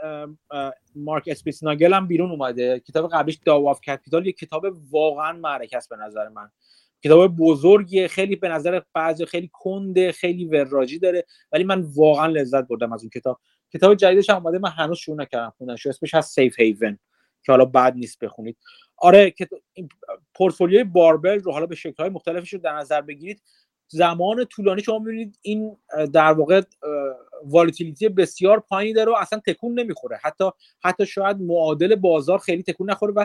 [0.94, 2.80] مارک اسپیتناگل هم بیرون اومده.
[2.80, 6.50] کتاب قبلیش داو آف کپیتال یه کتاب واقعا معرکه است به نظر من.
[7.04, 12.68] کتاب بزرگیه خیلی به نظر بعضی خیلی کنده خیلی وراجی داره ولی من واقعا لذت
[12.68, 13.40] بردم از اون کتاب.
[13.72, 15.86] کتاب جدیدش هم اومده من هنوز شروع نکردم خوندنش.
[15.86, 16.98] اسمش هست سیف هیون
[17.42, 18.56] که حالا بعد نیست بخونید.
[18.96, 19.34] آره
[20.34, 23.42] پورتفولیوی باربل رو حالا به شکل‌های مختلفش رو در نظر بگیرید.
[23.88, 25.76] زمان طولانی شما می‌بینید این
[26.12, 26.62] در واقع
[27.44, 30.18] والتیلیتی بسیار پایینی داره و اصلا تکون نمی‌خوره.
[30.22, 30.44] حتی
[30.84, 33.24] حتی شاید معادل بازار خیلی تکون نخوره و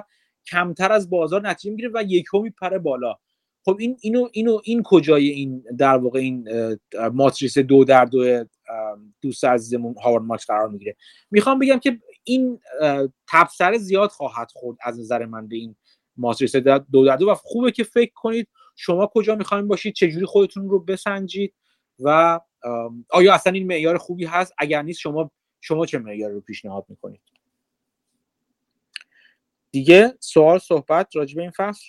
[0.51, 3.15] کمتر از بازار نتیجه می‌گیره و یکو میپره بالا.
[3.65, 6.49] خب این اینو اینو این کجای این در واقع این
[7.13, 8.43] ماتریس دو در دو
[9.21, 10.95] دوست عزیزمون هاوارد مارکس قرار می‌گیره.
[11.31, 12.59] می‌خوام بگم که این
[13.27, 15.75] تبصره زیاد خواهد خورد از نظر من به این
[16.17, 20.69] ماتریس دو در دو و خوبه که فکر کنید شما کجا می‌خواین باشید چجوری خودتون
[20.69, 21.53] رو بسنجید
[21.99, 22.39] و
[23.09, 25.31] آیا اصلا این معیار خوبی هست؟ اگر نیست شما
[25.61, 27.21] شما چه معیار رو پیشنهاد می‌کنید؟
[29.71, 31.85] دیگه سوال صحبت راجع این فصل.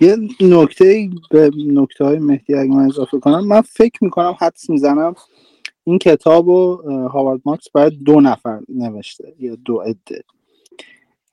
[0.00, 5.14] یه نکته به نکته های مهدی اگه من اضافه کنم من فکر می‌کنم حدس می‌زنم
[5.84, 6.76] این کتاب و
[7.08, 10.24] هاوارد مارکس برای دو نفر نوشته یا دو عده.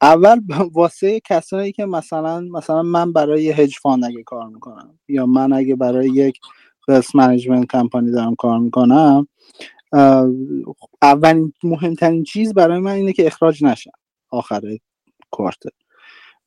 [0.06, 0.42] اول
[0.74, 5.76] واسه کسایی که مثلا مثلا من برای hedge fund اگه کار می‌کنم یا من اگه
[5.76, 6.40] برای یک
[6.88, 9.28] wealth management company دارم کار می‌کنم
[11.02, 13.92] اولین مهمترین چیز برای من اینه که اخراج نشم
[14.32, 14.62] آخر
[15.32, 15.70] quarter.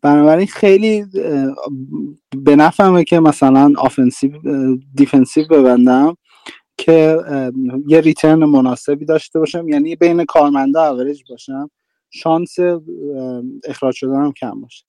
[0.03, 1.05] بنابراین خیلی
[2.37, 4.33] به نفعمه که مثلا offensive
[4.95, 6.17] defensive ببندم
[6.79, 7.19] که
[7.89, 11.71] یه return مناسبی داشته باشم یعنی بین کارمنده اوریج باشم.
[12.11, 12.57] شانس
[13.65, 14.85] اخراج شدنم کم باشه.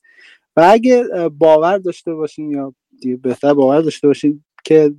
[0.55, 2.73] و اگه باور داشته باشین یا
[3.21, 4.95] بهتر باور داشته باشین که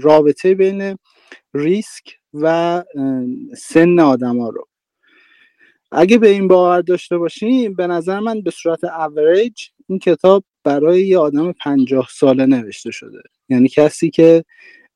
[0.00, 0.98] رابطه بین
[1.54, 2.84] ریسک و
[3.58, 4.68] سن آدم ها رو.
[5.92, 11.06] اگه به این باور داشته باشیم به نظر من به صورت اوریج این کتاب برای
[11.06, 13.22] یه آدم پنجاه ساله نوشته شده.
[13.48, 14.44] یعنی کسی که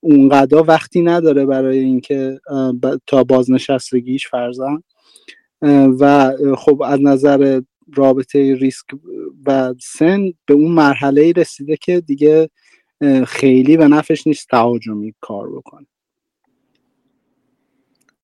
[0.01, 2.41] اونقدر وقتی نداره برای اینکه
[3.07, 4.83] تا بازنشستگیش فرزن
[6.01, 7.61] و خب از نظر
[7.95, 8.87] رابطه ریسک
[9.47, 12.51] و سن به اون مرحله رسیده که دیگه
[13.27, 15.87] خیلی به نفش نیست تهاجمی کار بکنه.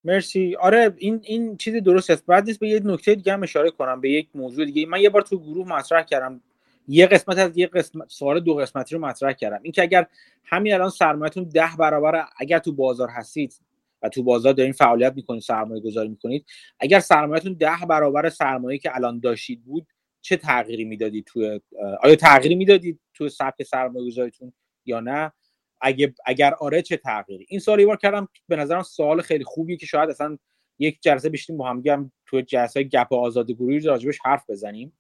[0.05, 0.56] مرسی.
[0.56, 2.27] آره این این چیز درست است.
[2.27, 4.86] بعد نیست به یه نکته دیگه هم اشاره کنم به یک موضوع دیگه.
[4.86, 6.40] من یه بار تو گروه مطرح کردم.
[6.89, 9.60] یه قسمت از یه قسمت سوال دو قسمتی رو مطرح کردم.
[9.62, 10.06] اینکه اگر
[10.44, 13.55] همین الان سرمایه‌تون ده برابر اگر تو بازار هستید
[14.03, 16.47] و تو بازار دارین فعالیت می‌کنید سرمایه گذاری می‌کنید.
[16.81, 19.87] اگر سرمایهتون ده برابر سرمایه که الان داشتید بود
[20.20, 21.59] چه تغییری می‌دادید تو
[22.03, 24.53] آیا تغییری می‌دادید تو سبک سرمایه گذاریتون
[24.87, 25.33] یا نه؟
[25.81, 29.87] اگه اگر آره چه تغییری؟ این سوال بار کردم به نظرم سوال خیلی خوبیه که
[29.87, 30.39] شاید اصلا
[30.79, 34.99] یک جلسه بشیم با هم هم تو جلسه گپ آزاد گروهی راجبش حرف بزنیم.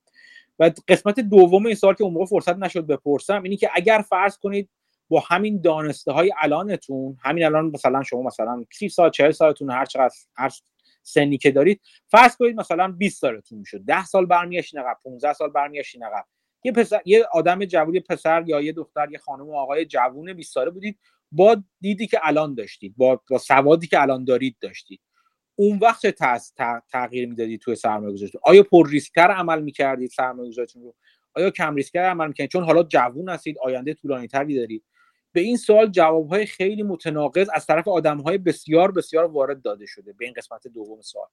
[0.58, 4.38] و قسمت دوم این سوال که اون موقع فرصت نشد بپرسم اینی که اگر فرض
[4.38, 4.70] کنید
[5.08, 9.84] با همین دانسته های الانتون همین الان مثلا شما مثلا 30 سال 40 سالتون هر
[9.84, 10.50] چقدر هر
[11.02, 13.84] سنی که دارید فرض کنید مثلا 20 سالتون می‌شد.
[13.86, 16.24] 10 سال برمیگشتین عقب 15 سال برمیگشتین عقب.
[16.64, 20.52] یه پسر یه آدم جوونی پسر یا یه دختر یه خانم و آقای جوون 20
[20.54, 20.98] ساله بودید
[21.32, 25.00] با دیدی که الان داشتید با, با سوادی که الان دارید داشتید.
[25.56, 26.14] اون وقت چه
[26.90, 30.94] تغییر می‌دادید توی سرمایه‌گذاریتون آیا پر ریسکتر عمل می‌کردید سرمایه‌گذاریتون رو؟
[31.34, 34.84] آیا کم ریسکتر عمل می‌کردید؟ چون حالا جوون هستید آینده طولانی تری دارید.
[35.32, 40.24] به این سوال جوابهای خیلی متناقض از طرف آدمهای بسیار بسیار وارد داده شده به
[40.24, 41.28] این قسمت دوم سوال.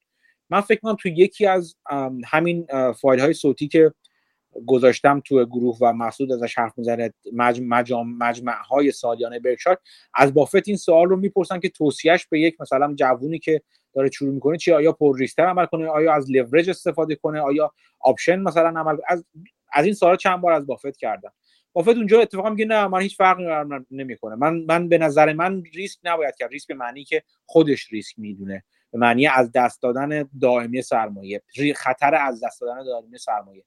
[0.49, 1.75] من فکر کنم تو یکی از
[2.25, 2.67] همین
[3.01, 3.93] فایل های صوتی که
[4.65, 9.77] گذاشتم تو گروه و محسود ازش حرف می‌زنه مجمع های سالیانه برکشار
[10.13, 13.61] از بافت این سوال رو می‌پرسن که توصیهش به یک مثلا جوونی که
[13.93, 17.71] داره شروع می‌کنه چی آیا پر ریسک‌تر عمل کنه؟ آیا از لورج استفاده کنه؟ آیا
[17.99, 19.25] option مثلا عمل از
[19.73, 21.33] از این سوال چند بار از بافت کردم.
[21.75, 23.43] بافت اونجا اتفاقا میگه نه من هیچ فرقی
[23.91, 24.35] نمی‌کنه.
[24.35, 26.51] من من به نظر من ریسک نباید کرد.
[26.51, 28.63] ریسک به معنی که خودش ریسک می‌دونه.
[28.91, 31.41] به معنی از دست دادن دائمی سرمایه.
[31.75, 33.63] خطر از دست دادن دائمی سرمایه.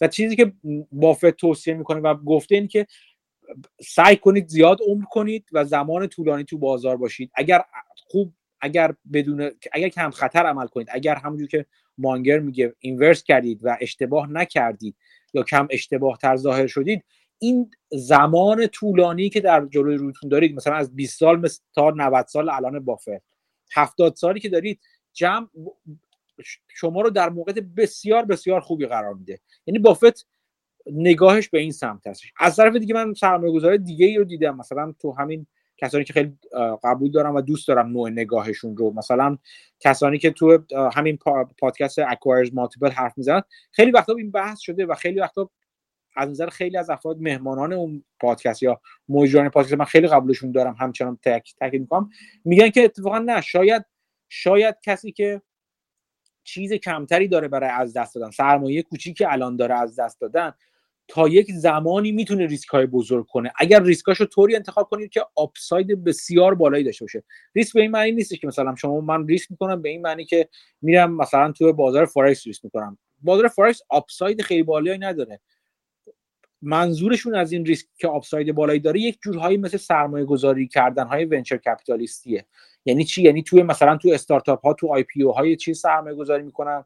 [0.00, 0.52] و چیزی که
[0.92, 2.86] بافت توصیه می‌کنه و گفته این که
[3.82, 7.30] سعی کنید زیاد عمر کنید و زمان طولانی تو بازار باشید.
[7.34, 7.62] اگر
[7.96, 11.66] خوب اگر بدون اگر کم خطر عمل کنید اگر همونجور که
[11.98, 14.96] مانگر میگه اینورس کردید و اشتباه نکردید
[15.34, 17.04] یا کم اشتباه تر ظاهر شدید
[17.38, 22.48] این زمان طولانی که در جلوی روتون دارید مثلا از 20 سال تا 90 سال
[22.48, 23.08] الان بافت
[23.74, 24.80] هفتاد سالی که دارید
[25.12, 25.48] جمع
[26.68, 29.40] شما رو در موقع بسیار بسیار خوبی قرار میده.
[29.66, 30.26] یعنی بافت
[30.86, 32.32] نگاهش به این سمت هستش.
[32.40, 34.56] از طرف دیگه من سرمایه گذاره دیگه ای رو دیدم.
[34.56, 35.46] مثلا تو همین
[35.76, 36.38] کسانی که خیلی
[36.84, 38.92] قبول دارم و دوست دارم نوع نگاهشون رو.
[38.96, 39.38] مثلا
[39.80, 40.58] کسانی که تو
[40.94, 41.18] همین
[41.58, 45.50] پادکست اکوایرز مالتیپل حرف می‌زنن خیلی وقتا این بحث شده و خیلی وقتا
[46.16, 50.76] از نظر خیلی از افراد مهمانان اون پادکست یا مجران پادکست من خیلی قبولشون دارم
[50.78, 52.10] همچنان تاکید تاکید می‌کنم.
[52.44, 53.84] میگن که اتفاقا نه شاید
[54.28, 55.42] شاید کسی که
[56.44, 60.52] چیز کمتری داره برای از دست دادن سرمایه کوچیکی الان داره از دست دادن
[61.08, 63.52] تا یک زمانی می‌تونه ریسک های بزرگ کنه.
[63.58, 67.24] اگر ریسکاش رو طوری انتخاب کنید که upside بسیار بالایی داشته باشه.
[67.54, 70.48] ریسک به این معنی نیست که مثلا شما من ریسک می‌کنم به این معنی که
[70.82, 72.98] میرم مثلا تو بازار فارکس ریسک می‌کنم.
[73.22, 75.40] بازار فارکس upside خیلی بالایی نداره.
[76.62, 81.24] منظورشون از این ریسک که upside بالایی داره یک جورهایی مثل سرمایه گذاری کردن های
[81.24, 82.46] venture capitalist یه.
[82.84, 86.84] یعنی چی؟ یعنی توی مثلا تو استارتاپ ها تو IPO های چی سرمایه گذاری می‌کنن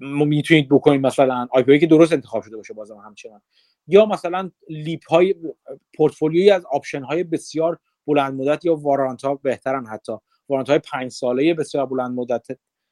[0.00, 3.42] می‌تونید بکنید مثلا IPO که درست انتخاب شده باشه بازم همچنان.
[3.86, 5.34] یا مثلا LEAP های
[5.96, 10.12] پورتفولیوی از option های بسیار بلند مدت یا warrant ها بهترن حتی.
[10.48, 12.46] warrant های 5 ساله بسیار بلند مدت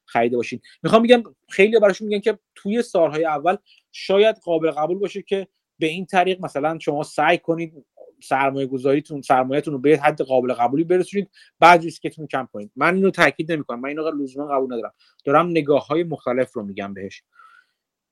[0.05, 0.61] خریده باشین.
[0.83, 3.57] می‌خوام میگم خیلی براشون میگن که توی سالهای اول
[3.93, 5.49] شاید قابل قبول باشه که
[5.79, 7.85] به این طریق مثلا شما سعی کنید
[8.23, 11.31] سرمایه گذاریتون سرمایهتون رو به حد قابل قبولی برسونید
[11.61, 12.71] بعد ریسکتون کم کنید.
[12.77, 13.81] من اینو تاکید نمی‌کنم.
[13.81, 14.93] من اینو لزوما قبول ندارم.
[15.25, 17.23] دارم نگاه های مختلف رو میگم بهش.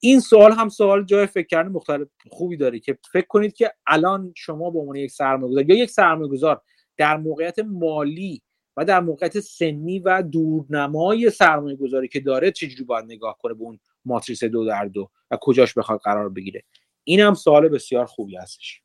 [0.00, 4.32] این سوال هم سوال جای فکر کردن مختلف خوبی داره که فکر کنید که الان
[4.36, 6.62] شما به عنوان یک سرمایه گذار یا یک سرمایه گذار
[6.96, 8.42] در موقعیت مالی
[8.76, 13.62] و در موقعیت سنی و دورنمای سرمایه گذاری که داره چجوری باید نگاه کنه به
[13.62, 16.62] اون ماتریس دو در دو و کجاش بخواد قرار بگیره؟
[17.08, 18.82] این هم سوال بسیار خوبی هستش.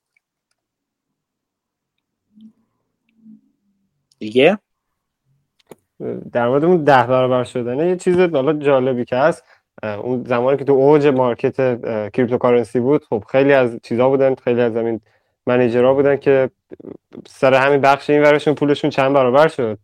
[4.19, 4.60] دیگه؟
[6.31, 9.43] در مورد اون ده برابر شدنه یه چیز حالا جالبی که هست.
[9.84, 11.56] اون زمانی که تو اوج market
[12.12, 15.02] cryptocurrency بود خب خیلی از چیزا بودن خیلی از همین
[15.45, 16.49] manager ها بودن که
[17.27, 19.80] سر همین بخش این ورشون پولشون چند برابر شد.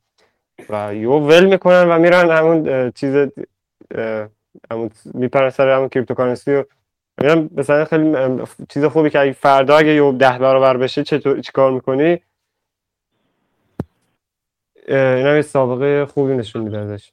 [0.70, 3.30] و یو ول می‌کنن و میرن همون چیز
[4.72, 6.64] همون میپرن سر همون cryptocurrency و
[7.18, 8.16] میگم مثلا خیلی
[8.70, 12.20] چیز خوبی که فردا اگه یه ده برابر بشه چطور چیکار می‌کنی؟
[14.88, 17.12] این هم سابقه خوبی نشون میده ازش.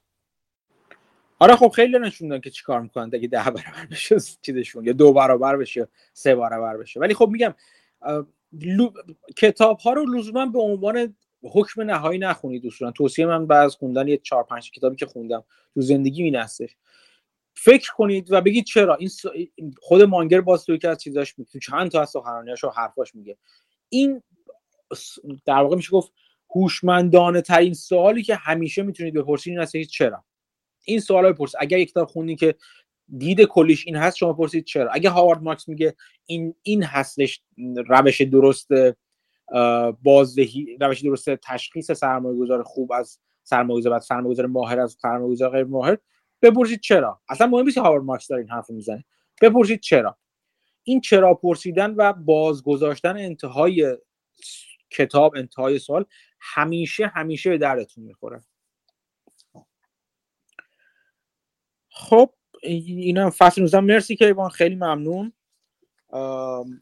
[1.39, 5.13] آره خب خیلی نشون دادن که چیکار می‌کنن اگه ده برابر بشه چیزشون یا دو
[5.13, 6.99] برابر بشه سه برابر بشه.
[6.99, 7.53] ولی خب میگم
[9.37, 12.91] کتاب ها رو لزوما به عنوان حکم نهایی نخونید اصولا.
[12.91, 16.75] توصیه من بعد از خوندن یه چهار پنج کتابی که خوندم تو زندگی این هستش.
[17.55, 19.09] فکر کنید و بگید چرا؟ این
[19.81, 23.37] خود مانگر باز توی که از چیزاش میگه چند تا از سخنرانیاش و حرفاش میگه.
[23.89, 24.23] این
[25.45, 26.13] در واقع میشه گفت
[26.55, 30.23] هوشمندانه ترین سوالی که همیشه می‌تونید بپرسید این هست چرا؟
[30.85, 32.55] این سوال بپرسید اگر یک کتاب خوندین که
[33.17, 35.95] دید کلیش این هست شما پرسید چرا؟ اگه هاوارد مارکس میگه
[36.25, 37.41] این این هستش
[37.87, 38.67] روش درست
[40.03, 45.31] بازدهی روش درست تشخیص سرمایه گذار خوب از سرمایه گذار سرمایه گذار ماهر از سرمایه
[45.31, 45.97] گذار غیر ماهر
[46.41, 49.05] بپرسید چرا؟ اصلا مهم نیست هاوارد مارکس داره این حرف می‌زنه.
[49.41, 50.17] بپرسید چرا؟
[50.83, 53.97] این چرا پرسیدن و بازگذاشتن انتهای
[54.89, 56.05] کتاب انتهای سال
[56.39, 58.43] همیشه همیشه به دردتون می‌خوره.
[61.89, 62.33] خب
[62.63, 65.33] اینم فصل 19 مرسی که ایوان خیلی ممنون.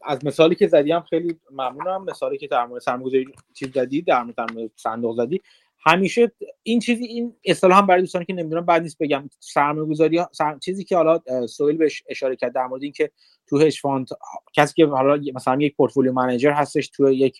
[0.04, 2.04] از مثالی که زدی هم خیلی ممنونم.
[2.04, 5.42] مثالی که در مورد سرمایه‌گذاری چیز زدی در مورد صندوق زدی.
[5.86, 6.32] همیشه
[6.62, 9.30] این چیزی این اصطلاح هم برای دوستانی که نمی‌دونم بعد نیست بگم.
[9.40, 10.20] سرمایه گذاری
[10.60, 13.10] چیزی که حالا سویل بهش اشاره کرد در مورد اینکه
[13.46, 14.08] تو hedge fund
[14.54, 17.38] کسی که حالا مثلا یک portfolio manager هستش تو یک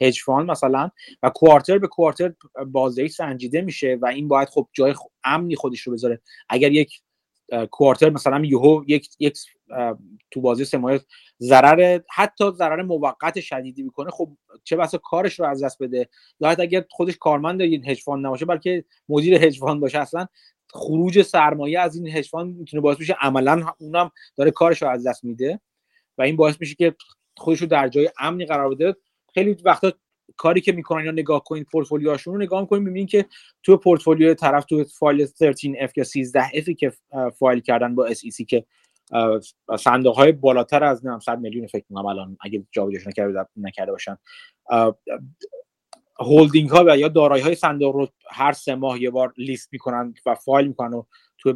[0.00, 0.90] hedge fund مثلا
[1.22, 2.32] و quarter به quarter
[2.66, 4.94] بازدهی سنجیده میشه و این باید خب جای
[5.24, 6.20] امنی خودش رو بذاره.
[6.48, 7.00] اگر یک
[7.70, 9.38] quarter مثلا یهو یک یک
[10.30, 10.98] تو بازی سه ماه
[11.40, 14.30] ضرر حتی ضرر موقت شدیدی می‌کنه خب
[14.64, 16.08] چه بسا کارش رو از دست بده؟
[16.40, 20.26] یا حتی اگر خودش کارمند این هج نباشه بلکه مدیر هج باشه اصلا
[20.72, 25.24] خروج سرمایه از این هج می‌تونه باعث بشه عملا اونم داره کارش رو از دست
[25.24, 25.60] میده.
[26.18, 26.94] و این باعث میشه که
[27.36, 28.96] خودش رو در جای امنی قرار بده.
[29.34, 29.92] خیلی وقتا
[30.36, 33.26] کاری که می‌کنن یا نگاه کنید پورتفولیوهاشون رو نگاه می‌کنید می‌بینید که
[33.62, 36.92] تو پورتفولیو طرف تو فایل 13F یا 13F که
[37.38, 38.64] فایل کردن با SEC که
[39.78, 44.18] صندوق های بالاتر از نم 100 میلیون فکر کنم الان اگه جابجاش نکرده نکرده باشن.
[46.20, 50.34] هولدینگ ها یا دارایی های صندوق رو هر سه ماه یه بار لیست می‌کنن و
[50.34, 51.02] فایل می‌کنن و
[51.38, 51.52] تو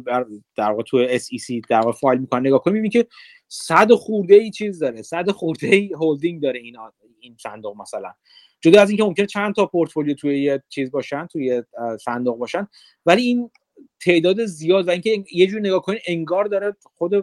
[0.55, 2.47] در واقع تو SEC در واقع فایل می‌کنن.
[2.47, 3.07] نگاه کنید می‌بینید که
[3.47, 5.01] صد خورده ای چیز داره.
[5.01, 6.77] صد خورده ای هولدینگ داره این
[7.19, 8.13] این صندوق مثلا.
[8.61, 11.63] جدا از اینکه ممکنه چند تا پورتفولیو توی یه چیز باشن توی
[12.05, 12.67] صندوق باشن.
[13.05, 13.51] ولی این
[14.01, 17.13] تعداد زیاد و اینکه یه جور نگاه کنین انگار داره خود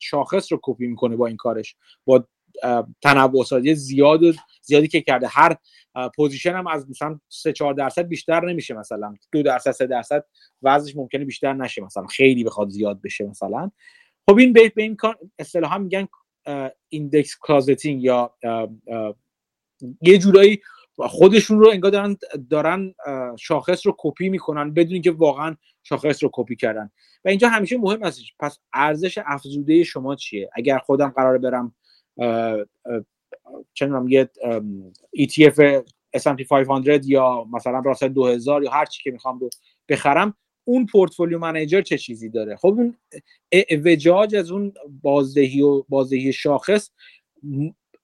[0.00, 1.76] شاخص رو کپی می‌کنه با این کارش.
[2.04, 2.24] با
[3.02, 4.32] تنوع سازی زیاد و
[4.62, 5.26] زیادی که کرده.
[5.26, 5.56] هر
[6.16, 9.14] position هم از مثلا 3 4 درصد بیشتر نمیشه مثلا.
[9.32, 10.24] 2 درصد 3 درصد
[10.62, 12.06] وزنش ممکنه بیشتر نشه مثلا.
[12.06, 13.70] خیلی بخواد زیاد بشه مثلا.
[14.28, 14.96] خب این به این
[15.38, 16.08] اصطلاحا میگن
[16.88, 18.34] index closeting یا
[20.02, 20.60] یه جورایی
[20.98, 22.16] خودشون رو انگار دارن
[22.50, 22.94] دارن
[23.38, 26.90] شاخص رو کپی می‌کنن بدون اینکه واقعا شاخص رو کپی کردن.
[27.24, 28.20] و اینجا همیشه مهم است.
[28.40, 31.74] پس ارزش افزوده شما چیه؟ اگر خودم قرار برم
[33.74, 34.30] چه یه
[35.18, 35.82] ETF
[36.16, 39.50] S&P 500 یا مثلا راسل 2000 یا هر چی که می‌خوام رو
[39.88, 42.96] بخرم اون پورتفولیو منیجر چه چیزی داره؟ خب اون
[43.84, 46.90] وجاج از اون بازدهی و بازدهی شاخص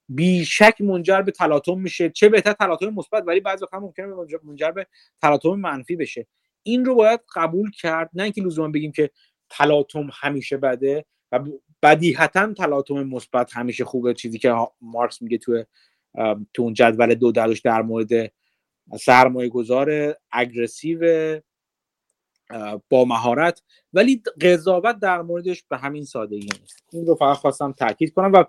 [0.09, 2.11] بیشک منجر به تلاطم میشه.
[2.11, 4.07] چه بهتر تلاطم مثبت ولی بعضی وقتا ممکنه
[4.45, 4.87] منجر به
[5.23, 6.27] تلاطم منفی بشه.
[6.63, 8.11] این رو باید قبول کرد.
[8.15, 9.11] نه اینکه لزوما بگیم که
[9.51, 11.41] تلاطم همیشه بده و
[11.83, 14.15] بدیهتا تلاطم مثبت همیشه خوبه.
[14.15, 15.65] چیزی که مارکس میگه تو
[16.55, 18.33] تو اون جدول دو دلش در مورد
[19.01, 21.01] سرمایه گذار اگرسیو
[22.91, 23.63] با مهارت.
[23.93, 26.85] ولی قضاوت در موردش به همین سادگی نیست.
[26.93, 28.45] این رو فقط خواستم تاکید کنم و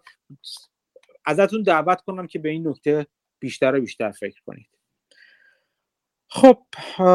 [1.26, 3.08] ازتون دعوت کنم که به این نکته
[3.40, 4.70] بیشتر و بیشتر فکر کنید.
[6.28, 6.64] خب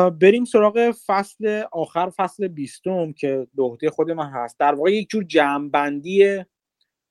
[0.09, 3.47] بریم سراغ فصل آخر فصل بیستم که
[3.81, 4.59] به خود من هست.
[4.59, 6.45] در واقع یک جور جمعبندی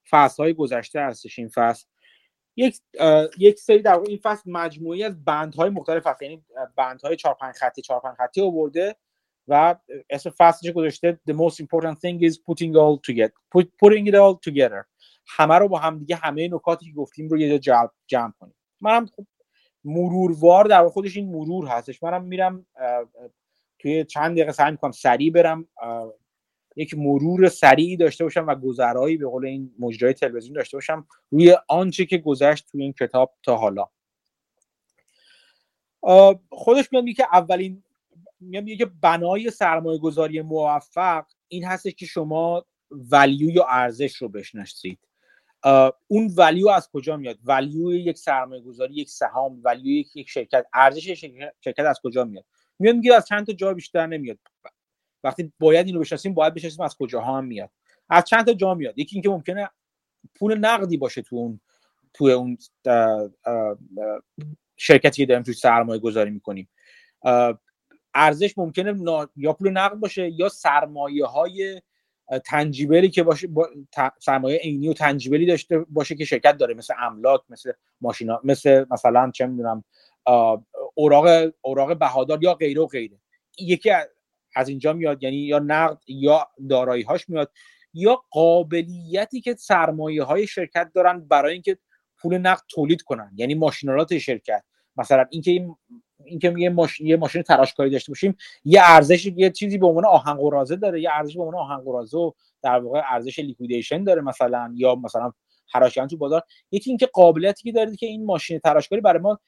[0.10, 1.86] فصل های گذشته هستش این فصل.
[2.56, 2.80] یک
[3.38, 6.22] یک سری در واقع این فصل مجموعی از بندهای مختلف هست.
[6.22, 6.46] یعنی
[6.76, 8.96] بندهای 4 5 خطی 4 5 خطی آورده
[9.48, 9.76] و
[10.10, 14.36] اسم فصلش گذاشته the most important thing is putting all together Put, putting it all
[14.36, 14.88] together.
[15.28, 18.56] همه رو با هم دیگه همه نکاتی که گفتیم رو یه جا جمع کنیم.
[18.82, 19.26] منم خب
[19.84, 22.04] مروروار در خودش این مرور هستش.
[22.04, 22.66] منم میرم
[23.80, 25.68] توی چند دقیقه سعی می‌کنم سریع برم
[26.76, 31.58] یک مرور سریعی داشته باشم و گذرایی به قول این مجرای تلویزیون داشته باشم روی
[31.68, 33.90] آنچه که گذشت توی این کتاب تا حالا.
[36.50, 37.84] خودش میاد که اولین
[38.40, 45.00] میگه که بنای سرمایه گذاری موفق این هستش که شما ولیو یا ارزش رو بشناسید.
[46.08, 51.26] اون ولیو از کجا میاد؟ ولیو یک سرمایه گذاری یک سهام ولیو یک شرکت ارزش
[51.62, 52.46] شرکت از کجا میاد؟
[52.80, 54.38] میاد میگه از چند تا جا بیشتر نمیاد.
[55.24, 57.70] وقتی باید اینو بشناسیم باید بشناسیم از کجاها هم میاد.
[58.10, 59.70] از چند تا جا میاد؟ یکی اینکه ممکنه
[60.36, 61.60] پول نقدی باشه تو اون
[62.14, 62.58] تو اون
[64.78, 66.70] شرکتی که داریم توی سرمایه گذاری می‌کنیم
[68.14, 68.96] ارزش ممکنه
[69.36, 71.82] یا پول نقد باشه یا سرمایه های
[72.46, 73.70] تنجیبلی که باشه با
[74.20, 77.72] سرمایه عینی و تنجیبلی داشته باشه که شرکت داره مثل املاک مثل
[78.02, 79.84] ماشینا مثل مثلا چه می‌دونم
[80.94, 83.18] اوراق اوراق بهادار یا غیره و غیره.
[83.60, 83.92] یکی
[84.56, 87.52] از اینجا میاد یعنی یا نقد یا دارایی هاش میاد.
[87.94, 91.78] یا قابلیتی که سرمایه های شرکت دارن برای اینکه
[92.18, 94.64] پول نقد تولید کنن یعنی ماشینالات شرکت.
[94.98, 95.76] مثلا اینکه این
[96.26, 100.34] اینکه میگه ماشین یه ماشین تراشکاری داشته باشیم یه ارزش یه چیزی به عنوان آهن
[100.34, 102.32] قرازه داره یه ارزش به عنوان آهن قرازه و
[102.62, 105.32] در واقع ارزش لیکویدیشن داره مثلا یا مثلا
[105.74, 106.42] حراشیدن تو بازار.
[106.72, 109.40] یکی اینکه قابلیتی که داره که این ماشین تراشکاری برای ما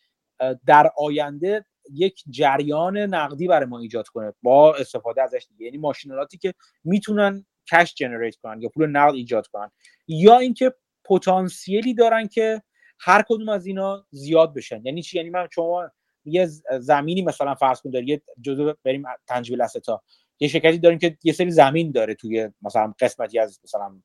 [0.65, 5.65] در آینده یک جریان نقدی برای ما ایجاد کنه با استفاده ازش دیگه.
[5.65, 6.53] یعنی ماشینالاتی که
[6.83, 9.71] می‌تونن کش جنریت کنن یا پول نقد ایجاد کنن
[10.07, 10.73] یا اینکه
[11.05, 12.61] پتانسیلی دارن که
[12.99, 14.81] هر کدوم از اینا زیاد بشن.
[14.85, 15.91] یعنی چی؟ یعنی من شما
[16.25, 16.45] یه
[16.79, 20.01] زمینی مثلا فرض کن داری یه جزء بریم تنجیل استا
[20.39, 23.99] یه شرکتی داریم که یه سری زمین داره توی مثلا قسمتی از مثلا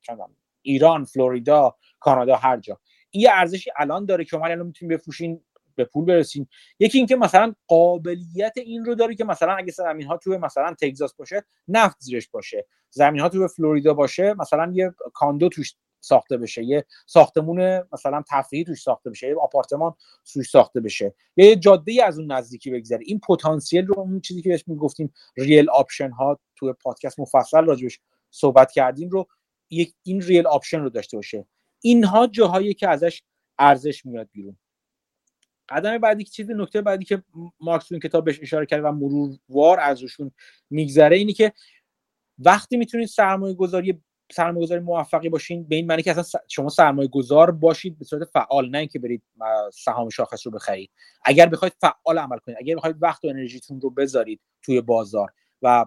[0.62, 2.80] ایران فلوریدا کانادا هر جا.
[3.10, 5.40] این ارزشی الان داره که شما الان می‌تونید بفروشین
[5.74, 6.46] به پول برسین.
[6.78, 11.14] یکی اینکه مثلا قابلیت این رو داره که مثلا اگه زمین ها توی مثلا تگزاس
[11.14, 12.66] باشه نفت زیرش باشه.
[12.90, 16.64] زمین ها توی فلوریدا باشه مثلا یه کاندو توش ساخته بشه.
[16.64, 19.94] یه ساختمون مثلا تفریحی توش ساخته بشه یه آپارتمان
[20.32, 21.14] توش ساخته بشه.
[21.36, 25.70] یه جاده از اون نزدیکی بگذره این پتانسیل رو اون چیزی که بهش می‌گفتیم real
[25.70, 28.00] option ها توی پادکست مفصل راجبش
[28.30, 29.26] صحبت کردیم رو
[29.70, 31.46] یک این real option رو داشته باشه.
[31.80, 33.22] اینها جاهایی که ازش
[33.58, 34.56] ارزش میاد بیرون.
[35.68, 37.22] قدم بعدی که چیزی نکته بعدی که
[37.60, 40.30] مارکس تو این کتاب بهش اشاره کرده و مرور وار ازشون
[40.70, 41.52] میگذره اینی که
[42.38, 44.02] وقتی می‌تونید سرمایه گذاری
[44.32, 45.64] سرمایه گذاری موفقی باشین.
[45.64, 49.22] به این معنی که اصلا شما سرمایه گذار باشید به صورت فعال نه اینکه برید
[49.72, 50.90] سهام شاخص رو بخرید.
[51.24, 55.32] اگر بخواید فعال عمل کنید اگر بخواید وقت و انرژیتون رو بذارید توی بازار
[55.62, 55.86] و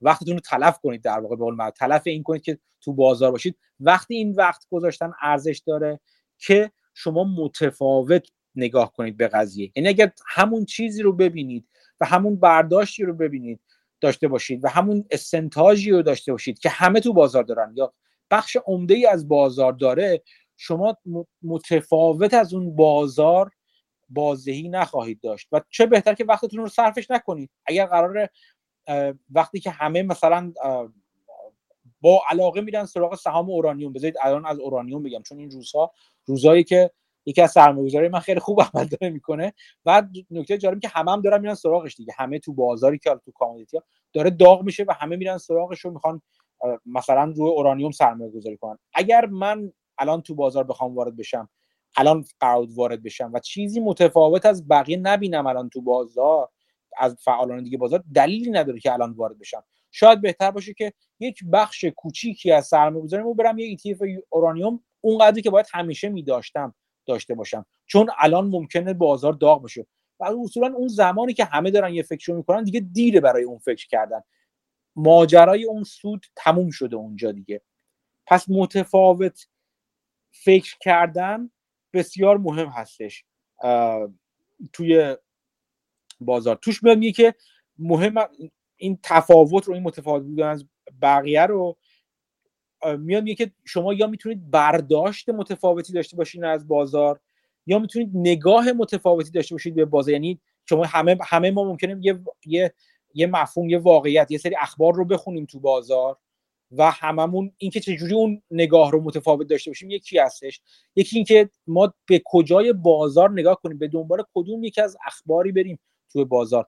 [0.00, 3.58] وقتتون رو تلف کنید در واقع به قول تلف این کنید که تو بازار باشید.
[3.80, 6.00] وقتی این وقت گذاشتن ارزش داره
[6.38, 9.72] که شما متفاوت نگاه کنید به قضیه.
[9.76, 11.68] یعنی اگر همون چیزی رو ببینید
[12.00, 13.60] و همون برداشتی رو ببینید
[14.00, 17.72] داشته باشید و همون استنتاجی رو داشته باشید که همه تو بازار دارن.
[17.76, 17.92] یا
[18.30, 20.22] بخش عمده ای از بازار داره
[20.56, 20.96] شما
[21.42, 23.50] متفاوت از اون بازار
[24.08, 25.48] بازدهی نخواهید داشت.
[25.52, 27.50] و چه بهتر که وقتتون رو صرفش نکنید.
[27.66, 28.28] اگر قرار
[29.30, 30.52] وقتی که همه مثلا
[32.00, 33.92] با علاقه میرن سراغ سهام اورانیوم.
[33.92, 35.92] بذارید الان از اورانیوم بگم چون این روزها
[36.24, 36.90] روزایی که
[37.26, 39.52] یکی از سرمایه‌گذاری من خیلی خوب عمل داره می‌کنه.
[39.84, 42.12] و نکته جالبی که همه هم دارن میرن سراغش دیگه.
[42.18, 43.78] همه تو بازاری که تو کامودیتی
[44.12, 46.22] داره داغ میشه و همه میرن سراغش رو می‌خوان
[46.86, 48.78] مثلا روی اورانیوم سرمایه گذاری کنن.
[48.94, 51.48] اگر من الان تو بازار بخوام وارد بشم
[51.96, 56.48] الان قرار وارد بشم و چیزی متفاوت از بقیه نبینم الان تو بازار
[56.98, 59.64] از فعالان دیگه بازار دلیلی نداره که الان وارد بشم.
[59.90, 65.42] شاید بهتر باشه که یک بخش کوچیکی از سرمایه گذاریمو برم یه ETF اورانیوم اونقدری
[65.42, 66.74] که باید همیشه میداشتم.
[67.06, 67.66] داشته باشم.
[67.86, 69.86] چون الان ممکنه بازار داغ بشه.
[70.20, 73.86] و اصولا اون زمانی که همه دارن یه فکر می‌کنن دیگه دیره برای اون فکر
[73.86, 74.20] کردن.
[74.96, 77.60] ماجرای اون سود تموم شده اونجا دیگه.
[78.26, 79.46] پس متفاوت
[80.30, 81.50] فکر کردن
[81.92, 83.24] بسیار مهم هستش
[84.72, 85.16] توی
[86.20, 86.56] بازار.
[86.56, 87.34] توش میاد میگه که
[87.78, 88.14] مهم
[88.76, 90.64] این تفاوت رو این متفاوت بودن از
[91.02, 91.76] بقیه رو
[92.98, 97.20] میاد میگه که شما یا می‌تونید برداشت متفاوتی داشته باشین از بازار
[97.66, 100.12] یا می‌تونید نگاه متفاوتی داشته باشید به بازار.
[100.12, 102.74] یعنی شما همه همه ما ممکنه یه یه
[103.14, 106.16] یه مفهوم یه واقعیت یه سری اخبار رو بخونیم تو بازار
[106.72, 110.60] و هممون اینکه چجوری اون نگاه رو متفاوت داشته باشیم یکی هستش.
[110.96, 115.78] یکی اینکه ما به کجای بازار نگاه کنیم به دنبال کدوم یکی از اخباری بریم
[116.12, 116.66] توی بازار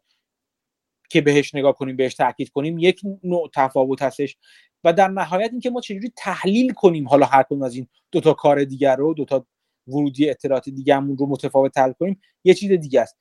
[1.10, 4.36] که بهش نگاه کنیم بهش تاکید کنیم یک نوع تفاوت هستش.
[4.84, 8.64] و در نهایت اینکه ما چجوری تحلیل کنیم حالا هر کدوم از این دوتا کار
[8.64, 9.46] دیگر رو دوتا
[9.88, 13.16] ورودی اطلاعات دیگرمون رو متفاوت تحلیل کنیم یه چیز دیگه است.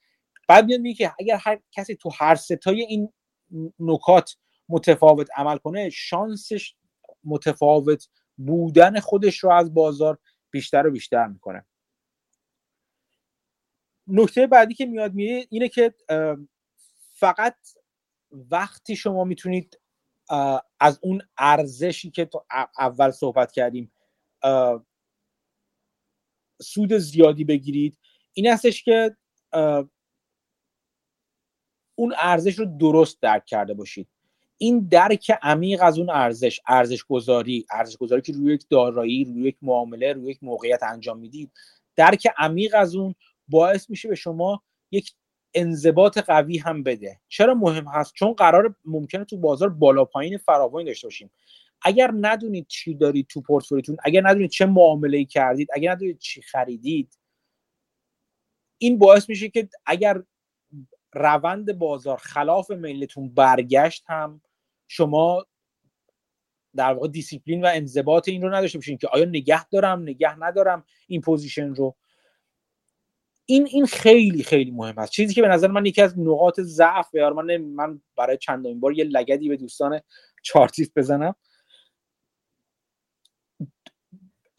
[0.48, 3.14] بعد میاد میگه که اگر هر کسی تو هر ستای این
[3.80, 4.38] نکات
[4.70, 6.76] متفاوت عمل کنه شانسش
[7.24, 8.08] متفاوت
[8.38, 10.18] بودن خودش رو از بازار
[10.52, 11.66] بیشتر و بیشتر می‌کنه.
[14.08, 15.94] نکته بعدی که میاد میاد اینه که
[17.14, 17.58] فقط
[18.32, 19.80] وقتی شما می‌تونید
[20.80, 22.46] از اون ارزشی که تو
[22.80, 23.92] اول صحبت کردیم
[26.62, 27.98] سود زیادی بگیرید.
[28.34, 29.18] این هستش که
[31.96, 34.08] اون ارزش رو درست درک کرده باشید.
[34.58, 39.48] این درک عمیق از اون ارزش ارزش گذاری ارزش گذاری که روی یک دارایی روی
[39.48, 41.52] یک معامله روی یک موقعیت انجام می‌دید
[41.96, 43.16] درک عمیق از اون
[43.48, 45.14] باعث میشه به شما یک
[45.54, 47.20] انضباط قوی هم بده.
[47.28, 51.32] چرا مهم هست؟ چون قرار ممکنه تو بازار بالا پایین فراوانی داشته باشیم.
[51.82, 57.18] اگر ندونید چی دارید تو پورتفولیوتون اگر ندونید چه معامله کردید اگر ندونید چی خریدید
[58.78, 60.24] این باعث میشه که اگر
[61.14, 64.42] روند بازار خلاف میلتون برگشت هم
[64.88, 65.46] شما
[66.76, 70.86] در واقع دیسیپلین و انضباط این رو نداشته باشین که آیا نگه دارم نگه ندارم
[71.08, 71.96] این position رو.
[73.50, 75.12] این این خیلی خیلی مهم است.
[75.12, 79.04] چیزی که به نظر من یکی از نقاط ضعف من من برای چندمین بار یه
[79.04, 80.02] لگدی به دوستان
[80.44, 81.36] چارتیست بزنم.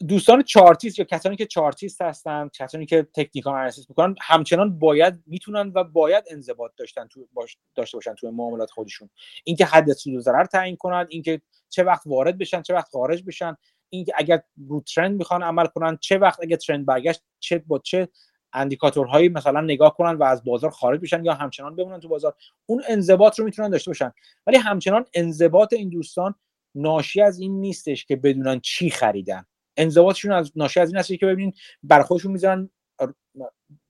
[0.07, 5.71] دوستان چارتیست یا کسانی که چارتیست هستن کسانی که تکنیکال انالیسیس می‌کنن همچنان باید می‌تونن
[5.75, 9.09] و باید انضباط داشتن تو باش داشته باشن توی معاملات خودشون.
[9.43, 13.23] اینکه حد سود و ضرر تعیین کنن اینکه چه وقت وارد بشن چه وقت خارج
[13.23, 13.57] بشن
[13.89, 18.09] اینکه اگر رو ترند می‌خوان عمل کنن چه وقت اگر ترند برگشت چه با چه
[18.53, 22.35] اندیکاتورهایی مثلا نگاه کنن و از بازار خارج بشن یا همچنان بمونن تو بازار.
[22.65, 24.11] اون انضباط رو می‌تونن داشته باشن.
[24.47, 26.35] ولی همچنان انضباط این دوستان
[26.75, 29.45] ناشی از این نیستش که بدونن چی خریدن.
[29.77, 31.53] انضباطشون از ناشی از این هست که ببینین
[31.83, 32.69] بر خودشون می‌ذارن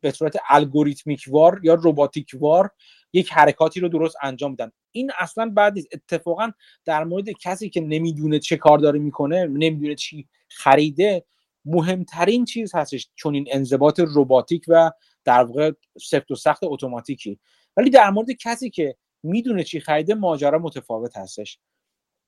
[0.01, 2.69] به صورت الگوریتمیک وار یا رباتیک وار
[3.13, 4.71] یک حرکاتی رو درست انجام میدن.
[4.91, 5.87] این اصلا بعد نیست.
[5.91, 6.51] اتفاقا
[6.85, 11.25] در مورد کسی که نمی‌دونه چه کار داره می‌کنه نمی‌دونه چی خریده
[11.65, 14.91] مهمترین چیز هستش چون این انضباط رباتیک و
[15.23, 15.71] در واقع
[16.01, 17.39] سفت و سخت اتوماتیکی.
[17.77, 21.59] ولی در مورد کسی که می‌دونه چی خریده ماجرا متفاوت هستش.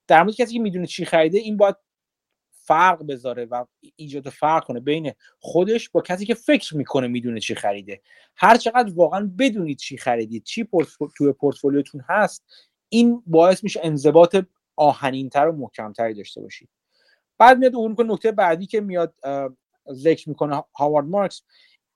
[0.07, 1.75] در مورد کسی که می‌دونه چی خریده این باید
[2.51, 7.55] فرق بذاره و ایجاد فرق کنه بین خودش با کسی که فکر می‌کنه می‌دونه چی
[7.55, 8.01] خریده.
[8.35, 10.67] هر چقدر واقعا بدونید چی خریدید چی
[11.17, 12.45] توی پورتفولیوتون هست
[12.89, 14.35] این باعث میشه انضباط
[14.75, 16.69] آهنینتر و محکمتری داشته باشید.
[17.41, 19.15] بعد میاد اون نکته بعدی که میاد
[19.91, 21.43] ذکر می‌کنه هاوارد مارکس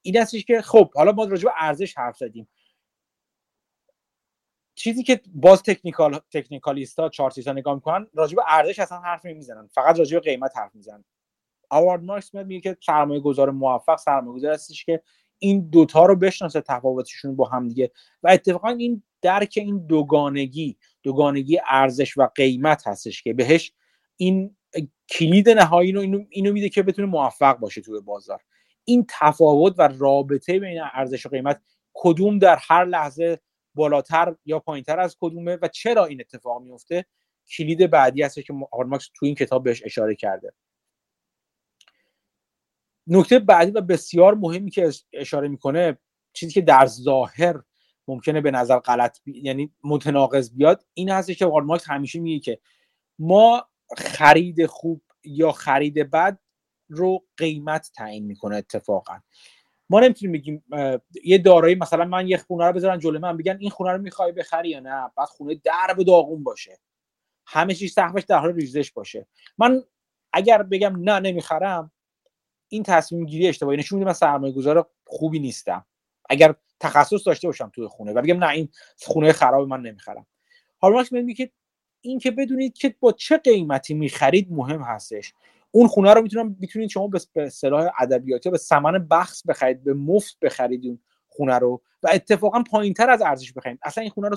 [0.02, 2.48] این هستش که خب حالا ما راجع به ارزش حرف زدیم.
[4.76, 9.68] چیزی که باز تکنیکال تکنیکالیستا چارتیستا نگاه می‌کنن راجع به ارزش اصلا حرف نمی‌زنن.
[9.68, 11.04] فقط راجع به قیمت حرف می‌زنن.
[11.70, 15.02] آوارد مارکس میاد میگه که سرمایه گذار موفق سرمایه گذار هستش که
[15.40, 17.92] این دوتا رو بشناسه تفاوتشون با هم دیگه.
[18.24, 23.74] و اتفاقا این درک این دوگانگی دوگانگی ارزش و قیمت هستش که بهش
[24.18, 24.58] این
[25.10, 28.42] کلید نهایی رو اینو, اینو میده که بتونه موفق باشه توی بازار.
[28.86, 31.62] این تفاوت و رابطه بین ارزش و قیمت
[31.94, 33.40] کدوم در هر لحظه
[33.76, 37.06] بالاتر یا پایینتر از کدومه و چرا این اتفاق میفته
[37.58, 40.54] کلید بعدی هست که هارماکس تو این کتاب بهش اشاره کرده.
[43.08, 45.98] نکته بعدی و بسیار مهمی که اشاره می‌کنه
[46.34, 47.62] چیزی که در ظاهر
[48.08, 49.42] ممکنه به نظر غلط بی...
[49.44, 52.60] یعنی متناقض بیاد این هست که مارکس همیشه میگه که
[53.20, 56.40] ما خرید خوب یا خرید بد
[56.90, 59.20] رو قیمت تعیین می‌کنه اتفاقا.
[59.90, 60.64] ما نمی‌تونیم بگیم
[61.24, 64.32] یه دارایی مثلا من یه خونه رو بذارن جلوی من بگن این خونه رو می‌خوای
[64.32, 66.80] بخری یا نه؟ بعد خونه درب داغون باشه.
[67.46, 69.28] همه چیز سقفش در حال ریزش باشه.
[69.58, 69.84] من
[70.34, 71.92] اگر بگم نه نمی‌خرم
[72.68, 73.78] این تصمیم گیری اشتباهی.
[73.78, 75.86] نشون میده من سرمایه گذار خوبی نیستم.
[76.30, 80.28] اگر تخصص داشته باشم توی خونه و بگم نه این خونه خراب من نمی‌خرم.
[80.78, 81.52] حالا میگه که
[82.06, 85.34] این که بدونید که با چه قیمتی می‌خرید مهم هستش.
[85.72, 90.38] اون خونه رو می‌تونم می‌تونید شما به اصطلاح ادبیاتی به ثمن بخص بخرید به مفت
[90.42, 93.80] بخرید اون خونه رو و اتفاقا پایینتر از ارزش بخرید.
[93.84, 94.36] اصلا این خونه رو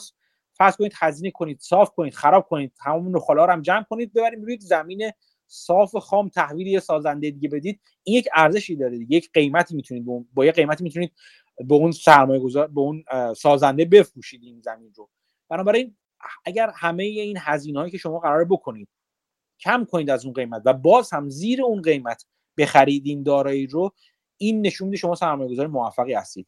[0.53, 4.43] فرض کنید هزینه کنید صاف کنید خراب کنید همون نخلا رو هم جمع کنید ببرید
[4.43, 5.11] روی زمین
[5.47, 7.81] صاف خام تحویل یه سازنده دیگه بدید.
[8.03, 9.17] این یک ارزشی داره دیگه.
[9.17, 11.13] یک قیمتی می‌تونید با یه قیمتی می‌تونید
[11.59, 13.05] به اون سرمایه گذار به اون
[13.37, 15.09] سازنده بفروشید این زمین رو.
[15.49, 15.97] بنابراین
[16.45, 18.89] اگر همه این هزینه هایی که شما قرار بکنید
[19.61, 22.27] کم کنید از اون قیمت و باز هم زیر اون قیمت
[22.59, 23.93] بخرید این دارایی رو
[24.37, 26.47] این نشون میده شما سرمایه گذار موفقی هستید.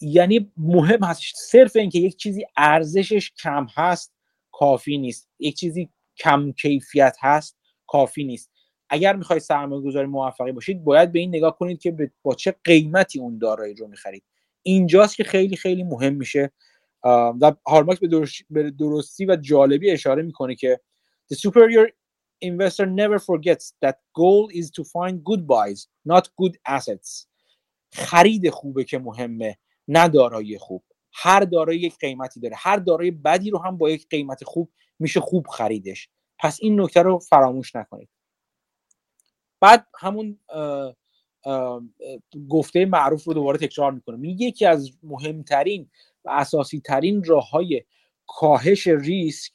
[0.00, 4.14] یعنی مهم هست صرف اینکه یک چیزی ارزشش کم هست
[4.52, 5.28] کافی نیست.
[5.38, 8.50] یک چیزی کم کیفیت هست کافی نیست.
[8.88, 13.18] اگر می‌خواید سرمایه گذاری موفقی باشید باید به این نگاه کنید که با چه قیمتی
[13.18, 14.24] اون دارایی رو می‌خرید.
[14.62, 16.52] اینجاست که خیلی خیلی مهم میشه
[17.04, 18.00] و هارماکس
[18.50, 20.80] به درستی و جالبی اشاره می‌کنه که
[21.32, 21.90] the superior
[22.44, 27.26] investor never forgets that goal is to find good buys not good assets.
[27.92, 29.58] خرید خوبه که مهمه
[29.88, 30.84] نه دارایی خوب.
[31.12, 32.56] هر دارایی یک قیمتی داره.
[32.58, 36.08] هر دارایی بدی رو هم با یک قیمت خوب میشه خوب خریدش.
[36.38, 38.08] پس این نکته رو فراموش نکنید.
[39.60, 40.38] بعد همون
[42.48, 45.90] گفته معروف رو دوباره تکرار می‌کنه میگه یکی از مهمترین
[46.24, 47.82] و اساسی ترین راه های
[48.26, 49.52] کاهش ریسک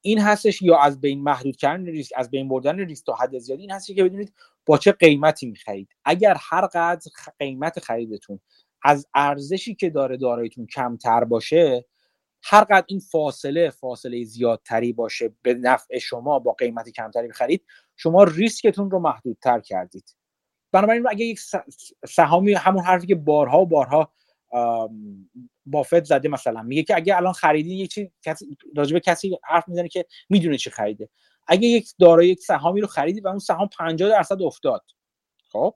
[0.00, 3.62] این هستش یا از بین محدود کردن ریسک از بین بردن ریسک تا حد زیادی
[3.62, 4.32] این هستش که بدونید
[4.66, 5.88] با چه قیمتی می‌خرید.
[6.04, 8.40] اگر هر قدر قیمت خریدتون
[8.82, 11.84] از ارزشی که داره دارایتون کمتر باشه
[12.42, 17.64] هر قدر این فاصله فاصله زیادتری باشه به نفع شما با قیمتی کمتری بخرید
[17.96, 20.16] شما ریسکتون رو محدودتر کردید.
[20.72, 21.40] بنابراین اگه یک
[22.08, 24.12] سهامی همون حرفی که بارها و بارها
[25.66, 26.62] بافت زده مثلا.
[26.62, 28.08] میگه که اگه الان خریدی یک چیز
[28.76, 31.08] راجب کسی حرف می‌زنه که می‌دونه چی خریده.
[31.46, 34.82] اگه یک دارایی یک سهامی رو خریدی و اون سهام 50 درصد افتاد.
[35.52, 35.74] خب؟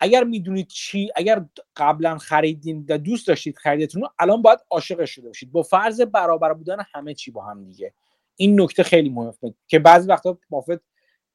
[0.00, 1.44] اگر می‌دونید چی اگر
[1.76, 5.52] قبلا خریدین و دوست داشتید خریدتون رو الان باید عاشقش شده باشید.
[5.52, 7.94] با فرض برابر بودن همه چی با هم دیگه.
[8.36, 10.80] این نکته خیلی مهمه که بعضی وقتا بافت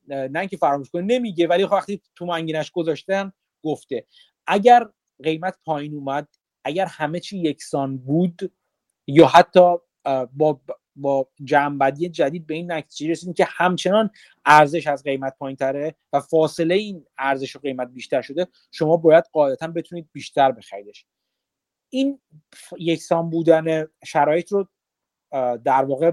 [0.07, 4.05] نه اینکه فراموش کنه نمیگه ولی خب وقتی تو منگینش گذاشتن گفته.
[4.47, 4.88] اگر
[5.23, 6.27] قیمت پایین اومد.
[6.64, 8.53] اگر همه چی یکسان بود
[9.07, 9.76] یا حتی
[10.34, 10.61] با
[10.95, 14.10] با جنبدی جدید به این نتیجه رسیدیم که همچنان
[14.45, 19.23] ارزش از قیمت پایین تره و فاصله این ارزش و قیمت بیشتر شده شما باید
[19.31, 21.06] قاعدتا بتونید بیشتر بخریدش.
[21.89, 22.19] این
[22.80, 24.68] یکسان بودن شرایط رو
[25.57, 26.11] در واقع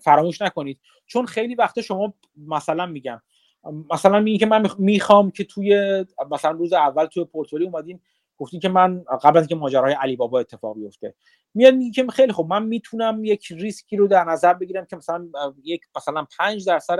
[0.00, 0.80] فراموش نکنید.
[1.06, 3.22] چون خیلی وقتا شما مثلا میگم
[3.64, 8.02] مثلا میگه که من می‌خوام که توی مثلا روز اول توی پورتفولیو اومدیم
[8.36, 11.14] گفتیم که من قبل از اینکه ماجرای علی بابا اتفاق بیفته
[11.54, 15.28] میاد میگه که خیلی خب من می‌تونم یک ریسکی رو در نظر بگیرم که مثلا
[15.64, 16.98] یک مثلا 5 درصد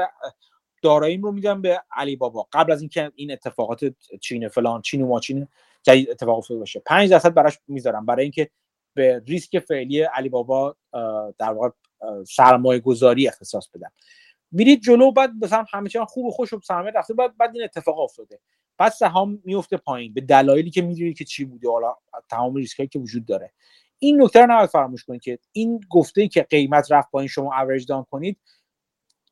[0.83, 3.85] داراییم رو میدم به علی بابا قبل از اینکه این اتفاقات
[4.21, 5.49] چین فلان چین و ماچین
[5.83, 6.83] جدید اتفاق افتاده باشه.
[6.87, 8.51] 5 درصد براش می‌ذارم برای اینکه
[8.95, 10.77] به ریسک فعلی علی بابا
[11.39, 11.69] در واقع
[12.27, 13.93] سرمایه گذاری اختصاص بدم.
[14.53, 17.99] میرید جلو بعد مثلا چیز خوب و خوش و سرمایه رفته بعد بعد این اتفاق
[17.99, 18.41] افتاده.
[18.79, 21.71] بعد سهام میفته پایین به دلایلی که می‌دونید که چی بوده.
[21.71, 21.95] حالا
[22.29, 23.53] تمام ریسکایی که وجود داره.
[23.99, 27.55] این نکته رو نباید فراموش کنید که این گفته ای که قیمت رفت پایین شما
[27.55, 28.39] اوریج دان کنید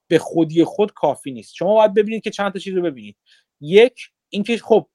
[0.08, 1.54] به خودی خود کافی نیست.
[1.54, 3.16] شما باید ببینید که چند تا چیز رو ببینید.
[3.60, 4.86] یک اینکه خب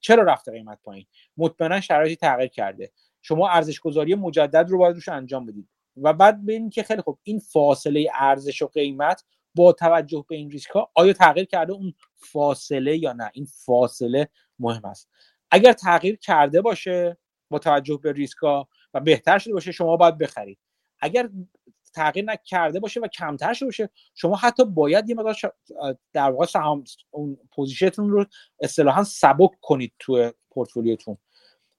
[0.00, 2.92] چرا رفته قیمت پایین؟ مطمئنا شرایطی تغییر کرده.
[3.22, 5.68] شما ارزش گذاری مجدد رو باید روش انجام بدید.
[5.96, 9.24] و بعد ببینید که خیلی خب این فاصله ارزش و قیمت
[9.54, 14.28] با توجه به این ریسک ها آیا تغییر کرده اون فاصله یا نه؟ این فاصله
[14.58, 15.08] مهم است.
[15.50, 17.18] اگر تغییر کرده باشه
[17.50, 20.58] با توجه به ریسک ها و بهتر شده باشه شما باید بخرید.
[21.00, 21.30] اگر
[21.94, 25.36] تغییر نکرده باشه و کمتر شده باشه شما حتی باید یه مقدار
[26.12, 28.26] در واقع سهام اون position تون رو
[28.60, 31.18] اصطلاحا سبک کنید تو پورتفولیوتون.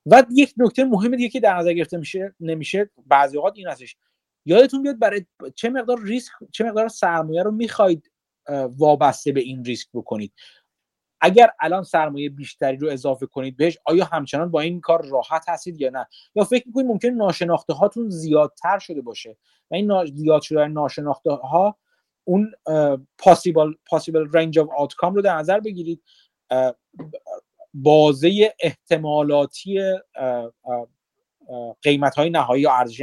[0.05, 3.97] و یک نکته مهم دیگه که در نظر گرفته میشه نمیشه بعضی اوقات این هستش.
[4.45, 8.11] یادتون بیاد برای چه مقدار ریسک چه مقدار سرمایه رو می‌خواید
[8.77, 10.33] وابسته به این ریسک بکنید؟
[11.21, 15.81] اگر الان سرمایه بیشتری رو اضافه کنید بهش آیا همچنان با این کار راحت هستید
[15.81, 19.37] یا نه؟ یا فکر می‌کنید ممکن ناشناخته هاتون زیادتر شده باشه؟
[19.71, 21.77] و این زیاد شده ناشناخته ها
[22.23, 22.51] اون
[23.17, 26.03] پاسیبل پاسیبل رنج اف آوتکام رو در نظر بگیرید.
[27.73, 29.79] بازه احتمالاتی
[31.81, 33.01] قیمت های نهایی یا ارزش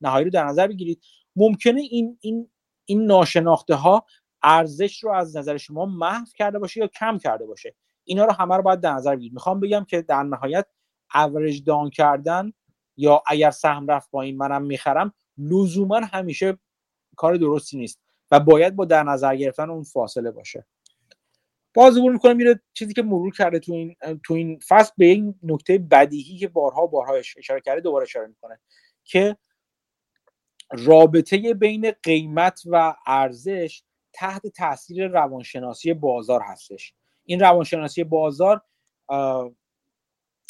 [0.00, 1.02] نهایی رو در نظر بگیرید.
[1.36, 2.50] ممکنه این این
[2.84, 4.06] این ناشناخته ها
[4.42, 7.74] ارزش رو از نظر شما محو کرده باشه یا کم کرده باشه؟
[8.04, 9.32] اینا رو همه رو باید در نظر بگیرید.
[9.32, 10.66] می‌خوام بگم که در نهایت
[11.14, 12.52] اوریج دان کردن
[12.96, 16.58] یا اگر سهم رفت با این منم می‌خرم لزوما همیشه
[17.16, 18.00] کار درستی نیست
[18.30, 20.66] و باید با در نظر گرفتن اون فاصله باشه.
[21.74, 25.34] باز عبور می‌کنم میره چیزی که مرور کرده تو این تو این فصل به این
[25.42, 28.60] نکته بدیهی که بارها بارها اشاره کرده دوباره اشاره می‌کنه
[29.04, 29.36] که
[30.72, 33.82] رابطه بین قیمت و ارزش
[34.12, 36.94] تحت تاثیر روانشناسی بازار هستش.
[37.24, 38.60] این روانشناسی بازار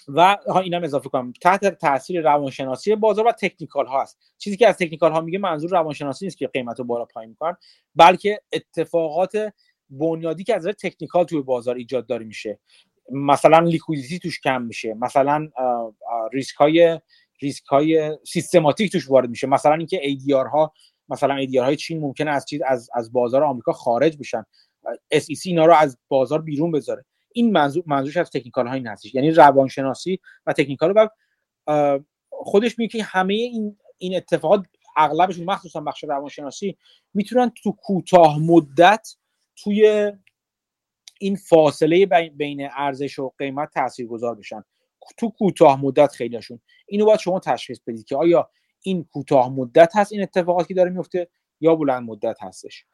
[0.09, 1.33] و اینم اضافه کنم.
[1.41, 4.19] تحت تاثیر روانشناسی بازار و تکنیکال ها هست.
[4.39, 7.57] چیزی که از تکنیکال ها میگه منظور روانشناسی نیست که قیمت رو بالا پایین می‌کنن
[7.95, 9.53] بلکه اتفاقات
[9.91, 12.59] بنیادی که از نظر technical توی بازار ایجاد داره میشه.
[13.13, 14.95] مثلا liquidity توش کم میشه.
[14.95, 15.49] مثلا
[16.33, 17.01] ریسک های
[17.43, 19.47] ریسک های سیستماتیک توش وارد میشه.
[19.47, 20.73] مثلا اینکه ADR ها
[21.09, 24.45] مثلا ADR های چین ممکنه از چیز از از بازار آمریکا خارج بشن.
[25.15, 27.05] SEC اینا رو از بازار بیرون بذاره.
[27.33, 29.15] این منظور منظورش از technical ها این هستش.
[29.15, 31.09] یعنی روانشناسی و technical و
[32.31, 34.65] خودش میگه که همه این این اتفاقات
[34.97, 36.77] اغلبشون مخصوصا بخش روانشناسی
[37.15, 39.17] می‌تونن تو کوتاه مدت
[39.57, 40.13] توی
[41.19, 42.07] این فاصله
[42.37, 44.65] بین ارزش و قیمت تاثیرگذار بشن.
[45.17, 48.51] تو کوتاه مدت خیلیشون اینو باید شما تشخیص بدید که آیا
[48.83, 51.29] این کوتاه مدت هست این اتفاقاتی که داره میفته
[51.61, 52.85] یا بلند مدت هستش.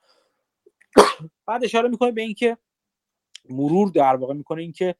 [1.47, 2.57] بعد اشاره می‌کنه به اینکه
[3.51, 4.95] مرور در واقع می‌کنه اینکه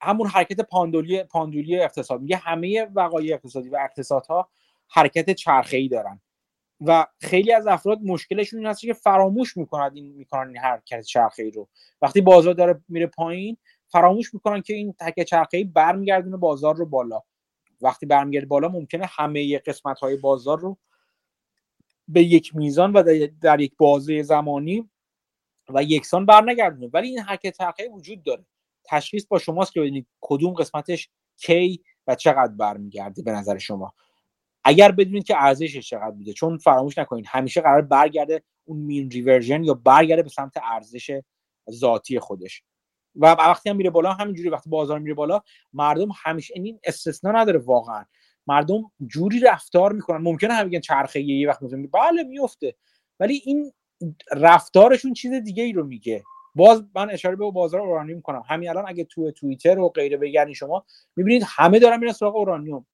[0.00, 2.20] همون حرکت پاندولی پاندولی اقتصاد.
[2.20, 4.50] میگه همه وقایع اقتصادی و اقتصادها
[4.88, 6.20] حرکت چرخه‌ای دارن.
[6.80, 11.50] و خیلی از افراد مشکلشون این هست که فراموش می‌کنن این می‌کنن این حرکت چرخه‌ای
[11.50, 11.68] رو.
[12.02, 13.56] وقتی بازار داره میره پایین
[13.88, 17.22] فراموش می‌کنن که این حرکت چرخه‌ای برمیگردونه بازار رو بالا.
[17.80, 20.78] وقتی برمیگرده بالا ممکنه همه قسمت های بازار رو
[22.08, 24.90] به یک میزان و در یک بازه زمانی
[25.68, 26.90] و یکسان برنگردونه.
[26.92, 28.44] ولی این حرکت چرخه‌ای وجود داره.
[28.84, 33.94] تشخیص با شماست که ببینید کدوم قسمتش کی و چقدر برمیگرده به نظر شما.
[34.64, 39.64] اگر بدونید که ارزشش چقدر بوده چون فراموش نکنید همیشه قرار برگرده اون مین ریورژن
[39.64, 41.20] یا برگرده به سمت ارزش
[41.70, 42.62] ذاتی خودش.
[43.18, 45.40] و وقتی هم میره بالا همینجوری وقتی بازار میره بالا
[45.72, 48.04] مردم همیشه این استثنا نداره واقعا.
[48.46, 50.18] مردم جوری رفتار می‌کنن.
[50.18, 52.74] ممکنه هم بگن چرخه یه وقت میفته بله میفته
[53.20, 53.72] ولی این
[54.32, 56.22] رفتارشون چیز دیگه ای رو میگه.
[56.54, 58.42] باز من اشاره به بازار اورانیوم می‌کنم.
[58.48, 60.84] همین الان اگه تو توییتر و غیره بگردین شما
[61.16, 62.86] می‌بینید همه دارن میرن سراغ اورانیوم.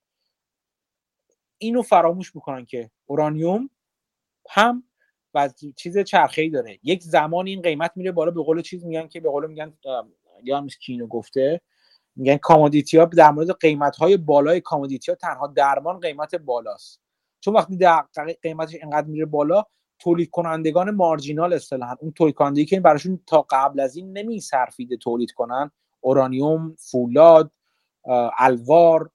[1.58, 3.70] اینو فراموش می‌کنن که اورانیوم
[4.50, 4.84] هم
[5.34, 6.78] و چیز چرخه ای داره.
[6.82, 9.72] یک زمان این قیمت میره بالا به قول چیز میگن که به قول میگن
[10.42, 11.60] یا کینو گفته
[12.16, 17.00] میگن commodity ها در مورد قیمت های بالای commodity ها تنها درمان قیمت بالاست.
[17.40, 18.04] چون وقتی در
[18.42, 19.64] قیمتش اینقدر میره بالا
[19.98, 25.32] تولید کنندگان marginal اصطلاحا اون تولید کنندگی که براشون تا قبل از این نمیصرفیده تولید
[25.32, 25.70] کنن
[26.00, 27.52] اورانیوم فولاد
[28.38, 29.10] الوار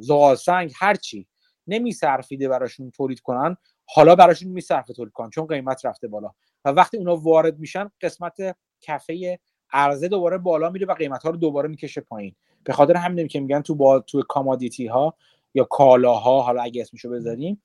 [0.00, 1.26] زغال سنگ هرچی
[1.66, 3.56] نمیصرفیده براشون تولید کنن.
[3.94, 6.30] حالا براشون میصرفه تولید کنن چون قیمت رفته بالا.
[6.64, 9.38] و وقتی اونا وارد میشن قسمت کفه
[9.70, 12.34] عرضه دوباره بالا میره و قیمت ها رو دوباره می‌کشه پایین.
[12.64, 15.14] به خاطر همین که میگن تو با تو commodity ها
[15.54, 17.62] یا کالاها حالا اگه اسمشو بذاریم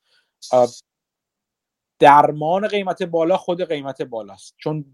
[1.99, 4.55] درمان قیمت بالا خود قیمت بالاست.
[4.57, 4.93] چون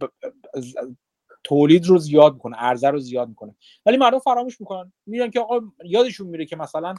[1.44, 3.56] تولید رو زیاد می‌کنه عرضه رو زیاد می‌کنه.
[3.86, 4.94] ولی مردم فراموش می‌کنن.
[5.06, 6.96] میگن که آقا یادشون میره که مثلا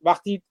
[0.00, 0.42] وقتی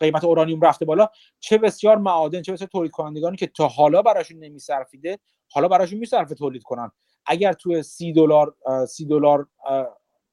[0.00, 1.08] قیمت اورانیوم رفته بالا
[1.40, 5.18] چه بسیار معادن چه بسیار تولید کنندگانی که تا حالا براشون نمیصرفیده
[5.48, 6.90] حالا براشون میصرفه تولید کنن.
[7.26, 8.54] اگر تو سی دلار
[8.88, 9.48] سی دلار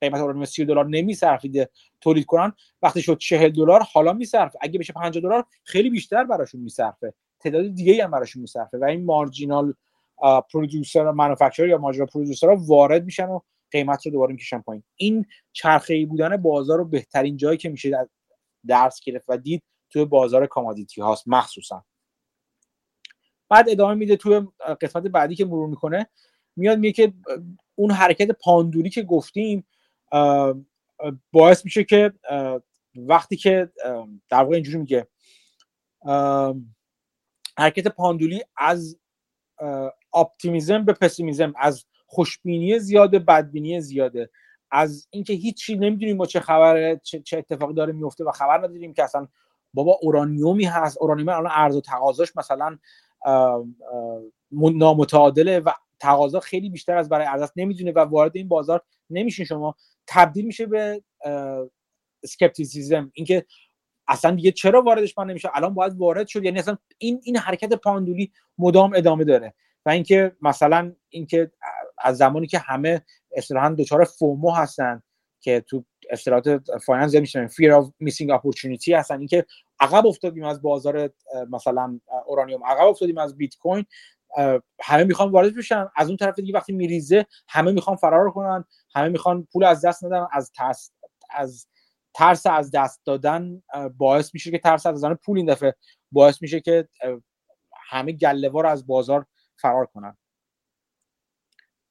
[0.01, 1.69] قیمت اورانیوم سی دلار نمیصرفیده
[2.01, 4.59] تولید کنن وقتی شد 40 دلار حالا میصرفه.
[4.61, 7.13] اگه بشه 50 دلار خیلی بیشتر براشون میصرفه.
[7.39, 9.73] تعداد دیگه هم براشون میصرفه و این marginal
[10.53, 13.39] producer manufacture یا marginal producer وارد میشن و
[13.71, 14.83] قیمت رو دوباره می‌کشن پایین.
[14.95, 18.07] این چرخه ای بودن بازار رو بهترین جایی که میشه
[18.67, 21.85] درس گرفت و دید توی بازار commodity هاست مخصوصا.
[23.49, 24.41] بعد ادامه میده توی
[24.81, 26.07] قسمت بعدی که مرور می‌کنه
[26.55, 27.13] میاد میگه که
[27.75, 29.67] اون حرکت پاندولی که گفتیم
[31.31, 32.13] باعث میشه که
[32.95, 33.71] وقتی که
[34.29, 35.07] در واقع اینجوری میگه
[37.57, 38.99] حرکت پاندولی از
[40.13, 44.29] optimism به pessimism از خوشبینی زیاد به بدبینی زیاده.
[44.71, 49.03] از اینکه هیچی نمی‌دونیم با چه خبره چه, اتفاقی داره میفته و خبر نداریم که
[49.03, 49.27] اصلا
[49.73, 50.97] بابا اورانیومی هست.
[51.01, 52.77] اورانیوم الان عرضه و تقاضاش مثلا
[54.51, 59.75] نامتعادله و تقاضا خیلی بیشتر از برای ارز نمی‌دونه و وارد این بازار نمیشین شما.
[60.07, 61.01] تبدیل میشه به
[62.23, 63.45] skepticism اینکه
[64.07, 66.43] اصلا دیگه چرا واردش من نمیشه؟ الان باید وارد شد.
[66.43, 69.53] یعنی اصلا این این حرکت پاندولی مدام ادامه داره.
[69.85, 71.51] و اینکه مثلا اینکه
[71.97, 75.01] از زمانی که همه اصطلاحا دچار FOMO هستن
[75.39, 79.19] که تو اصطلاحات finance میشن fear of missing opportunity هستن.
[79.19, 79.45] اینکه
[79.79, 81.09] عقب افتادیم از بازار
[81.49, 82.63] مثلا اورانیوم.
[82.65, 83.85] عقب افتادیم از بیت کوین.
[84.81, 85.87] همه می‌خوان وارد بشن.
[85.95, 88.65] از اون طرف دیگه وقتی میریزه همه می‌خوان فرار کنن.
[88.95, 90.27] همه می‌خوان پول از دست ندن.
[90.31, 90.91] از ترس
[91.29, 91.67] از
[92.13, 93.63] ترس از دست دادن
[93.97, 95.75] باعث میشه که ترس از دادن پول این دفعه
[96.11, 96.87] باعث میشه که
[97.89, 99.25] همه گلهوار از بازار
[99.61, 100.17] فرار کنن.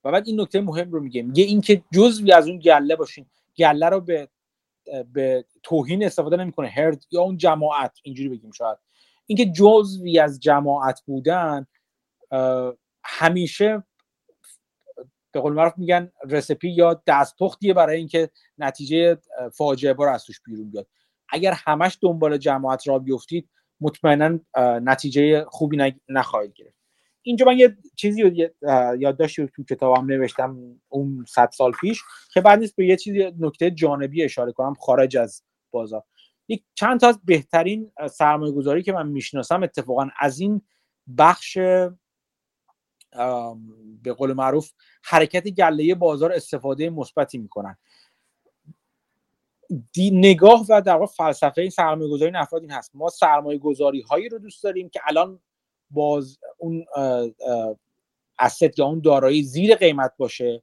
[0.07, 3.27] و بعد این نکته مهم رو میگه میگه اینکه جزوی از اون گله باشین.
[3.59, 4.29] گله رو به
[5.13, 6.69] به توهین استفاده نمی‌کنه.
[6.69, 7.99] هرد یا اون جماعت.
[8.03, 8.79] اینجوری بگیم شاید.
[9.27, 11.67] اینکه جزوی از جماعت بودن
[13.05, 13.85] همیشه
[15.33, 19.19] به قول معروف میگن رسپی یا دستپختیه برای اینکه نتیجه
[19.53, 20.87] فاجعه بار از توش بیرون بیاد.
[21.29, 23.49] اگر همش دنبال جماعت را بیفتید
[23.81, 26.76] مطمئنا نتیجه خوبی نخواهید گرفت.
[27.27, 28.31] اینجا من یه چیزی رو
[28.99, 33.71] یادداشتی تو کتابم نوشتم اون صد سال پیش که بعد نیست به یه چیزی نکته
[33.71, 36.03] جانبی اشاره کنم خارج از بازار.
[36.49, 40.63] یک چند تا از بهترین سرمایه گذاری که من می‌شناسم اتفاقا از این
[41.19, 41.59] بخش
[44.03, 44.73] به قول معروف
[45.05, 47.77] حرکت گله بازار استفاده مثبتی می‌کنن.
[49.93, 52.91] دی نگاه و در واقع فلسفه سرمایه گذاری این افراد این هست.
[52.95, 55.41] ما سرمایه گذاری هایی رو دوست داریم که الان
[55.91, 56.85] باز اون
[58.39, 60.63] اسست یا اون دارایی زیر قیمت باشه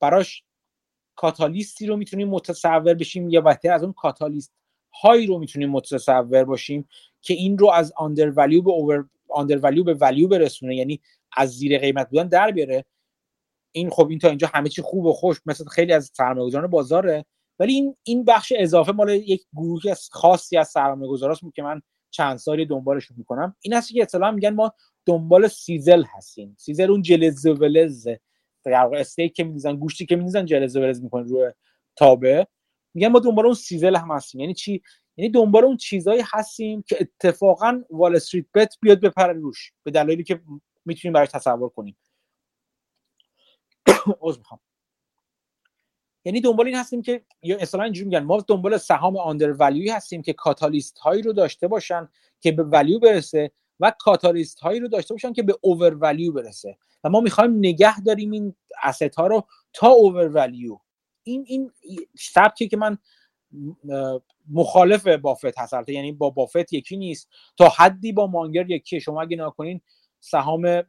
[0.00, 0.42] براش
[1.16, 4.52] کاتالیستی رو می‌تونیم متصور بشیم یا بهتر از اون کاتالیست
[5.02, 6.88] هایی رو می‌تونیم متصور باشیم
[7.20, 11.00] که این رو از آندر ولیو به اوور آندر ولیو به ولیو برسونه یعنی
[11.36, 12.84] از زیر قیمت بودن در بیاره.
[13.72, 17.24] این خب این تا اینجا همه چی خوب و خوش مثل خیلی از سرمایه‌گذاران بازاره
[17.58, 21.82] ولی این این بخش اضافه مال یک گروهی از خاصی از سرمایه‌گذاراست که من
[22.12, 23.56] چند سالی دنبالش می‌کنم.
[23.60, 24.72] این هستی که اصطلاحا میگن ما
[25.06, 26.56] دنبال sizzle هستیم.
[26.58, 28.08] sizzle اون جلز و ولز
[28.64, 31.50] در استیک که میزن گوشتی که میزن جلز و ولز می‌کنه روی
[31.96, 32.46] تابه.
[32.94, 34.40] میگن ما دنبال اون sizzle هم هستیم.
[34.40, 34.82] یعنی چی؟
[35.16, 39.72] یعنی دنبال اون چیزایی هستیم که اتفاقا وال استریت باید بیاد بپره روش.
[39.84, 40.40] به دلایلی که
[40.84, 41.96] می‌تونیم براش تصور کنیم.
[44.20, 44.60] عذر می‌خوام.
[46.24, 50.22] یعنی دنبال این هستیم که یا اصلا اینجوری میگن ما دنبال سهام undervalue ی هستیم
[50.22, 52.08] که کاتالیست هایی رو داشته باشن
[52.40, 53.50] که به ولیو برسه
[53.80, 56.78] و کاتالیست هایی رو داشته باشن که به اوور ولیو برسه.
[57.04, 60.78] و ما می‌خوایم نگه داریم این اسست ها رو تا اوور ولیو
[61.22, 61.72] این این
[62.18, 62.98] سبکی که من
[64.50, 67.28] مخالف بافت هست یعنی با بافت یکی نیست.
[67.56, 69.80] تا حدی با مانگر یکی شما اگه نکنین
[70.20, 70.82] سهام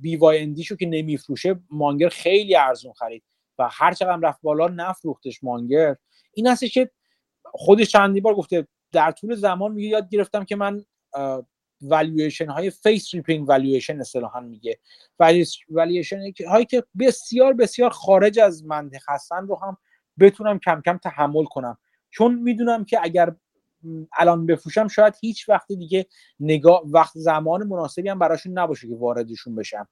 [0.00, 3.22] بی وای اندیشو که نمیفروشه مانگر خیلی ارزون خرید.
[3.58, 5.96] و هر چقدر رفت بالا نفروختش مانگر.
[6.32, 6.90] این هستش که
[7.44, 10.84] خودش چندی بار گفته در طول زمان میگه یاد گرفتم که من
[11.80, 14.78] valuation های face-ripping valuation اصطلاحا میگه.
[15.68, 19.76] والویشن هایی که بسیار بسیار خارج از منطق هستن رو هم
[20.20, 21.78] بتونم کم کم تحمل کنم.
[22.10, 23.34] چون می‌دونم که اگر
[24.12, 26.06] الان بفروشم شاید هیچ وقت دیگه
[26.40, 29.88] نگاه وقت زمان مناسبی هم براشون نباشه که واردشون بشم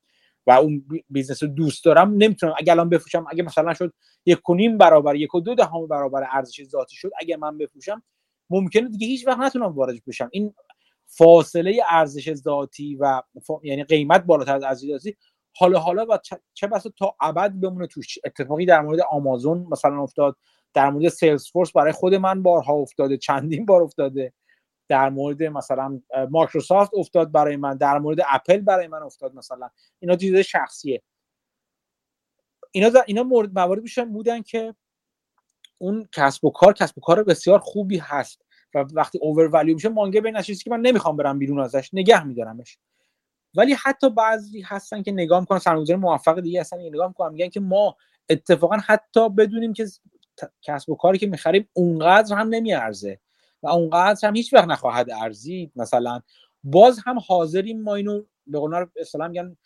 [0.46, 2.54] و اون business رو دوست دارم نمی‌تونم.
[2.58, 3.92] اگر الان بفروشم اگه مثلا شد
[4.26, 8.02] یک کنیم برابر یک و دو دهم برابر ارزش ذاتی شد اگر من بفروشم
[8.50, 10.28] ممکنه دیگه هیچ وقت نتونم وارد بشم.
[10.32, 10.54] این
[11.06, 13.22] فاصله ارزش ذاتی و
[13.62, 15.16] یعنی قیمت بالاتر از ارزش ذاتی
[15.56, 16.18] حالا حالا و
[16.54, 18.18] چه بسا تا ابد بمونه توش.
[18.24, 20.36] اتفاقی در مورد آمازون مثلا افتاد
[20.74, 24.32] در مورد سیلز فورس برای خود من بارها افتاده چندین بار افتاده.
[24.88, 26.00] در مورد مثلا
[26.30, 29.70] مایکروسافت افتاد برای من در مورد اپل برای من افتاد مثلا.
[30.00, 31.02] اینا چیز شخصیه.
[32.72, 34.74] اینا اینا مورد موارد میشن بودن که
[35.78, 38.44] اون کسب و کار کسب و کار بسیار خوبی هست
[38.74, 42.78] و وقتی اوور میشه مانگه به چیزی که من نمی‌خوام برم بیرون ازش نگه میدارمش.
[43.56, 47.48] ولی حتی بعضی هستن که نگاه می‌کنن سرمایه‌گذار موفق دیگه هستن که نگاه می‌کنن میگن
[47.48, 47.96] که ما
[48.28, 49.86] اتفاقا حتی بدونیم که
[50.62, 53.20] کسب و کاری که می‌خریم اونقدر هم نمیارزه.
[53.64, 55.72] و اونقدر هم هیچ وقت نخواهد ارزید.
[55.76, 56.20] مثلا
[56.64, 59.56] باز هم حاضریم ما اینو به قول اصطلاح میگن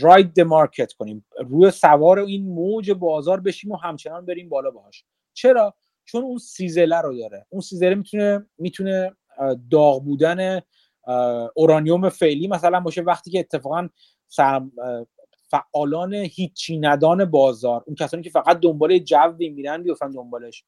[0.00, 1.24] راید مارکت کنیم.
[1.38, 5.04] روی سوار این موج بازار بشیم و همچنان بریم بالا باهاش.
[5.32, 5.74] چرا؟
[6.04, 7.46] چون اون سیزله رو داره.
[7.48, 9.16] اون سیزله می‌تونه می‌تونه
[9.70, 10.60] داغ بودن
[11.54, 13.02] اورانیوم فعلی مثلا باشه.
[13.02, 13.88] وقتی که اتفاقا
[15.48, 20.64] فعالان هیچی ندان بازار اون کسانی که فقط دنبال جوی میرن بیفتن دنبالش.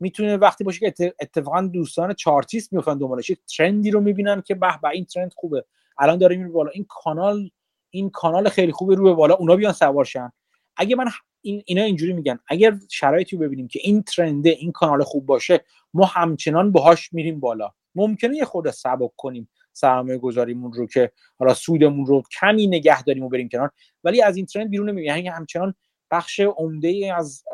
[0.00, 3.30] می‌تونه وقتی باشه که اتفاقا دوستان چارتیست میفتن دنبالش.
[3.30, 5.64] یک ترندی رو می‌بینن که به به این ترند خوبه.
[5.98, 6.70] الان داره میره بالا.
[6.70, 7.50] این کانال
[7.90, 9.34] این کانال خیلی خوبه رو به بالا.
[9.34, 10.32] اونا بیان سوارشن
[10.76, 11.06] اگه من
[11.40, 12.38] این اینا اینجوری میگن.
[12.48, 15.64] اگر شرایطی رو ببینیم که این ترنده این کانال خوب باشه
[15.94, 17.72] ما همچنان باهاش میریم بالا.
[17.94, 23.24] ممکنه یه خود سبک کنیم سرمایه گذاریمون رو که حالا سودمون رو کمی نگه داریم
[23.24, 23.70] و بریم کنار.
[24.04, 25.08] ولی از این ترند بیرون نمیریم.
[25.08, 25.74] یعنی همچنان
[26.10, 27.44] بخش عمده از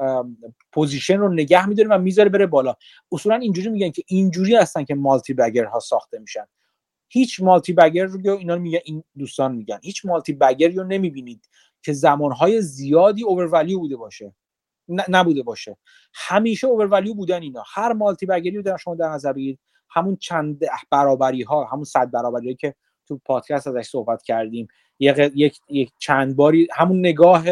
[0.72, 2.74] position رو نگه میداریم و می‌ذاره بره بالا.
[3.12, 6.44] اصولا اینجوری میگن که اینجوری هستن که multibagger ها ساخته میشن.
[7.08, 9.78] هیچ multibagger رو اینا میگن این دوستان میگن.
[9.82, 11.48] هیچ multibagger رو نمی‌بینید
[11.82, 14.34] که زمانهای زیادی اوورولیو بوده باشه.
[15.08, 15.76] نبوده باشه.
[16.14, 17.62] همیشه اوورولیو بودن اینا.
[17.74, 19.58] هر multibagger ی رو در شما در نظر بگیرید.
[19.90, 22.74] همون چند برابری ها همون صد برابری که
[23.08, 24.68] تو پادکست ازش صحبت کردیم.
[24.98, 27.44] یک, یک،, یک چند باری همون نگاه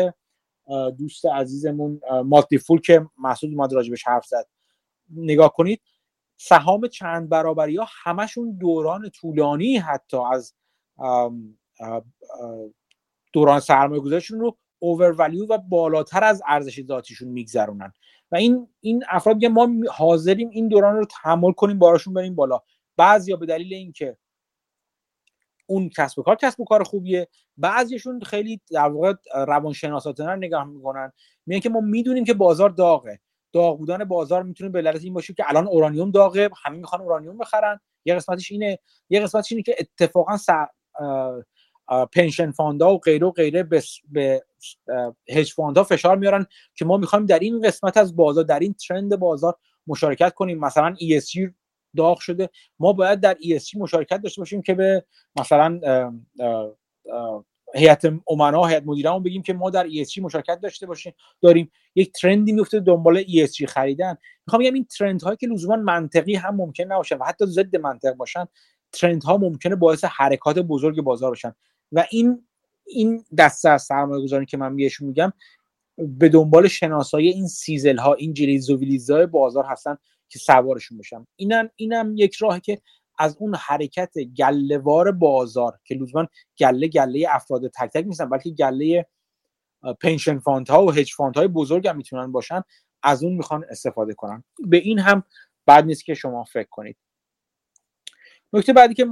[0.98, 4.46] دوست عزیزمون مالتی فول که مسعود اومد راجبش حرف زد.
[5.10, 5.80] نگاه کنید
[6.36, 10.54] سهام چند برابری ها همشون دوران طولانی حتی از
[13.32, 17.92] دوران سرمایه گذارشون رو اوورولیو و بالاتر از ارزش ذاتیشون میگذرونن.
[18.32, 22.60] و این این افراد میگن ما حاضریم این دوران رو تحمل کنیم باراشون بریم بالا.
[22.96, 24.16] بعضیا به دلیل اینکه
[25.66, 27.28] اون کسب و کار کسب و کار خوبیه.
[27.56, 31.12] بعضیشون خیلی در واقع روانشناساتانه نگاه می‌کنن
[31.46, 33.20] میگن که ما می‌دونیم که بازار داغه.
[33.52, 37.38] داغ بودن بازار می‌تونه به علت این باشه که الان اورانیوم داغه همه می‌خوان اورانیوم
[37.38, 37.80] بخرن.
[38.04, 38.78] یه قسمتش اینه
[39.10, 40.36] یه قسمتش اینه که اتفاقا
[42.12, 43.62] پنشن فاندا و غیره و غیره
[44.08, 44.44] به
[45.30, 49.16] هج فاندا فشار میارن که ما می‌خوایم در این قسمت از بازار در این ترند
[49.16, 49.54] بازار
[49.86, 50.58] مشارکت کنیم.
[50.58, 51.50] مثلا ESG
[51.96, 52.50] داغ شده.
[52.78, 55.04] ما باید در ESG مشارکت داشته باشیم که به
[55.40, 55.80] مثلا
[57.74, 61.14] هیئت امنا هیئت مدیرمون بگیم که ما در ESG مشارکت داشته باشیم.
[61.40, 64.16] داریم یک ترندی میفته دنبال ESG خریدن.
[64.46, 68.14] می‌خوام بگم این ترند هایی که لزوما منطقی هم ممکن نباشن و حتی ضد منطق
[68.14, 68.46] باشن
[68.92, 71.54] ترند ها ممکنه باعث حرکات بزرگ بازار باشن
[71.92, 72.46] و این
[72.86, 75.32] این دسته از سرمایه گذاری که من بهشون میگم
[75.98, 79.96] به دنبال شناسایی این sizzle ها این جلیز و بازار هستن.
[80.32, 82.80] که سوارشون بشن اینم اینم یک راهی که
[83.18, 86.26] از اون حرکت گلهوار بازار که لزوما
[86.58, 89.06] گله گله افراد تک تک نیستن بلکه گله
[90.00, 92.62] pension fund ها و hedge fund های بزرگ هم می‌تونن باشن
[93.02, 94.44] از اون می‌خوان استفاده کنن.
[94.66, 95.22] به این هم
[95.66, 96.96] بد نیست که شما فکر کنید.
[98.52, 99.06] نکته بعدی که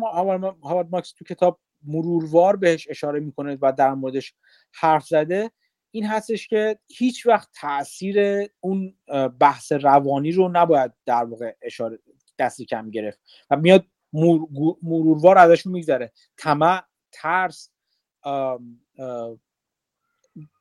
[0.63, 4.35] هاوارد مارکس تو کتاب مروروار بهش اشاره می‌کنه و در موردش
[4.73, 5.51] حرف زده
[5.91, 8.95] این هستش که هیچ وقت تاثیر اون
[9.41, 11.99] بحث روانی رو نباید در واقع اشاره
[12.39, 13.87] دستی کم گرفت و میاد
[14.83, 16.13] مروروار ازشون میگذره.
[16.37, 17.71] طمع ترس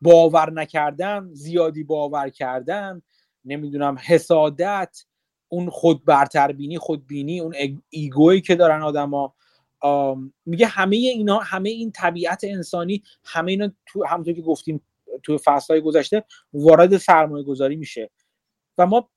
[0.01, 3.01] باور نکردن زیادی باور کردن
[3.45, 5.05] نمی‌دونم حسادت
[5.47, 7.55] اون خود برتربینی خودبینی اون
[7.89, 9.35] ایگویی که دارن آدما.
[10.45, 14.81] میگه همه اینا همه این طبیعت انسانی همه اینا تو همونطور که گفتیم
[15.23, 16.23] تو فصلهای گذشته
[16.53, 18.09] وارد سرمایه گذاری میشه.
[18.77, 19.09] و ما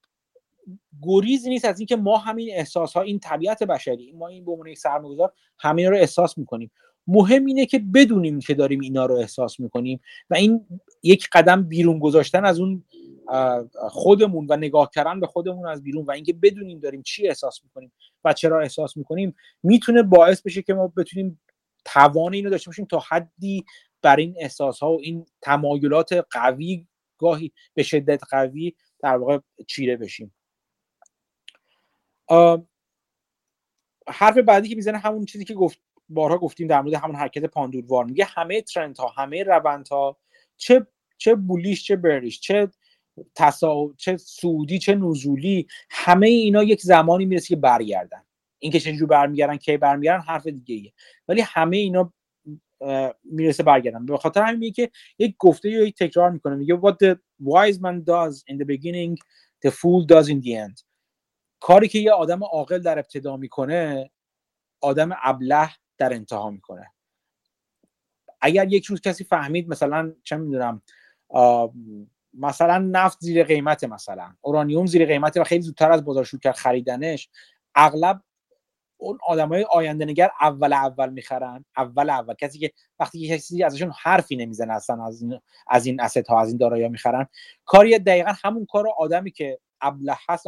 [1.03, 4.67] گریزی نیست از اینکه ما همین احساس ها این طبیعت بشری ما این به عنوان
[4.67, 6.71] یک سرمایه‌گذار همین رو احساس می‌کنیم.
[7.07, 10.01] مهم اینه که بدونیم که داریم اینا رو احساس می‌کنیم
[10.31, 10.67] و این
[11.03, 12.85] یک قدم بیرون گذاشتن از اون
[13.75, 17.93] خودمون و نگاه کردن به خودمون از بیرون و اینکه بدونیم داریم چی احساس می‌کنیم
[18.25, 21.41] و چرا احساس می‌کنیم می‌تونه باعث بشه که ما بتونیم
[21.85, 23.65] توان اینو داشته باشیم تا حدی
[24.03, 26.87] بر این احساس ها و این تمایلات قوی
[27.19, 30.35] گاهی به شدت قوی در واقع چیره بشیم.
[34.09, 38.05] حرف بعدی که می‌زنه همون چیزی که گفت بارها گفتیم در مورد همون حرکت پاندوروار
[38.05, 40.19] میگه همه ترند ها همه روند ها
[40.57, 40.87] چه
[41.19, 42.71] چه بولیش چه بریش چه
[43.35, 43.95] تسا...
[43.97, 48.25] چه سعودی چه نزولی همه اینا یک زمانی می‌رسه که برگردن.
[48.59, 50.93] اینکه چجوری برمیگردن کی برمیگردن حرف دیگه ایه
[51.29, 52.13] ولی همه اینا
[53.25, 56.55] می‌رسه برگردن به خاطر همین که یک گفته یا تکرار می‌کنه.
[56.55, 59.17] میگه what the wise man does in the beginning
[59.67, 60.83] the fool does in the end.
[61.61, 64.11] کاری که یه آدم عاقل در ابتدا می‌کنه
[64.81, 66.87] آدم ابله در انتها می‌کنه.
[68.41, 70.83] اگر یک روز کسی فهمید مثلا چه می‌دونم
[72.35, 76.55] مثلا نفت زیر قیمت مثلا اورانیوم زیر قیمت و خیلی زودتر از بازار شروع کرد
[76.55, 77.29] خریدنش
[77.75, 78.23] اغلب
[79.03, 81.65] اون آدمای آینده نگر اول اول می‌خرن.
[81.77, 82.35] اول اول.
[82.35, 85.39] کسی که وقتی کسی ازشون حرفی نمی‌زنه اصلا از این
[85.69, 87.27] از این اسست ها از این دارایی می‌خرن
[87.65, 90.47] کاری دقیقا همون کار آدمی که ابله هست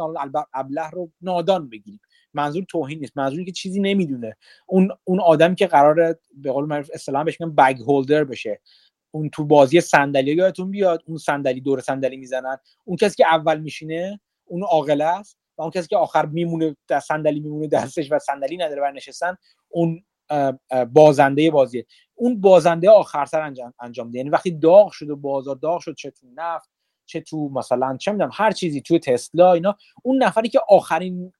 [0.53, 1.99] ابله رو نادان بگیریم.
[2.33, 3.17] منظور توهین نیست.
[3.17, 4.35] منظور که چیزی نمی‌دونه.
[4.67, 8.61] اون اون آدمی که قرار به قول معروف اسلام بهش میگن بگ هولدر بشه.
[9.11, 11.03] اون تو بازی صندلی یادتون بیاد.
[11.07, 12.57] اون صندلی دور صندلی می‌زنن.
[12.83, 15.37] اون کسی که اول میشینه اون عاقل است.
[15.57, 19.37] و اون کسی که آخر میمونه در صندلی میمونه دستش و صندلی نداره بر نشستن
[19.69, 20.03] اون
[20.93, 21.85] بازنده بازیه.
[22.15, 23.41] اون بازنده آخر سر
[23.79, 26.69] انجام ده یعنی وقتی داغ شد و بازار داغ شد چه تو نفت
[27.05, 31.33] چه تو مثلا چه می‌دونم هر چیزی تو تسلا اینا اون نفری که آخرین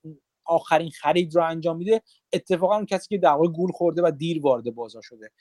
[0.45, 2.01] آخرین خرید رو انجام میده
[2.33, 5.31] اتفاقا اون کسی که در گول خورده و دیر وارد بازار شده.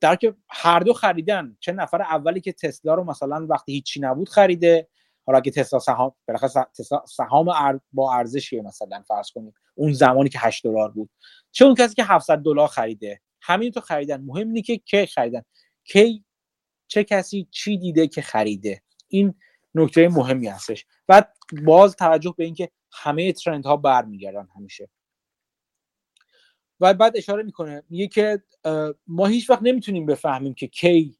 [0.00, 4.28] در که هر دو خریدن چه نفر اولی که تسلا رو مثلا وقتی هیچی نبود
[4.28, 4.88] خریده
[5.26, 6.66] حالا اگه تسلا سهام بالاخره
[7.06, 11.10] سهام با ارزشیه مثلا فرض کنیم اون زمانی که 8 دلار بود.
[11.50, 14.20] چه اون کسی که 700 دلار خریده همین تو خریدن.
[14.20, 15.42] مهم اینه که کی خریدن.
[15.84, 16.24] کی
[16.86, 18.82] چه کسی چی دیده که خریده.
[19.08, 19.34] این
[19.74, 20.86] نکته مهمی هستش.
[21.08, 21.24] و
[21.64, 24.88] باز توجه به اینکه همه ترند ها برمیگردن همیشه.
[26.80, 28.42] و بعد اشاره می‌کنه میگه که
[29.06, 31.16] ما هیچ وقت نمی‌تونیم بفهمیم که کی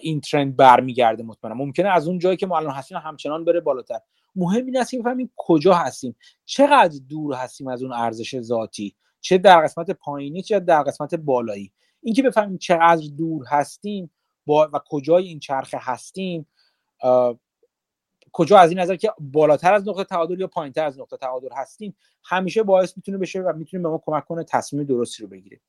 [0.00, 4.00] این ترند برمیگرده مطمئنا ممکنه از اون جایی که ما الان هستیم همچنان بره بالاتر.
[4.36, 6.16] مهم این است که بفهمیم کجا هستیم.
[6.44, 11.72] چقدر دور هستیم از اون ارزش ذاتی؟ چه در قسمت پایینی چه در قسمت بالایی.
[12.02, 14.10] اینکه بفهمیم چقدر دور هستیم
[14.46, 16.46] با و کجای این چرخه هستیم
[18.32, 21.96] کجا از این نظر که بالاتر از نقطه تعادل یا پایینتر از نقطه تعادل هستیم
[22.24, 25.60] همیشه باعث می‌تونه بشه و می‌تونه به ما کمک کنه تصمیم درستی رو بگیریم.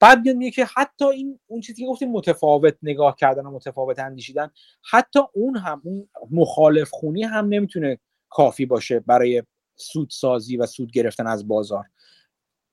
[0.00, 3.98] بعد میاد میگه که حتی این اون چیزی که گفتیم متفاوت نگاه کردن و متفاوت
[3.98, 4.50] اندیشیدن
[4.90, 7.98] حتی اون هم اون مخالف خونی هم نمی‌تونه
[8.28, 9.42] کافی باشه برای
[9.76, 11.84] سود سازی و سود گرفتن از بازار.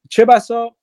[0.10, 0.76] چه بسا؟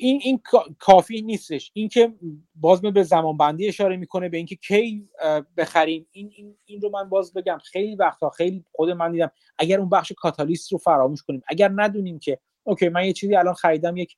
[0.00, 0.40] این این
[0.78, 1.70] کافی نیستش.
[1.74, 2.14] اینکه
[2.54, 5.08] باز به زمان بندی اشاره می‌کنه به اینکه کی
[5.56, 6.06] بخریم.
[6.12, 7.58] این, این این رو من باز بگم.
[7.64, 9.30] خیلی وقتا خیلی خود من دیدم.
[9.58, 13.54] اگر اون بخش کاتالیست رو فراموش کنیم اگر ندونیم که اوکی من یه چیزی الان
[13.54, 14.16] خریدم یک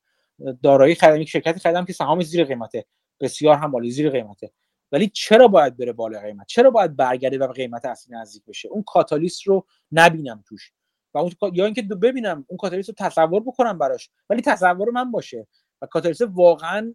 [0.63, 2.85] دارایی خریدم یک شرکتی خریدم که سهام زیر قیمته.
[3.21, 4.53] بسیار هم زیر قیمته.
[4.93, 8.83] ولی چرا باید بره بالا قیمت؟ چرا باید برگرده و قیمت اصلی نزدیک بشه؟ اون
[8.83, 10.73] کاتالیست رو نبینم توش.
[11.15, 14.11] و اون یا اینکه ببینم اون کاتالیست رو تصور بکنم براش.
[14.31, 15.47] ولی تصور من باشه.
[15.83, 16.95] و کاتالیست واقعا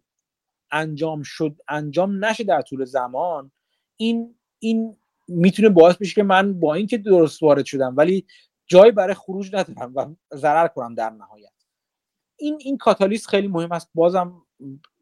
[0.70, 3.50] انجام شد انجام نشه در طول زمان.
[3.96, 4.96] این این
[5.28, 8.26] می‌تونه باعث بشه که من با اینکه درست وارد شدم ولی
[8.66, 10.06] جایی برای خروج ندارم و
[10.36, 11.52] ضرر کنم در نهایت.
[12.36, 13.90] این این کاتالیست خیلی مهم است.
[13.94, 14.42] بازم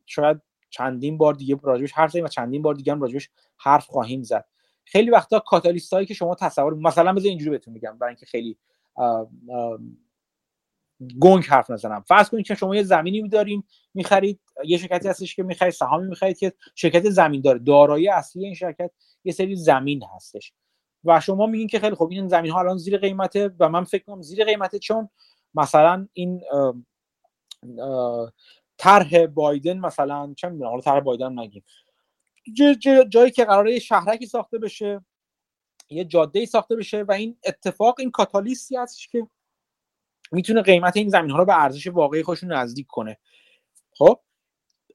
[0.06, 0.40] شاید
[0.70, 4.44] چندین بار دیگه راجبش حرف زدیم و چندین بار دیگه هم راجبش حرف خواهیم زد.
[4.85, 8.59] خیلی وقتا کاتالیست هایی که شما تصور مثلا بذار اینجوری بهتون میگم برای اینکه خیلی
[11.20, 12.00] گنگ حرف نزنم.
[12.08, 13.64] فرض کنید که شما یه زمینی داریم
[13.94, 17.58] می‌خرید یه شرکتی هستش که می‌خرید سهامی می‌خرید که شرکت زمین داره.
[17.58, 18.90] دارایی اصلی این شرکت
[19.24, 20.52] یه سری زمین هستش.
[21.04, 24.04] و شما میگین که خیلی خوب این زمین ها الان زیر قیمته و من فکر
[24.04, 25.08] کنم زیر قیمته چون
[25.54, 26.40] مثلا این
[28.78, 31.64] طرح بایدن مثلا چه می‌دونم حالا طرح بایدن نگیم.
[33.08, 35.04] جایی که قراره شهرکی ساخته بشه
[35.90, 39.26] یه جاده ساخته بشه و این اتفاق این کاتالیستی هستش که
[40.35, 43.19] می‌تونه قیمت این زمین ها رو به ارزش واقعی خودشون نزدیک کنه.
[43.90, 44.20] خب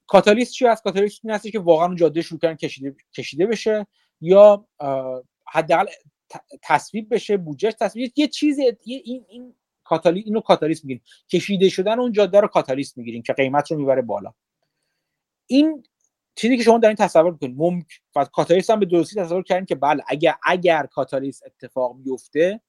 [0.07, 3.87] کاتالیست چی هست؟ کاتالیست این که واقعا جاده شروع کردن کشیده کشیده بشه
[4.21, 4.67] یا
[5.47, 5.85] حداقل
[6.61, 11.03] تصویب بشه بودجه تصویب یه چیزی این این کاتالی اینو کاتالیست می‌گیریم.
[11.31, 14.33] کشیده شدن اون جاده رو کاتالیست می‌گیریم که قیمت رو می‌بره بالا.
[15.47, 15.83] این
[16.35, 17.87] چیزی که شما دارین تصور می‌کنید ممکن
[18.33, 22.61] کاتالیست هم به درستی تصور کردین که بله اگر اگر کاتالیست اتفاق بیفته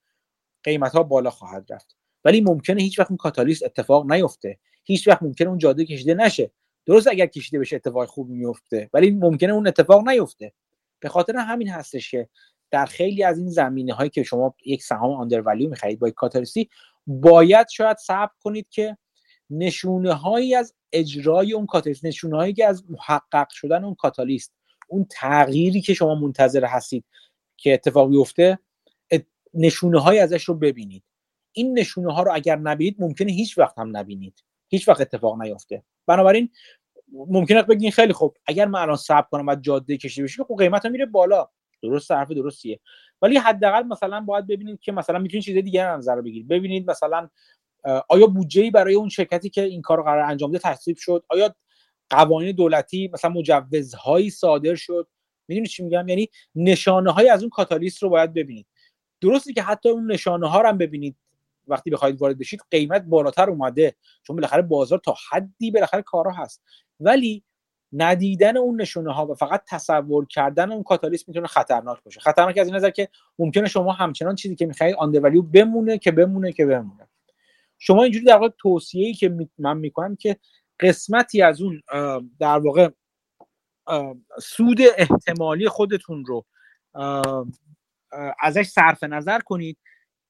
[0.64, 1.99] قیمت ها بالا خواهد رفت.
[2.24, 4.58] ولی ممکنه هیچ وقت اون کاتالیست اتفاق نیفته.
[4.84, 6.50] هیچ وقت ممکنه اون جاده کشیده نشه.
[6.86, 10.52] درست اگر کشیده بشه اتفاق خوب میفته ولی ممکنه اون اتفاق نیفته.
[11.00, 12.28] به خاطر همین هستش که
[12.70, 16.14] در خیلی از این زمینه هایی که شما یک سهام آندر ولیو می‌خرید با یک
[16.14, 16.68] کاتالیستی
[17.06, 18.96] باید شاید صبر کنید که
[19.50, 24.52] نشونه هایی از اجرای اون کاتالیست نشونه هایی که از محقق شدن اون کاتالیست
[24.88, 27.04] اون تغییری که شما منتظر هستید
[27.56, 28.58] که اتفاق بیفته
[29.54, 31.02] نشونه های ازش رو ببینید.
[31.52, 34.44] این نشونه ها رو اگر نبینید ممکنه هیچ وقت هم نبینید.
[34.68, 35.82] هیچ وقت اتفاق نیفته.
[36.06, 36.50] بنابراین
[37.12, 40.86] ممکنه بگین خیلی خوب اگر من الان صبر کنم و جاده کشیده بشه خب قیمت
[40.86, 41.48] میره بالا.
[41.82, 42.80] درست حرف درستیه.
[43.22, 46.48] ولی حداقل مثلا باید ببینید که مثلا می‌تونید چیز دیگه نظر بگیرید.
[46.48, 47.28] ببینید مثلا
[48.08, 51.54] آیا بودجه برای اون شرکتی که این کار قرار انجام بده تصویب شد؟ آیا
[52.10, 55.08] قوانین دولتی مثلا مجوزهایی صادر شد؟
[55.48, 58.66] می‌دونید چی میگم؟ یعنی نشانه های از اون کاتالیست رو باید ببینید.
[59.20, 61.16] درسته که حتی اون نشانه ها رو هم ببینید.
[61.70, 63.94] وقتی بخواید وارد بشید قیمت بالاتر اومده.
[64.22, 66.62] چون بالاخره بازار تا حدی بالاخره کارا هست.
[67.00, 67.44] ولی
[67.92, 72.20] ندیدن اون نشونه ها و فقط تصور کردن اون کاتالیست می‌تونه خطرناک باشه.
[72.20, 75.12] خطرناک از این نظر که ممکنه شما همچنان چیزی که می‌خواید آن
[75.52, 77.08] بمونه که بمونه که بمونه.
[77.78, 80.36] شما اینجوری در واقع توصیه‌ای که من می‌کنم که
[80.80, 81.82] قسمتی از اون
[82.38, 82.88] در واقع
[84.42, 86.44] سود احتمالی خودتون رو
[88.40, 89.78] ازش صرف نظر کنید.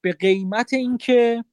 [0.01, 1.45] به قیمت اینکه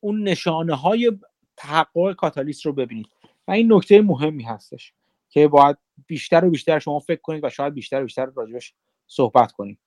[0.00, 1.12] اون نشانه های
[1.56, 3.06] تحقق کاتالیست رو ببینید.
[3.48, 4.92] و این نکته مهمی هستش
[5.30, 8.74] که باید بیشتر و بیشتر شما فکر کنید و شاید بیشتر و بیشتر راجبش
[9.06, 9.78] صحبت کنید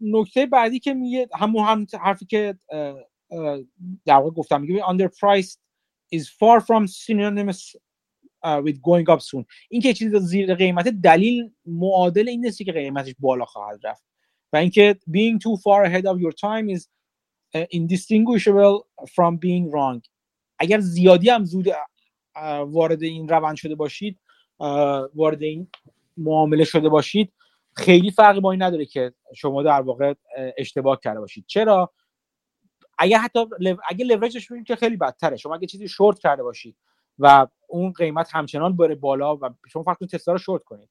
[0.00, 2.58] نکته بعدی که میگه همون هم حرفی که
[4.06, 5.56] در واقع گفتم میگه underpriced
[6.14, 7.76] is far from synonymous
[8.44, 9.44] with going up soon.
[9.68, 14.04] این که چیزی زیر قیمت دلیل معادل این نیست که قیمتش بالا خواهد رفت.
[14.52, 16.88] و اینکه being too far ahead of your time is
[17.54, 20.00] indistinguishable from being wrong.
[20.58, 21.68] اگر زیادی هم زود
[22.66, 24.18] وارد این روند شده باشید
[25.14, 25.68] وارد این
[26.16, 27.32] معامله شده باشید
[27.76, 30.14] خیلی فرقی با این نداره که شما در واقع
[30.58, 31.44] اشتباه کرده باشید.
[31.46, 31.92] چرا؟
[32.98, 33.46] اگه حتی
[33.88, 35.36] اگه لورجش ببینید که خیلی بدتره.
[35.36, 36.76] شما اگه چیزی شورت کرده باشید
[37.18, 40.88] و اون قیمت همچنان بره بالا و شما فقط تسلا رو شورت کنید.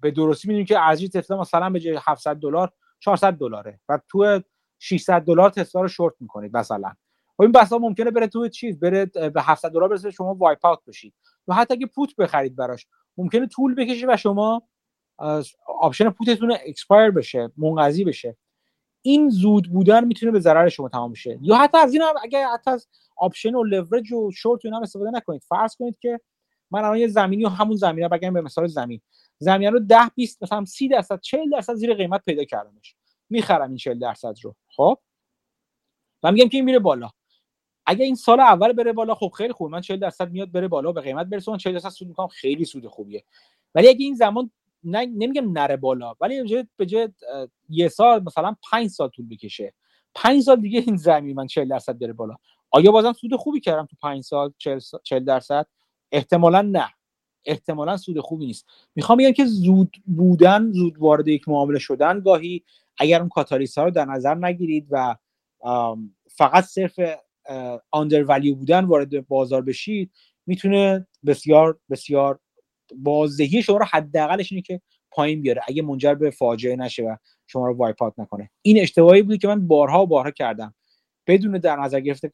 [0.00, 3.80] به درستی می‌دونید که ارزش تسلا مثلا به جای 700 دلار 400 دلاره.
[3.88, 4.40] و تو
[4.78, 6.92] 600 دلار تسلا رو شورت می‌کنید مثلا.
[7.38, 10.78] و این بحثا ممکنه بره تو چیز بره به 700 دلار برسه شما wipe out
[10.86, 11.14] بشید.
[11.48, 12.86] و حتی اگه put بخرید براش
[13.16, 14.62] ممکنه طول بکشه و شما
[15.66, 18.36] option put تون expire بشه منقضی بشه.
[19.02, 21.38] این زود بودن می‌تونه به ضرر شما تمام بشه.
[21.42, 24.82] یا حتی از این هم اگه حتی از option و leverage و شورت اینا هم
[24.82, 25.42] استفاده نکنید.
[25.42, 26.20] فرض کنید که
[26.70, 29.00] من الان یه زمینی و همون زمینه بگم به مثال زمین.
[29.38, 32.96] زمین رو 10 20 مثلا 30 درصد 40 درصد زیر قیمت پیدا کردمش.
[33.30, 34.54] می‌خرم این 40 درصد رو.
[34.68, 34.98] خب؟
[36.22, 37.10] و میگم که این میره بالا.
[37.86, 39.70] اگه این سال اول بره بالا خب خیلی خوب.
[39.70, 41.52] من 40 درصد میاد بره بالا به قیمت برسه.
[41.52, 43.24] من 40 درصد سود می‌کنم خیلی سود خوبیه.
[43.74, 44.50] ولی اگه این زمان
[44.84, 47.08] نه نمیگم نره بالا ولی به جای
[47.68, 49.74] یه سال مثلا 5 سال طول بکشه.
[50.14, 52.36] 5 سال دیگه این زمین من 40 درصد بره بالا.
[52.70, 54.52] آیا بازم سود خوبی کردم تو 5 سال
[55.02, 55.66] 40 درصد؟
[56.12, 56.88] احتمالا نه.
[57.46, 58.66] احتمالا سود خوبی نیست.
[58.94, 62.62] می‌خوام بگم که زود بودن زود وارد یک معامله شدن گاهی
[62.98, 65.16] اگر اون کاتالیست ها رو در نظر نگیرید و
[66.30, 67.00] فقط صرف
[67.90, 70.10] آندر ولیو بودن وارد بازار بشید
[70.46, 72.38] می‌تونه بسیار بسیار
[72.96, 77.16] بازدهی شما رو حداقلش اینه که پایین بیاره اگه منجر به فاجعه نشه و
[77.46, 78.50] شما رو وایپات نکنه.
[78.62, 80.74] این اشتباهی بود که من بارها و بارها کردم.
[81.26, 82.32] بدون در نظر گرفته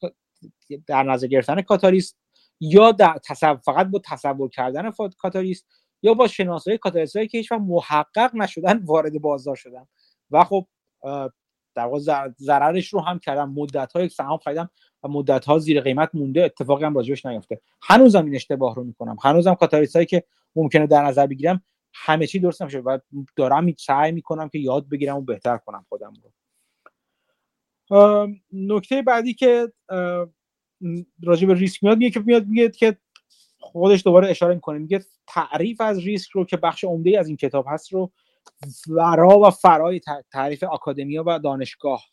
[0.86, 2.18] در نظر گرفتن کاتالیست
[2.64, 5.66] یا در تصور فقط با تصور کردن کاتالیست
[6.02, 9.86] یا با شناسایی کاتالیست هایی که هیچ محقق نشدن وارد بازار شدن.
[10.30, 10.66] و خب
[11.74, 13.50] در واقع ضررش رو هم کردم.
[13.50, 14.70] مدت های سهام خریدم
[15.02, 16.44] و مدت ها زیر قیمت مونده.
[16.44, 17.60] اتفاقی هم راجبش نیفته.
[17.82, 19.16] هنوزم این اشتباه رو می‌کنم.
[19.22, 20.24] هنوزم کاتالیست هایی که
[20.56, 21.62] ممکنه در نظر بگیرم
[21.94, 22.78] همه چی درست نمیشه.
[22.78, 22.98] و
[23.36, 26.32] دارم سعی می‌کنم که یاد بگیرم و بهتر کنم خودم رو.
[28.52, 29.72] نکته بعدی که
[31.22, 32.96] راجع به ریسک میاد میگه که میاد میگه که
[33.60, 34.78] خودش دوباره اشاره می‌کنه.
[34.78, 38.12] میگه تعریف از ریسک رو که بخش عمده از این کتاب هست رو
[38.88, 40.00] ورا و فرای
[40.32, 42.04] تعریف academia و دانشگاه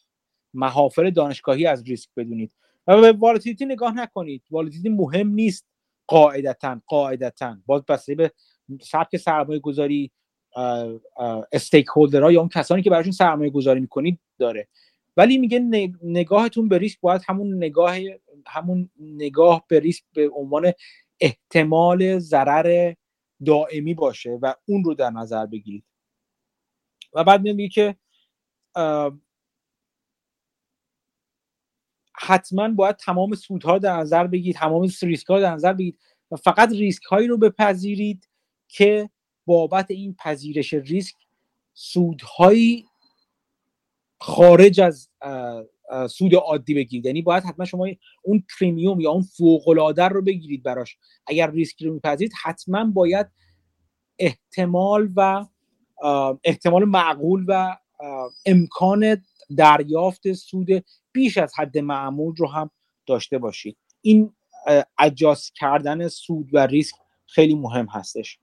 [0.53, 2.51] محافل دانشگاهی از ریسک بدونید.
[2.87, 4.43] و به volatility نگاه نکنید.
[4.51, 5.65] volatility مهم نیست
[6.07, 7.57] قاعدتا قاعدتا.
[7.65, 8.31] باز بسته به
[8.81, 10.11] سبک سرمایه گذاری
[11.51, 14.67] استیک هولدرها یا اون کسانی که براشون سرمایه گذاری می‌کنید داره.
[15.19, 15.59] ولی میگه
[16.03, 17.97] نگاهتون به ریسک باید همون نگاه
[18.47, 20.71] همون نگاه به ریسک به عنوان
[21.19, 22.93] احتمال ضرر
[23.45, 25.85] دائمی باشه و اون رو در نظر بگیرید.
[27.13, 27.95] و بعد میگه که
[32.15, 35.99] حتما باید تمام سودها در نظر بگیرید تمام ریسک ها در نظر بگیرید
[36.31, 38.29] و فقط ریسک هایی رو بپذیرید
[38.67, 39.09] که
[39.45, 41.15] بابت این پذیرش ریسک
[41.73, 42.88] سودهایی
[44.19, 45.09] خارج از
[46.09, 47.05] سود عادی بگیرید.
[47.05, 47.87] یعنی باید حتما شما
[48.23, 50.97] اون پریمیوم یا اون فوق العاده رو بگیرید براش.
[51.27, 53.27] اگر ریسک رو میپذیرید حتما باید
[54.19, 55.45] احتمال و
[56.43, 57.77] احتمال معقول و
[58.45, 59.23] امکان
[59.57, 60.67] دریافت سود
[61.11, 62.71] بیش از حد معمول رو هم
[63.05, 63.77] داشته باشید.
[64.01, 64.33] این
[64.99, 68.39] adjust کردن سود و ریسک خیلی مهم هستش.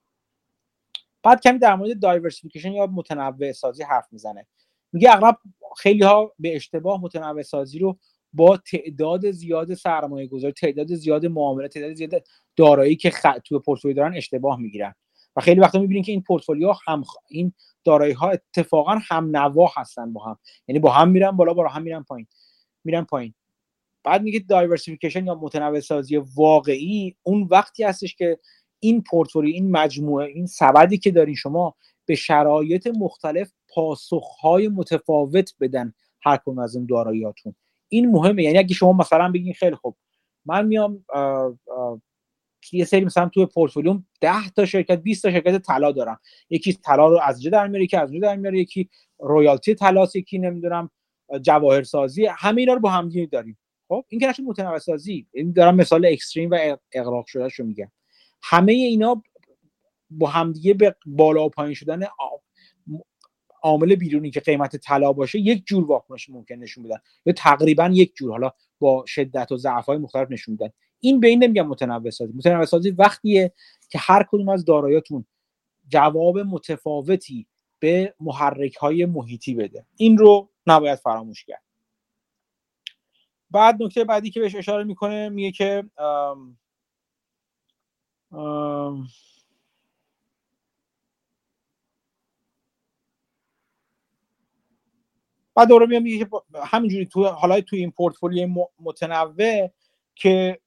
[1.22, 4.46] بعد کمی در مورد diversification یا متنوع سازی حرف می‌زنه.
[4.92, 5.38] میگه اغلب
[5.76, 7.98] خیلی ها به اشتباه متنوع سازی رو
[8.32, 12.24] با تعداد زیاد سرمایه گذاری تعداد زیاد معامله تعداد زیاد
[12.56, 13.26] دارایی که خ...
[13.44, 14.94] تو پورتفولیو دارن اشتباه می‌گیرن.
[15.36, 17.52] و خیلی وقتا می‌بینین که این پورتفولیو هم این
[17.84, 20.38] دارایی ها اتفاقا هم نوا هستن با هم.
[20.68, 22.26] یعنی با هم میرن بالا با هم میرن پایین.
[22.84, 23.34] میرن پایین.
[24.04, 28.38] بعد میگه diversification یا متنوع سازی واقعی اون وقتی هستش که
[28.80, 31.74] این پورتفولیو این مجموعه این سبدی که دارین شما
[32.06, 37.54] به شرایط مختلف پاسخهای متفاوت بدن هر کدوم از این داراییاتون
[37.88, 38.42] این مهمه.
[38.42, 39.96] یعنی اگه شما مثلا بگین خیلی خوب
[40.44, 41.04] من میام
[42.72, 46.20] یه سری مثلا توی پورتفولیوم 10 تا شرکت 20 تا شرکت طلا دارم.
[46.50, 48.88] یکی طلا رو از اینجا در میاره یکی از اونجا در میاره یکی
[49.18, 50.90] رویالتی طلاست یکی نمی‌دونم
[51.42, 53.58] جواهر سازی همه اینا رو با هم داریم.
[53.88, 57.90] خب این که متنوع سازی این دارم مثال اکستریم و اغراق شده شو میگم.
[58.42, 59.22] همه اینا
[60.10, 62.02] با همدیگه به بالا و پایین شدن
[63.66, 66.98] عامل بیرونی که قیمت طلا باشه یک جور واکنش ممکن نشون بدن.
[67.26, 70.70] یا تقریبا یک جور حالا با شدت و ضعف های مختلف نشون میدن.
[71.00, 73.52] این به این نمیگم متنوع سازی متنوع سازی وقتیه
[73.90, 75.24] که هر کدوم از دارایاتون
[75.88, 77.46] جواب متفاوتی
[77.78, 79.86] به محرک های محیطی بده.
[79.96, 81.62] این رو نباید فراموش کرد.
[83.50, 85.84] بعد نکته بعدی که بهش اشاره می‌کنه میگه که
[95.56, 96.26] بعد دوره میام میگه
[96.64, 98.48] همینجوری تو حالا تو این پورتفولیو
[98.80, 99.70] متنوع
[100.14, 100.60] که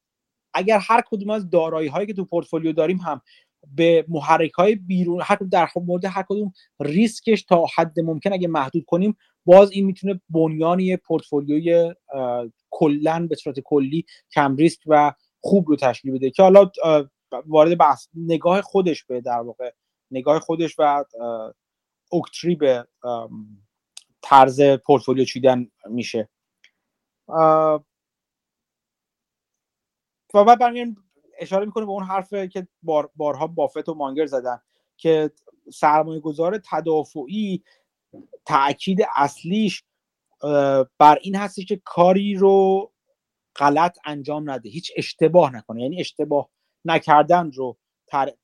[0.54, 3.20] اگر هر کدوم از دارایی هایی که تو پورتفولیو داریم هم
[3.74, 8.84] به محرک های بیرون هر در مورد هر کدوم ریسکش تا حد ممکن اگه محدود
[8.84, 11.94] کنیم باز این می‌تونه بنیانی پورتفولیوی
[12.70, 16.70] کلا به صورت کلی کم ریسک و خوب رو تشکیل بده که حالا
[17.46, 19.72] وارد بحث نگاه خودش به در واقع
[20.10, 21.04] نگاه خودش و
[22.10, 22.86] Oaktree به
[24.22, 26.28] طرز پورتفولیو چیدن میشه.
[27.28, 27.78] و
[30.44, 30.96] بعد برمیگردیم
[31.38, 34.60] اشاره می‌کنه به اون حرف که بار بارها بافت و مانگر زدن
[34.96, 35.30] که
[35.72, 37.62] سرمایه گذار تدافعی
[38.44, 39.84] تاکید اصلیش
[40.98, 42.92] بر این هستی که کاری رو
[43.56, 45.82] غلط انجام نده هیچ اشتباه نکنه.
[45.82, 46.50] یعنی اشتباه
[46.84, 47.78] نکردن رو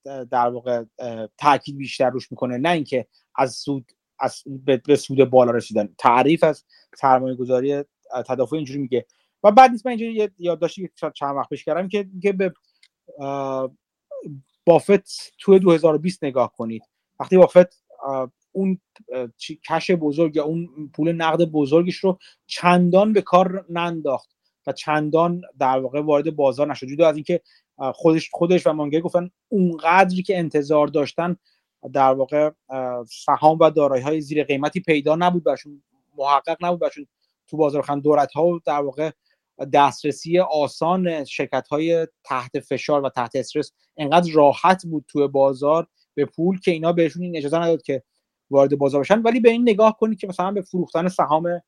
[0.06, 0.84] در واقع
[1.38, 4.42] تاکید بیشتر روش می‌کنه نه اینکه از سود از
[4.86, 5.94] به سود بالا رسیدن.
[5.98, 6.64] تعریف از
[6.96, 7.82] سرمایه گذاری
[8.26, 9.06] تدافع اینجوری میگه.
[9.42, 12.54] و بعد نیست من اینجوری یه یادداشتی چند وقت پیش کردم که که به
[14.64, 16.82] بافت تو 2020 نگاه کنید.
[17.20, 17.84] وقتی بافت
[18.52, 18.80] اون
[19.68, 24.36] کش بزرگ یا اون پول نقد بزرگش رو چندان به کار ننداخت
[24.66, 26.86] و چندان در واقع وارد بازار نشد.
[26.86, 27.40] جدا از اینکه
[27.94, 31.36] خودش خودش و مانگر گفتن اونقدری که انتظار داشتن
[31.92, 32.50] در واقع
[33.08, 35.82] سهام و دارایی های زیر قیمتی پیدا نبود برشون
[36.18, 37.06] محقق نبود برشون
[37.46, 39.10] تو بازار خان دولت ها در واقع
[39.72, 46.24] دسترسی آسان شرکت های تحت فشار و تحت استرس انقدر راحت بود توی بازار به
[46.24, 48.02] پول که اینا بهشون این اجازه نداد که
[48.50, 49.22] وارد بازار بشن.
[49.22, 51.62] ولی به این نگاه کنید که مثلا به فروختن سهام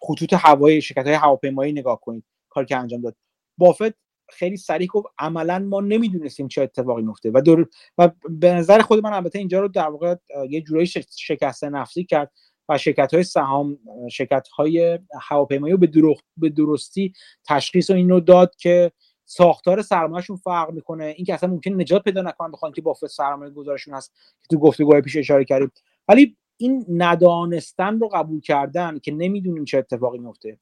[0.00, 3.16] خطوط هوایی شرکت های هواپیمایی نگاه کنید کاری که انجام داد.
[3.58, 3.94] بافت
[4.32, 9.02] خیلی سریع گفت عملا ما نمی‌دونستیم چه اتفاقی میفته و دور و به نظر خود
[9.02, 10.14] من البته اینجا رو در واقع
[10.48, 10.86] یه جورایی
[11.16, 12.32] شکسته نفسی کرد
[12.68, 13.78] و شرکت های سهام
[14.10, 17.12] شرکت های هواپیمایی رو به, به درستی
[17.48, 18.92] تشخیص و این رو داد که
[19.24, 21.04] ساختار سرمایهشون فرق می‌کنه.
[21.04, 24.12] این که اصلا ممکن نجات پیدا نکنن بخوان که بافت سرمایه گذارشون هست
[24.42, 25.72] که تو گفتگوهای پیش اشاره کردیم.
[26.08, 30.58] ولی این ندانستن رو قبول کردن که نمی‌دونیم چه اتفاقی میفته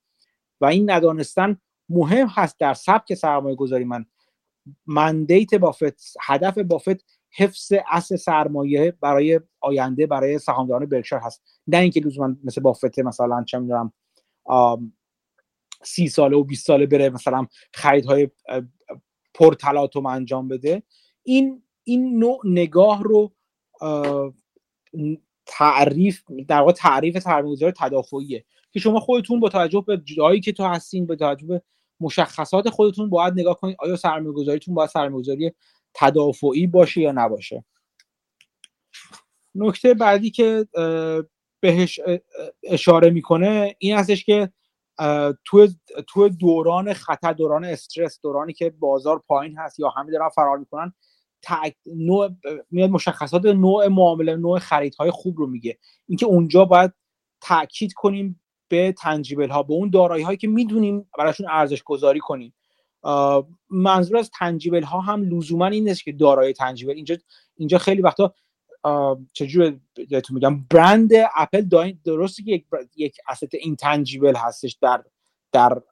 [0.60, 1.57] و این ندانستن
[1.91, 4.07] مهم هست در سبک سرمایه گذاری من.
[4.86, 7.05] مندیت بافت هدف بافت
[7.36, 11.43] حفظ اصل سرمایه برای آینده برای سهامداران برکشار هست.
[11.67, 13.93] نه اینکه لزوما مثل بافت مثلا چه می‌دونم
[15.83, 18.28] سی ساله و 20 ساله بره مثلا خریدهای
[19.35, 20.83] پر تلاطم انجام بده.
[21.23, 23.33] این این نوع نگاه رو
[25.47, 30.65] تعریف در واقع تعریف سرمایه‌گذاری تدافعیه که شما خودتون با توجه به جایی که تو
[30.65, 31.62] هستین به توجه به
[32.00, 33.76] مشخصات خودتون باید نگاه کنید.
[33.78, 35.52] آیا سرمایه‌گذاریتون باید سرمایه‌گذاری
[35.94, 37.64] تدافعی باشه یا نباشه؟
[39.54, 40.66] نکته بعدی که
[41.60, 42.00] بهش
[42.64, 44.52] اشاره می‌کنه این هستش که
[45.44, 45.68] تو
[46.08, 50.92] تو دوران خطر دوران استرس دورانی که بازار پایین هست یا همه دارن فرار می‌کنن
[51.86, 52.30] نوع
[52.70, 55.78] میاد مشخصات نوع معامله نوع خریدهای خوب رو میگه.
[56.08, 56.92] اینکه اونجا باید
[57.40, 62.55] تاکید کنیم به تنجیبل ها به اون دارایی هایی که می‌دونیم براشون ارزش گذاری کنیم.
[63.70, 67.16] منظور از تنجیبل ها هم لزوما این نیست که دارای تنجیبل اینجا
[67.57, 68.34] اینجا خیلی وقتا
[69.32, 72.66] چجور بهتون میگم برند اپل درسته که یک
[72.97, 75.05] یک اسست اینتنجیبل هستش در
[75.52, 75.82] در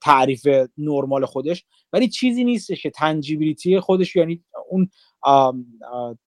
[0.00, 0.48] تعریف
[0.78, 4.90] نرمال خودش ولی چیزی نیستش که تنجیبیلیتی خودش یعنی اون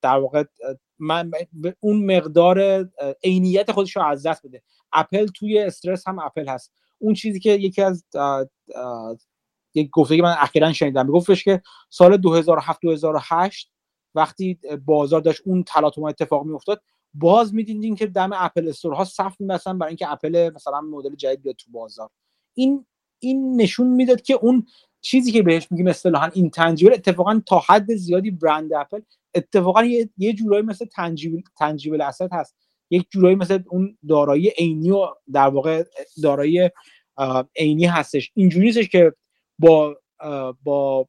[0.02, 0.44] در واقع
[1.00, 1.32] من
[1.80, 2.90] اون مقدار
[3.24, 4.64] عینیت خودش رو از دست بده.
[4.94, 6.72] اپل توی استرس هم اپل هست.
[6.98, 8.06] اون چیزی که یکی از
[9.74, 13.72] یک گفته که من اخیرا شنیدم گفتش که سال 2007 2008
[14.16, 16.82] وقتی بازار داشت اون تلاطم اتفاق میافتاد
[17.14, 21.56] باز می‌دیدین که دم اپل استورها صف میبستن برای اینکه اپل مثلا مدل جدید بیاد
[21.56, 22.10] تو بازار.
[22.54, 22.86] این
[23.20, 24.66] این نشون می‌داد که اون
[25.02, 29.02] چیزی که بهش میگیم اصطلاحا این تنجیبل اتفاقا تا حد زیادی برند اپل
[29.36, 32.56] اتفاقا یه, یه جورایی مثل تنجیبل تنجیبل اسد هست.
[32.90, 35.84] یک جورایی مثل اون دارایی عینی و در واقع
[36.24, 36.70] دارایی
[37.56, 38.32] عینی هستش.
[38.36, 39.14] اینجوری نیستش که
[39.60, 39.98] با
[40.64, 41.08] با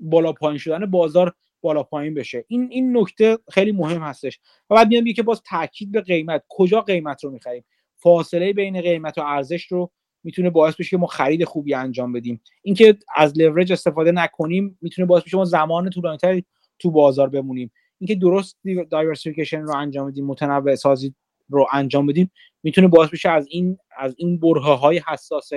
[0.00, 2.44] بالا پایین شدن بازار بالا پایین بشه.
[2.48, 4.40] این این نکته خیلی مهم هستش.
[4.70, 6.44] و بعد میام که باز تاکید به قیمت.
[6.48, 7.64] کجا قیمت رو می‌خریم؟
[7.96, 9.90] فاصله بین قیمت و ارزش رو
[10.24, 12.40] می‌تونه باعث بشه که ما خرید خوبی انجام بدیم.
[12.62, 16.44] اینکه از لورج استفاده نکنیم می‌تونه باعث بشه ما زمان طولانیتری
[16.78, 17.70] تو بازار بمونیم.
[18.04, 18.58] اینکه درست
[18.90, 21.14] diversification رو انجام بدیم متنوع سازی
[21.48, 22.30] رو انجام بدیم
[22.62, 25.50] می‌تونه باعث بشه از این از این برهه های حساس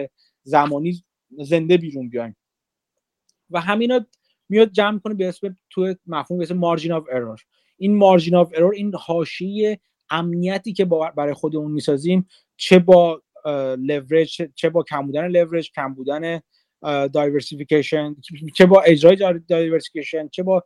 [0.44, 1.04] زمانی
[1.40, 2.36] زنده بیرون بیایم.
[3.50, 4.06] و همینا
[4.50, 7.40] میاد جمع کنه به اسم تو مفهوم به اسم margin of error
[7.78, 12.28] این margin of error این حاشیه امنیتی که برای خودمون می‌سازیم
[12.58, 13.22] چه با
[13.78, 16.42] لورج چه با کم بودن لورج کم بودن
[17.14, 18.16] diversification
[18.56, 20.64] چه با اجرای diversification چه با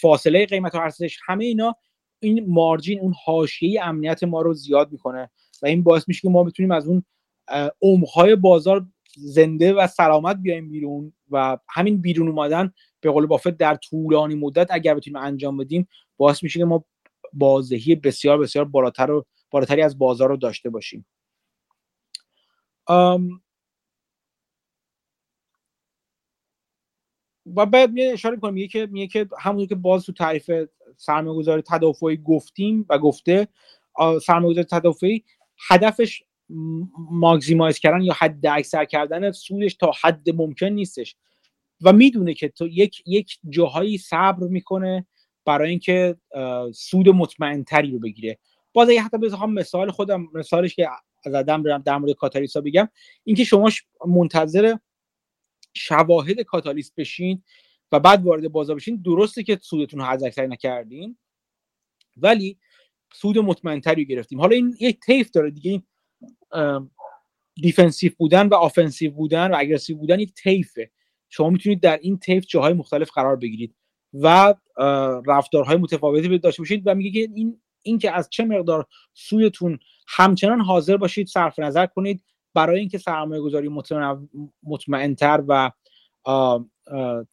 [0.00, 1.76] فاصله قیمت و ارزش همه اینا
[2.20, 5.30] این margin اون حاشیه امنیت ما رو زیاد می‌کنه
[5.62, 7.04] و این باعث میشه که ما بتونیم از اون
[7.82, 8.86] عمقهای بازار
[9.16, 14.66] زنده و سلامت بیایم بیرون و همین بیرون اومدن به قول بافت در طولانی مدت
[14.70, 16.84] اگر بتونیم انجام بدیم باعث میشه که ما
[17.32, 21.06] بازدهی بسیار بسیار بالاتر و بالاتری از بازار رو داشته باشیم.
[27.56, 30.50] و بعد می اشاره کنم میگه که میگه که همون که باز تو تعریف
[30.96, 33.48] سرمایه‌گذاری تدافعی گفتیم و گفته
[34.26, 35.24] سرمایه‌گذاری تدافعی
[35.68, 36.22] هدفش
[37.10, 41.16] ماکسیمایز کردن یا حد اکثر کردن سودش تا حد ممکن نیستش.
[41.80, 45.06] و می‌دونه که تو یک یک جاهایی صبر می‌کنه
[45.44, 46.16] برای اینکه
[46.74, 48.38] سود مطمئنتری رو بگیره.
[48.72, 50.88] باز اگه حتی بخوام مثال خودم مثالش که
[51.24, 52.88] زدم برم در مورد کاتالیسا بگم
[53.24, 53.70] اینکه شما
[54.06, 54.76] منتظر
[55.74, 57.42] شواهد کاتالیست بشین
[57.92, 61.16] و بعد وارد بازار بشین درسته که سودتون رو حداکثر نکردین
[62.16, 62.58] ولی
[63.12, 64.40] سود مطمئنتری گرفتیم.
[64.40, 65.82] حالا این یک تیف داره دیگه این
[67.54, 70.90] دیفنسیو بودن و آفنسیو بودن و اگرسیو بودن یک تیفه
[71.28, 73.74] شما می‌تونید در این طیف جاهای مختلف قرار بگیرید
[74.14, 74.54] و
[75.26, 80.60] رفتارهای متفاوتی داشته باشید و میگه که این این که از چه مقدار سودتون همچنان
[80.60, 82.24] حاضر باشید صرف نظر کنید
[82.54, 83.70] برای اینکه سرمایه گذاری
[84.62, 85.70] مطمئنتر و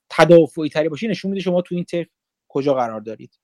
[0.09, 2.07] تدافعی تری باشید نشون میده شما تو این طیف
[2.47, 3.39] کجا قرار دارید.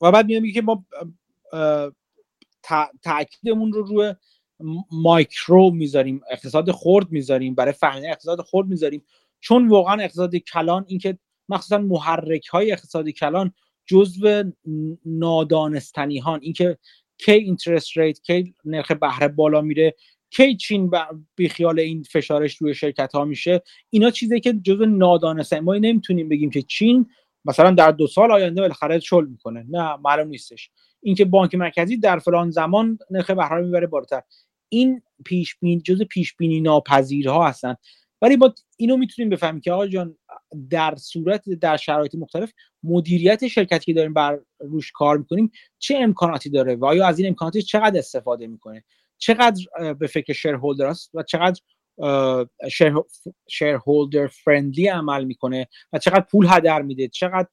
[0.00, 0.84] و بعد میگه که ما
[3.02, 4.14] تاکیدمون رو روی
[4.92, 9.04] مایکرو می‌ذاریم اقتصاد خرد می‌ذاریم برای فهمیدن اقتصاد خرد می‌ذاریم.
[9.40, 11.18] چون واقعا اقتصاد کلان اینکه
[11.48, 13.52] مخصوصا محرک های اقتصادی کلان
[13.88, 14.44] جزو
[15.04, 16.78] نادانستنی هان اینکه
[17.18, 19.94] کی interest rate کی نرخ بهره بالا میره
[20.30, 20.90] کی چین
[21.50, 23.62] خیال این فشارش روی شرکت ها میشه.
[23.90, 27.06] اینا چیزی که جزو نادانستنی ما نمی‌تونیم بگیم که چین
[27.44, 29.66] مثلا در دو سال آینده بالاخره شل می‌کنه.
[29.70, 30.70] نه معلوم نیستش.
[31.02, 34.22] اینکه بانک مرکزی در فلان زمان نرخ بهره می‌بره بالاتر.
[34.68, 37.74] این پیش بین جزء پیش بینی ناپذیرها هستن.
[38.22, 40.16] ولی با اینو می‌تونیم بفهمیم که آقا جان
[40.70, 46.50] در صورت در شرایط مختلف مدیریت شرکتی که داریم بر روش کار می‌کنیم چه امکاناتی
[46.50, 48.84] داره و آیا از این امکانات چقدر استفاده می‌کنه؟
[49.18, 51.60] چقدر به فکر شیرهولدر است و چقدر
[53.48, 57.48] شیرهولدر فرندلی عمل می‌کنه و چقدر پول هدر میده؟ چقدر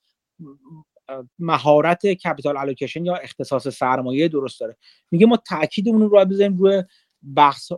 [1.40, 4.78] مهارت کپیتال الوکیشن یا اختصاص سرمایه درست داره؟
[5.12, 6.84] میگه ما تاکیدمون رو بزنیم روی
[7.36, 7.72] بحث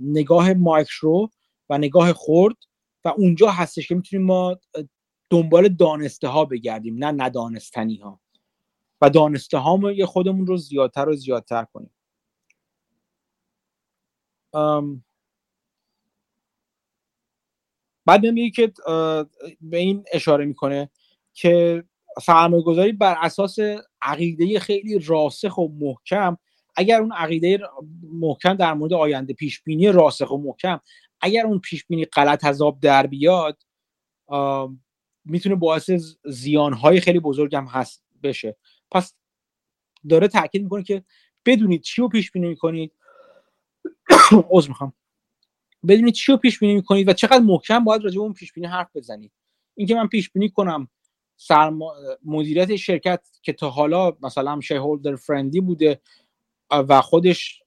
[0.00, 1.30] نگاه مایکرو
[1.68, 2.56] و نگاه خرد
[3.04, 4.56] و اونجا هستش که می‌تونیم ما
[5.30, 8.20] دنبال دانسته ها بگردیم نه ندانستنی ها
[9.00, 11.94] و دانسته ها خودمون رو زیادتر و زیادتر کنیم.
[18.06, 18.72] بعد میگه که
[19.60, 20.90] به این اشاره می‌کنه
[21.32, 21.84] که
[22.22, 23.56] سرمایه گذاری بر اساس
[24.02, 26.36] عقیده خیلی راسخ و محکم
[26.76, 27.58] اگر اون عقیده
[28.02, 30.80] محکم در مورد آینده پیش بینی راسخ و محکم
[31.24, 33.62] اگر اون پیش بینی غلط از آب در بیاد
[35.24, 35.90] می‌تونه باعث
[36.24, 38.56] زیانهای خیلی بزرگ هم هست بشه.
[38.90, 39.14] پس
[40.08, 41.04] داره تاکید می‌کنه که
[41.46, 42.92] بدونید چی رو پیش بینی می‌کنید.
[44.50, 44.92] عذر می‌خوام.
[45.88, 48.66] بدونید چی رو پیش بینی می‌کنید و چقدر محکم باید راجع به اون پیش بینی
[48.66, 49.32] حرف بزنید.
[49.74, 50.88] اینکه من پیش بینی کنم
[51.36, 51.94] سرما...
[52.24, 56.00] مدیریت شرکت که تا حالا مثلا شیرهولدر فرندی بوده
[56.70, 57.63] و خودش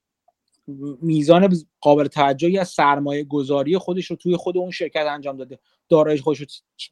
[1.02, 5.60] میزان قابل توجهی از سرمایه گذاری خودش رو توی خود اون شرکت انجام داده.
[5.90, 6.46] دارایی خودش رو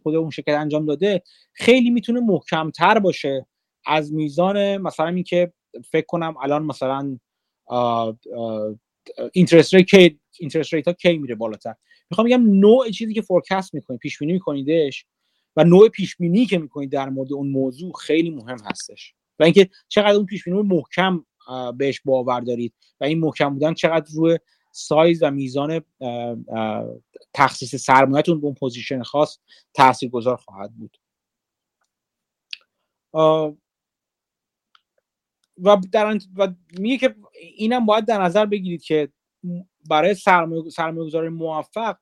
[0.04, 1.24] خود اون شرکت انجام داده.
[1.54, 3.46] خیلی می‌تونه محکمتر باشه
[3.86, 5.54] از میزان مثلا اینکه
[5.92, 7.18] فکر کنم الان مثلا
[9.32, 11.76] interest rate interest rate ها کی میره بالاتر.
[12.10, 15.06] می‌خوام بگم نوع چیزی که forecast می‌کنید پیش بینی میکنیدش
[15.56, 19.14] و نوع پیش بینی که می‌کنید در مورد اون موضوع خیلی مهم هستش.
[19.40, 21.26] و اینکه چقدر اون پیش بینی محکم
[21.78, 24.40] بهش باور دارید و این محکم بودن چقدر روی
[24.72, 25.82] سایز و میزان
[27.34, 29.38] تخصیص سرمایهتون به اون position خاص
[29.74, 30.98] تاثیرگذار خواهد بود.
[35.64, 36.48] و در و
[36.80, 37.16] میگه که
[37.58, 39.10] اینم باید در نظر بگیرید که
[39.90, 41.98] برای سرمایه سرمایه موفق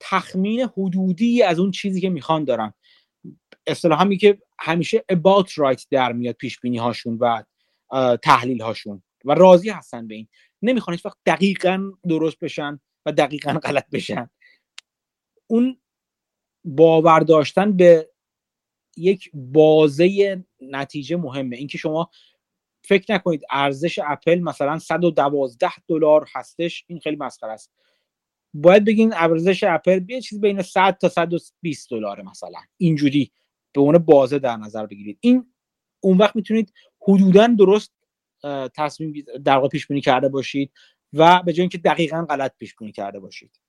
[0.00, 2.74] تخمین حدودی از اون چیزی که می‌خوان دارن.
[3.66, 7.42] اصطلاحا میگه همیشه about right در میاد پیش بینی هاشون و
[8.22, 10.28] تحلیل هاشون و راضی هستن به این.
[10.62, 14.30] نمی‌خوان هیچ وقت دقیقا درست بشن و دقیقا غلط بشن.
[15.46, 15.80] اون
[16.64, 18.10] باور داشتن به
[18.96, 21.56] یک بازه نتیجه مهمه.
[21.56, 22.10] اینکه شما
[22.84, 27.72] فکر نکنید ارزش اپل مثلا 112 دلار هستش این خیلی مسخره است.
[28.54, 32.60] باید بگین ارزش اپل یه چیز بین 100 تا 120 دلار مثلا.
[32.76, 33.32] اینجوری
[33.72, 35.18] به عنوان بازه در نظر بگیرید.
[35.20, 35.52] این
[36.00, 36.72] اون وقت می‌تونید
[37.08, 37.92] حدودا درست
[38.74, 40.72] تصمیم در واقع پیش بینی کرده باشید
[41.12, 43.60] و به جای اینکه دقیقا غلط پیش بینی کرده باشید.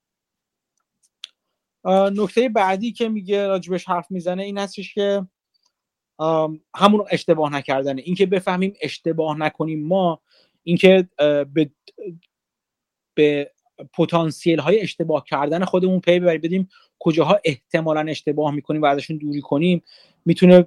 [2.12, 5.26] نکته بعدی که میگه راجبش حرف می‌زنه این هستش که
[6.76, 8.02] همون اشتباه نکردنه.
[8.04, 10.20] اینکه بفهمیم اشتباه نکنیم ما
[10.62, 11.08] اینکه
[11.52, 11.70] به
[13.14, 13.52] به
[13.92, 16.68] پتانسیل های اشتباه کردن خودمون پی ببریم بدیم
[17.00, 19.82] کجاها احتمالا اشتباه می‌کنیم و ازشون دوری کنیم
[20.24, 20.66] می‌تونه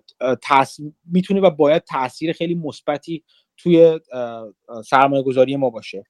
[1.06, 3.24] می‌تونه و باید تاثیر خیلی مثبتی
[3.58, 4.00] توی
[4.86, 6.04] سرمایه گذاری ما باشه.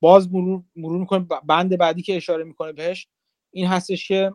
[0.00, 3.08] باز مرور, مرور می‌کنه بند بعدی که اشاره می‌کنه بهش
[3.50, 4.32] این هستش که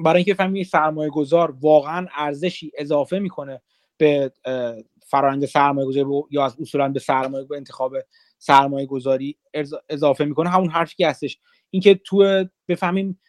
[0.00, 3.62] برای اینکه فهمی سرمایه گذار واقعا ارزشی اضافه می‌کنه
[3.96, 4.32] به
[5.06, 7.96] فرآیند سرمایه گذاری یا از اصولا به سرمایه به انتخاب
[8.38, 9.36] سرمایه گذاری
[9.88, 10.50] اضافه می‌کنه.
[10.50, 11.38] همون حرفی که هستش.
[11.70, 13.20] اینکه تو بفهمیم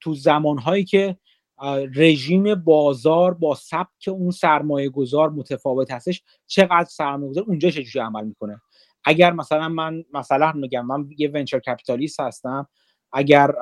[0.00, 1.16] تو زمانهایی که
[1.94, 8.24] رژیم بازار با سبک اون سرمایه گذار متفاوت هستش چقدر سرمایه گذار اونجا چجوری عمل
[8.24, 8.60] می‌کنه؟
[9.04, 12.68] اگر مثلا من مثلا میگم من یه ونچر کپیتالیست هستم
[13.12, 13.54] اگر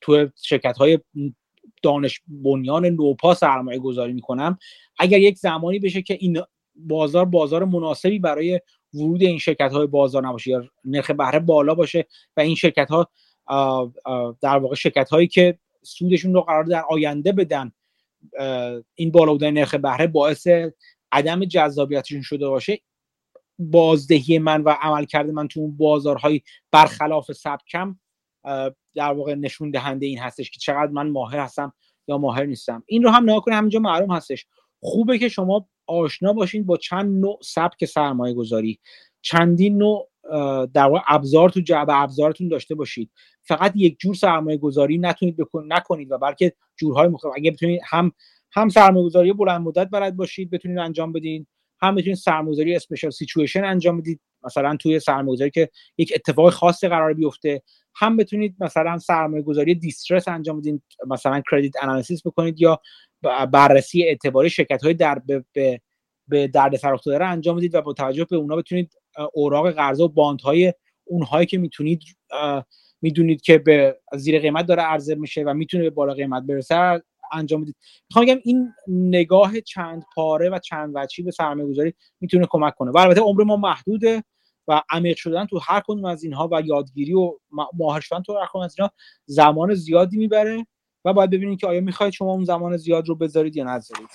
[0.00, 0.98] تو شرکت های
[1.82, 4.58] دانش بنیان نوپا سرمایه گذاری می‌کنم
[4.98, 6.42] اگر یک زمانی بشه که این
[6.76, 8.60] بازار بازار مناسبی برای
[8.94, 12.06] ورود این شرکت های بازار نباشه یا نرخ بهره بالا باشه
[12.36, 13.10] و این شرکت ها
[14.40, 17.72] در واقع شرکت هایی که سودشون رو قرار در آینده بدن
[18.94, 20.48] این بالا بودن نرخ بهره باعث
[21.12, 22.80] عدم جذابیتشون شده باشه
[23.58, 26.40] بازدهی من و عمل کرده من تو اون بازارهای
[26.72, 27.98] برخلاف سبکم
[28.94, 31.72] در واقع نشون دهنده این هستش که چقدر من ماهر هستم
[32.08, 32.82] یا ماهر نیستم.
[32.86, 34.46] این رو هم نگاه کنید همینجا معلوم هستش.
[34.80, 38.80] خوبه که شما آشنا باشین با چند نوع سبک سرمایه گذاری
[39.22, 40.10] چندین نوع
[40.66, 43.10] در واقع ابزار تو جعبه ابزارتون داشته باشید.
[43.42, 47.32] فقط یک جور سرمایه گذاری نتونید بکن نکنید و بلکه جورهای مختلف.
[47.36, 48.12] اگه بتونید هم
[48.52, 51.46] هم سرمایه گذاری بلند مدت بلد باشید بتونید انجام بدین.
[51.82, 54.20] هم بتونید سرمایه‌گذاری special situation انجام بدید.
[54.44, 57.62] مثلا توی سرمایه‌گذاری که یک اتفاق خاصی قرار بیفته.
[57.94, 60.82] هم بتونید مثلا سرمایه گذاری distress انجام بدین.
[61.06, 62.80] مثلا credit analysis بکنید یا
[63.22, 66.50] بررسی اعتباری شرکت های در به, به,
[66.84, 68.94] افتاده رو انجام بدید و با توجه به اونا بتونید
[69.32, 70.72] اوراق قرضه و bond های
[71.04, 72.02] اونهایی که می‌تونید
[73.02, 77.62] می‌دونید که به زیر قیمت داره عرضه میشه و می‌تونه به بالا قیمت برسه انجام
[77.62, 77.76] بدید.
[78.10, 82.90] می‌خوام بگم این نگاه چند پاره و چند وجهی به سرمایه گذاری می‌تونه کمک کنه.
[82.90, 84.24] و البته عمر ما محدوده
[84.68, 87.32] و عمیق شدن تو هر کدوم از اینها و یادگیری و
[87.72, 88.92] ماهر شدن تو هر کدوم از اینها
[89.26, 90.66] زمان زیادی می‌بره.
[91.06, 94.08] و باید ببینید که آیا می‌خواید شما اون زمان زیاد رو بذارید یا نذارید.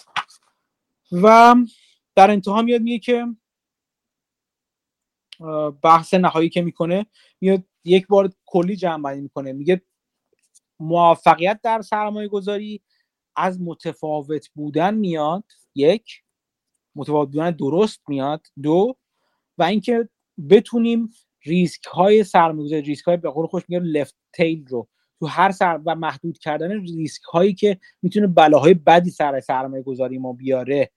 [1.11, 1.55] و
[2.15, 3.25] در انتها میاد میگه که
[5.81, 7.05] بحث نهایی که می‌کنه
[7.41, 9.53] میاد یک بار کلی جمع می‌کنه.
[9.53, 9.81] میگه
[10.79, 12.81] موفقیت در سرمایه گذاری
[13.35, 15.43] از متفاوت بودن میاد
[15.75, 16.23] یک.
[16.95, 18.97] متفاوت بودن درست میاد دو.
[19.57, 20.09] و اینکه
[20.49, 21.09] بتونیم
[21.45, 24.87] ریسک های سرمایه‌گذاری ریسک های به قول خوش میگه لفت تیل رو
[25.21, 30.17] تو هر سر و محدود کردن ریسک هایی که می‌تونه بلاهای بدی سر سرمایه گذاری
[30.17, 30.91] ما بیاره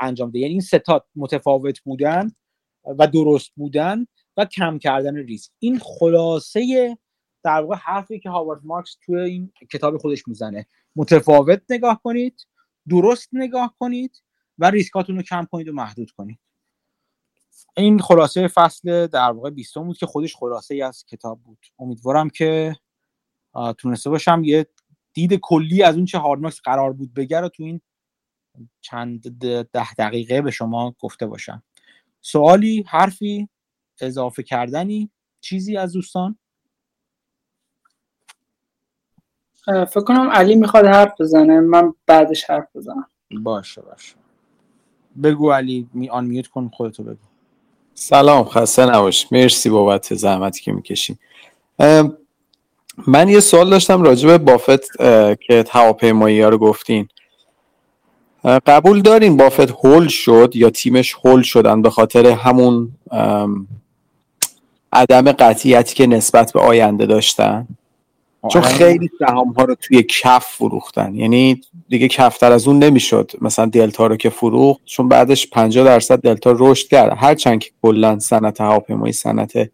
[0.00, 2.30] انجام ده یعنی این ستات متفاوت بودن
[2.98, 5.50] و درست بودن و کم کردن ریسک.
[5.58, 6.96] این خلاصه
[7.42, 10.66] در واقع حرفی که هاوارد مارکس توی این کتاب خودش می‌زنه.
[10.96, 12.46] متفاوت نگاه کنید
[12.88, 14.22] درست نگاه کنید
[14.58, 16.38] و ریسکاتون رو کم کنید و محدود کنید.
[17.76, 21.58] این خلاصه فصل در واقع بیستم بود که خودش خلاصه ای از کتاب بود.
[21.78, 22.76] امیدوارم که
[23.78, 24.66] تونسته باشم یه
[25.12, 27.80] دید کلی از اون چه هاردماکس قرار بود بگه رو تو این
[28.80, 29.40] چند
[29.72, 31.62] ده دقیقه به شما گفته باشم.
[32.20, 33.48] سوالی حرفی
[34.00, 35.10] اضافه کردنی
[35.40, 36.38] چیزی از دوستان؟
[39.66, 43.08] فکر کنم علی می‌خواد حرف بزنه من بعدش حرف بزنم.
[43.30, 44.14] باشه باشه.
[45.22, 47.26] بگو علی می آن میوت کن خودتو بگو.
[47.94, 51.18] سلام خسته نباش مرسی بابت زحمتی که می‌کشین
[53.06, 54.96] من یه سوال داشتم راجع به بافت
[55.46, 57.08] که هواپیمایی ها رو گفتین.
[58.66, 62.92] قبول دارین بافت هول شد یا تیمش هول شدن به خاطر همون
[64.92, 67.68] عدم قطعیتی که نسبت به آینده داشتن؟
[68.50, 71.14] چون خیلی سهام ها رو توی کف فروختن.
[71.14, 73.30] یعنی دیگه کفتر از اون نمی‌شد.
[73.40, 77.16] مثلا دلتا رو که فروخت چون بعدش 50 درصد دلتا رشد کرد.
[77.16, 79.70] هرچند که کلا صنعت هواپیمایی صنعت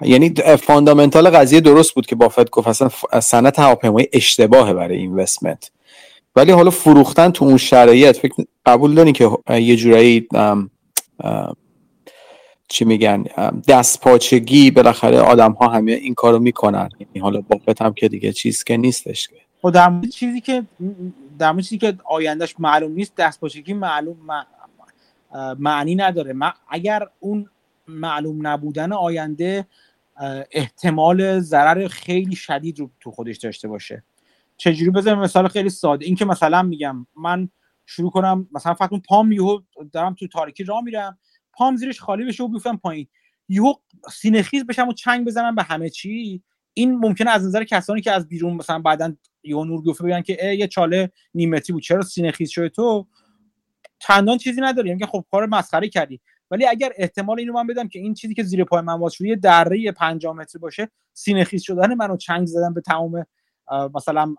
[0.00, 5.70] یعنی فاندامنتال قضیه درست بود که بافت گفت اصلا صنعت هواپیمایی اشتباهه برای اینوستمنت.
[6.36, 10.28] ولی حالا فروختن تو اون شرایط فکر قبول دارین که یه جورایی
[12.68, 13.24] چی میگن
[13.68, 16.88] دست پاچگی بالاخره آدم ها همه این کارو می‌کنن.
[17.00, 19.34] یعنی حالا بافت هم که دیگه چیز که نیستش که.
[19.62, 20.62] خب در مورد چیزی که
[21.38, 24.16] در چیزی که آیندهش معلوم نیست دست پاچگی معلوم
[25.58, 26.34] معنی نداره.
[26.68, 27.50] اگر اون
[27.88, 29.66] معلوم نبودن آینده
[30.50, 34.04] احتمال ضرر خیلی شدید رو تو خودش داشته باشه.
[34.56, 36.06] چجوری؟ بزنم مثال خیلی ساده.
[36.06, 37.48] این که مثلا میگم من
[37.86, 39.60] شروع کنم مثلا فقط پام یهو
[39.92, 41.18] دارم تو تاریکی راه میرم
[41.52, 43.06] پام زیرش خالی بشه و بیفتم پایین.
[43.48, 43.74] یهو
[44.12, 46.42] سینه‌خیز بشم و چنگ بزنم به همه چی.
[46.74, 50.54] این ممکنه از نظر کسانی که از بیرون مثلا بعدا یهو نور گفته بگن که
[50.58, 53.06] یه چاله نیمتی بود چرا سینه‌خیز شده تو؟
[53.98, 56.20] چندان چیزی نداری میگه خب کار مسخره کردی.
[56.50, 59.36] ولی اگر احتمال اینو من بدم که این چیزی که زیر پای من واسه یه
[59.36, 63.26] دره 5 متری باشه سینه خیز شدن منو چنگ زدن به تمام
[63.94, 64.34] مثلا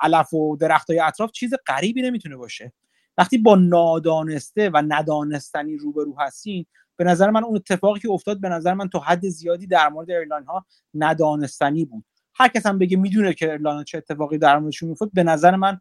[0.00, 2.72] علف و درخت های اطراف چیز غریبی نمی‌تونه باشه.
[3.18, 6.66] وقتی با نادانسته و ندانستنی روبرو هستین
[6.96, 10.10] به نظر من اون اتفاقی که افتاد به نظر من تا حد زیادی در مورد
[10.10, 12.04] airline ها ندانستنی بود.
[12.34, 15.80] هر کس هم بگه می‌دونه که airline چه اتفاقی در موردشون افتاد به نظر من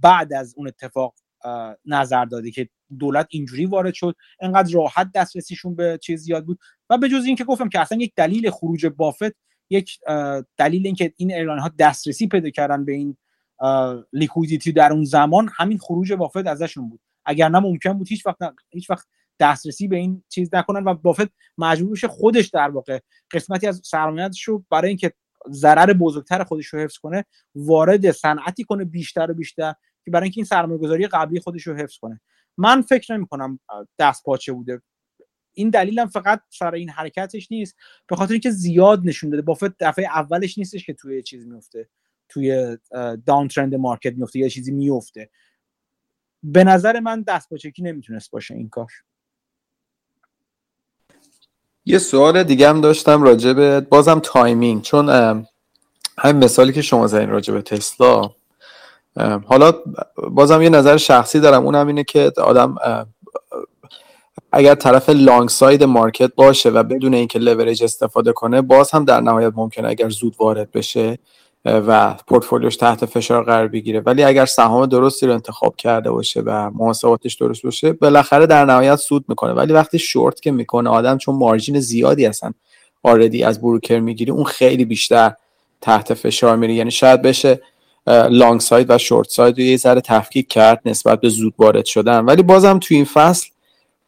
[0.00, 1.14] بعد از اون اتفاق
[1.84, 2.68] نظر داده که
[2.98, 6.58] دولت اینجوری وارد شد انقدر راحت دسترسیشون به چیز زیاد بود.
[6.90, 9.36] و به جز اینکه گفتم که اصلا یک دلیل خروج بافت
[9.70, 9.98] یک
[10.56, 13.16] دلیل اینکه این airline ها دسترسی پیدا کردن به این
[14.12, 17.00] liquidity در اون زمان همین خروج بافت ازشون بود.
[17.24, 18.36] اگر نه ممکن بود هیچ وقت
[18.70, 19.06] هیچ وقت
[19.40, 23.00] دسترسی به این چیز نکنن و بافت مجبور بشه خودش در واقع
[23.30, 25.12] قسمتی از سرمایه‌اش رو برای اینکه
[25.50, 29.74] ضرر بزرگتر خودش رو حفظ کنه وارد صنعتی کنه بیشتر و بیشتر.
[30.06, 32.20] که برای اینکه این سرمایه‌گذاری قبلی خودش رو حفظ کنه.
[32.56, 33.60] من فکر نمی کنم
[33.98, 34.82] دست پاچه بوده.
[35.52, 37.76] این دلیلم فقط سر این حرکتش نیست.
[38.08, 39.42] به خاطر اینکه زیاد نشون داده.
[39.42, 41.88] بافت دفعه اولش نیستش که توی چیز میفته
[42.28, 42.78] توی
[43.26, 45.30] داون ترند مارکت میفته یا چیزی میفته
[46.42, 48.92] به نظر من دست پاچگی نمی‌تونست باشه این کار.
[51.84, 55.08] یه سوال دیگه هم داشتم راجع به بازم timing چون
[56.18, 58.30] همین مثالی که شما زدین راجع به تسلا
[59.46, 59.72] حالا
[60.30, 61.64] بازم یه نظر شخصی دارم.
[61.64, 62.74] اونم اینه که آدم
[64.52, 69.20] اگر طرف long side market باشه و بدون اینکه لورج استفاده کنه باز هم در
[69.20, 71.18] نهایت ممکنه اگر زود وارد بشه
[71.64, 74.00] و پورتفولیوش تحت فشار قرار بگیره.
[74.00, 78.96] ولی اگر سهام درستی رو انتخاب کرده باشه و محاسباتش درست باشه بالاخره در نهایت
[78.96, 79.52] سود می‌کنه.
[79.52, 82.54] ولی وقتی شورت که می‌کنه آدم چون margin زیادی هستن
[83.02, 85.32] آردی از broker می‌گیره اون خیلی بیشتر
[85.80, 86.74] تحت فشار میره.
[86.74, 87.60] یعنی شاید بشه
[88.06, 92.24] long side و short side رو یه ذره تفکیک کرد نسبت به زود وارد شدن.
[92.24, 93.48] ولی بازم تو این فصل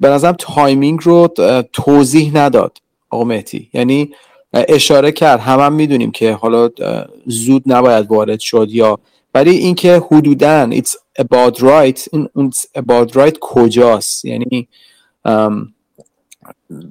[0.00, 1.28] به نظرم timing رو
[1.72, 2.78] توضیح نداد
[3.10, 4.10] آقا مهدی یعنی
[4.52, 5.40] اشاره کرد.
[5.40, 6.70] همه هم می‌دونیم که حالا
[7.26, 8.98] زود نباید وارد شد یا
[9.34, 14.68] ولی اینکه حدودا it's about right این about right کجاست؟ یعنی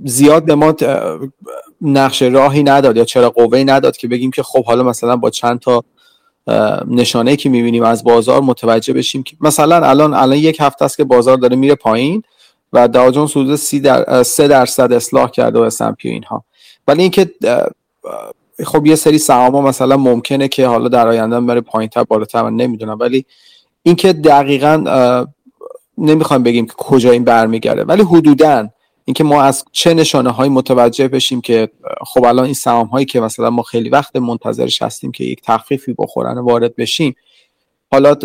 [0.03, 0.75] زیاد به ما
[1.81, 5.59] نقش راهی نداد یا چرا قوه نداد که بگیم که خب حالا مثلا با چند
[5.59, 5.83] تا
[6.87, 11.03] نشانه که می‌بینیم از بازار متوجه بشیم که مثلا الان الان یک هفته است که
[11.03, 12.23] بازار داره میره پایین
[12.73, 16.43] و داو جونز حدود 3 در 3 درصد اصلاح کرده و اسمپی اینها.
[16.87, 17.31] ولی اینکه
[18.65, 22.55] خب یه سری سهام مثلا ممکنه که حالا در آینده بره پایین تر بالاتر من
[22.55, 22.97] نمی‌دونم.
[22.99, 23.25] ولی
[23.83, 25.25] اینکه دقیقا
[25.97, 27.83] نمی‌خوایم بگیم که کجا این برمیگرده.
[27.83, 28.69] ولی حدودا
[29.07, 31.69] اینکه ما از چه نشانه های متوجه بشیم که
[32.07, 35.95] خب الان این سهام هایی که مثلا ما خیلی وقت منتظرش هستیم که یک تخفیفی
[35.97, 37.15] بخورن وارد بشیم
[37.91, 38.15] حالا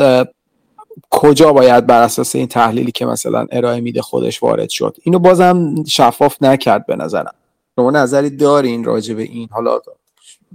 [1.11, 5.85] کجا باید بر اساس این تحلیلی که مثلا ارائه میده خودش وارد شد؟ اینو بازم
[5.85, 7.35] شفاف نکرد به نظرم.
[7.77, 9.81] شما نظری دارین راجع به این؟ حالا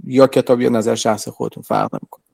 [0.04, 2.24] یا کتاب یا نظر شخص خودتون فرق نمی‌کنه.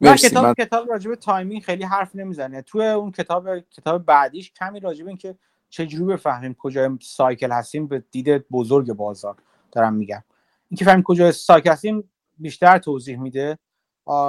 [0.00, 0.54] مرسی کتاب من...
[0.54, 2.62] کتاب راجع به timing خیلی حرف نمی‌زنه.
[2.62, 5.34] تو اون کتاب کتاب بعدیش کمی راجع به اینکه
[5.74, 9.36] چجوری بفهمیم کجا cycle هستیم؟ به دید بزرگ بازار
[9.72, 10.24] دارم میگم.
[10.70, 13.58] اینکه فهمیم کجا cycle هستیم بیشتر توضیح میده.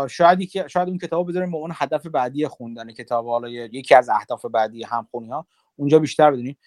[0.09, 4.45] شاید شاید اون کتاب بذاریم به اون هدف بعدی خوندن کتاب حالا یکی از اهداف
[4.45, 6.57] بعدی همخونی ها اونجا بیشتر بدونیم.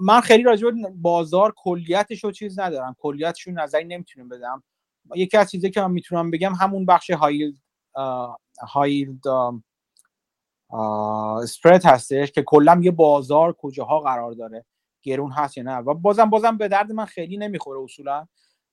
[0.00, 2.96] من خیلی راجع بازار کلیتش چیز ندارم.
[2.98, 4.62] کلیتش رو نظری نمی‌تونم بدم.
[5.14, 7.54] یکی از چیزایی که من می‌تونم بگم همون بخش high yield
[8.68, 9.22] high yield
[11.42, 14.64] spread هستش که کلا یه بازار کجاها قرار داره.
[15.02, 18.26] گرون هست یا نه؟ و بازم بازم به درد من خیلی نمی‌خوره اصولا.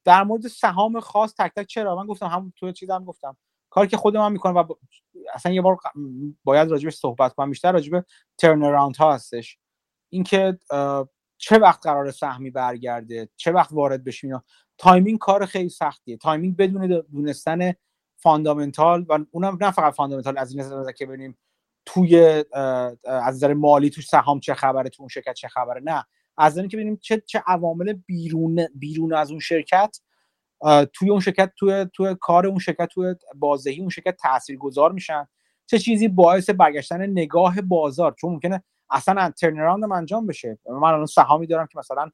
[0.03, 3.37] در مورد سهام خاص تک تک چرا؟ من گفتم هم تو چیزم گفتم.
[3.69, 4.63] کاری که خود من می‌کنم و
[5.33, 5.77] اصلا یه بار
[6.43, 7.49] باید راجبش صحبت کنم.
[7.49, 8.05] بیشتر راجب
[8.37, 9.57] turn ها هستش.
[10.09, 10.59] اینکه
[11.37, 14.43] چه وقت قرار سهمی برگرده؟ چه وقت وارد بشیم
[14.77, 16.17] timing کار خیلی سختیه.
[16.17, 17.73] timing بدون دونستن
[18.17, 21.37] fundamental و اونم نه فقط fundamental از این نظر که ببینیم
[21.87, 22.43] توی
[23.03, 26.05] از نظر مالی توی سهام چه خبره تو اون شرکت چه خبره نه.
[26.37, 29.97] از اینکه ببینیم چه چه عوامل بیرون بیرون از اون شرکت
[30.93, 35.27] توی اون شرکت توی توی کار اون شرکت توی بازدهی اون شرکت تاثیرگذار میشن.
[35.65, 40.59] چه چیزی باعث برگشتن نگاه بازار؟ چون ممکنه اصلا turnaround انجام بشه.
[40.65, 42.11] من الان سهامی دارم که مثلا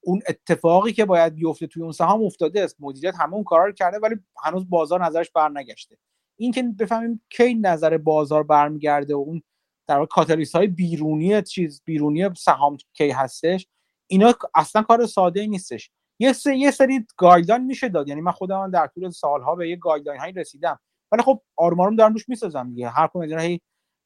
[0.00, 2.76] اون اتفاقی که باید بیفته توی اون سهام افتاده است.
[2.80, 5.96] مدیریت همه اون کارا رو کرده ولی هنوز بازار نظرش برنگشته.
[6.40, 9.42] این که بفهمیم کی نظر بازار برمیگرده و اون
[9.88, 13.66] در کاتالیست های بیرونی چیز بیرونی سهام کی هستش
[14.06, 15.90] اینا اصلا کار ساده نیستش.
[16.18, 18.08] یه سری یه سری guideline میشه داد.
[18.08, 20.80] یعنی من خودم در طول سالها به یه guideline هایی رسیدم.
[21.12, 22.88] ولی خب آروم آروم دارم روش می‌سازم دیگه.
[22.88, 23.58] هر کدوم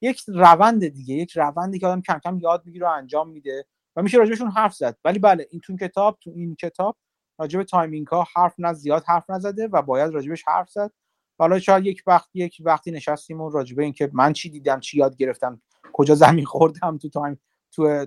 [0.03, 4.03] یک روند دیگه یک روندی که آدم کم کم یاد می‌گیره و انجام میده و
[4.03, 4.99] میشه راجبشون حرف زد.
[5.05, 6.97] ولی بله این تو کتاب تو این کتاب
[7.39, 10.93] راجب تایمینگ ها حرف نه زیاد حرف نزده و باید راجبش حرف زد.
[11.39, 15.17] حالا شاید یک وقت یک وقتی نشستیم و راجبه اینکه من چی دیدم چی یاد
[15.17, 17.41] گرفتم کجا زمین خوردم تو تایم
[17.73, 18.07] تو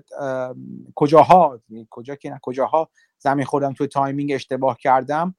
[0.94, 5.34] کجاها؟ کجا که نه کجاها زمین خوردم تو تایمینگ اشتباه کردم.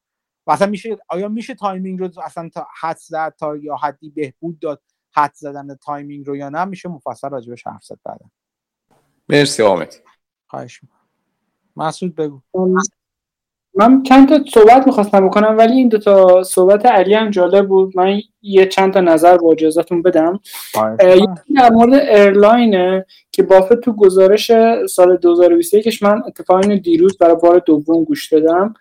[0.47, 4.59] و اصلا میشه آیا میشه تایمینگ رو اصلا تا حد زد تا یا حدی بهبود
[4.59, 8.25] داد حد زدن تایمینگ رو یا نه؟ میشه مفصل راجبش حرف زد بعدا.
[9.29, 9.95] مرسی آمد
[10.47, 10.81] خواهش
[11.75, 12.41] مسعود بگو.
[13.73, 17.97] من چند تا صحبت می‌خواستم بکنم ولی این دوتا صحبت علی هم جالب بود.
[17.97, 20.39] من یه چند تا نظر با اجازتون بدم.
[21.55, 24.51] در مورد ایرلاینه که بافت تو گزارش
[24.89, 28.73] سال 2021 من اتفاقا دیروز برای بار دوم گوش دادم.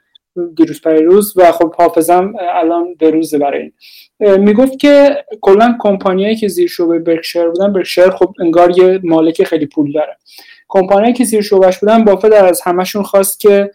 [0.57, 3.73] دیروز روز و خب حافظم الان به روز برای این.
[4.37, 9.67] می‌گفت که کلا کمپانیایی که زیر شعبه برکشر بودن برکشر خب انگار یه مالک خیلی
[9.67, 10.17] پول داره.
[10.69, 13.71] کمپانیایی که زیر شعبش بودن بافت از همشون خواست که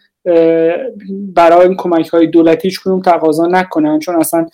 [1.34, 4.46] برای کمک های دولتی هیچ کدوم تقاضا نکنن چون اصلا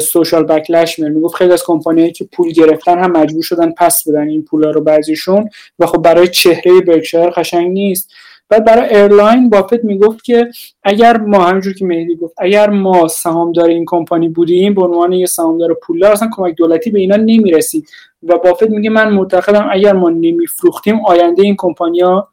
[0.00, 4.28] social backlash میره می‌گفت خیلی از کمپانیایی که پول گرفتن هم مجبور شدن پس بدن
[4.28, 5.48] این پولا رو بعضیشون
[5.78, 8.10] و خب برای چهره برکشایر قشنگ نیست.
[8.48, 10.50] بعد برای airline بافت می‌گفت که
[10.82, 15.26] اگر ما همونجور که مهدی گفت اگر ما سهامدار این کمپانی بودیم به عنوان یه
[15.26, 17.88] سهامدار پولدار اصلا کمک دولتی به اینا نمی‌رسید.
[18.22, 22.28] و بافت میگه من معتقدم اگر ما نمیفروختیم آینده این کمپانیا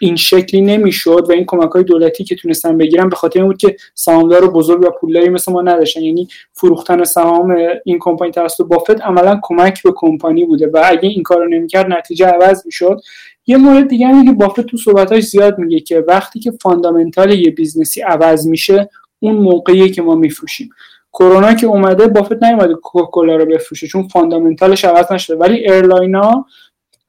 [0.00, 3.56] این شکلی نمی‌شد و این کمک های دولتی که تونستن بگیرن به خاطر این بود
[3.56, 6.00] که سهامدار بزرگ و پولداری مثل ما نداشتن.
[6.00, 11.22] یعنی فروختن سهام این کمپانی توسط بافت عملا کمک به کمپانی بوده و اگه این
[11.22, 13.00] کارو نمی‌کرد نتیجه عوض می‌شد.
[13.46, 17.50] یه مورد دیگه هم که بافت تو صحبتاش زیاد میگه که وقتی که fundamental یه
[17.50, 20.70] business ی عوض میشه اون موقعیه که ما میفروشیم.
[21.12, 25.36] کرونا که اومده بافت نیومده کوکاکولا رو بفروشه چون fundamental ش عوض نشده.
[25.36, 26.46] ولی airline ا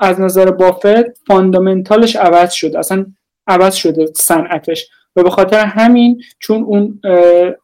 [0.04, 3.06] از نظر بافت fundamental ش عوض شده اصلا
[3.48, 4.90] عوض شده صنعتش.
[5.16, 7.02] و به خاطر همین چون اون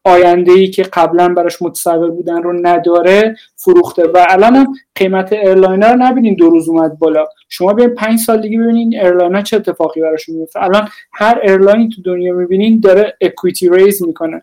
[0.03, 4.07] آینده ای که قبلا براش متصور بودن رو نداره فروخته.
[4.07, 7.25] و الان هم قیمت airline ا رو نبینین دو روز اومد بالا.
[7.49, 11.84] شما بیاین پنج سال دیگه ببینین airline ا چه اتفاقی براشون میفته الان هر airline
[11.84, 14.41] ی تو دنیا می‌بینین داره equity raise می‌کنه.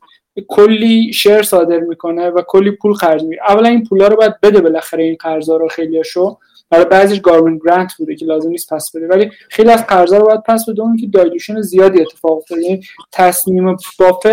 [0.48, 4.60] کلی شیر صادر می‌کنه و کلی پول خرج می‌کنه اولا این پولا رو باید بده
[4.60, 6.38] بالاخره این قرضا رو خیلیاشو.
[6.70, 10.26] برای بعضیش گارمنت گرانت بوده که لازم نیست پس بده ولی خیلی از قرضا رو
[10.26, 10.82] باید پس بده.
[10.82, 12.80] اون که دایلوشن زیادی اتفاق افتاده یعنی
[13.12, 14.26] تصمیم بافت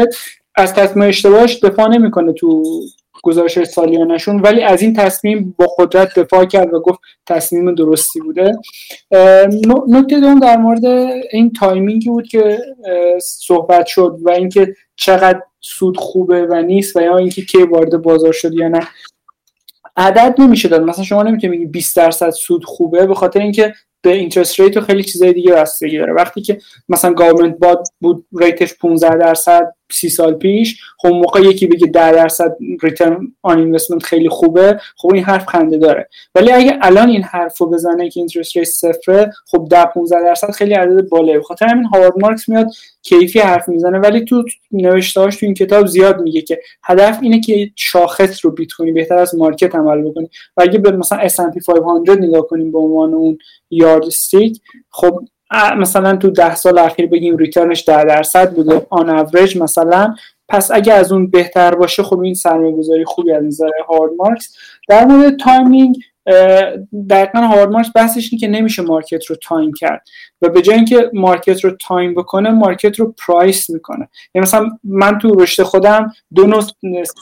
[0.56, 2.64] از تصمیم اشتباهش دفاع نمی‌کنه تو
[3.24, 8.52] گزارش سالیانشون ولی از این تصمیم با قدرت دفاع کرد و گفت تصمیم درستی بوده.
[9.88, 10.86] نکته دوم در مورد
[11.32, 12.60] این timing ی بود که
[13.22, 18.34] صحبت شد و اینکه چقدر سود خوبه و نیست و یا اینکه کی وارد بازار
[18.34, 18.88] شد یا نه.
[19.98, 24.14] عدد نمیشه داد مثلا شما نمی‌تونید بگید 20 درصد سود خوبه به خاطر اینکه به
[24.14, 26.14] interest rate و خیلی چیزای دیگه بستگی داره.
[26.14, 26.58] وقتی که
[26.90, 31.88] مثلا government bond بود rate ش 15 درصد سی سال پیش خب موقع یکی بگه
[31.88, 36.10] 10 درصد return on investment خیلی خوبه خب این حرف خنده داره.
[36.36, 40.52] ولی اگه الان این حرف رو بزنه که interest rate صفره خب 10 15 درصد
[40.52, 42.68] خیلی عدد بالایی بخاطر همین هاوارد مارکس میاد
[43.02, 47.70] کیفی حرف می‌زنه ولی تو نوشتهاش تو این کتاب زیاد میگه که هدف اینه که
[47.76, 50.30] شاخص رو beat کنی بهتر از market عمل بکنی.
[50.58, 53.38] و اگه به مثلا S&P 500 نگاه کنیم به عنوان اون
[53.70, 55.20] yardstick خب
[55.54, 58.88] مثلا تو ده سال اخیر بگیم return ش ده درصد بوده.
[58.90, 60.16] on average مثلا
[60.50, 64.56] پس اگه از اون بهتر باشه خب این سرمایه گذاری خوبی از نظر هاوارد مارکس
[64.90, 65.98] در مورد timing
[67.10, 70.02] دقیقا هاوارد مارکس بحثش اینه که نمیشه market رو time کرد.
[70.42, 74.10] و به جای اینکه market رو time بکنه market رو price می‌کنه.
[74.36, 76.64] یعنی مثلا من تو رشته خودم دو نوع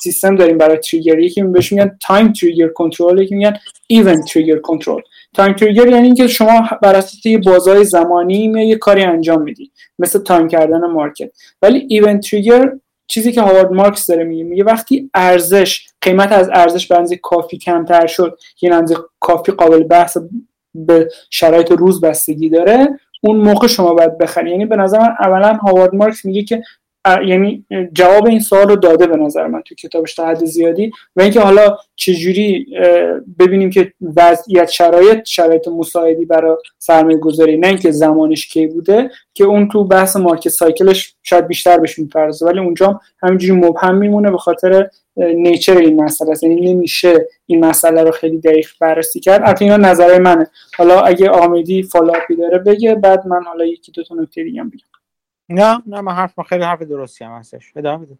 [0.03, 3.53] سیستم داریم برای trigger یکی بهش میگن time trigger control یکی میگن
[3.87, 5.01] event trigger control
[5.35, 10.19] time trigger یعنی اینکه شما بر اساس یه بازه زمانی یه کاری انجام میدی مثل
[10.19, 11.31] time کردن market.
[11.61, 12.71] ولی event trigger
[13.07, 18.07] چیزی که هاوارد مارکس داره میگه میگه وقتی ارزش قیمت از ارزش به کافی کمتر
[18.07, 20.17] شد یه اندازه کافی قابل بحث
[20.75, 25.53] به شرایط روز بستگی داره اون موقع شما باید بخری یعنی به نظر من اولا
[25.53, 26.63] هاوارد مارکس میگه که
[27.05, 31.21] یعنی جواب این سوال رو داده به نظر من تو کتابش تا حد زیادی و
[31.21, 32.65] اینکه حالا چجوری
[33.39, 39.43] ببینیم که وضعیت شرایط شرایط مساعدی برای سرمایه گذاری نه اینکه زمانش کی بوده که
[39.43, 44.31] اون تو بحث market cycle ش شاید بیشتر بهش میپردازه ولی اونجا همینجوری مبهم میمونه
[44.31, 46.43] به خاطر nature این مسئله است.
[46.43, 49.41] یعنی نمیشه این مسئله رو خیلی دقیق بررسی کرد.
[49.41, 50.47] البته اینا نظر منه.
[50.77, 54.63] حالا اگه آمیدی follow-up ی داره بگه بعد من حالا یکی دو تا نکته دیگه
[54.63, 54.90] بگم.
[55.49, 57.71] نه نه من حرف خیلی حرف درستی هم هستش.
[57.75, 58.17] ادامه بده.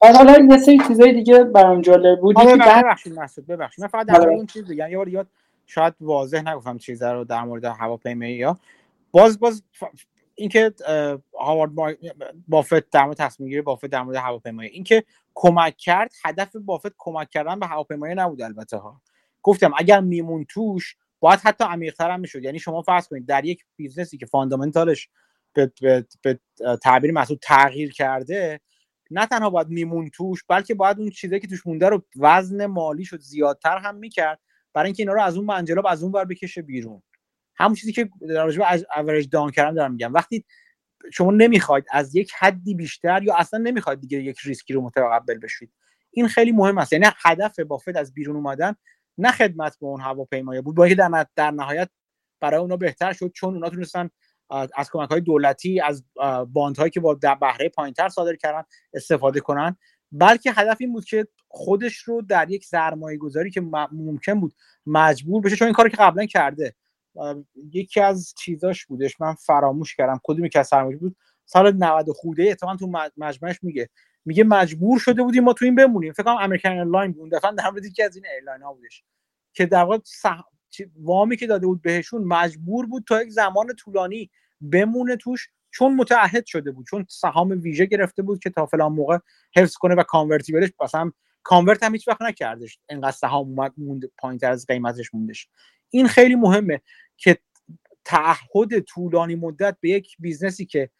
[0.00, 2.36] حالا یه سری چیزای دیگه برام جالب بود.
[2.38, 3.82] یکی ببخشید مسعود ببخشید.
[3.82, 4.90] من فقط در مورد اون چیز بگم.
[4.90, 5.26] یه بار یاد
[5.66, 8.58] شاید واضح نگفتم چیزا رو در مورد هواپیمایی یا.
[9.10, 9.62] باز باز
[10.34, 10.74] اینکه
[11.40, 11.70] هاوارد
[12.48, 14.70] بافت در مورد تصمیم گیری بافت در مورد هواپیمایی.
[14.70, 19.00] اینکه کمک کرد هدف بافت کمک کردن به هواپیمایی نبود البته ها.
[19.42, 22.44] گفتم اگر میموند توش باید حتی عمیق‌تر هم می‌شد.
[22.44, 25.08] یعنی شما فرض کنید در یک business ی که fundamental ش
[25.52, 26.40] به, به, به
[26.82, 28.60] تعبیر مسعود تغییر کرده
[29.10, 33.04] نه تنها باید میموند توش بلکه باید اون چیزی که توش مونده رو وزن مالی
[33.04, 34.40] شد زیادتر هم می‌کرد
[34.74, 37.02] برای اینکه اینا رو از اون منجلاب از اون بر بکشه بیرون.
[37.56, 40.14] همون چیزی که در رابطه از average down کردن دارم میگم.
[40.14, 40.44] وقتی
[41.12, 45.72] شما نمی‌خواید از یک حدی بیشتر یا اصلا نمی‌خواید دیگه یک ریسکی رو متقبل بشید
[46.10, 46.92] این خیلی مهم است.
[46.92, 48.74] یعنی هدف بافت از بیرون اومدن
[49.18, 50.76] نه خدمت به اون هواپیمایی بود.
[50.76, 51.88] با در, در نهایت
[52.40, 54.10] برای اونا بهتر شد چون اونا تونستن
[54.50, 56.04] از کمک های دولتی از
[56.78, 58.62] هایی که با بهره پایینتر صادر کردن
[58.94, 59.76] استفاده کنن.
[60.12, 63.60] بلکه هدف این بود که خودش رو در یک سرمایه گذاری که
[63.92, 64.54] ممکن بود
[64.86, 66.74] مجبور بشه چون این کاری که قبلا کرده.
[67.72, 69.20] یکی از چیزاش بودش.
[69.20, 71.16] من فراموش کردم کدومی که از سرمایه بود.
[71.46, 73.88] سال 90 خوده اتفاقا تو مجمعش میگه.
[74.24, 76.12] میگه مجبور شده بودیم ما تو این بمونیم.
[76.12, 77.32] فکر کنم American Airline بود.
[77.32, 79.04] دفعه در مورد یکی از این airline ها بودش.
[79.52, 79.98] که در واقع
[80.96, 84.30] وامی که داده بود بهشون مجبور بود تا یک زمان طولانی
[84.60, 89.18] بمونه توش چون متعهد شده بود چون سهام ویژه گرفته بود که تا فلان موقع
[89.56, 94.04] حفظ کنه و convertible ش مثلا convert هم هیچ وقت نکردش انقدر سهام اومد موند
[94.18, 95.48] پایینتر از قیمتش موندش.
[95.90, 96.80] این خیلی مهمه
[97.16, 97.38] که
[98.04, 100.90] تعهد طولانی مدت به یک business ی که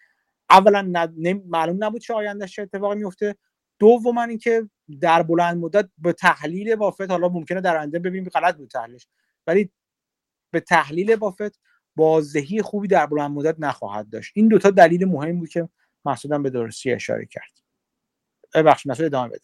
[0.51, 1.11] اولا
[1.47, 3.37] معلوم نبود چه آیندهش چه اتفاقی میفته
[3.79, 4.69] دوما اینکه
[5.01, 9.07] در بلند مدت به تحلیل بافت حالا ممکنه در آینده ببینیم غلط بود تحلیلش.
[9.49, 9.70] ولی
[10.52, 11.60] به تحلیل بافت
[11.97, 14.33] بازدهی خوبی در بلند مدت نخواهد داشت.
[14.35, 15.68] این دوتا دلیل مهم بود که
[16.05, 17.51] مسعودم به درستی اشاره کرد.
[18.55, 19.41] ببخش مسعود ادامه بده.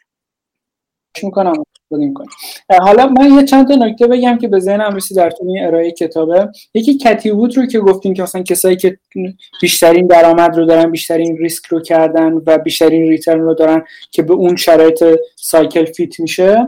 [1.22, 2.28] می‌کنم.
[2.82, 6.48] حالا من یه چند تا نکته بگم که به ذهنم رسید در طول ارائه کتابه.
[6.74, 8.98] یکی کتی وود رو که گفتیم که مثلا کسایی که
[9.60, 14.34] بیشترین درآمد رو دارن بیشترین ریسک رو کردن و بیشترین return رو دارن که به
[14.34, 15.04] اون شرایط
[15.36, 16.66] cycle fit میشه.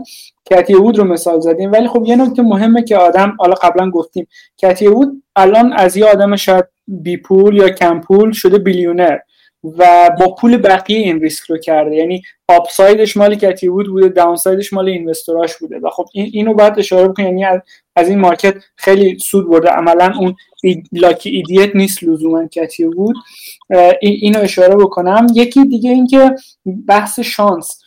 [0.51, 1.73] کتی وود رو مثال زدیم.
[1.73, 4.27] ولی خب یه نکته مهمه که آدم حالا قبلا گفتیم
[4.59, 9.19] کتی وود الان از یه آدم شاید بی پول یا کم پول شده billionaire
[9.79, 11.97] و با پول بقیه این ریسک رو کرده.
[11.97, 15.79] یعنی upside ش مال کتی وود بوده downside ش مال investor اش بوده.
[15.79, 17.39] و خب این اینو باید اشاره بکنیم.
[17.39, 17.61] یعنی
[17.97, 19.69] از, این مارکت خیلی سود برده.
[19.69, 20.35] عملا اون
[20.93, 23.17] lucky idiot نیست لزوما کتی وود
[24.01, 25.27] اینو اشاره بکنم.
[25.35, 26.35] یکی دیگه اینکه
[26.89, 27.83] بحث شانس.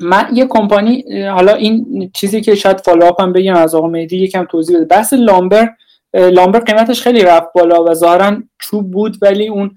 [0.00, 4.44] من یه کمپانی حالا این چیزی که شاید follow هم بگم از آقا مهدی یکم
[4.44, 4.84] توضیح بده.
[4.84, 5.68] بحث lumber
[6.14, 9.70] lumber قیمتش خیلی رفت بالا و ظاهرا چوب بود ولی اون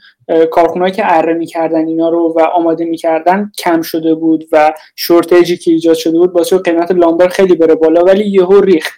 [0.51, 5.71] کارخونهایی که اره می‌کردن اینا رو و آماده می‌کردن کم شده بود و شورتیجی که
[5.71, 8.89] ایجاد شده بود باعث قیمت لامبر خیلی بره بالا ولی یهو ریخ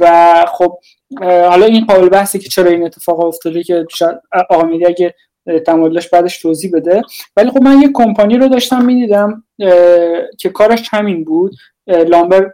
[0.00, 0.78] و خب
[1.20, 4.16] حالا این قابل بحثی که چرا این اتفاق افتاده که شاید
[4.50, 5.14] آقا اگه
[5.66, 7.02] تمایلش بعدش توضیح بده.
[7.36, 9.44] ولی خب من یه کمپانی رو داشتم می‌دیدم
[10.38, 11.56] که کارش همین بود.
[11.86, 12.52] لامبر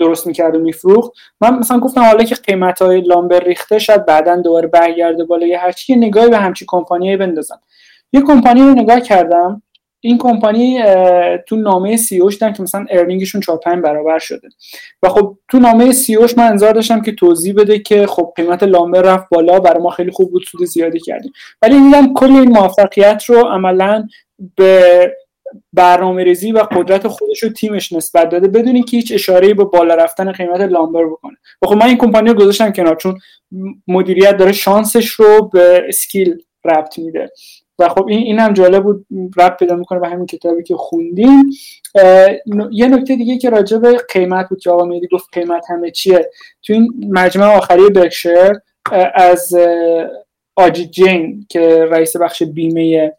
[0.00, 1.12] درست می‌کرد و میفروخت.
[1.40, 5.58] من مثلا گفتم حالا که قیمت های لامبر ریخته شاید بعدا دوباره برگرده بالا یه
[5.58, 7.60] هرچی یه نگاهی به همچی کمپانی بندازم.
[8.12, 9.62] یه کمپانی رو نگاه کردم.
[10.04, 10.82] این کمپانی
[11.48, 14.48] تو نامه سی اوش که مثلا ارنینگشون 4 5 برابر شده.
[15.02, 18.62] و خب تو نامه سی اوش من انتظار داشتم که توضیح بده که خب قیمت
[18.62, 21.32] لامبر رفت بالا برای ما خیلی خوب بود سود زیادی کردیم.
[21.62, 24.08] ولی دیدم کل این موفقیت رو عملا
[24.56, 25.12] به
[25.72, 29.94] برنامه ریزی و قدرت خودش رو تیمش نسبت داده بدون اینکه هیچ اشاره به بالا
[29.94, 31.36] رفتن قیمت لامبر بکنه.
[31.62, 33.18] و خب من این کمپانی رو گذاشتم کنار چون
[33.88, 37.30] مدیریت داره شانسش رو به اسکیل ربط میده.
[37.78, 41.50] و خب این این هم جالب بود ربط پیدا می‌کنه به همین کتابی که خوندیم.
[42.72, 46.30] یه نکته دیگه که راجع به قیمت بود که آقا میدی گفت قیمت همه چیه.
[46.62, 48.52] تو این مجمع آخری برکشر
[49.14, 49.54] از
[50.56, 53.12] آجی جین که رئیس بخش بیمه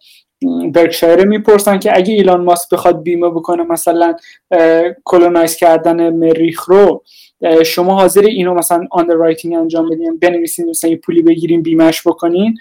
[0.73, 4.15] برکشایر می‌پرسن که اگه ایلان ماسک بخواد بیمه بکنه مثلا
[5.03, 7.03] کلونایز کردن مریخ رو
[7.65, 12.57] شما حاضر اینو مثلا writing انجام بدین بنویسین مثلا یه پولی بگیریم بیمهش بکنین.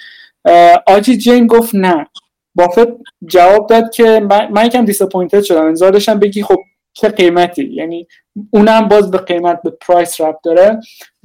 [0.87, 2.07] آجیت جین گفت نه.
[2.55, 2.89] بافت
[3.27, 5.65] جواب داد که من, من یکم disappointed شدم.
[5.67, 6.59] انتظار داشتم بگی خب
[6.93, 7.65] چه قیمتی.
[7.65, 8.07] یعنی
[8.51, 10.81] اونم باز به قیمت به price ربط داره.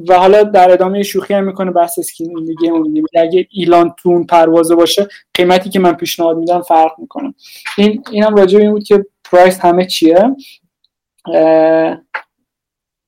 [0.07, 4.25] و حالا در ادامه شوخی هم می‌کنه بحث skin دیگه اون اگه ایلان تو اون
[4.25, 7.33] پروازه باشه قیمتی که من پیشنهاد میدم فرق می‌کنه.
[7.77, 10.35] این اینم راجع این بود که price همه چیه.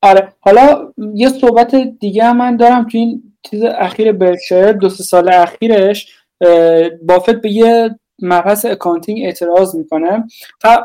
[0.01, 0.33] آره.
[0.39, 5.33] حالا یه صحبت دیگه هم من دارم تو این چیز اخیر برکشایر دو سه سال
[5.33, 6.13] اخیرش
[7.01, 10.23] بافت به یه مبحث accounting اعتراض می‌کنه.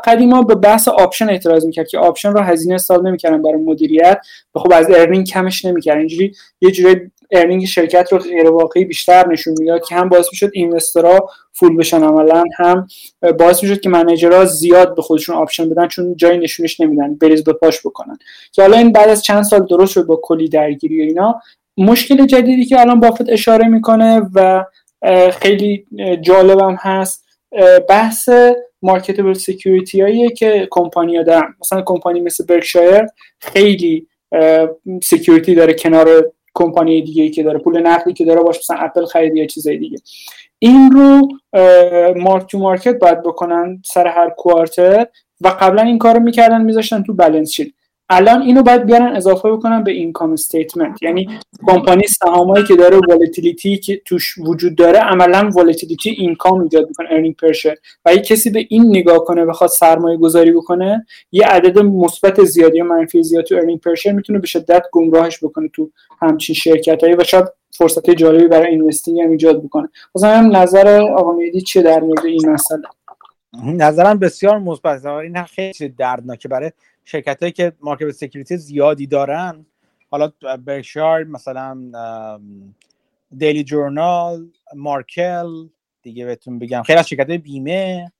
[0.05, 4.17] قدیما به بحث option اعتراض می‌کرد که option رو هزینه حساب نمی‌کردن برای مدیریت.
[4.55, 9.27] و خب از earning کمش نمی‌کرد اینجوری یه جوری earning شرکت رو غیر واقعی بیشتر
[9.27, 12.87] نشون می‌داد که هم باعث می‌شد investor ها fool بشن عملا هم
[13.39, 17.43] باعث می‌شد که manager ها زیاد به خودشون option بدن چون جایی نشونش نمیدن بریز
[17.43, 18.17] به پاش بکنن.
[18.51, 21.41] که حالا این بعد از چند سال درست شد با کلی درگیری و اینا.
[21.77, 24.65] مشکل جدیدی که الان بافت اشاره می‌کنه و
[25.31, 25.85] خیلی
[26.21, 27.25] جالبم هست
[27.89, 28.29] بحث
[28.81, 31.55] marketable security هاییه که کمپانی ها دارن.
[31.61, 33.05] مثلا کمپانی مثل برکشایر
[33.39, 34.07] خیلی
[35.03, 37.59] security داره کنار کمپانی دیگه ای که داره.
[37.59, 39.97] پول نقدی که داره باشه مثلا اپل خریدی یا چیزای دیگه.
[40.59, 41.27] این رو
[42.15, 45.07] mark to market باید بکنن سر هر quarter
[45.41, 47.67] و قبلا این کارو می‌کردن میذاشتن تو balance sheet
[48.09, 53.77] الان اینو باید بیارن اضافه بکنن به income statement یعنی کمپانی سهامایی که داره volatility
[53.77, 57.75] که توش وجود داره عملا volatility income ایجاد می‌کنه earning per share
[58.05, 62.77] و اگه کسی به این نگاه کنه بخواد سرمایه گذاری بکنه یه عدد مثبت زیادی
[62.77, 67.03] یا منفی زیاد تو earning per share می‌تونه به شدت گمراهش بکنه تو همچین شرکت
[67.03, 67.45] هایی و شاید
[67.77, 69.89] فرصت جالبی برای investing هم ایجاد بکنه.
[70.15, 72.81] مثلا نظر آقا مهدی چیه در مورد این مسئله؟
[73.63, 75.05] نظرم بسیار مثبت.
[75.05, 76.71] این خیلی دردناکه برای
[77.05, 79.65] شرکت هایی که market security زیادی دارن
[80.11, 80.31] حالا
[80.65, 81.91] برکشایر مثلا
[83.37, 85.67] دیلی جورنال مارکل
[86.01, 86.83] دیگه بهتون بگم.
[86.83, 88.11] خیلی از شرکت های بیمه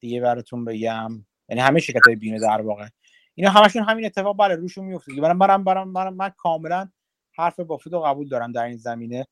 [0.00, 1.24] دیگه براتون بگم.
[1.48, 2.86] یعنی همه شرکت های بیمه در واقع.
[3.34, 5.22] اینا همشون همین اتفاق برای روشون میفته دیگه.
[5.22, 6.88] برام برام برام من, من کاملا
[7.32, 9.26] حرف بافت رو قبول دارم در این زمینه.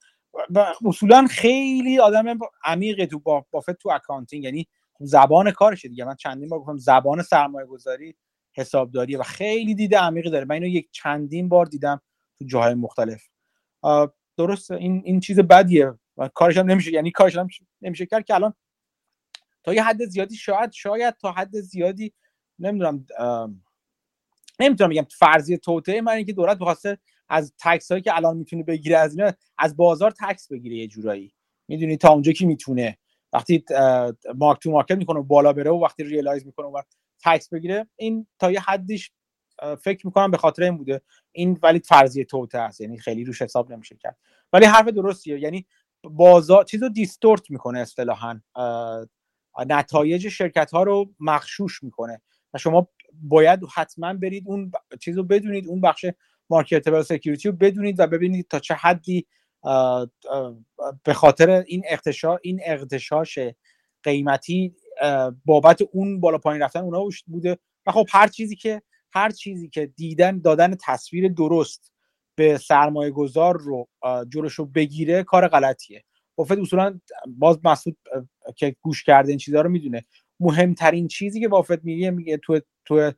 [0.50, 3.18] و اصولا خیلی آدم عمیقه تو
[3.50, 4.66] بافت تو accounting یعنی
[5.00, 6.04] زبان کارشه دیگه.
[6.04, 8.16] من چندین بار گفتم زبان سرمایه گذاری
[8.56, 10.44] حسابداری و خیلی دید عمیقی داره.
[10.44, 12.00] من اینو یک چندین بار دیدم
[12.38, 13.22] تو جاهای مختلف.
[14.36, 17.48] درسته این این چیز بدیه و کاریش هم نمیشه یعنی کاریش هم
[17.82, 18.54] نمیشه کرد که الان
[19.62, 22.12] تا یه حد زیادی شاید شاید تا حد زیادی
[22.58, 23.06] نمی‌دونم
[24.60, 29.16] نمی‌تونم بگم فرضیه توطئه‌ست اینکه دولت بخواسته از tax هایی که الان می‌تونه بگیره از
[29.16, 31.34] اینا از بازار tax بگیره یه جورایی.
[31.68, 32.98] می‌دونی تا اونجا که می‌تونه.
[33.32, 33.64] وقتی
[34.34, 36.82] mark to market می‌کنه بالا بره و وقتی realize می‌کنه و
[37.24, 39.12] tax بگیره این تا یه حدیش
[39.80, 41.00] فکر می‌کنم به خاطر این بوده.
[41.32, 44.16] این ولی فرضیه توطئه است یعنی خیلی روش حساب نمیشه کرد.
[44.52, 45.66] ولی حرف درستیه یعنی
[46.02, 48.40] بازار چیزو distort می‌کنه اصطلاحا
[49.66, 52.22] نتایج شرکت ها رو مغشوش می‌کنه.
[52.54, 56.06] و شما باید حتما برید اون چیز رو بدونید اون بخش
[56.50, 59.26] marketable security رو بدونید و ببینید تا چه حدی
[61.04, 63.38] به خاطر این اغتشاش این اغتشاش
[64.02, 64.76] قیمتی
[65.44, 67.58] بابت اون بالا پایین رفتن اونا بوده.
[67.86, 68.82] و خب هر چیزی که
[69.12, 71.92] هر چیزی که دیدن دادن تصویر درست
[72.34, 73.88] به سرمایه گذار رو
[74.28, 76.04] جلوش رو بگیره کار غلطیه.
[76.36, 77.96] بافت اصولا باز مسعود
[78.56, 80.04] که گوش کرده این چیزها رو می‌دونه.
[80.40, 83.12] مهمترین چیزی که بافت میگه میگه تو تو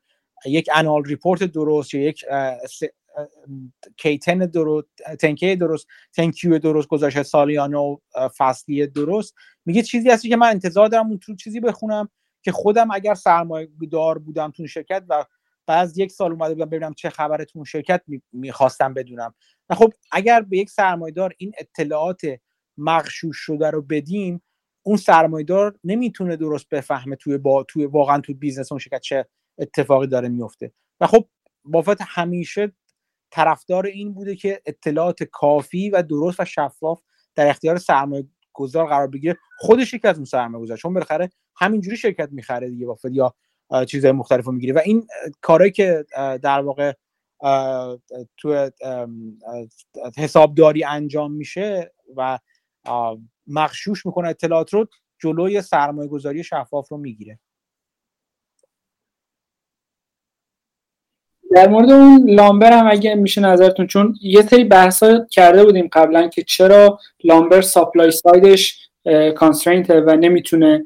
[0.47, 2.25] یک annual report درست یا یک
[3.97, 4.87] کیتن درست
[5.21, 7.97] تنکی درست تنکیو درست گذاشته سالیانه و
[8.37, 9.35] فصلی درست.
[9.65, 12.09] میگه چیزی هستی که من انتظار دارم اون تو چیزی بخونم
[12.43, 15.25] که خودم اگر سرمایه دار بودم تو شرکت و
[15.67, 19.35] بعد یک سال اومده بودم ببینم چه خبره تو شرکت می‌خواستم بدونم.
[19.71, 22.21] و خب اگر به یک سرمایه‌دار این اطلاعات
[22.79, 24.43] مغشوش شده رو بدیم
[24.83, 29.27] اون سرمایه‌دار نمی‌تونه درست بفهمه توی با توی واقعا تو business اون شرکت چه
[29.59, 31.29] اتفاقی داره میفته و خب
[31.65, 32.73] بافت همیشه
[33.37, 37.01] طرفدار این بوده که اطلاعات کافی و درست و شفاف
[37.35, 39.37] در اختیار سرمایه گذار قرار بگیره.
[39.59, 43.35] خودش یکی از اون سرمایه گذار چون بالاخره همینجوری شرکت می‌خره دیگه بافت یا
[43.89, 44.75] چیزهای مختلف رو می‌گیره.
[44.75, 45.07] و این
[45.41, 46.05] کارهایی که
[46.43, 46.93] در واقع
[48.37, 48.71] تو
[50.17, 52.39] حسابداری انجام میشه و
[53.47, 54.87] مخشوش می‌کنه اطلاعات رو
[55.19, 57.39] جلوی سرمایه گذاری شفاف رو می‌گیره.
[61.57, 66.29] در مورد اون لامبر هم اگه میشه نظرتون چون یه سری بحث کرده بودیم قبلا
[66.29, 68.89] که چرا lumber supply side ش
[69.37, 70.85] constraint و نمی‌تونه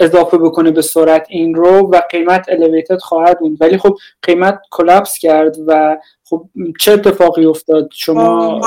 [0.00, 3.56] اضافه بکنه به سرعت این رو و قیمت elevated خواهد بود.
[3.60, 6.48] ولی خب قیمت collapse کرد و خب
[6.80, 8.60] چه اتفاقی افتاد؟ شما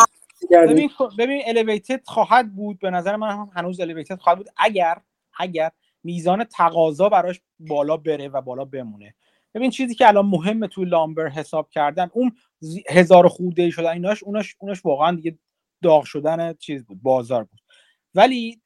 [0.51, 0.89] ببین
[1.19, 2.79] ببین elevated خواهد بود.
[2.79, 4.49] به نظر من هم هنوز elevated خواهد بود.
[4.57, 4.97] اگر
[5.39, 5.71] اگر
[6.03, 9.13] میزان تقاضا براش بالا بره و بالا بمونه.
[9.57, 12.35] ببین چیزی که الان مهمه توی lumber حساب کردن اون
[12.89, 15.37] هزار خورده شدن ایناش اوناش اوناش واقعا دیگه
[15.83, 17.59] داغ شدن چیز بود بازار بود.
[18.15, 18.61] ولی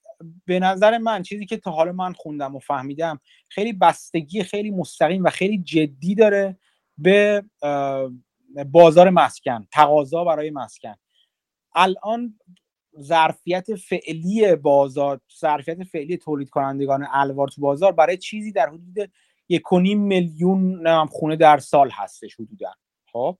[0.45, 5.23] به نظر من چیزی که تا حالا من خوندم و فهمیدم خیلی بستگی خیلی مستقیم
[5.23, 6.57] و خیلی جدی داره
[6.97, 7.43] به
[8.71, 10.95] بازار مسکن تقاضا برای مسکن.
[11.75, 12.39] الان
[12.99, 19.11] ظرفیت فعلی بازار ظرفیت فعلی تولید کنندگان الوار تو بازار برای چیزی در حدود
[19.51, 22.73] یک میلیون خونه در سال هستش حدودا.
[23.11, 23.37] خب؟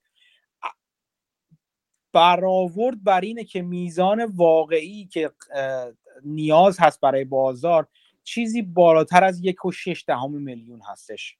[2.12, 5.30] برآورد بر اینه که میزان واقعی که
[6.24, 7.88] نیاز هست برای بازار
[8.24, 11.36] چیزی بالاتر از یک و شش دهم میلیون هستش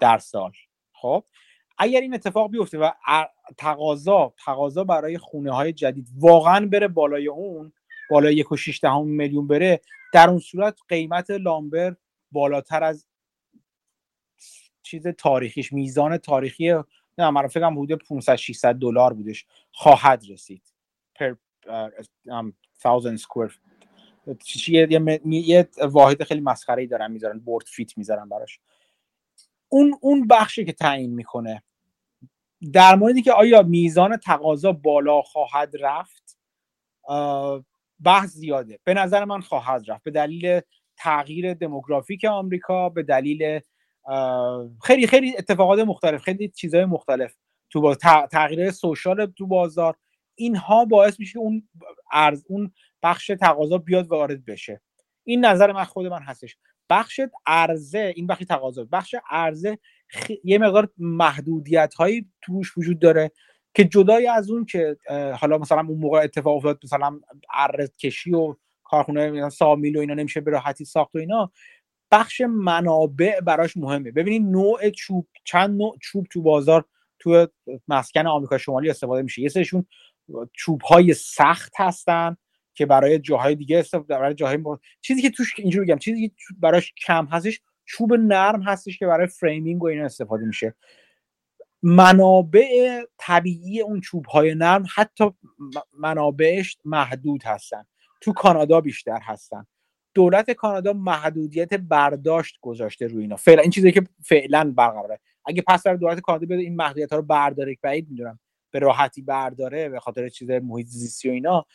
[0.00, 0.52] در سال.
[0.92, 1.24] خب؟
[1.78, 2.90] اگر این اتفاق بیفته و
[3.56, 7.72] تقاضا تقاضا برای خونه های جدید واقعا بره بالای اون
[8.10, 9.80] بالای یک و شش دهم میلیون بره
[10.12, 11.96] در اون صورت قیمت لامبر
[12.32, 13.06] بالاتر از
[14.88, 16.72] چیز تاریخیش میزان تاریخی
[17.18, 20.72] نه من فکرم حدود 500 600 دلار بودش خواهد رسید.
[21.14, 21.34] پر
[22.84, 23.52] 1000 سکوئر
[24.64, 28.60] یه, یه واحد خیلی مسخره ای دارن می‌ذارن بورد فیت می‌ذارن براش.
[29.68, 31.62] اون اون بخشی که تعیین می‌کنه
[32.72, 36.38] در موردی که آیا میزان تقاضا بالا خواهد رفت؟
[38.04, 38.78] بحث زیاده.
[38.84, 40.04] به نظر من خواهد رفت.
[40.04, 40.60] به دلیل
[40.96, 43.60] تغییر دموگرافیک آمریکا به دلیل
[44.82, 47.34] خیلی خیلی اتفاقات مختلف خیلی چیزهای مختلف
[47.70, 47.94] تو
[48.30, 49.96] تغییر سوشال تو بازار.
[50.34, 51.68] اینها باعث میشه اون
[52.12, 52.72] ارز اون
[53.02, 54.80] بخش تقاضا بیاد وارد بشه.
[55.24, 56.56] این نظر من خود من هستش.
[56.90, 59.78] بخش عرضه این بخش تقاضا بخش عرضه
[60.44, 63.30] یه مقدار محدودیت هایی توش وجود داره
[63.74, 64.96] که جدای از اون که
[65.40, 70.40] حالا مثلا اون موقع اتفاق افتاد مثلا اره کشی و کارخونه sawmill و اینا نمیشه
[70.40, 71.52] به راحتی ساخت و اینا
[72.10, 74.10] بخش منابع براش مهمه.
[74.10, 76.84] ببینید نوع چوب چند نوع چوب تو بازار
[77.18, 77.46] تو
[77.88, 79.42] مسکن آمریکا شمالی استفاده میشه.
[79.42, 79.86] یه سرشون
[80.52, 82.36] چوب های سخت هستن
[82.74, 84.58] که برای جاهای دیگه استفاده برای جاهای
[85.00, 89.26] چیزی که توش اینجوری بگم چیزی که براش کم هستش چوب نرم هستش که برای
[89.26, 90.74] framing و اینا استفاده میشه.
[91.82, 95.24] منابع طبیعی اون چوب های نرم حتی
[95.92, 97.84] منابعش محدود هستن.
[98.20, 99.66] تو کانادا بیشتر هستن.
[100.18, 103.36] دولت کانادا محدودیت برداشت گذاشته روی اینا.
[103.36, 105.20] فعلا این چیزی که فعلا برقراره.
[105.44, 107.76] اگه پس در دولت کانادا بیاد این محدودیت ها رو برداره.
[107.82, 108.38] بعید می‌دونم.
[108.70, 111.66] به راحتی برداره به خاطر چیز محیط زیستی و اینا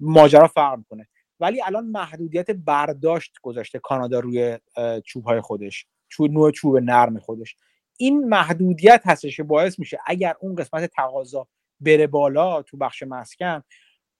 [0.00, 1.08] ماجرا فرق می‌کنه.
[1.40, 4.58] ولی الان محدودیت برداشت گذاشته کانادا روی
[5.04, 5.86] چوب های خودش.
[6.08, 7.56] چوب نوع چوب نرم خودش.
[7.96, 11.48] این محدودیت هستش که باعث میشه اگر اون قسمت تقاضا
[11.80, 13.62] بره بالا تو بخش مسکن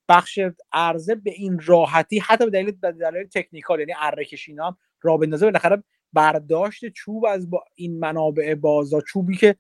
[0.09, 0.41] بخش
[0.73, 4.27] عرضه به این راحتی حتی به دلیل دلیل تکنیکال یعنی اره
[4.59, 5.83] هم راه بندازه بالاخره
[6.13, 9.57] برداشت چوب از با این منابع بازار چوبی که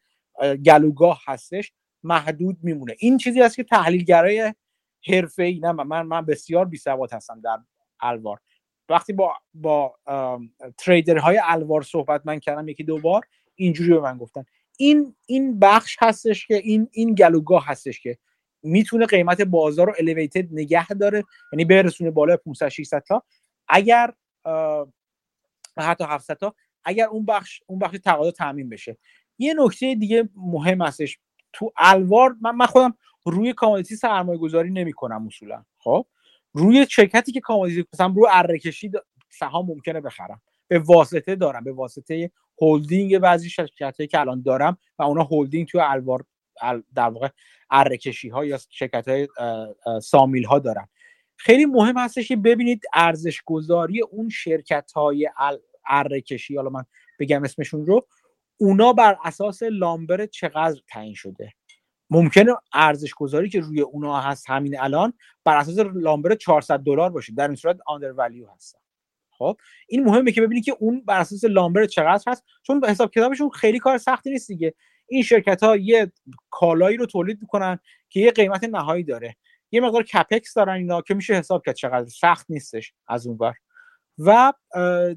[0.66, 1.72] گلوگاه هستش
[2.02, 2.96] محدود میمونه.
[2.98, 4.54] این چیزی است که تحلیلگرای
[5.38, 7.58] ای نه من من بسیار بی سواد هستم در
[8.00, 8.40] الوار.
[8.88, 9.96] وقتی با با
[11.22, 13.22] های الوار صحبت من کردم یکی دو بار
[13.54, 14.44] اینجوری به من گفتن.
[14.78, 18.18] این این بخش هستش که این این گلوگاه هستش که
[18.62, 23.22] می‌تونه قیمت بازار رو الیویتد نگه داره یعنی برسونه بالای 500 600 تا.
[23.68, 24.12] اگر
[25.78, 28.98] حتی 700 تا اگر اون بخش اون بخش تقاضا تامین بشه.
[29.38, 31.18] یه نکته دیگه مهم هستش.
[31.52, 32.94] تو الوار من, من خودم
[33.26, 36.06] روی commodity سرمایه گذاری نمی کنم اصولا خب؟
[36.52, 38.90] روی شرکتی که commodity مثلا روی اره کشی
[39.30, 40.42] سهام ممکنه بخرم.
[40.68, 42.30] به واسطه دارم به واسطه
[42.62, 46.24] هلدینگ بعضی شرکت که الان دارم و اونا هلدینگ توی الوار
[46.94, 47.28] در واقع
[47.70, 49.28] اره کشی ها یا شرکت های
[50.02, 50.88] sawmill ها دارن.
[51.36, 55.30] خیلی مهم هستش که ببینید ارزش گذاری اون شرکت های
[55.86, 56.84] اره کشی حالا من
[57.18, 58.06] بگم اسمشون رو
[58.56, 61.52] اونا بر اساس لامبر چقدر تعیین شده.
[62.10, 65.12] ممکنه ارزش گذاری که روی اونا هست همین الان
[65.44, 67.32] بر اساس لامبر 400 دلار باشه.
[67.32, 68.78] در این صورت آندر ولیو هستن.
[69.30, 69.56] خب؟
[69.88, 73.78] این مهمه که ببینید که اون بر اساس لامبر چقدر هست چون حساب کتابشون خیلی
[73.78, 74.74] کار سختی نیست دیگه.
[75.06, 76.12] این شرکت ها یه
[76.50, 79.36] کالایی رو تولید می‌کنن که یه قیمت نهایی داره.
[79.70, 82.08] یه مقدار کپکس دارن اینا که میشه حساب کرد چقدر.
[82.08, 83.54] سخت نیستش از اون بر
[84.18, 84.52] و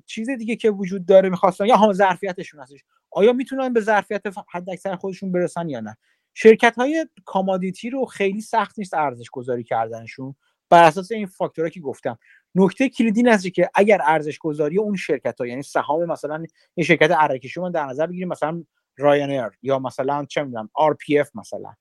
[0.05, 2.79] چیز دیگه که وجود داره می‌خواستن یا هم ظرفیتشون هستش.
[3.11, 5.97] آیا می‌تونن به ظرفیت حد اکثر خودشون برسن یا نه؟
[6.33, 10.35] شرکت های commodity رو خیلی سخت نیست ارزش گذاری کردنشون
[10.69, 12.17] بر اساس این فاکتورها که گفتم.
[12.55, 17.11] نکته کلیدی این که اگر ارزش گذاری اون شرکت ها یعنی سهام مثلا این شرکت
[17.11, 18.63] اره کشی من در نظر بگیریم مثلا
[18.97, 21.73] Rayonier یا مثلا چه می‌دونم RPF مثلا.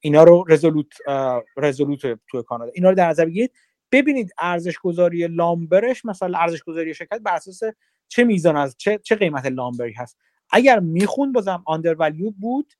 [0.00, 0.94] اینا رو Resolute
[1.56, 2.72] Resolute تو کانادا.
[2.74, 3.52] اینا رو در نظر بگیرید.
[3.92, 7.60] ببینید ارزش گذاری لامبرش مثلا ارزش گذاری شرکت بر اساس
[8.08, 10.18] چه میزان از چه, چه قیمت لامبری هست.
[10.50, 12.72] اگر می‌خوند بازم آندر ولیو بود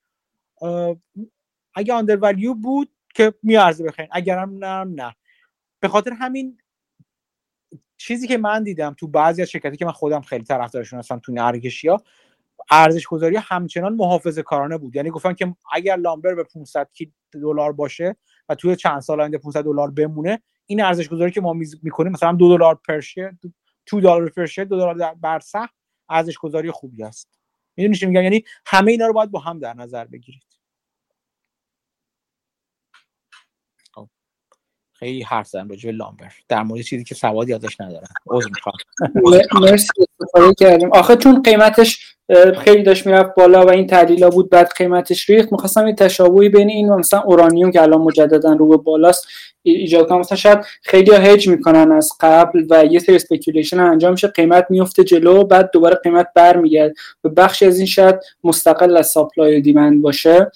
[1.75, 4.09] اگر آندر ولیو بود که میارزه بخرین.
[4.13, 5.17] اگرم نه نه.
[5.81, 6.59] به خاطر همین
[7.97, 11.39] چیزی که من دیدم تو بعضی از شرکتی که من خودم خیلی طرفدارشون هستم تو
[11.89, 12.03] ها
[12.71, 14.97] ارزش گذاری همچنان محافظه کارانه بود.
[14.97, 16.89] یعنی گفتن که اگر لامبر به 500
[17.33, 18.17] دلار باشه
[18.49, 22.33] و توی چند سال آینده 500 دلار بمونه این ارزش گذاری که ما می‌کنیم مثلا
[22.33, 23.31] دو دلار پر شیر
[23.91, 25.69] دو دلار پر شیر دو دلار بر سهم
[26.09, 27.29] ارزش گذاری خوبی است.
[27.77, 30.43] می‌دونی چی میگم؟ یعنی همه اینا رو باید با هم در نظر بگیرید.
[33.95, 34.09] خب.
[34.93, 36.33] خیلی حرف زدم راجع لامبر.
[36.49, 38.09] در مورد چیزی که سوادی ازش ندارم.
[38.27, 38.75] عذر می‌خوام.
[39.63, 39.89] مرسی
[40.21, 40.93] استفاده کردیم.
[40.93, 42.10] آخه چون قیمتش
[42.59, 45.53] خیلی داشت می‌رفت بالا و این تحلیلا بود بعد قیمتش ریخت.
[45.53, 49.27] می‌خواستم یه تشابهی بین این و مثلا اورانیوم که الان مجددا رو به بالاست
[49.63, 50.19] ایجاد کنم.
[50.19, 55.05] مثلا شاید خیلی هج می‌کنن از قبل و یه سری speculation انجام میشه قیمت میفته
[55.05, 56.95] جلو بعد دوباره قیمت برمیگرده.
[57.25, 60.51] و بخشی از این شاید مستقل از supply و demand باشه.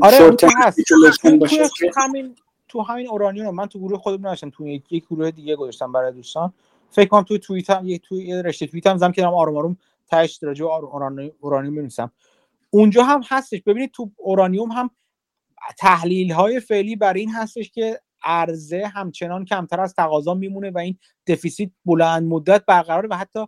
[0.00, 0.48] آره تو
[1.96, 2.34] همین
[2.68, 4.50] تو همین اورانیوم من تو گروه خودم نوشتم.
[4.50, 6.52] تو یک گروه دیگه گذاشتم برای دوستان.
[6.90, 9.76] فکر کنم تو توییت هم یه توی رشته توییت هم زدم که آروم آروم
[10.10, 12.12] تاش درجه اورانیوم بنویسم
[12.70, 13.62] اونجا هم هستش.
[13.62, 14.90] ببینید تو اورانیوم هم
[15.78, 20.98] تحلیل های فعلی برای این هستش که عرضه همچنان کمتر از تقاضا میمونه و این
[21.26, 23.46] دفیسیت بلند مدت برقراره و حتی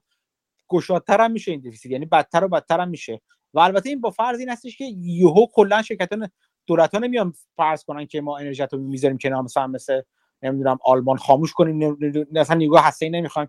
[0.69, 1.93] گشادتر هم میشه این دفیسیت.
[1.93, 3.21] یعنی بدتر و بدتر هم میشه.
[3.55, 6.29] و البته این با فرض این هستش که یهو کلا شرکتان
[6.67, 10.03] دولت ها نمیان فرض کنن که ما انرژی رو می‌ذاریم کنار مثلا مثل
[10.43, 11.97] نمی‌دونم آلمان خاموش کنیم
[12.33, 13.49] مثلا نیروگاه هسته ای نمی‌خوایم.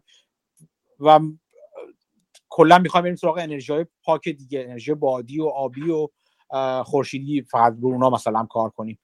[1.00, 1.20] و
[2.54, 6.08] کلا می‌خوایم بریم سراغ انرژی های پاک دیگه انرژی بادی و آبی و
[6.84, 9.00] خورشیدی فقط رو اونا مثلا کار کنیم.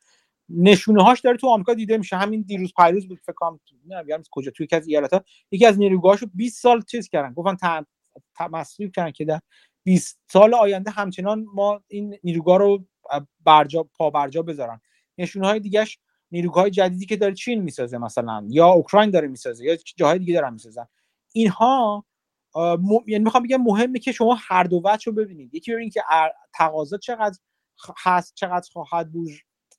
[0.50, 2.16] نشونه هاش داره تو آمریکا دیده میشه.
[2.16, 5.77] همین دیروز پیروز بود فکر کنم نمی‌دونم کجا توی یکی از ایالت ها یکی از
[5.80, 7.34] نیروگاهاشو 20 سال چیز کردن.
[7.34, 7.85] گفتن
[8.51, 9.40] مصرف کردن که در
[9.84, 12.85] 20 سال آینده همچنان ما این نیروگاه رو
[13.45, 14.82] برجا پا برجا بذارن.
[15.17, 16.00] نشونه های دیگهش
[16.32, 20.53] نیروگاه جدیدی که داره چین می‌سازه مثلا یا اوکراین داره می‌سازه یا جاهای دیگه دارن
[20.53, 20.88] می‌سازن.
[21.34, 22.06] اینها
[23.08, 25.56] یعنی می‌خوام بگم مهمه که شما هر دو وجه رو ببینید.
[25.56, 26.02] یکی ببینید که
[26.53, 27.38] تقاضا چقدر
[28.03, 29.30] هست چقدر خواهد بود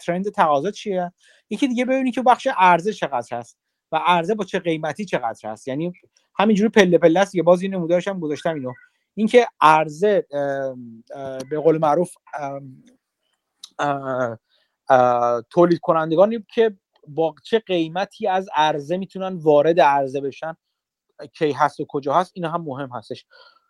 [0.00, 1.12] ترند تقاضا چیه.
[1.50, 3.58] یکی دیگه ببینید که بخش عرضه چقدر هست
[3.92, 5.68] و عرضه با چه قیمتی چقدر هست.
[5.68, 5.92] یعنی
[6.38, 8.72] همینجوری پله پله است یه باز این نمودارش هم گذاشتم اینو.
[9.14, 10.26] اینکه عرضه
[11.50, 12.12] به قول معروف
[15.50, 16.76] تولید کنندگانی که
[17.08, 20.56] با چه قیمتی از عرضه می‌تونن وارد عرضه بشن.
[21.26, 23.26] کی هست و کجا هست اینا هم مهم هستش.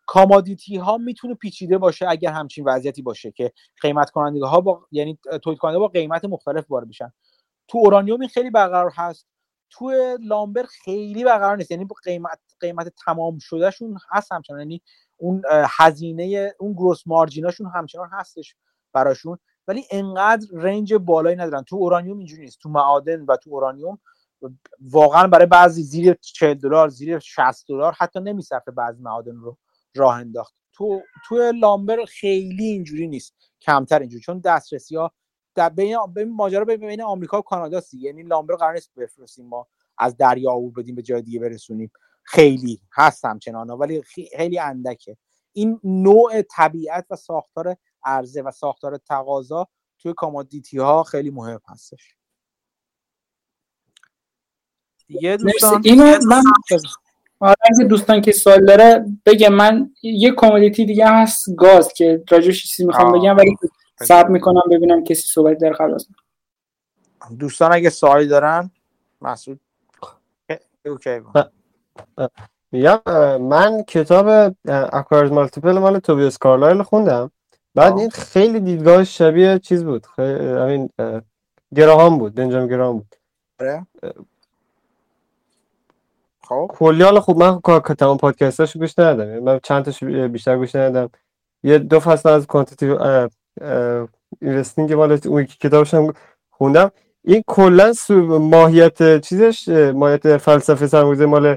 [0.07, 5.19] کامادیتی ها می‌تونه پیچیده باشه اگر همچین وضعیتی باشه که قیمت کننده ها با یعنی
[5.43, 7.13] تولید کننده با قیمت مختلف وارد بشن
[7.69, 9.27] تو اورانیوم این خیلی برقرار هست.
[9.71, 11.71] تو لامبر خیلی برقرار نیست.
[11.71, 14.61] یعنی قیمت قیمت تمام شدهشون هست همچنان.
[14.61, 14.83] یعنی
[15.17, 15.43] اون
[15.79, 18.57] هزینه اون گروس مارجیناشون همچنان هستش
[18.93, 19.39] براشون.
[19.69, 21.65] ولی انقدر رنج بالایی ندارن.
[21.65, 22.59] تو اورانیوم اینجوری نیست.
[22.61, 23.99] تو معادن و تو اورانیوم
[24.81, 29.59] واقعا برای بعضی زیر 40 دلار زیر 60 دلار حتی نمیصرفه بعضی معادن رو
[29.95, 30.55] راه انداخت.
[30.73, 33.35] تو تو لامبر خیلی اینجوری نیست.
[33.61, 34.23] کمتر اینجوری.
[34.23, 35.13] چون دسترسی ها
[35.55, 39.67] در بین ماجرا بین آمریکا و کانادا سی یعنی لامبر قرار نیست بفرستیم ما
[39.99, 41.91] از دریا عبور بدیم به جای دیگه برسونیم.
[42.23, 45.17] خیلی هست همچنان ولی خیلی اندکه.
[45.53, 49.69] این نوع طبیعت و ساختار عرضه و ساختار تقاضا
[49.99, 52.18] توی commodity ها خیلی مهم هستش.
[55.09, 55.83] دیگه دوستان
[56.27, 56.43] من
[57.41, 62.87] آره دوستان که سوال داره بگم من یه commodity دیگه هست گاز که راجعش چیزی
[62.87, 63.57] می‌خوام بگم ولی
[64.03, 66.09] صبر می‌کنم ببینم کسی صحبت داره قبل از
[67.39, 68.71] دوستان اگه سوالی دارن
[69.23, 69.61] مسعود.
[70.87, 71.21] OK
[72.73, 73.03] یا
[73.41, 77.31] من کتاب Acquirer's Multiple مال Tobias Carlisle خوندم.
[77.75, 80.91] بعد این خیلی دیدگاه شبیه چیز بود همین
[81.75, 83.17] گراهام بود بنجامین گراهام بود.
[83.61, 83.87] آره.
[86.49, 86.71] خب.
[86.71, 87.61] کلی حالا خوب من
[87.99, 89.31] تمام پادکستاشو گوش ندادم.
[89.31, 91.11] یعنی من چند تاش بیشتر گوش ندادم.
[91.63, 92.99] یه دو فصل از Quantitative
[94.43, 96.15] Investing مال اون کتابش هم
[96.51, 96.91] خوندم.
[97.25, 97.93] این کلا
[98.41, 101.57] ماهیت چیزش ماهیت فلسفه سرمایه‌گذاری مال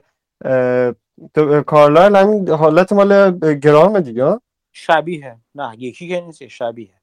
[1.61, 4.39] Carlisle همین حالت مال گراهام دیگه
[4.71, 5.37] شبیه.
[5.55, 6.93] نه یکی که نیست شبیه.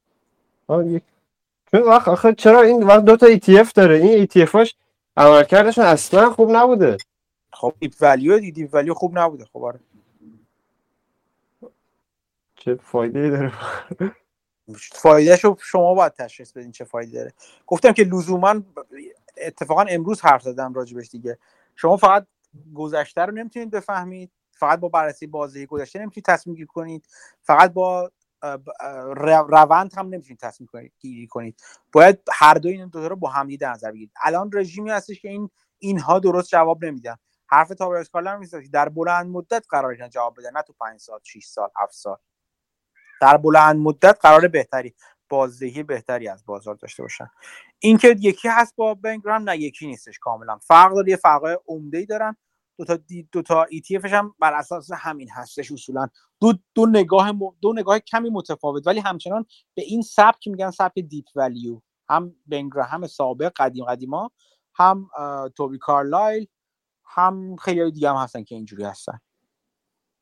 [1.70, 3.94] چون وقت آخه چرا این وقت دو تا ETF داره.
[3.94, 4.76] این ETF هاش
[5.16, 6.96] عملکردشون اصلا خوب نبوده.
[7.60, 9.44] خب deep value دی deep value خوب نبوده.
[9.44, 9.80] خب آره.
[12.56, 13.52] چه فایده داره؟
[14.92, 17.34] فایدهش رو شما باید تشخیص بدین چه فایده داره.
[17.66, 18.62] گفتم که لزوما
[19.36, 21.38] اتفاقا امروز حرف زدم راجبش دیگه.
[21.76, 22.26] شما فقط
[22.74, 24.30] گذشته رو نمی‌تونید بفهمید.
[24.50, 27.08] فقط با بررسی بازی گذشته نمی‌تونید تصمیم گیری کنید.
[27.42, 28.10] فقط با
[29.46, 30.68] روند هم نمی‌تونید تصمیم
[31.00, 31.60] گیری کنید.
[31.92, 34.12] باید هر دو این دو رو با هم دیده نظر بگیرید.
[34.22, 37.16] الان رژیمی هستش که این اینها درست جواب نمیدن.
[37.48, 41.20] حرف تابر اسکالا هم که در بلند مدت قرار جواب بدن نه تو 5 سال
[41.22, 42.16] 6 سال 7 سال.
[43.20, 44.94] در بلند مدت قرار بهتری
[45.28, 47.30] بازدهی بهتری از بازار داشته باشن.
[47.78, 50.58] اینکه یکی هست با بنگرام نه یکی نیستش کاملا.
[50.58, 52.36] فرق داره یه فرق عمده ای دارن.
[52.78, 56.08] دو تا دی دو تا ETF هم بر اساس همین هستش اصولا.
[56.40, 61.26] دو دو نگاه دو نگاه کمی متفاوت ولی همچنان به این سبک میگن سبک دیپ
[61.34, 62.34] ولیو هم
[62.90, 64.30] هم سابق قدیم قدیما
[64.74, 65.10] هم
[65.56, 66.48] توبی کارلایل
[67.08, 69.20] هم خیلی دیگه هم هستن که اینجوری هستن.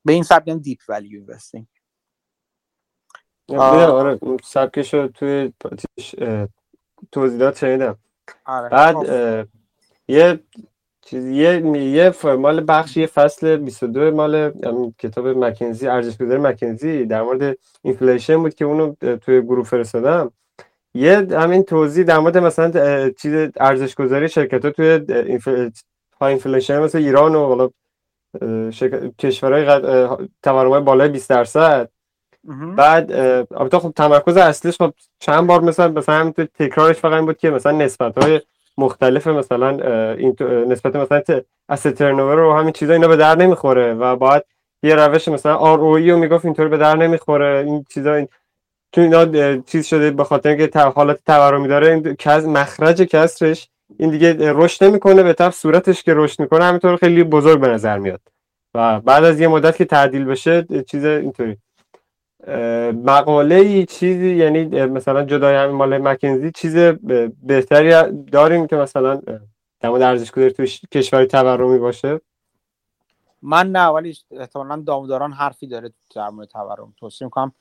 [0.04, 1.66] به این سبک deep value investing
[3.48, 5.52] آره سبکش رو توی
[7.12, 7.98] توضیحات شنیدم.
[8.44, 8.68] آره.
[8.68, 9.48] بعد خب.
[10.08, 10.40] یه
[11.00, 14.52] چیز یه یه مال بخش یه فصل 22 مال
[14.98, 20.32] کتاب مکنزی ارزش گذاری مکنزی در مورد inflation بود که اونو توی گروه فرستادم.
[20.94, 25.00] یه همین توضیح در مورد مثلا چیز ارزش گذاری شرکت ها توی
[26.20, 27.70] high inflation مثل ایران و حالا
[29.18, 29.80] کشورهای
[30.42, 31.88] تورم بالای 20 درصد.
[32.76, 33.12] بعد
[33.56, 37.50] البته خب تمرکز اصلیش خب چند بار مثلا مثلا همین تکرارش فقط این بود که
[37.50, 38.40] مثلا نسبت های
[38.78, 39.70] مختلف مثلا
[40.14, 40.36] این
[40.68, 41.20] نسبت مثلا
[41.92, 44.42] turnover رو همین چیزا اینا به درد نمی‌خوره و باید
[44.82, 47.64] یه روش مثلا ROE رو می‌گفت اینطور به درد نمی‌خوره.
[47.66, 48.28] این چیزا این
[48.92, 51.88] تو اینا چیز شده به خاطر اینکه حالت تورمی داره.
[51.88, 53.68] این مخرج کسرش
[53.98, 57.98] این دیگه رشد نمی‌کنه به طرف صورتش که رشد می‌کنه همینطور خیلی بزرگ به نظر
[57.98, 58.20] میاد.
[58.74, 61.56] و بعد از یه مدت که تعدیل بشه چیز اینطوری.
[63.04, 66.76] مقاله چیزی یعنی مثلا جدای همین مال مکنزی چیز
[67.42, 69.22] بهتری داریم که مثلا
[69.80, 72.20] در مورد ارزش گذاری تو کشور تورمی باشه.
[73.42, 76.94] من نه ولی احتمالا دامداران حرفی داره در مورد تورم.
[76.96, 77.52] توصیه می‌کنم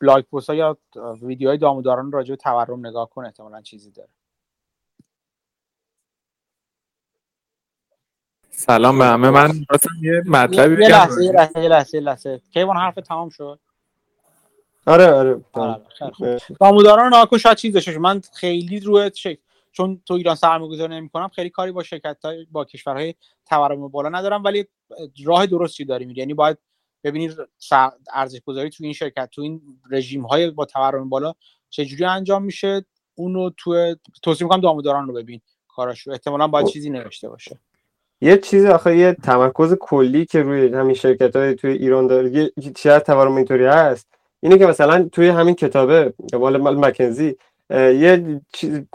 [0.00, 0.76] بلاگ پست یا
[1.22, 4.08] ویدیوهای دامداران راجع به تورم نگاه کن احتمالا چیزی داره.
[8.58, 9.30] سلام به همه.
[9.30, 9.64] من
[10.02, 12.40] یه مطلبی یه لحظه یه لحظه یه لحظه یه لحظه.
[12.52, 13.60] کیوان حرف تمام شد؟
[14.86, 19.38] آره آره, آره، داموداران ناکو شاید چیز داشته من خیلی روی شک...
[19.72, 22.16] چون تو ایران سرمایه‌گذاری نمی‌کنم خیلی کاری با شرکت
[22.50, 23.14] با کشورهای
[23.46, 24.66] تورم بالا ندارم ولی
[25.24, 26.58] راه درستی داریم یعنی باید
[27.04, 27.36] ببینید
[28.14, 31.34] ارزش گذاری تو این شرکت تو این رژیم های با تورم بالا
[31.70, 36.10] چجوری انجام میشه اونو تو توصیه می‌کنم داموداران رو ببین کاراشو.
[36.10, 36.72] احتمالا باید خب.
[36.72, 37.58] چیزی نوشته باشه.
[38.20, 42.52] یه چیزی آخه یه تمرکز کلی که روی همین شرکت های توی ایران داره یه
[42.74, 44.06] چیز تورم اینطوری هست.
[44.42, 47.36] اینه که مثلا توی همین کتابه مال مکنزی
[47.70, 48.40] یه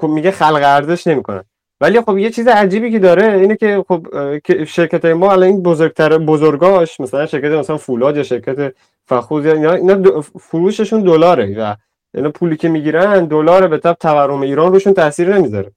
[0.03, 1.43] میگه خلق ارزش نمی‌کنن
[1.81, 4.07] ولی خب یه چیز عجیبی که داره اینه که خب
[4.65, 8.73] شرکت ما الان این بزرگتر بزرگاش مثلا شرکت مثلا فولاد یا شرکت
[9.05, 11.75] فخوز یا اینا فروششون دلاره و
[12.13, 15.71] اینا پولی که می‌گیرن دلار به تب تورم ایران روشون تاثیر نمی‌ذاره.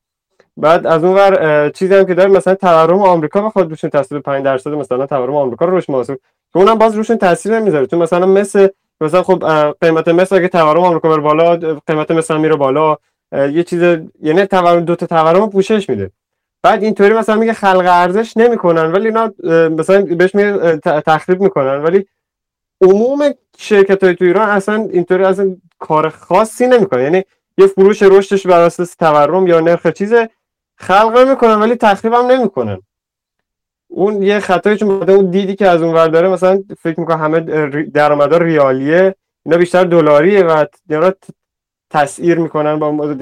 [0.57, 4.45] بعد از اون ور چیزی هم که داره مثلا تورم آمریکا بخواد روشون تاثیر 5
[4.45, 6.15] درصد مثلا تورم آمریکا رو روش محاسب
[6.53, 7.87] که اونم باز روشون تاثیر نمی‌ذاره.
[7.87, 8.69] تو مثلا مثل
[9.01, 9.45] مثلا خب
[9.81, 12.97] قیمت مثل اگه تورم آمریکا بره بالا قیمت مثلا میره بالا
[13.33, 13.83] یه چیز
[14.23, 16.11] یعنی تورم دو تا تورم پوشش میده.
[16.63, 19.33] بعد اینطوری مثلا میگه خلق ارزش نمی‌کنن ولی اینا
[19.69, 20.77] مثلا بهش میگه
[21.07, 21.83] تخریب می‌کنن.
[21.83, 22.07] ولی
[22.81, 27.03] عموم شرکت های تو ایران اصلا اینطوری اصلا کار خاصی نمی‌کنن.
[27.03, 27.25] یعنی
[27.59, 30.15] یه فروش رشدش بر اساس تورم یا نرخ چیز
[30.77, 32.83] خلق می‌کنن ولی تخریب هم نمی‌کنن.
[33.89, 37.41] اون یه خطایی چون اون دیدی که از اون ور داره مثلا فکر می‌کنم همه
[37.83, 39.15] درآمدار ریالیه
[39.47, 40.65] اینا بیشتر دلاریه و
[41.91, 43.15] تسعیر می‌کنن با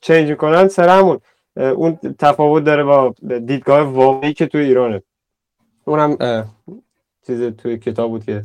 [0.00, 1.20] چنج می‌کنن سر همون.
[1.56, 3.14] اون تفاوت داره با
[3.46, 5.02] دیدگاه واقعی که تو ایرانه.
[5.84, 6.16] اونم
[7.26, 8.42] چیز توی کتاب بود که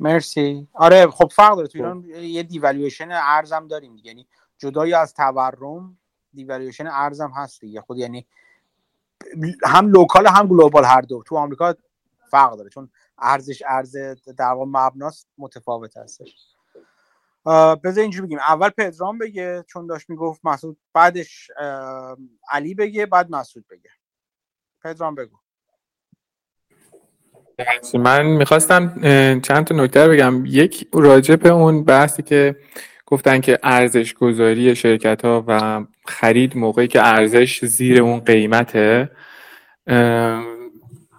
[0.00, 0.68] مرسی.
[0.72, 1.68] آره خب فرق داره.
[1.68, 4.26] تو ایران یه دیوالویشن ارزم داریم یعنی
[4.58, 5.98] جدای از تورم
[6.34, 7.80] دیوالویشن ارزم هست دیگه.
[7.80, 8.26] خود یعنی
[9.64, 11.22] هم local هم global هر دو.
[11.22, 11.74] تو آمریکا
[12.30, 13.96] فرق داره چون ارزش ارز
[14.38, 16.34] در واقع مبناست متفاوت هستش.
[17.84, 18.38] بذار اینجوری بگیم.
[18.38, 21.50] اول پدرام بگه چون داشت می‌گفت مسعود بعدش
[22.50, 23.90] علی بگه بعد مسعود بگه.
[24.84, 25.36] پدرام بگو.
[27.94, 29.00] من می‌خواستم
[29.40, 30.42] چند تا نکته بگم.
[30.46, 32.56] یک راجع به اون بحثی که
[33.10, 39.10] گفتن که ارزش گذاری شرکت ها و خرید موقعی که ارزش زیر اون قیمته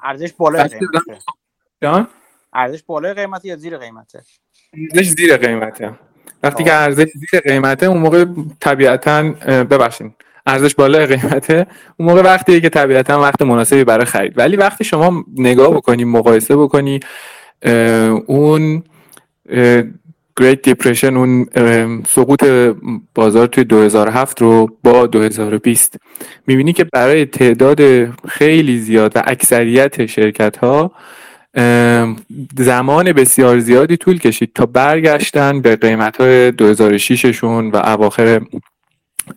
[0.03, 2.07] ارزش بالای قیمته.
[2.53, 4.21] ارزش بالای قیمته یا زیر قیمته؟
[4.93, 5.99] ارزش زیر قیمته.
[6.43, 8.25] وقتی که ارزش زیر قیمته اون موقع
[8.59, 9.23] طبیعتا
[9.63, 10.11] ببخشید.
[10.45, 14.37] ارزش بالای قیمته اون موقع وقتیه که طبیعتا وقت مناسبی برای خرید.
[14.37, 16.99] ولی وقتی شما نگاه بکنی مقایسه بکنی
[18.25, 18.83] اون
[20.39, 21.45] Great Depression اون
[22.09, 22.43] سقوط
[23.15, 25.97] بازار توی 2007 رو با 2020
[26.47, 30.91] می‌بینی که برای تعداد خیلی زیاد و اکثریت شرکت ها
[32.57, 38.41] زمان بسیار زیادی طول کشید تا برگشتن به قیمت های 2006 شون و اواخر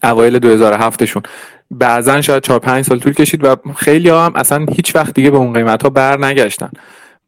[0.03, 1.23] اوایل 2007 شون
[1.71, 5.31] بعضا شاید 4 5 سال طول کشید و خیلی ها هم اصلا هیچ وقت دیگه
[5.31, 6.71] به اون قیمت ها بر نگشتن.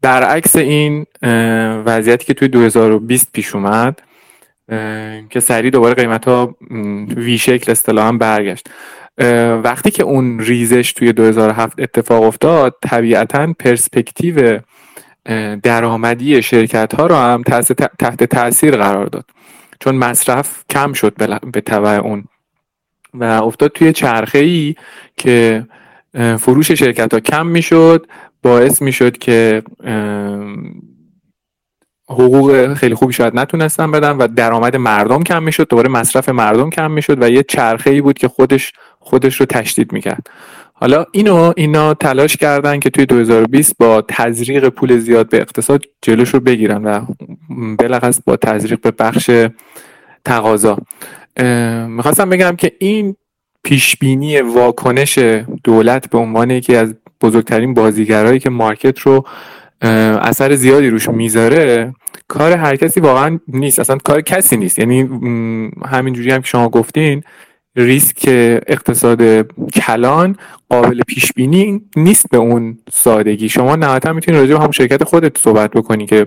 [0.07, 1.07] برعکس این
[1.87, 4.03] وضعیتی که توی 2020 پیش اومد
[5.31, 6.57] که سریع دوباره قیمت ها
[7.17, 8.69] وی شکل اصطلاحا برگشت.
[9.65, 14.61] وقتی که اون ریزش توی 2007 اتفاق افتاد طبیعتا پرسپکتیو
[15.63, 17.43] درآمدی شرکت ها رو هم
[17.99, 19.25] تحت تاثیر قرار داد.
[19.81, 21.15] چون مصرف کم شد
[21.53, 22.25] به تبع اون.
[23.15, 24.75] و افتاد توی چرخه ای
[25.17, 25.67] که
[26.39, 28.07] فروش شرکت ها کم می‌شد
[28.47, 29.63] باعث می‌شد که
[32.09, 36.91] حقوق خیلی خوبی شاید نتونستن بدن و درآمد مردم کم می‌شد دوباره مصرف مردم کم
[36.91, 40.27] می‌شد و یه چرخه ای بود که خودش خودش رو تشدید می‌کرد.
[40.75, 46.35] حالا اینو اینا تلاش کردن که توی 2020 با تزریق پول زیاد به اقتصاد جلوش
[46.35, 47.01] رو بگیرن و
[47.79, 49.31] بلخص با تزریق به بخش
[50.25, 50.79] تقاضا.
[51.89, 53.17] می‌خواستم بگم که این
[53.65, 55.19] پیشبینی واکنش
[55.65, 59.27] دولت به عنوان یکی از بزرگترین بازیگرایی که مارکت رو
[60.21, 61.95] اثر زیادی روش می‌ذاره
[62.29, 63.79] کار هر کسی واقعا نیست.
[63.79, 64.79] اصلا کار کسی نیست.
[64.79, 65.01] یعنی
[65.87, 67.23] همینجوری هم که شما گفتین
[67.77, 68.25] ریسک
[68.67, 69.23] اقتصاد
[69.71, 70.37] کلان
[70.69, 73.49] قابل پیش بینی نیست به اون سادگی.
[73.49, 76.27] شما نهایتا می‌تونید راجع به همون شرکت خودت صحبت بکنی که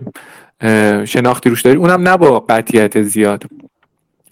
[1.05, 1.77] شناختی روش داری.
[1.77, 3.43] اونم نه با قطعیت زیاد.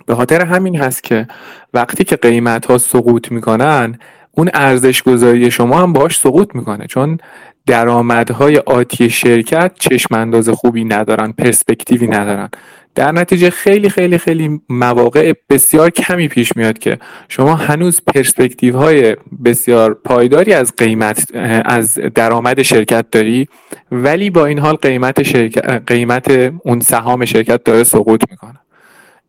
[0.06, 1.27] به خاطر همین هست که
[1.74, 4.00] وقتی که قیمت ها سقوط می‌کنن
[4.38, 7.17] اون ارزش گذاری شما هم باش سقوط می‌کنه چون
[7.66, 12.49] درآمدهای آتی شرکت چشم انداز خوبی ندارن پرسپکتیوی ندارن.
[12.95, 16.98] در نتیجه خیلی خیلی خیلی مواقع بسیار کمی پیش میاد که
[17.30, 21.35] شما هنوز پرسپکتیو های بسیار پایداری از قیمت
[21.66, 23.48] از درآمد شرکت داری
[23.91, 28.59] ولی با این حال قیمت شرکت قیمت اون سهام شرکت داره سقوط می‌کنه.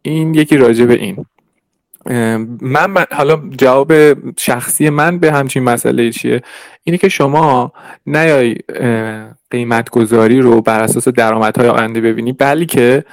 [0.03, 1.25] این یکی راجع به این.
[2.61, 3.93] من حالا جواب
[4.41, 6.43] شخصی من به همچین مسئله چیه؟
[6.85, 7.73] اینه که شما
[8.07, 8.57] نیای
[9.51, 13.05] قیمت گذاری رو بر اساس درآمدهای آینده ببینی بلکه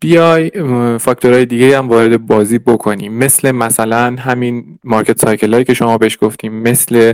[0.00, 0.50] بیای
[0.98, 3.08] فاکتورهای دیگه هم وارد بازی بکنی.
[3.08, 7.12] مثل مثلا همین مارکت سایکل هایی که شما بهش گفتیم مثل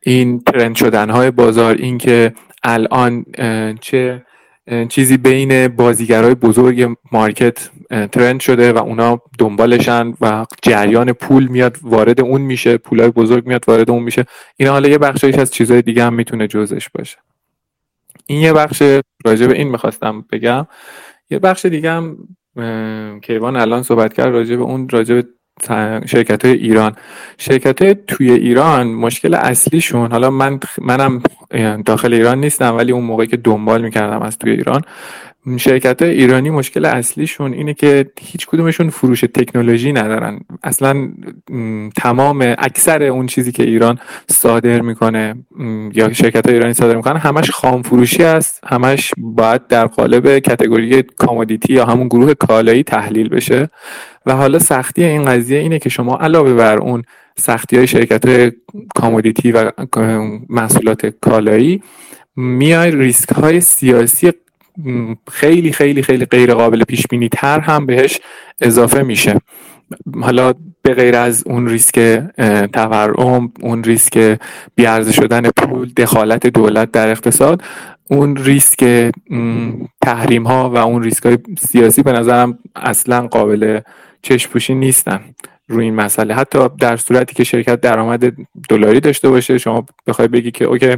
[0.00, 2.32] این ترند شدن های بازار اینکه
[2.62, 3.24] الان
[3.80, 4.22] چه
[4.88, 7.70] چیزی بین بازیگرای بزرگ مارکت
[8.12, 13.64] ترند شده و اونا دنبالشن و جریان پول میاد وارد اون میشه پولای بزرگ میاد
[13.68, 14.24] وارد اون میشه.
[14.56, 17.16] این حالا یه بخشش از چیزهای دیگه هم می‌تونه جزش باشه.
[18.26, 18.82] این یه بخش
[19.24, 20.66] راجع به این می‌خواستم بگم.
[21.30, 22.16] یه بخش دیگه هم
[23.22, 25.24] کیوان الان صحبت کرد راجع به اون راجع به
[26.06, 26.96] شرکت های ایران.
[27.38, 31.22] شرکت های توی ایران مشکل اصلیشون حالا من منم
[31.86, 34.82] داخل ایران نیستم ولی اون موقعی که دنبال می‌کردم از توی ایران
[35.56, 40.40] شرکت ایرانی مشکل اصلیشون اینه که هیچ کدومشون فروش تکنولوژی ندارن.
[40.62, 41.08] اصلا
[41.96, 43.98] تمام اکثر اون چیزی که ایران
[44.30, 45.34] صادر می‌کنه
[45.94, 48.60] یا شرکت ایرانی صادر می‌کنه همش خام فروشی است.
[48.66, 53.68] همش باید در قالب کتگوری کامودیتی یا همون گروه کالایی تحلیل بشه.
[54.26, 57.02] و حالا سختی این قضیه اینه که شما علاوه بر اون
[57.38, 58.54] سختی های شرکت
[58.94, 59.70] کامودیتی و
[60.48, 61.82] محصولات کالایی
[62.36, 64.32] میای ریسک های سیاسی
[65.32, 68.20] خیلی خیلی خیلی غیر قابل پیش بینی تر هم بهش
[68.60, 69.40] اضافه میشه.
[70.20, 72.22] حالا به غیر از اون ریسک
[72.72, 74.38] تورم اون ریسک
[74.74, 77.62] بیارزه شدن پول دخالت دولت در اقتصاد
[78.10, 79.10] اون ریسک
[80.02, 83.80] تحریم ها و اون ریسک های سیاسی به نظرم اصلا قابل
[84.22, 85.20] چشم پوشی نیستن
[85.68, 86.34] روی این مسئله.
[86.34, 88.32] حتی در صورتی که شرکت درآمد
[88.68, 90.96] دلاری داشته باشه شما بخوای بگی که OK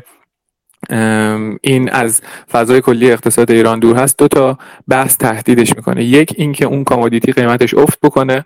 [1.60, 2.20] این از
[2.52, 4.18] فضای کلی اقتصاد ایران دور هست.
[4.18, 4.58] دو تا
[4.88, 6.04] بحث تهدیدش می‌کنه.
[6.04, 8.44] یک اینکه اون commodity قیمتش افت بکنه.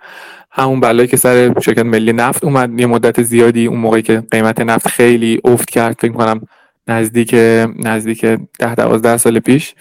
[0.50, 4.60] همون بلایی که سر شرکت ملی نفت اومد یه مدت زیادی اون موقعی که قیمت
[4.60, 6.40] نفت خیلی افت کرد فکر کنم
[6.88, 7.34] نزدیک
[7.78, 8.24] نزدیک
[8.58, 9.74] ده دوازده سال پیش.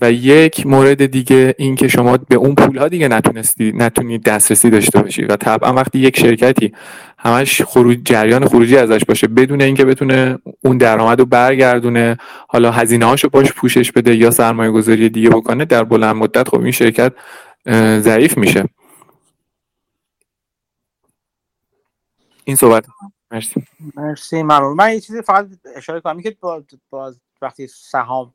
[0.00, 4.70] و یک مورد دیگه این که شما به اون پول ها دیگه نتونستی نتونید دسترسی
[4.70, 5.24] داشته باشی.
[5.24, 6.72] و طبعا وقتی یک شرکتی
[7.24, 9.26] همش خروج جریان خروجی ازش باشه.
[9.26, 12.16] بدون اینکه بتونه اون درآمد رو برگردونه
[12.48, 16.60] حالا هزینه هاشو باش پوشش بده یا سرمایه گذاری دیگه بکنه در بلند مدت خب
[16.60, 17.12] این شرکت
[18.00, 18.68] ضعیف میشه.
[22.44, 22.86] این صحبت.
[23.30, 23.64] مرسی.
[23.96, 24.76] مرسی ممنون.
[24.76, 25.46] من یه چیزی فقط
[25.76, 26.22] اشاره کنم.
[26.22, 26.36] که
[26.90, 28.34] باز وقتی سهام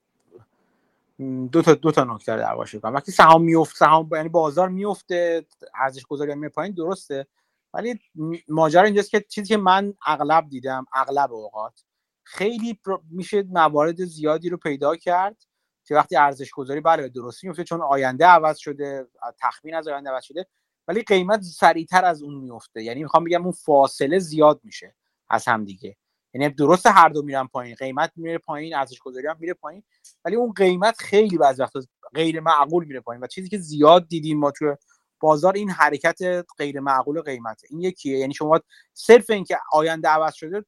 [1.52, 2.94] دو تا دو تا نکته در کنم.
[2.94, 5.46] وقتی سهام میفته سهام یعنی بازار میفته
[5.76, 7.28] ارزش گذاری می پایین درسته.
[7.74, 8.00] ولی
[8.48, 11.84] ماجرا اینجاست که چیزی که من اغلب دیدم اغلب اوقات
[12.24, 12.80] خیلی
[13.12, 15.44] میشه موارد زیادی رو پیدا کرد
[15.86, 19.08] که وقتی ارزش گذاری بله درستی میفته چون آینده عوض شده
[19.40, 20.48] تخمین از آینده عوض شده
[20.88, 24.96] ولی قیمت سریعتر از اون میفته یعنی می‌خوام بگم اون فاصله زیاد میشه
[25.30, 25.98] از هم دیگه.
[26.34, 29.84] یعنی درست هر دو میرن پایین قیمت میره پایین ارزش گذاری هم میره پایین
[30.26, 31.82] ولی اون قیمت خیلی بعضی وقتا
[32.14, 33.24] غیر معقول میره پایین.
[33.24, 34.76] و چیزی که زیاد دیدیم ما تو
[35.20, 37.68] بازار این حرکت غیر معقول قیمته.
[37.70, 38.18] این یکیه.
[38.20, 38.60] یعنی شما
[38.94, 40.66] صرف اینکه آینده عوض شده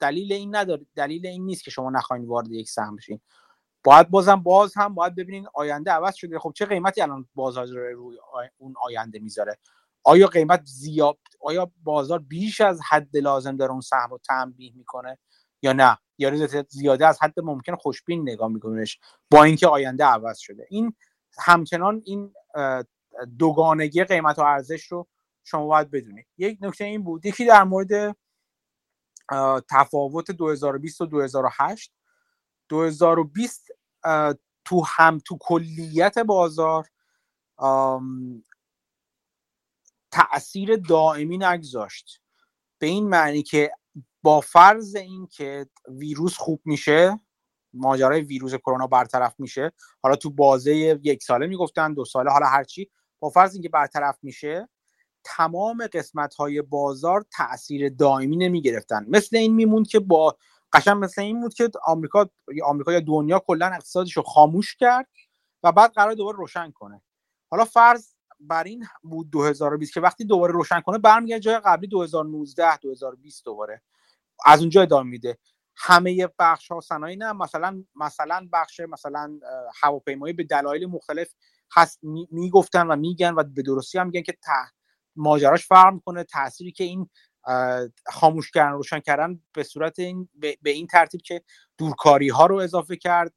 [0.00, 3.20] دلیل این نداره دلیل این نیست که شما نخواین وارد یک سهم بشین.
[3.84, 6.38] باید بازم باز هم باید ببینین آینده عوض شده.
[6.38, 8.18] خب چه قیمتی الان بازار روی
[8.56, 9.58] اون آینده می‌ذاره؟
[10.04, 15.18] آیا قیمت زیاد آیا بازار بیش از حد لازم داره اون سهم رو تنبیه می‌کنه
[15.62, 18.98] یا نه؟ یا زیاده از حد ممکن خوشبین نگاه میکنهش
[19.30, 20.66] با اینکه آینده عوض شده.
[20.70, 20.94] این
[21.38, 22.34] همچنان این
[23.38, 25.08] دوگانگی قیمت و ارزش رو
[25.44, 26.26] شما باید بدونید.
[26.38, 28.16] یک نکته این بود یکی در مورد
[29.70, 31.92] تفاوت 2020 و 2008
[32.68, 33.68] 2020
[34.64, 36.88] تو هم تو کلیت بازار
[40.10, 42.20] تاثیر دائمی نگذاشت.
[42.78, 43.72] به این معنی که
[44.22, 47.20] با فرض اینکه ویروس خوب میشه
[47.72, 52.90] ماجرای ویروس کرونا برطرف میشه حالا تو بازه یک ساله می‌گفتن دو ساله حالا هرچی
[53.30, 54.68] فرض اینکه برطرف میشه
[55.24, 60.36] تمام قسمت های بازار تاثیر دائمی نمی گرفتن مثل این میموند که با
[60.72, 62.30] قشن مثل این بود که آمریکا
[62.64, 65.06] آمریکا یا دنیا کلا اقتصادش رو خاموش کرد
[65.62, 67.02] و بعد قرار دوباره روشن کنه.
[67.50, 72.76] حالا فرض بر این بود 2020 که وقتی دوباره روشن کنه برمیگرده جای قبلی 2019
[72.76, 73.82] 2020 دوباره.
[74.44, 75.38] از اونجا ادامه میده.
[75.76, 79.38] همه بخش ها صنایع نه مثلا مثلا بخش مثلا
[79.82, 81.34] هواپیمایی به دلایل مختلف
[81.72, 81.98] هست
[82.30, 84.36] می‌گفتن و میگن و به درستی هم میگن که
[85.16, 86.24] ماجراش فرق می‌کنه.
[86.24, 87.10] تأثیری که این
[88.06, 91.42] خاموش کردن روشن کردن به صورت این به, این ترتیب که
[91.78, 93.32] دورکاری ها رو اضافه کرد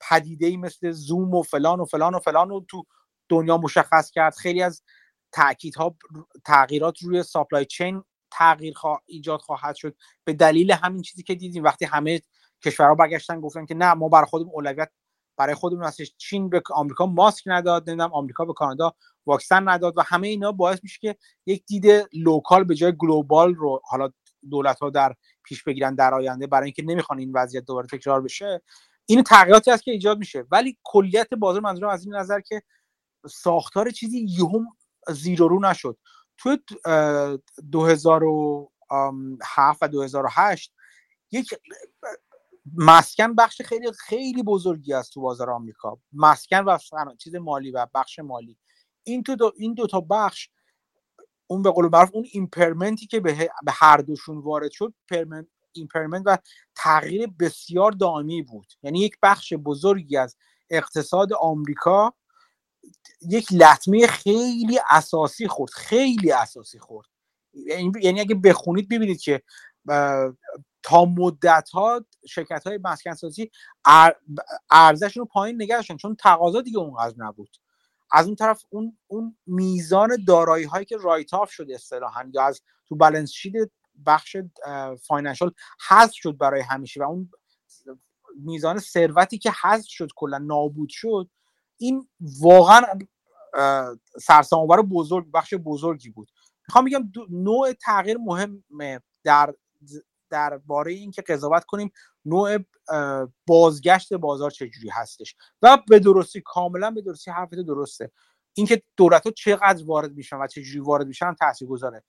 [0.00, 2.84] پدیده ای مثل زوم و فلان و فلان و فلان رو تو
[3.28, 4.34] دنیا مشخص کرد.
[4.34, 4.82] خیلی از
[5.32, 5.96] تاکیدها
[6.44, 8.74] تغییرات روی ساپلای چین تغییر
[9.06, 9.96] ایجاد خواهد شد.
[10.24, 12.20] به دلیل همین چیزی که دیدیم وقتی همه
[12.64, 14.90] کشورها برگشتن گفتن که نه ما برای خودمون اولویت
[15.36, 18.94] برای خودمون هستش چین به آمریکا ماسک نداد نمی‌دونم آمریکا به کانادا
[19.26, 23.80] واکسن نداد و همه اینا باعث میشه که یک دید local به جای global رو
[23.84, 24.10] حالا
[24.50, 25.14] دولت ها در
[25.44, 28.62] پیش بگیرن در آینده برای اینکه نمی‌خوان این وضعیت دوباره تکرار بشه
[29.06, 30.44] این تغییراتی هست که ایجاد میشه.
[30.50, 32.62] ولی کلیت بازار منظورم از این نظر که
[33.30, 34.64] ساختار چیزی یهو
[35.08, 35.98] زیر و رو نشد.
[36.36, 36.56] تو
[37.72, 40.74] 2007 و 2008
[41.30, 41.54] یک
[42.72, 45.98] مسکن بخش خیلی خیلی بزرگی است تو بازار آمریکا.
[46.12, 46.78] مسکن و
[47.18, 48.58] چیز مالی و بخش مالی.
[49.04, 50.48] این تو دو این دو تا بخش
[51.46, 56.22] اون به قول معروف اون impairment ی که به هر دوشون وارد شد permanent impairment
[56.26, 56.38] و
[56.74, 58.66] تغییر بسیار دائمی بود.
[58.82, 60.36] یعنی یک بخش بزرگی از
[60.70, 62.14] اقتصاد آمریکا
[63.22, 67.08] یک لطمه خیلی اساسی خورد خیلی اساسی خورد.
[67.52, 69.42] یعنی, یعنی اگه بخونید ببینید که
[70.82, 73.50] تا مدت ها شرکت های مسکن سازی
[74.70, 77.56] ارزششون رو پایین نگه چون تقاضا دیگه اونقدر نبود.
[78.12, 82.62] از اون طرف اون اون میزان دارایی هایی که write off شده اصطلاحا یا از
[82.88, 83.72] تو balance sheet
[84.06, 84.36] بخش
[85.06, 85.52] financial
[85.88, 87.30] حذف شد برای همیشه و اون
[88.36, 91.30] میزان ثروتی که حذف شد کلا نابود شد
[91.76, 92.08] این
[92.40, 92.82] واقعا
[94.22, 96.30] سرسام‌آور بزرگ بخش بزرگی بود.
[96.68, 98.64] می‌خوام بگم نوع تغییر مهم
[99.24, 99.54] در
[100.30, 101.92] درباره اینکه قضاوت کنیم
[102.24, 102.58] نوع
[103.46, 105.36] بازگشت بازار چجوری هستش.
[105.62, 108.12] و به درستی کاملا به درستی حرفت درسته.
[108.56, 112.02] اینکه دولت ها چقدر وارد میشن و چجوری وارد میشن تاثیر گذاره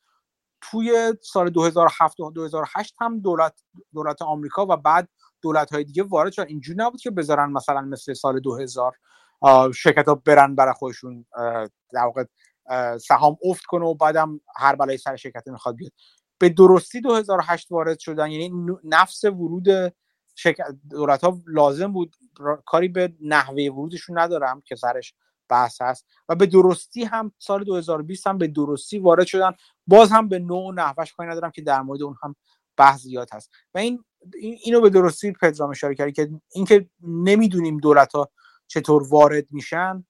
[0.62, 3.64] توی سال 2007 و 2008 هم دولت
[3.94, 5.10] دولت آمریکا و بعد
[5.42, 6.48] دولت های دیگه وارد شدن.
[6.48, 8.98] اینجوری نبود که بذارن مثلا مثل سال 2000
[9.76, 11.26] شرکت ها برن برای خودشون
[11.94, 12.24] در واقع
[12.98, 15.92] سهام افت کنه و بعدم هر بلای سر شرکت می‌خواد بیاد.
[16.38, 18.32] به درستی 2008 وارد شدن.
[18.32, 19.94] یعنی نفس ورود
[20.90, 22.16] دولت ها لازم بود
[22.66, 25.14] کاری به نحوه ورودشون ندارم که سرش
[25.50, 26.06] بحث هست.
[26.30, 29.52] و به درستی هم سال 2020 هم به درستی وارد شدن.
[29.88, 32.36] باز هم به نوع و نحوش کاری ندارم که در مورد اون هم
[32.78, 33.52] بحث زیاد هست.
[33.74, 34.04] و این
[34.64, 38.30] اینو به درستی پدرام اشاره کردی که اینکه نمی‌دونیم دولت ها
[38.68, 40.06] چطور وارد میشن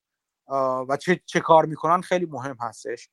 [0.90, 3.10] و چه, چه کار می‌کنن خیلی مهم هستش.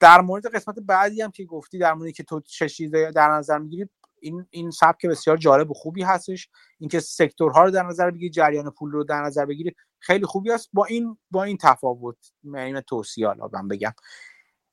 [0.00, 3.88] در مورد قسمت بعدی هم که گفتی در مورد که تو چه در نظر می‌گیری
[4.20, 6.48] این این سبک بسیار جالب و خوبی هستش.
[6.78, 10.68] اینکه سکتورها رو در نظر بگیری جریان پول رو در نظر بگیری خیلی خوبی است.
[10.72, 12.16] با این با این تفاوت
[12.54, 13.92] این توصیه حالا بگم.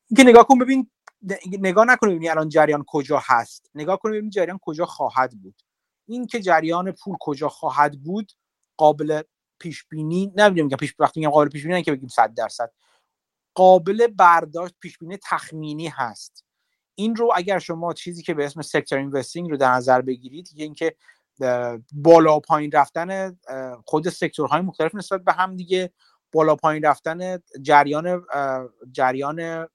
[0.10, 0.90] اینکه نگاه کن ببین
[1.60, 3.72] نگاه نکنه ببینی الان جریان کجا هست.
[3.76, 5.62] نگاه کن ببین جریان کجا خواهد بود.
[6.08, 8.32] این که جریان پول کجا خواهد بود
[8.78, 9.22] قابل
[9.60, 10.66] پیش بینی نمی‌دونم.
[10.66, 12.72] میگم پیش وقتی میگم قابل پیش بینی که بگیم 100 درصد.
[13.56, 16.46] قابل برداشت پیش بینی تخمینی هست.
[16.96, 20.96] این رو اگر شما چیزی که به اسم سکتور اینوستینگ رو در نظر بگیرید اینکه
[21.92, 23.40] بالا و پایین رفتن
[23.86, 25.94] خود سکتورهای مختلف نسبت به هم دیگه
[26.32, 28.26] بالا پایین رفتن جریان
[28.92, 29.68] جریان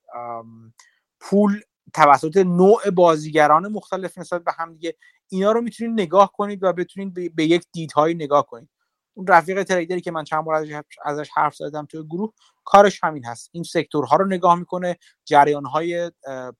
[1.20, 1.60] پول
[1.94, 4.96] توسط نوع بازیگران مختلف نسبت به هم دیگه
[5.28, 8.68] اینا رو می‌تونید نگاه کنید و بتونید به یک دیدهایی نگاه کنید.
[9.14, 10.66] اون رفیق تریدری که من چند بار
[11.04, 12.32] ازش حرف زدم توی گروه
[12.64, 13.50] کارش همین هست.
[13.52, 16.10] این سکتورها رو نگاه می‌کنه جریان های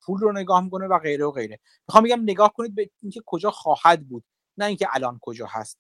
[0.03, 1.61] پول رو نگاه می‌کنه و غیره و غیره.
[1.89, 4.25] می‌خوام بگم نگاه کنید به اینکه کجا خواهد بود
[4.57, 5.79] نه اینکه الان کجا هست.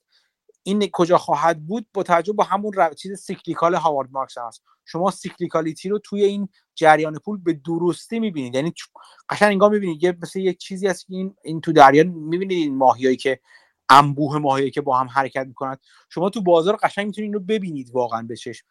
[0.63, 2.95] این کجا خواهد بود با توجه با همون رو...
[2.95, 4.63] چیز cyclical هاوارد مارکس هست.
[4.85, 8.55] شما cyclicality رو توی این جریان پول به درستی می‌بینید.
[8.55, 8.73] یعنی
[9.29, 12.77] قشنگ انگار می‌بینید یه مثل یک چیزی هست که این این تو دریا می‌بینید این
[12.77, 13.41] ماهیایی که
[13.91, 18.23] انبوه ماهی که با هم حرکت می‌کنند شما تو بازار قشنگ می‌تونید اینو ببینید واقعا
[18.23, 18.67] به چشم.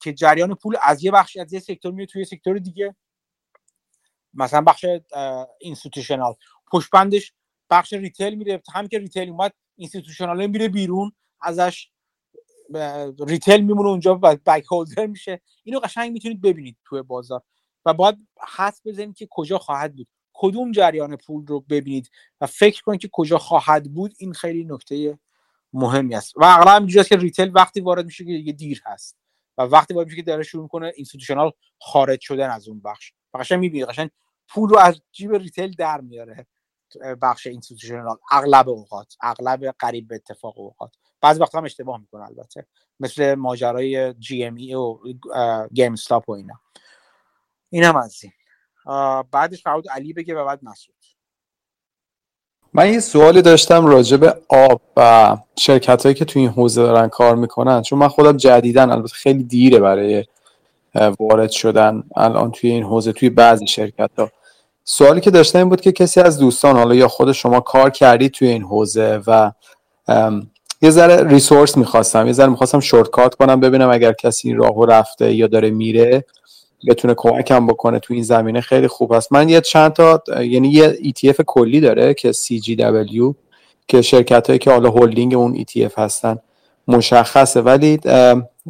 [0.00, 2.96] که جریان پول از یه بخش از یه sector میاد توی sector دیگه.
[4.34, 4.86] مثلا بخش
[5.60, 6.34] institutional
[6.72, 6.90] پشت
[7.70, 11.90] بخش retail میره هم که retail اومد institutional میره بیرون ازش
[13.28, 15.40] retail میمونه اونجا bag holder میشه.
[15.64, 17.42] اینو قشنگ می‌تونید ببینید توی بازار.
[17.86, 20.08] و باید حدس بزنید که کجا خواهد بود.
[20.38, 25.18] کدوم جریان پول رو ببینید و فکر کنید که کجا خواهد بود این خیلی نکته
[25.72, 26.36] مهمی است.
[26.36, 29.16] و اغلب اینجوری که retail وقتی وارد میشه که دیگه دیر هست
[29.58, 33.12] و وقتی وارد میشه که داره شروع می‌کنه institutional خارج شدن از اون بخش.
[33.34, 34.10] قشنگ می‌بینید قشنگ
[34.48, 36.46] پول رو از جیب retail در میاره
[37.22, 38.16] بخش institutional.
[38.30, 40.94] اغلب اوقات اغلب قریب به اتفاق اوقات.
[41.20, 42.66] بعضی وقتا هم اشتباه می‌کنه البته.
[43.00, 44.98] مثل ماجرای GME و
[45.74, 46.60] GameStop و اینا.
[47.70, 48.32] این هم از این.
[49.32, 50.96] بعدش فرود علی بگه و بعد مسعود.
[52.72, 57.08] من یه سوالی داشتم راجع به آب و شرکت هایی که توی این حوزه دارن
[57.08, 60.24] کار می‌کنن چون من خودم جدیدا البته خیلی دیره برای
[61.20, 64.30] وارد شدن الان توی این حوزه توی بعضی شرکت ها
[64.84, 68.32] سوالی که داشتم این بود که کسی از دوستان حالا یا خود شما کار کردید
[68.32, 69.52] توی این حوزه و
[70.82, 75.46] یه ذره ریسورس می‌خواستم یه ذره می‌خواستم شورتکات کنم ببینم اگر کسی راهو رفته یا
[75.46, 76.24] داره میره.
[76.88, 79.32] بتونه کمکم بکنه تو این زمینه خیلی خوب هست.
[79.32, 83.34] من یه چند تا یعنی یه ETF کلی داره که CGW
[83.88, 86.38] که شرکت هایی که حالا هولدینگ اون ETF هستن
[86.88, 87.60] مشخصه.
[87.60, 88.00] ولی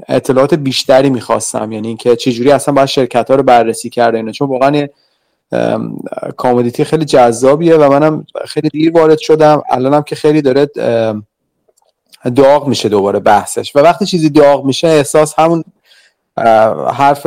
[0.09, 1.73] اطلاعات بیشتری می‌خواستم.
[1.73, 4.87] یعنی اینکه چجوری اصلا باید شرکت ها رو بررسی کرده اینه چون واقعا
[6.37, 9.63] commodity خیلی جذابیه و منم خیلی دیر وارد شدم.
[9.71, 10.67] الانم که خیلی داره
[12.37, 13.77] داغ میشه دوباره بحثش.
[13.77, 15.65] و وقتی چیزی داغ میشه احساس همون
[16.93, 17.27] حرف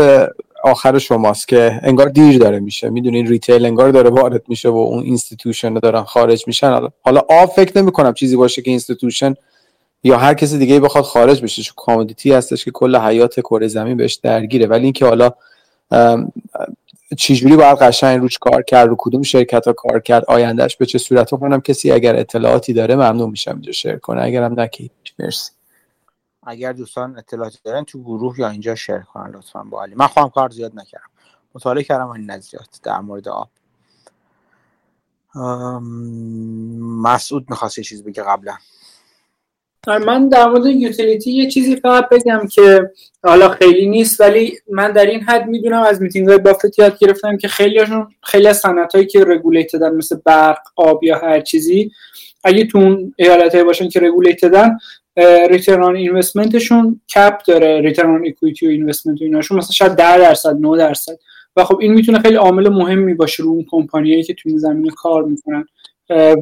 [0.64, 2.90] آخر شماست که انگار دیر داره میشه.
[2.90, 6.88] می‌دونین retail انگار داره وارد میشه و اون institution دارن خارج میشن.
[7.02, 9.36] حالا آب فکر نمی کنم چیزی باشه که institution
[10.04, 13.98] یا هر کسی دیگه بخواد خارج بشه چون کامودیتی هستش که کل حیات کره زمین
[13.98, 14.68] بهش درگیره.
[14.68, 15.32] ولی اینکه حالا
[17.18, 20.98] چجوری باید قشنگ روش کار کرد رو کدوم شرکت ها کار کرد آیندهش به چه
[20.98, 24.22] صورت کنم کسی اگر اطلاعاتی داره ممنون میشم اینجا شیر کنه.
[24.22, 25.52] اگرم نکی مرسی.
[26.50, 29.96] اگر دوستان اطلاعاتی دارن تو گروه یا اینجا شیر کنن لطفا با علی.
[29.96, 31.10] من خواهم کار زیاد نکردم.
[31.56, 33.50] مطالعه کردم این نظریات در مورد آب.
[37.04, 38.54] مسعود می‌خواست یه چیز بگه قبلا.
[39.88, 42.92] من در مورد utility یه چیزی فقط بگم که
[43.24, 47.38] حالا خیلی نیست ولی من در این حد می‌دونم از میتینگ های بافت یاد گرفتم
[47.38, 51.42] که خیلی هاشون خیلی از صنعت هایی که regulated ن مثل برق آب یا هر
[51.42, 51.92] چیزی
[52.44, 54.78] اگه تو اون ایالت باشن که regulated ن
[55.50, 59.58] return on investment شون cap داره return on equity و investment و ایناشون.
[59.58, 61.14] مثلا شاید 10 درصد 9 درصد.
[61.56, 64.90] و خب این می‌تونه خیلی عامل مهمی باشه رو اون کمپانیایی که تو این زمینه
[64.98, 65.66] کار می‌کنن.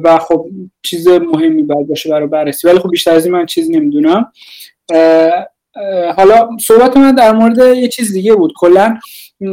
[0.04, 0.46] و خب
[0.82, 2.68] چیز مهمی باید باشه برای بررسی.
[2.68, 4.32] ولی خب بیشتر از این من چیزی نمی‌دونم.
[6.16, 8.52] حالا صحبت من در مورد یه چیز دیگه بود.
[8.56, 8.98] کلا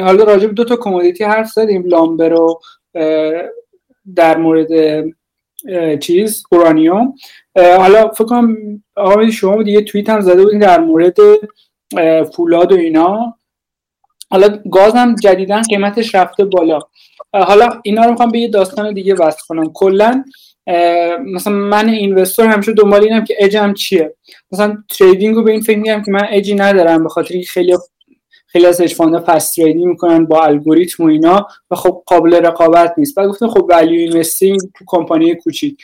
[0.01, 2.61] حالا راجع به دو تا کمودیتی حرف زدیم لامبر رو
[4.15, 4.69] در مورد
[6.01, 7.13] چیز اورانیوم.
[7.55, 8.57] حالا فکر کنم
[8.95, 11.17] آقا شما یه توییت هم زده بودین در مورد
[12.35, 13.37] فولاد و اینا.
[14.29, 16.79] حالا گاز هم جدیدا قیمتش رفته بالا.
[17.33, 19.73] حالا اینا رو می‌خوام به یه داستان دیگه وصل کنم.
[19.73, 20.23] کلا
[21.25, 24.15] مثلا من investor همیشه دنبال اینم که اجم چیه.
[24.51, 27.77] مثلا trading رو به این فکر میگم که من اجی ندارم به خاطر خیلی
[28.55, 32.33] خیلی از hedge fund ا پس trading می‌کنن با الگوریتم و اینا و خب قابل
[32.33, 33.15] رقابت نیست.
[33.15, 35.77] بعد گفتم خب value investing تو کمپانی کوچیک.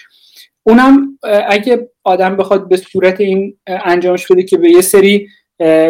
[0.64, 1.18] اونم
[1.48, 5.28] اگه آدم بخواد به صورت این انجامش بده که به یه سری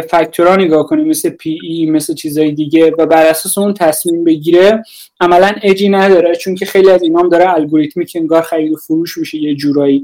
[0.09, 4.83] فاکتورها نگاه کنه مثل P/E مثل چیزهای دیگه و بر اساس اون تصمیم بگیره
[5.19, 9.17] عملا اجی نداره چون که خیلی از اینام داره الگوریتمی که انگار خرید و فروش
[9.17, 10.03] میشه یه جورایی.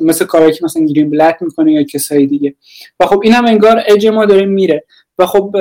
[0.00, 2.54] مثل کارهایی که مثلا گرین بلک می‌کنه یا کسایی دیگه.
[3.00, 4.84] و خب اینم انگار اج ما داره میره.
[5.18, 5.56] و خب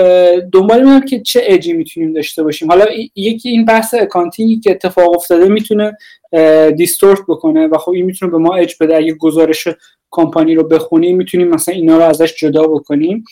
[0.51, 2.67] دنبال می‌دونم که چه اجی می‌تونیم داشته باشیم.
[2.67, 5.97] حالا یکی این بحث اکانتینگی که اتفاق افتاده می‌تونه
[6.77, 8.95] دیستورت بکنه و خب این می‌تونه به ما اج بده.
[8.95, 9.67] اگه گزارش
[10.11, 13.23] کمپانی رو بخونیم می‌تونیم مثلا اینا رو ازش جدا بکنیم.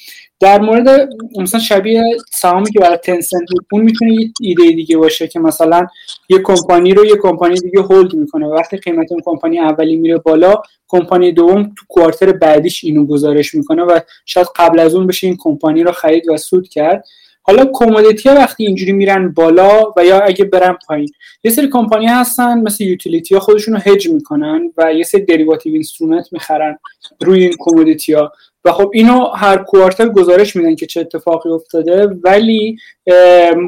[0.42, 5.40] در مورد مثلا شبیه سهامی که برای تنسنت بود می‌تونه یه ایده دیگه باشه که
[5.40, 5.88] مثلا
[6.30, 8.48] یه کمپانی رو یه کمپانی دیگه hold می‌کنه.
[8.48, 10.56] وقتی قیمت اون کمپانی اولی میره بالا
[10.88, 15.38] کمپانی دوم تو quarter بعدیش اینو گزارش می‌کنه و شاید قبل از اون بشه این
[15.40, 17.06] کمپانی رو خرید و سود کرد.
[17.44, 21.10] حالا commodity ها وقتی اینجوری میرن بالا و یا اگه برن پایین
[21.44, 25.74] یه سری کمپانی هستن مثل utility ها خودشون رو هج می‌کنن و یه سری derivative
[25.74, 26.78] instrument می‌خرن
[27.22, 28.32] روی این کمودیتی ها.
[28.66, 32.78] و خب اینو هر کوارتر گزارش میدن که چه اتفاقی افتاده ولی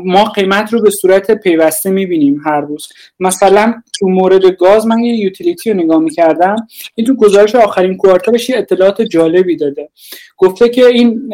[0.04, 2.88] ما قیمت رو به صورت پیوسته می‌بینیم هر روز.
[3.20, 6.56] مثلا تو مورد گاز من یه یوتیلیتی رو نگاه می‌کردم.
[6.96, 9.90] این تو گزارش آخرین کوارترش یه اطلاعات جالبی داده.
[10.38, 11.34] گفته که این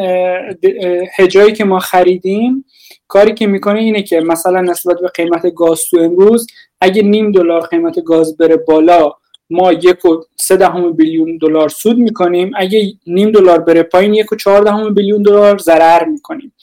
[1.17, 2.65] هجایی که ما خریدیم
[3.07, 6.47] کاری که می‌کنه اینه که مثلا نسبت به قیمت گاز تو امروز
[6.81, 9.13] اگه نیم دلار قیمت گاز بره بالا
[9.49, 12.51] ما یک و سه دهم بیلیون دلار سود می‌کنیم.
[12.55, 16.53] اگه نیم دلار بره پایین یک و چهار دهم بیلیون دلار ضرر می‌کنیم.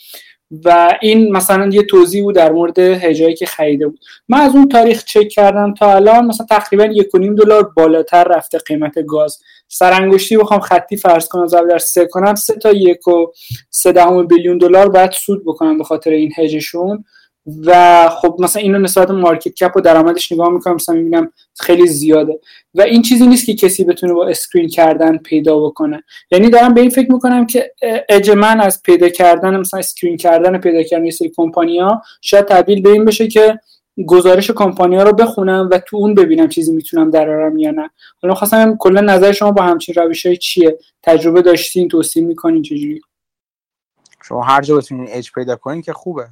[0.65, 4.01] و این مثلا یه توضیح بود در مورد هجایی که خریده بود.
[4.29, 8.25] من از اون تاریخ چک کردم تا الان مثلا تقریبا یک و نیم دلار بالاتر
[8.25, 9.39] رفته قیمت گاز.
[9.69, 13.27] سرانگشتی بخوام خطی فرض کنم ضرب در سه کنم سه تا یک و
[13.71, 17.05] سه دهم بیلیون دلار باید سود بکنم به خاطر این هجشون.
[17.65, 22.41] و خب مثلا اینو نسبت مارکت کپ و درآمدش نگاه می‌کنم مثلا می‌بینم خیلی زیاده.
[22.75, 26.03] و این چیزی نیست که کسی بتونه با screen کردن پیدا بکنه.
[26.31, 27.73] یعنی دارم به این فکر می‌کنم که
[28.09, 32.83] اج من از پیدا کردن مثلا screen کردن پیدا کردن یه سری کمپانیا شاید تبدیل
[32.83, 33.61] به این بشه که
[34.07, 37.91] گزارش کمپانیا رو بخونم و تو اون ببینم چیزی می‌تونم درارم یا نه.
[38.23, 43.01] حالا خواستم کلا نظر شما با همچین روش های چیه؟ تجربه داشتین توصیه می‌کنین چجوری
[44.23, 46.27] شما هر جا بتونین اج پیدا کنین که خوبه.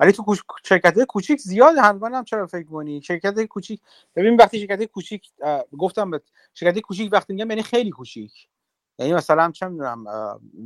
[0.00, 3.80] ولی تو شرکت کوچیک زیاد هم چرا فکر کنی شرکت کوچیک
[4.16, 5.30] ببین وقتی شرکت کوچیک
[5.78, 6.20] گفتم به
[6.54, 8.48] شرکت کوچیک وقتی میگم یعنی خیلی کوچیک.
[8.98, 10.04] یعنی مثلا چه می‌دونم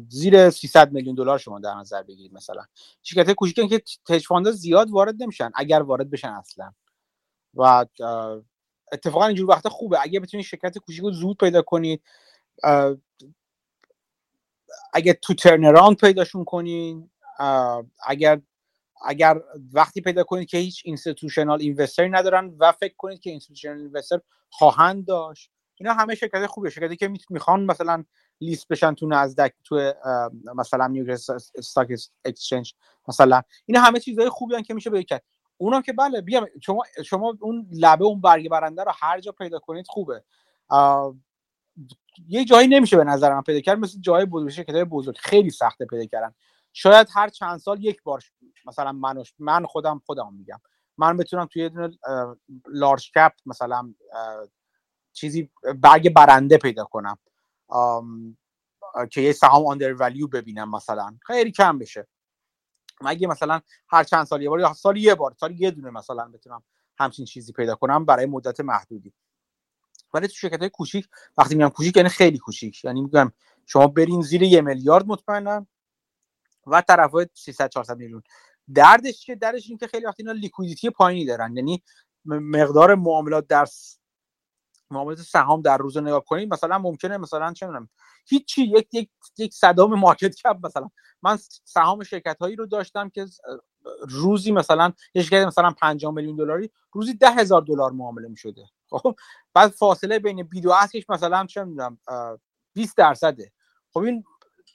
[0.09, 2.63] زیر 300 میلیون دلار شما در نظر بگیرید مثلا.
[3.03, 6.73] شرکت کوچیک که تج زیاد وارد نمیشن اگر وارد بشن اصلا.
[7.55, 7.87] و
[8.93, 9.99] اتفاقا اینجور وقتا خوبه.
[10.03, 12.03] اگه بتونید شرکت کوچیک رو زود پیدا کنید
[14.93, 17.11] اگه تو turnaround پیداشون کنین
[18.07, 18.41] اگر
[19.03, 19.41] اگر
[19.73, 24.21] وقتی پیدا کنید که هیچ institutional investor ی ندارن و فکر کنید که institutional investor
[24.51, 26.71] خواهند داشت اینا همه شرکت خوبه.
[26.71, 28.05] شرکتی که می‌خوان مثلا
[28.41, 29.93] لیست بشن تو نزدک تو
[30.55, 31.21] مثلا نیویورک
[31.55, 31.89] استاک
[32.25, 32.75] اکسچنج
[33.09, 35.23] مثلا اینا همه چیزهای خوبی که میشه بگید
[35.57, 39.59] اونم که بله بیام شما شما اون لبه اون برگ برنده رو هر جا پیدا
[39.59, 40.25] کنید خوبه.
[42.29, 45.87] یه جایی نمیشه به نظر من پیدا کرد مثل جای بزرگ شرکت‌های بزرگ خیلی سخته
[45.87, 46.35] پیدا کردن.
[46.73, 48.23] شاید هر چند سال یک بار
[48.67, 50.61] مثلا من من خودم خودم میگم.
[50.99, 51.99] من بتونم توی یه دونه
[52.67, 53.95] لارج کپ مثلا
[55.13, 55.51] چیزی
[55.83, 57.19] برگ برنده پیدا کنم.
[59.11, 61.19] که یه سهام آندر ولیو ببینم مثلا.
[61.27, 62.07] خیلی کم بشه.
[63.01, 66.29] مگه مثلا هر چند سال یه بار یا سال یه بار سال یه دونه مثلا
[66.29, 66.63] بتونم
[66.99, 69.13] همچین چیزی پیدا کنم برای مدت محدودی.
[70.15, 71.09] ولی تو شرکت های کوچیک
[71.39, 72.85] وقتی میگم کوچیک یعنی خیلی کوچیک.
[72.85, 73.33] یعنی میگم
[73.67, 75.67] شما برین زیر یه میلیارد مطمئنا
[76.71, 78.23] و طرف 300 400 میلیون.
[78.75, 81.57] دردش که دردش این که خیلی وقتی اینا liquidity پایینی دارن.
[81.57, 81.83] یعنی
[82.25, 83.67] مقدار معاملات در
[84.91, 87.89] معاملات سهام در روز نگاه کنید مثلا ممکنه مثلا چه می‌دونم
[88.27, 90.91] هیچی یک یک یک صدم market cap مثلا.
[91.23, 93.27] من سهام شرکت هایی رو داشتم که
[94.09, 98.65] روزی مثلا یه شرکت مثلا 5 میلیون دلاری روزی ده هزار دلار معامله می شده
[98.91, 99.17] خب
[99.55, 101.99] بعد فاصله بین بید و اصلش مثلا چه می‌دونم
[102.75, 103.53] 20 درصده.
[103.91, 104.25] خب این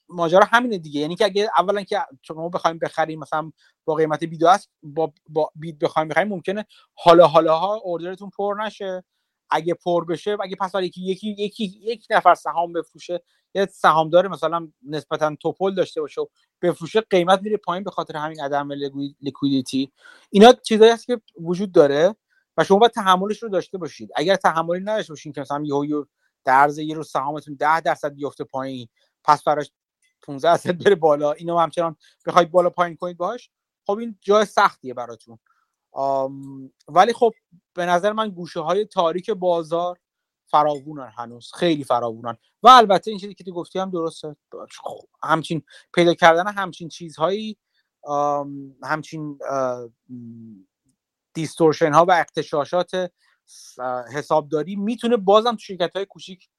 [0.09, 1.01] ماجرا همینه دیگه.
[1.01, 3.51] یعنی که اگه اولا که شما بخوایم بخریم مثلا
[3.85, 8.56] با قیمت بید و با, با بید بخوایم بخریم ممکنه حالا حالا ها اوردرتون پر
[8.66, 9.03] نشه.
[9.50, 13.22] اگه پر بشه اگه پس یکی یکی یکی یک نفر سهام بفروشه
[13.53, 16.25] یه سهامدار مثلا نسبتا توپل داشته باشه و
[16.61, 18.72] بفروشه قیمت میره پایین به خاطر همین عدم
[19.22, 19.92] لیکویدیتی
[20.30, 22.16] اینا چیزایی هست که وجود داره
[22.58, 24.09] و شما باید تحملش رو داشته باشید.
[24.16, 26.06] اگر تحملی نداشته باشین که مثلا یهو
[26.43, 28.88] در عرض یه روز سهامتون 10 درصد بیفته پایین
[29.24, 29.72] پس براش
[30.26, 31.32] 15 درصد بره بالا.
[31.32, 31.95] اینو همچنان
[32.26, 33.50] بخواید بالا پایین کنید باش
[33.88, 35.40] خب این جای سختیه براتون.
[36.88, 37.34] ولی خب
[37.74, 40.00] به نظر من گوشه های تاریک بازار
[40.45, 41.52] فراوونن هنوز.
[41.54, 42.38] خیلی فراوونن.
[42.64, 44.36] و البته این چیزی که تو گفتی هم درسته.
[45.24, 45.64] همچین
[45.94, 47.58] پیدا کردن همچین چیزهایی
[48.84, 49.40] همچین
[51.34, 53.12] دیستورشن ها و اقتشاشات
[54.14, 56.50] حسابداری می‌تونه بازم تو شرکت های کوچیک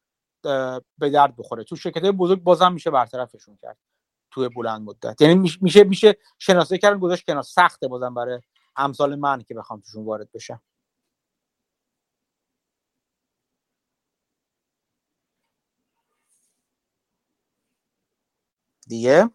[0.98, 1.64] به درد بخوره.
[1.64, 3.78] تو شرکت های بزرگ بازم میشه برطرفشون کرد
[4.30, 5.20] توی بلند مدت.
[5.22, 7.42] یعنی میشه میشه شناسایی کردن گذاشت کنار.
[7.42, 8.40] سخته بازم برای
[8.76, 10.62] امثال من که بخوام توشون وارد بشم.
[18.88, 19.30] دیگه؟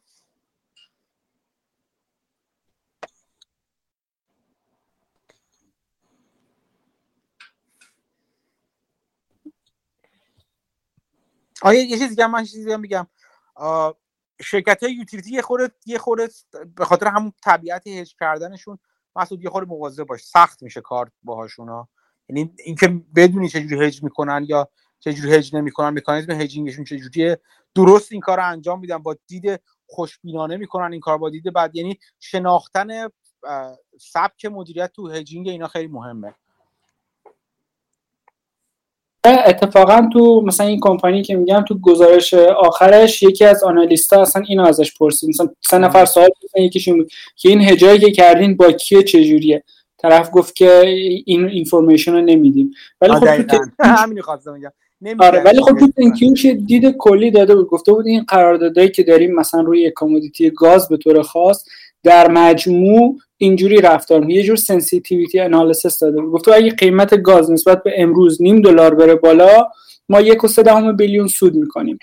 [11.61, 13.07] آیا یه چیزی دیگه من چیزی میگم
[14.41, 16.29] شرکت های یوتیلیتی یه خورده یه خورده
[16.75, 18.79] به خاطر همون طبیعت هج کردنشون
[19.15, 20.23] مسعود یه خورده مواظب باش.
[20.23, 21.89] سخت میشه کار باهاشون ها
[22.29, 27.41] یعنی اینکه بدونی چجوری هج می‌کنن یا چجوری هج نمی‌کنن مکانیزم هجینگشون چجوریه
[27.75, 31.75] درست این کار رو انجام میدن با دید خوشبینانه می‌کنن این کار با دید بعد.
[31.75, 33.09] یعنی شناختن
[33.99, 36.35] سبک مدیریت تو هجینگ اینا خیلی مهمه.
[39.29, 44.63] اتفاقا تو مثلا این کمپانی که میگم تو گزارش آخرش یکی از آنالیستا اصلا اینو
[44.65, 45.29] ازش پرسید.
[45.29, 49.63] مثلا سه نفر سوال مثلا یکیشون بود که این هجایی که کردین با کیه چجوریه؟
[49.97, 50.79] طرف گفت که
[51.25, 52.71] این information رو نمیدیم.
[53.01, 54.71] ولی خب تو همین خواستم میگم
[55.19, 57.67] آره ولی خب تو 10-Qش دیدم کلی داده بود.
[57.67, 61.65] گفته بود این قراردادایی که داریم مثلا روی commodity گاز به طور خاص
[62.03, 66.31] در مجموع اینجوری رفتار یه جور sensitivity analysis داده بود.
[66.31, 69.67] گفته اگه قیمت گاز نسبت به امروز نیم دلار بره بالا
[70.09, 71.99] ما یک و سه دهم billion سود می‌کنیم.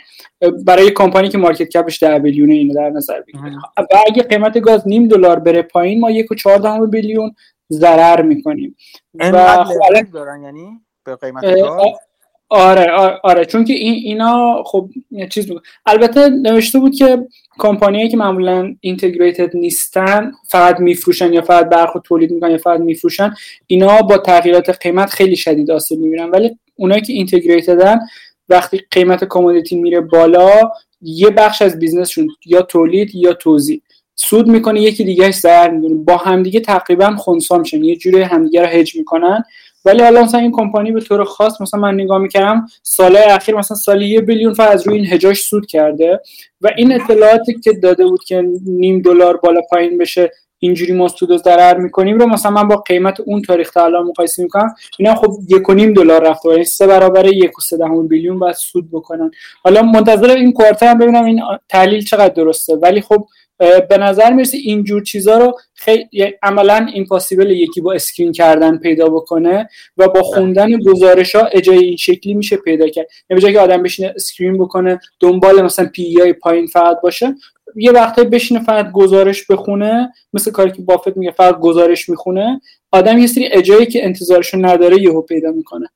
[0.66, 4.88] برای کمپانی که market capش ده billionه اینو در نظر بگیرید و اگه قیمت گاز
[4.88, 7.34] نیم دلار بره پایین ما یک و چهار دهم billion
[7.72, 8.76] ضرر می‌کنیم.
[9.14, 9.64] و
[10.12, 11.92] دارن یعنی؟ به قیمت گاز؟
[12.50, 13.44] آره آره, آره.
[13.44, 14.90] چون که این اینا خب
[15.30, 15.62] چیز بود.
[15.86, 17.26] البته نوشته بود که
[17.58, 23.34] companyایی که معمولا integrated نیستن فقط میفروشن یا فقط برق تولید می‌کنن یا فقط میفروشن
[23.66, 27.98] اینا با تغییرات قیمت خیلی شدید آسیب می‌بینن ولی اونایی که integratedن
[28.48, 30.50] وقتی قیمت commodity میره بالا
[31.02, 33.82] یه بخش از businessشون یا تولید یا توزیع.
[34.14, 37.84] سود می‌کنه یکی دیگه ضرر می‌کنه با همدیگه تقریبا خونسا میشن.
[37.84, 39.44] یه جوری همدیگه رو هج می‌کنن.
[39.84, 43.76] ولی حالا مثلا این کمپانی به طور خاص مثلا من نگاه می‌کردم سالهای اخیر مثلا
[43.76, 46.20] سالی یه بیلیون فقط از روی این هجاش سود کرده
[46.60, 51.30] و این اطلاعاتی که داده بود که نیم دلار بالا پایین بشه اینجوری ما سود
[51.30, 55.14] و ضرر می‌کنیم رو مثلا من با قیمت اون تاریخ تا الان مقایسه می‌کنم اینا
[55.14, 58.54] خب یک و نیم دلار رفته یعنی سه برابر یک و سه دهم بیلیون باید
[58.54, 59.30] سود بکنن.
[59.64, 63.26] حالا منتظر این quarter هم ببینم این تحلیل چقدر درسته ولی خب
[63.88, 69.68] به نظر می‌رسه اینجور چیزها رو خیلی عملا impossibleه یکی با screen کردن پیدا بکنه
[69.96, 73.06] و با خوندن گزارش ها edgeای این شکلی میشه پیدا کرد.
[73.30, 77.34] یعنی به که آدم بشینه screen بکنه دنبال مثلا P/E پایین فقط باشه
[77.76, 82.60] یه وقتی بشینه فقط گزارش بخونه مثل کاری که بافت میگه فقط گزارش می‌خونه.
[82.92, 85.88] آدم یه سری edgeایی که انتظارشو نداره یهو پیدا می‌کنه.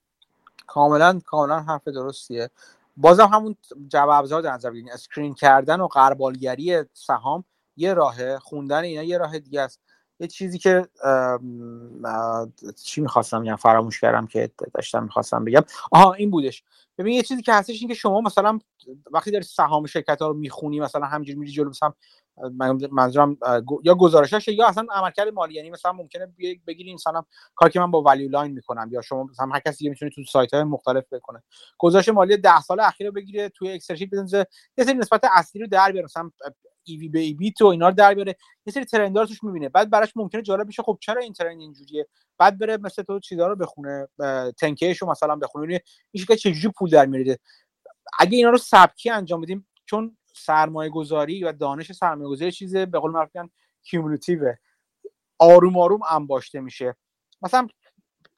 [0.66, 2.50] کاملا کاملا حرف درستیه.
[2.96, 3.56] بازم همون
[3.88, 7.44] جواب ابزار در نظر بگیرین اسکرین کردن و قربالگری سهام
[7.76, 9.80] یه راهه خوندن اینا یه راه دیگه است.
[10.20, 10.88] یه چیزی که
[12.84, 15.62] چی می‌خواستم بگم؟ فراموش کردم که داشتم می‌خواستم بگم.
[15.92, 16.62] آها این بودش.
[16.98, 18.58] ببین یه چیزی که هستش این که شما مثلا
[19.10, 21.92] وقتی داری سهام شرکت ها رو می‌خونی مثلا همینجوری میری جلو مثلا
[22.90, 23.36] منظورم
[23.84, 25.54] یا گزارشاش یا اصلا عملکرد مالی.
[25.54, 26.32] یعنی مثلا ممکنه
[26.66, 30.10] بگیری مثلا کار که من با Value Line می‌کنم یا شما مثلا هر کسی می‌تونه
[30.10, 31.42] تو سایت های مختلف بکنه.
[31.78, 34.46] گزارش مالی 10 سال اخیر رو بگیره توی Excel sheet بزنه
[34.78, 36.04] یه سری نسبت اصلی رو در بیاره.
[36.04, 36.30] مثلا
[36.84, 38.36] ای وی بی بی تو اینا رو در بیاره.
[38.66, 39.68] یه سری trend رو توش می‌بینه.
[39.68, 43.46] بعد براش ممکنه جالب بشه خب چرا این trend اینجوریه؟ بعد بره مثل تو چیزا
[43.46, 44.08] رو بخونه
[44.58, 45.80] 10-Kشو مثلا بخونه.
[46.10, 47.38] این شکل چجوری پول در میاره
[48.18, 52.98] اگه اینا رو سبکی انجام بدیم چون سرمایه گذاری و دانش سرمایه گذاری چیز به
[52.98, 53.30] قول معروف
[53.82, 54.54] کیومولتیوه
[55.38, 56.96] آروم آروم انباشته میشه.
[57.42, 57.66] مثلا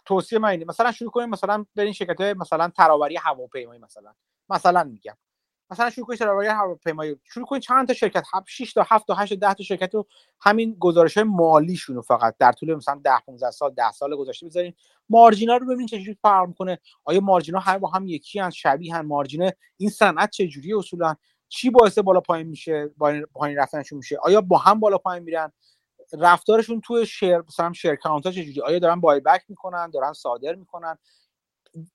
[0.06, 0.64] توصیه من اینه.
[0.64, 4.14] مثلا شروع کنیم مثلا برین شرکت های مثلا ترابری هواپیمایی مثلا.
[4.48, 5.16] مثلا میگم.
[5.70, 7.16] مثلا شروع کنید ترابری هواپیمایی.
[7.24, 10.06] شروع کنید چند تا شرکت؟ 6 تا 7 تا 8 تا 10 تا شرکت رو
[10.40, 14.46] همین گزارش های مالیشون رو فقط در طول مثلا 10 15 سال 10 سال گذشته
[14.46, 14.74] بذارین.
[15.08, 19.06] مارجینا رو ببینید چجوری فرق می‌کنه آیا مارجینا هم با هم یکی ان شبیه هم
[19.06, 21.14] مارجین این صنعت چجوری اصولا؟
[21.48, 22.90] چی باعث بالا پایین میشه؟
[23.34, 25.52] پایین رفتنشون میشه؟ آیا با هم بالا پایین میرن؟
[26.12, 30.54] رفتارشون توی شیر مثلا شیر کانت ها چجوری؟ آیا دارن بای بک می‌کنن؟ دارن صادر
[30.54, 30.98] می‌کنن؟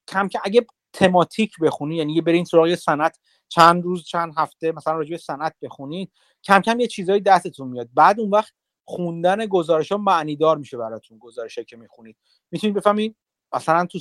[0.07, 3.19] کم که اگه تماتیک بخونی یعنی یه برین سراغ صنعت
[3.49, 6.11] چند روز چند هفته مثلا راجع به صنعت بخونید
[6.43, 7.89] کم کم یه چیزایی دستتون میاد.
[7.93, 8.53] بعد اون وقت
[8.85, 12.17] خوندن گزارش ها معنی دار میشه براتون گزارش که می‌خونید.
[12.51, 13.15] می‌تونید بفهمید
[13.53, 13.99] مثلا تو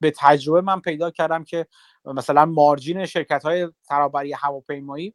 [0.00, 1.66] به تجربه من پیدا کردم که
[2.04, 5.14] مثلا margin شرکت های ترابری هواپیمایی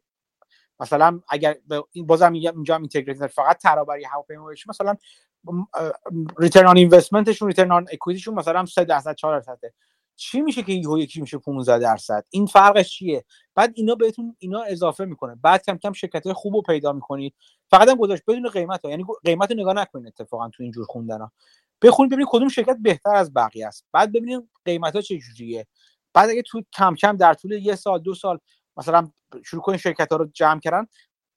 [0.80, 1.56] مثلا اگر
[2.06, 2.88] بازم اینجا هم
[3.28, 4.96] فقط ترابری هواپیمایی مثلا
[6.38, 9.60] return on investmentشون return on equityشون مثلا 3 درصد 4 درصد
[10.18, 13.24] چی میشه که یهو یکی میشه 15 درصد؟ این فرقش چیه؟
[13.54, 15.34] بعد اینا بهتون اینا اضافه می‌کنه.
[15.34, 17.34] بعد کم کم شرکت های خوب پیدا می‌کنید.
[17.70, 18.22] فقط هم گذاشت.
[18.28, 18.90] بدون قیمت ها.
[18.90, 21.32] یعنی قیمت رو نگاه نکنید اتفاقا تو اینجور خوندن ها.
[21.82, 23.84] بخونید ببینید کدوم شرکت بهتر از بقیه است.
[23.92, 25.66] بعد ببینید قیمت ها چه جوریه.
[26.14, 28.38] بعد اگه تو کم کم در طول یه سال دو سال
[28.76, 29.10] مثلا
[29.44, 30.86] شروع کنید شرکت ها رو جمع کردن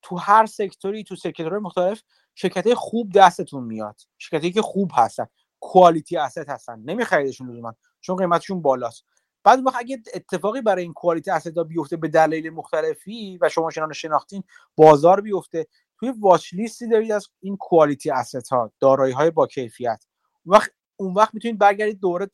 [0.02, 2.02] تو هر سکتوری تو سکتورهای مختلف
[2.34, 4.00] شرکت خوب دستتون میاد.
[4.18, 5.26] شرکتی که خوب هستن.
[5.60, 6.82] کوالیتی اسست هستن.
[6.84, 7.74] نمیخریدشون لزوما.
[8.02, 9.04] چون قیمتشون بالاست.
[9.44, 13.92] بعد وقت اگه اتفاقی برای این کوالیتی اسست بیفته به دلایل مختلفی و شما شنان
[13.92, 14.42] شناختین
[14.76, 15.66] بازار بیفته.
[15.98, 20.04] توی واچ لیستی دارید از این کوالیتی اسست ها دارایی های با کیفیت.
[20.46, 22.30] وقت اون وقت می‌تونید برگردید دوره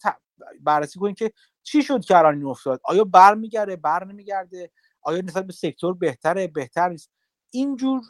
[0.61, 1.33] بررسی کنید که
[1.63, 4.71] چی شد که الان افتاد؟ آیا برمیگرده بر نمیگرده
[5.03, 7.11] آیا نسبت به سکتور بهتره بهتر نیست؟
[7.51, 8.03] اینجور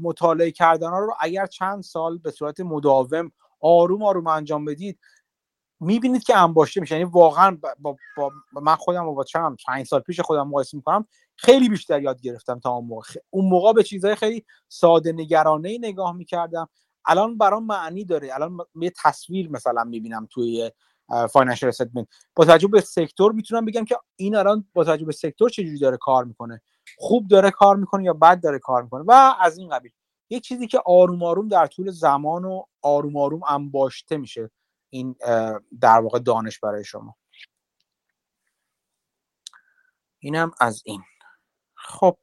[0.00, 4.98] مطالعه کردن ها رو اگر چند سال به صورت مداوم آروم آروم انجام بدید
[5.80, 6.94] می‌بینید که انباشته میشه.
[6.98, 11.06] یعنی واقعا با, با, من خودم با چند سال پیش خودم مقایسه می‌کنم
[11.36, 13.20] خیلی بیشتر یاد گرفتم تا اون موقع.
[13.30, 16.68] اون موقع به چیزهای خیلی ساده نگرانه نگاه می‌کردم.
[17.06, 18.34] الان برام معنی داره.
[18.34, 20.70] الان یه تصویر مثلا می‌بینم توی
[21.32, 25.50] financial statement با توجه به sector می‌تونم بگم که این الان با توجه به sector
[25.50, 26.62] چجوری داره کار می‌کنه.
[26.98, 29.92] خوب داره کار می‌کنه یا بد داره کار می‌کنه؟ و از این قبیل.
[30.30, 34.50] یه چیزی که آروم آروم در طول زمان و آروم آروم انباشته میشه.
[34.90, 35.16] این
[35.80, 37.16] در واقع دانش برای شما.
[40.18, 41.02] اینم از این.
[41.74, 42.18] خب.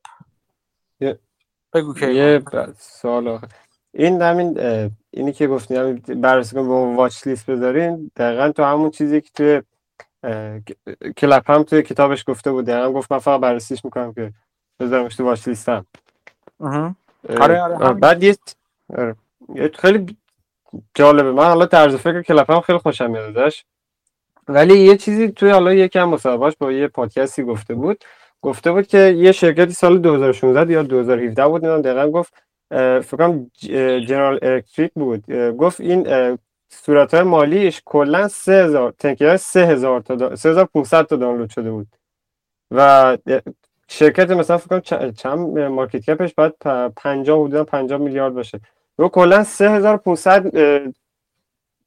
[1.73, 2.43] بگو که یه
[2.79, 3.39] سوال
[3.93, 4.59] این همین
[5.11, 8.11] اینی که گفتیم همین بررسی کنیم با واچ لیست بذارین.
[8.15, 9.61] دقیقا تو همون چیزی که توی
[11.17, 14.33] کلپ هم توی کتابش گفته بود دقیقا گفت من فقط بررسیش می‌کنم که
[14.79, 15.85] بذارمش تو واچ لیستم
[16.59, 18.37] آره آره بعد یه
[18.89, 19.15] آره.
[19.73, 20.17] خیلی
[20.93, 21.31] جالبه.
[21.31, 23.63] من حالا طرز فکر کلپ هم خیلی خوشم میاد ازش.
[24.47, 28.03] ولی یه چیزی توی حالا یکم مصاحبهش با یه پادکستی گفته بود.
[28.41, 32.33] گفته بود که یه شرکتی سال 2016 یا 2017 بود اینا دقیقا گفت
[33.01, 33.51] فکر کنم
[34.07, 35.31] جنرال الکتریک بود.
[35.31, 36.37] گفت این
[36.69, 41.87] صورت های مالیش کلا 3000 تنکیه 3000 تا 3500 تا دانلود شده بود.
[42.71, 43.17] و
[43.87, 46.53] شرکت مثلا فکر کنم چند مارکت کپش باید
[46.95, 48.59] 50 حدودا 50 میلیارد باشه.
[48.97, 50.51] رو کلا 3500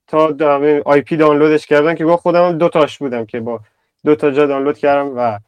[0.07, 0.37] تا
[0.85, 3.61] آی پی دانلودش کردن که با خودم دو تاش بودم که با
[4.05, 5.39] دو تا جا دانلود کردم و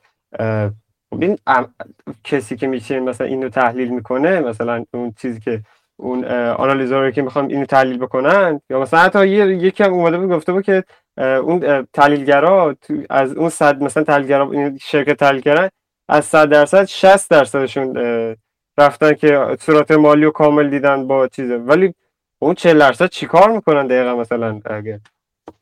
[1.10, 1.38] خب این
[2.24, 5.62] کسی که میشه مثلا اینو تحلیل می‌کنه مثلا اون چیزی که
[5.96, 10.52] اون آنالیزور که می‌خوام اینو تحلیل بکنن یا مثلا حتی یکی هم اومده بود گفته
[10.52, 10.84] بود که
[11.18, 12.76] اون تحلیلگرا
[13.10, 15.70] از اون صد مثلا تحلیلگرا شرکت تحلیلگرا
[16.08, 17.92] از 100 درصد 60 درصدشون
[18.78, 21.56] رفتن که صورت مالی و کامل دیدن با چیزه.
[21.56, 21.94] ولی
[22.38, 25.00] اون 40 درصد چیکار می‌کنن دقیقا مثلا اگه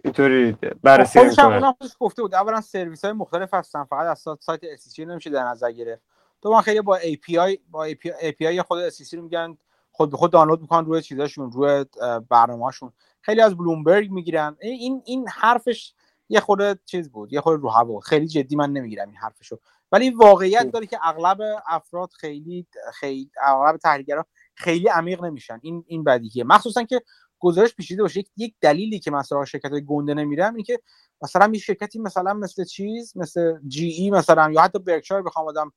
[0.04, 2.34] اینطوری بررسی می‌کنن؟ گفته بود.
[2.34, 3.84] اولا سرویس های مختلف هستن.
[3.84, 6.02] فقط از سایت اس نمیشه در نظر گرفت.
[6.42, 9.56] تو من خیلی با API با API خود SEC رو میگن.
[9.92, 11.84] خود به خود دانلود می‌کنن روی چیزاشون روی
[12.28, 14.56] برنامه‌شون خیلی از بلومبرگ می‌گیرن.
[14.60, 15.94] این این حرفش
[16.28, 17.32] یه خورده چیز بود.
[17.32, 18.00] یه خورده رو هوا.
[18.00, 19.58] خیلی جدی من نمی‌گیرم این حرفشو.
[19.92, 25.58] ولی واقعیت داره که اغلب افراد خیلی خیلی اغلب تحلیلگرا خیلی عمیق نمیشن.
[25.62, 27.02] این این بدیهیه مخصوصا که
[27.38, 30.80] گزارش پیچیده باشه یک دلیلی که مثلا شرکت های گنده نمیرن این که
[31.22, 35.72] مثلا یه شرکتی مثلا مثل چیز مثل GE مثلا یا حتی برکشایر بخوام آدم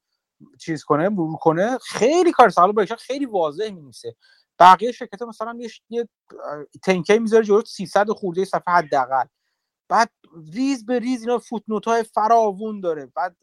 [0.59, 4.15] چیز کنه مرور کنه خیلی کار سال برکشایر خیلی واضح می‌نویسه.
[4.59, 6.09] بقیه شرکت مثلا یه, یه
[6.83, 9.25] تنکی می‌ذاره جلو 300 خورده صفحه حداقل.
[9.89, 10.09] بعد
[10.53, 13.05] ریز به ریز اینا footnote های فراوون داره.
[13.05, 13.35] بعد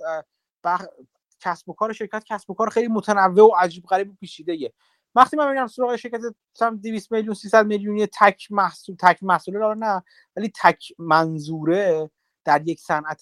[1.40, 4.72] کسب و کار شرکت کسب و کار خیلی متنوع و عجیب غریب و پیچیده
[5.14, 6.20] وقتی من میرم سراغ شرکت
[6.54, 10.02] مثلا 200 میلیون 300 میلیونی تک محصول تک محصول رو نه
[10.36, 12.10] ولی تک منظوره
[12.44, 13.20] در یک صنعت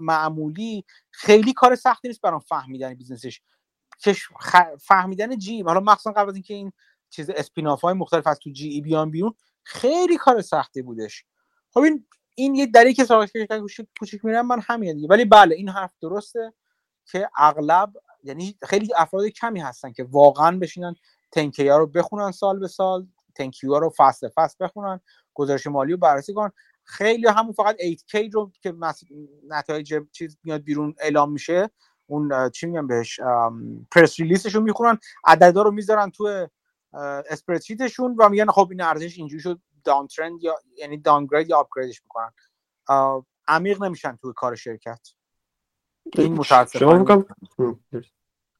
[0.00, 3.40] معمولی خیلی کار سختی نیست برام فهمیدن businessش.
[4.80, 6.72] فهمیدن GE حالا مخصوصا قبل از اینکه این
[7.10, 11.24] چیز spin-off های مختلف از تو GE بیان بیرون خیلی کار سختی بودش.
[11.70, 13.60] خب این این یه دلیلی که شرکت
[13.98, 15.08] کوچیک میرم من همینه دیگه.
[15.08, 16.52] ولی بله این حرف درسته
[17.12, 20.94] که اغلب یعنی خیلی افراد کمی هستن که واقعا بشینن
[21.32, 25.00] تنکی ها رو بخونن سال به سال تنکی رو فصل فصل بخونن
[25.34, 26.52] گزارش مالی رو بررسی کنن.
[26.84, 28.74] خیلی همون فقط 8K رو که
[29.48, 31.70] نتایج چیز میاد بیرون اعلام میشه
[32.06, 33.20] اون چی میگم بهش؟
[33.90, 36.48] پرس ریلیسشون می‌خونن عددا رو می‌ذارن تو
[37.30, 42.02] اسپردشیتشون و میگن خب این ارزش اینجوری شد داون ترند یا یعنی داونگرید یا آپگریدش
[42.02, 42.32] می‌کنن.
[43.48, 45.08] عمیق نمیشن توی کار شرکت.
[46.12, 47.24] این شما فکرم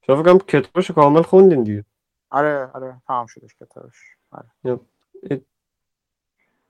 [0.07, 1.85] شما فکرم کتابش کامل خوندین دیگه.
[2.31, 3.95] آره آره تمام شدش کتابش.
[4.31, 4.81] آره.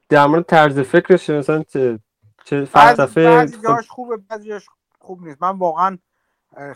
[0.08, 1.98] در مورد طرز فکرش مثلا چه
[2.44, 4.66] چه فلسفه بعضی جاش خوبه بعضی جاش
[4.98, 5.42] خوب نیست.
[5.42, 5.98] من واقعا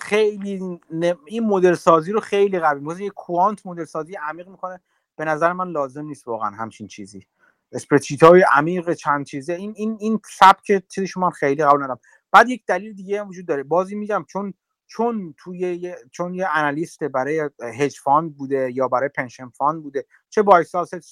[0.00, 0.80] خیلی
[1.26, 2.80] این مدل سازی رو خیلی قوی.
[2.80, 4.80] مثلا یه کوانت مدل سازی عمیق می‌کنه.
[5.16, 7.26] به نظر من لازم نیست واقعا همچین چیزی.
[7.72, 9.52] spreadsheet های عمیق چند چیزه.
[9.52, 12.00] این این این سبک چیزی من خیلی قبول ندارم.
[12.32, 13.62] بعد یک دلیل دیگه هم وجود داره.
[13.62, 14.54] بازی میگم چون
[14.86, 20.42] چون توی چون یه analyst برای hedge fund بوده یا برای pension fund بوده چه
[20.42, 20.64] buy-side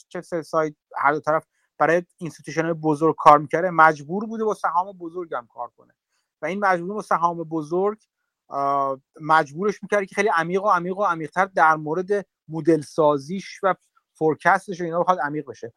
[0.08, 1.46] چه sell-side هر دو طرف
[1.78, 5.94] برای institution بزرگ کار می‌کرده مجبور بوده با سهام بزرگ هم کار کنه.
[6.42, 7.98] و این مجبور با سهام بزرگ
[9.20, 13.74] مجبورش می‌کرده که خیلی عمیق و عمیق و عمیقتر در مورد مدل سازیش و
[14.14, 15.72] فورکستش و اینا بخواد عمیق بشه.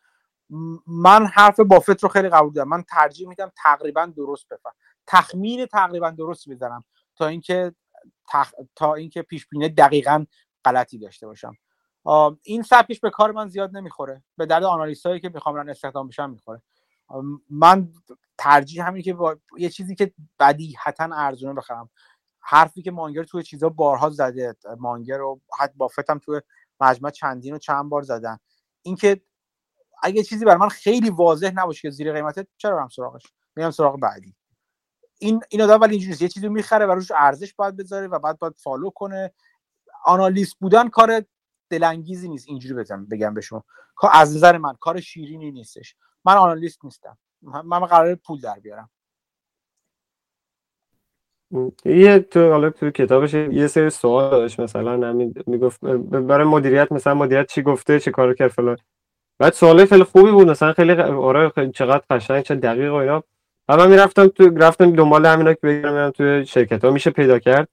[0.88, 2.68] من حرف بافت رو خیلی قبول دارم.
[2.68, 4.74] من ترجیح میدم تقریبا درست بفهم.
[5.08, 6.84] تخمین تقریبا درست بزنم
[7.16, 7.76] تا اینکه
[8.30, 8.53] تخ...
[8.76, 10.26] تا اینکه پیش بینی دقیقا
[10.66, 11.53] غلطی داشته باشم.
[12.44, 14.24] این سبکش به کار من زیاد نمی‌خوره.
[14.38, 16.61] به درد آنالیست هایی که می‌خوام رن استخدام بشم می‌خوره.
[17.50, 17.90] من
[18.38, 19.38] ترجیح همین که با...
[19.58, 21.90] یه چیزی که بدیهتا ارزونه بخرم.
[22.40, 26.42] حرفی که مانگر توی چیزا بارها زده مانگر رو حتی بافت هم توی
[26.80, 28.38] مجمع چندین و چند بار زدن.
[28.82, 29.22] اینکه
[30.03, 33.24] اگه چیزی برای من خیلی واضح نباشه که زیر قیمته چرا برم سراغش؟
[33.56, 34.36] میرم سراغ بعدی.
[35.19, 38.40] این این آدم ولی اینجوریه یه چیزی می‌خره و روش ارزش باید بذاره و بعد
[38.40, 39.34] باید فالو کنه.
[40.06, 41.24] آنالیست بودن کار
[41.69, 42.50] دلانگیزی نیست.
[42.50, 43.64] اینجوری بگم بگم به شما.
[44.11, 45.95] از نظر من کار شیرینی نیستش.
[46.26, 47.18] من آنالیست نیستم.
[47.42, 48.90] من قرار پول در بیارم.
[51.86, 57.14] یه تو حالا تو کتابش یه سری سوال داشت مثلا همین می‌گفت برای مدیریت مثلا
[57.14, 58.78] مدیریت چی گفته چه کارو کرد فلان.
[59.40, 60.50] بعد سوالای خیلی خوبی بود.
[60.50, 63.24] مثلا خیلی آره چقدر قشنگ چه دقیق و اینا.
[63.69, 67.68] من می‌رفتم تو رفتم دنبال همینا که بگیرم تو شرکت ها میشه پیدا کرد.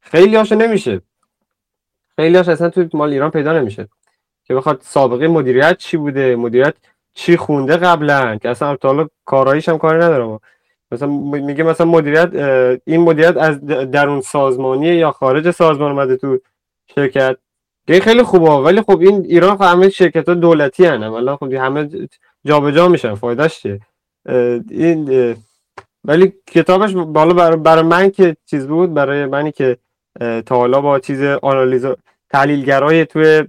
[0.00, 1.00] خیلی هاشو نمیشه.
[2.16, 3.88] خیلی هاش اصلا تو مال ایران پیدا نمیشه.
[4.44, 6.74] که بخواد سابقه مدیریت چی بوده؟ مدیریت
[7.14, 10.40] چی خونده قبلا که اصلا تا حالا کاراییش هم کاری ندارم
[10.90, 12.30] مثلا میگه مثلا مدیریت
[12.84, 16.38] این مدیریت از درون سازمانی یا خارج سازمان اومده تو
[16.94, 17.36] شرکت؟
[17.88, 18.50] که خیلی خوبه.
[18.50, 21.04] ولی خب این ایران خب همه شرکت ها دولتی هن.
[21.04, 22.08] ولی خب همه
[22.44, 23.14] جابجا جا میشن.
[23.14, 23.80] فایدهش چیه؟
[24.70, 25.36] این
[26.04, 29.76] ولی کتابش بالا برای, برای من که چیز بود برای منی که
[30.46, 31.86] تا حالا با چیز آنالیز
[32.30, 33.44] تحلیلگرای توی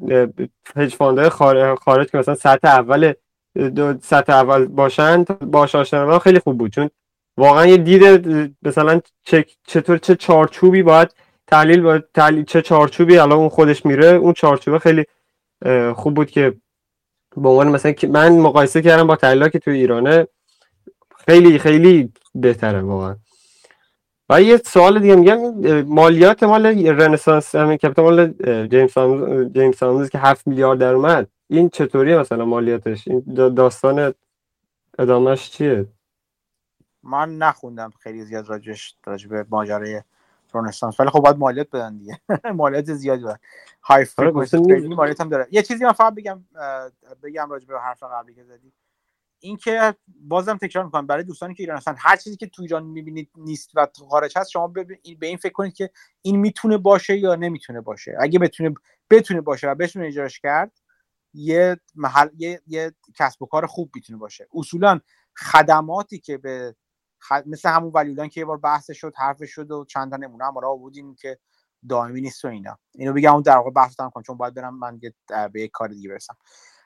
[0.75, 1.29] هج فاندهای
[1.75, 3.13] خارج که مثلا سطح اول
[4.01, 6.71] سطح اول باشن باش آشنا خیلی خوب بود.
[6.71, 6.89] چون
[7.37, 9.01] واقعا یه دید مثلا
[9.67, 11.13] چطور چه چارچوبی باید
[11.51, 15.05] تحلیل باید تحلیل چه چارچوبی الان اون خودش میره اون چارچوبه خیلی
[15.95, 16.55] خوب بود که
[17.37, 20.27] به عنوان مثلا من مقایسه کردم با تحلیل که توی ایرانه
[21.25, 23.15] خیلی خیلی بهتره واقعا.
[24.29, 25.37] و یه سوال دیگه میگم
[25.81, 28.93] مالیات مال رنسانس همین کپیتال مال جیمز
[29.53, 33.23] جیمز که 7 میلیارد در اومد این چطوریه مثلا مالیاتش؟ این
[33.55, 34.13] داستان
[34.99, 35.85] ادامهش چیه؟
[37.03, 40.01] من نخوندم خیلی زیاد راجش راجع به ماجرای
[40.53, 40.99] رنسانس.
[40.99, 42.21] ولی خب باید مالیات بدن دیگه.
[42.55, 43.39] مالیات زیادی داره
[43.83, 44.05] های
[44.87, 45.47] مالیات هم داره.
[45.51, 46.45] یه چیزی من فقط بگم
[47.23, 48.73] بگم راجع به حرف قبلی که زدی.
[49.39, 53.29] اینکه بازم تکرار می‌کنم برای دوستانی که ایران هستن هر چیزی که تو ایران می‌بینید
[53.35, 55.89] نیست و خارج هست شما به این فکر کنید که
[56.21, 58.17] این می‌تونه باشه یا نمی‌تونه باشه.
[58.19, 58.73] اگه بتونه
[59.09, 60.71] بتونه باشه و بتونه اجراش کرد
[61.33, 64.47] یه محل یه, یه کسب و کار خوب می‌تونه باشه.
[64.53, 64.99] اصولا
[65.35, 66.75] خدماتی که به
[67.45, 70.53] مثل همون ولیودان که یه بار بحث شد حرف شد و چند تا نمونه هم
[70.77, 71.39] بودیم که
[71.89, 72.79] دائمی نیست و اینا.
[72.95, 74.99] اینو بگم اون در واقع بحث کنم چون باید برم من
[75.53, 76.37] به یک کار دیگه برسم.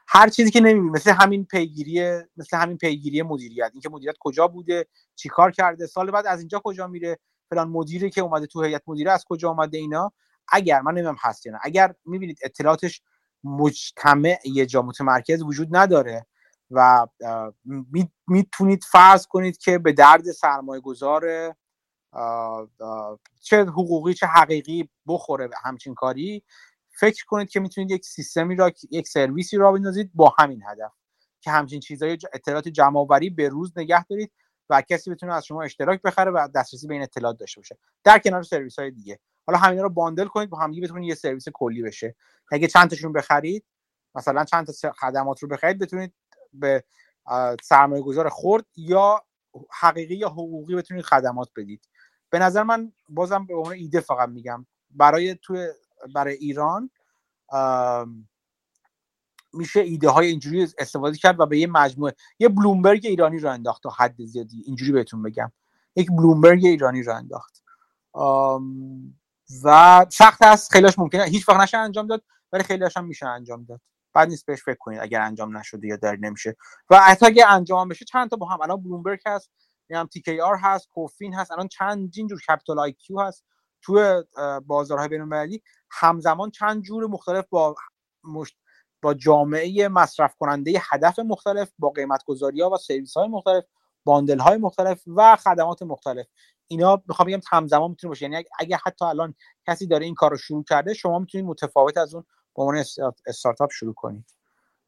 [0.08, 3.70] هر چیزی که نمی‌بینی مثل همین پیگیری مثل همین پیگیری مدیریت.
[3.74, 8.22] اینکه مدیریت کجا بوده چیکار کرده سال بعد از اینجا کجا میره فلان مدیری که
[8.22, 10.14] اومده تو هیئت مدیره از کجا اومده اینا.
[10.48, 11.60] اگر من نمی‌دونم هست یا نه.
[11.62, 13.02] اگر می‌بینید اطلاعاتش
[13.44, 16.26] مجتمع یه جا متمرکز وجود نداره
[16.74, 17.08] و
[18.28, 21.56] می‌تونید فرض کنید که به درد سرمایه گذار
[23.42, 26.44] چه حقوقی چه حقیقی بخوره همچین کاری
[26.90, 30.92] فکر کنید که می‌تونید یک سیستمی را یک سرویسی را بندازید با همین هدف
[31.42, 34.32] که همچین چیزهای اطلاعات جمع آوری به روز نگه دارید
[34.70, 37.78] و کسی بتونه از شما اشتراک بخره و دسترسی به این اطلاعات داشته باشه.
[38.04, 39.20] در کنار سرویس های دیگه.
[39.48, 42.16] حالا همینا رو باندل کنید با همدیگه بتونید یه سرویس کلی بشه.
[42.52, 43.66] اگه چند تاشون بخرید
[44.16, 46.14] مثلا چند تا خدمات رو بخرید بتونید
[46.54, 46.84] به
[47.64, 49.24] سرمایه گذار خرد یا
[49.80, 51.90] حقیقی یا حقوقی بتونید خدمات بدید.
[52.30, 54.66] به نظر من بازم به عنوان ایده فقط میگم.
[54.92, 55.68] برای تو
[56.16, 56.90] برای ایران
[59.54, 63.84] میشه ایده های اینجوری استفاده کرد و به یه مجموعه یه بلومبرگ ایرانی رو انداخت
[63.84, 64.64] تا حد زیادی.
[64.66, 65.52] اینجوری بهتون بگم.
[65.96, 67.64] یک بلومبرگ ایرانی رو انداخت.
[69.64, 71.24] و سخت هست خیلیش ممکنه.
[71.24, 73.82] هیچ وقت نشه انجام داد ولی خیلیش هم میشه انجام داد.
[74.14, 76.56] بد نیست بهش فکر کنید اگر انجام نشده یا داری نمیشه.
[76.90, 78.62] و حتی اگه انجام بشه چند تا با هم.
[78.62, 79.52] الان بلومبرگ هست
[79.92, 81.52] هم TR هست Koyfin هست.
[81.52, 83.46] الان چند جور Capital IQ هست.
[83.82, 84.24] تو
[84.66, 85.60] بازارهای بین
[85.92, 87.76] همزمان چند جور مختلف با
[89.02, 93.64] با جامعه مصرف کننده هدف مختلف با قیمت گذاری ها و سرویس های مختلف
[94.06, 96.26] باندل های مختلف و خدمات مختلف.
[96.68, 98.24] اینا می‌خوام بگم همزمان می‌تونه باشه.
[98.26, 99.36] یعنی اگه حتی الان
[99.68, 102.24] کسی داره این کار رو شروع کرده شما می‌تونید متفاوت از اون
[102.56, 102.84] با عنوان
[103.26, 104.26] استارتاپ شروع کنید.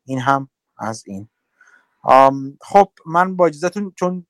[0.05, 1.29] این هم از این.
[2.61, 4.27] خب من با اجازهتون چون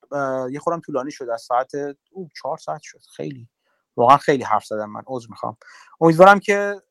[0.52, 1.72] یه خورم طولانی شد از ساعت
[2.12, 3.02] او چهار ساعت شد.
[3.16, 3.50] خیلی.
[3.98, 5.04] واقعا خیلی حرف زدم من.
[5.08, 5.58] عذر می‌خوام.
[6.02, 6.82] امیدوارم که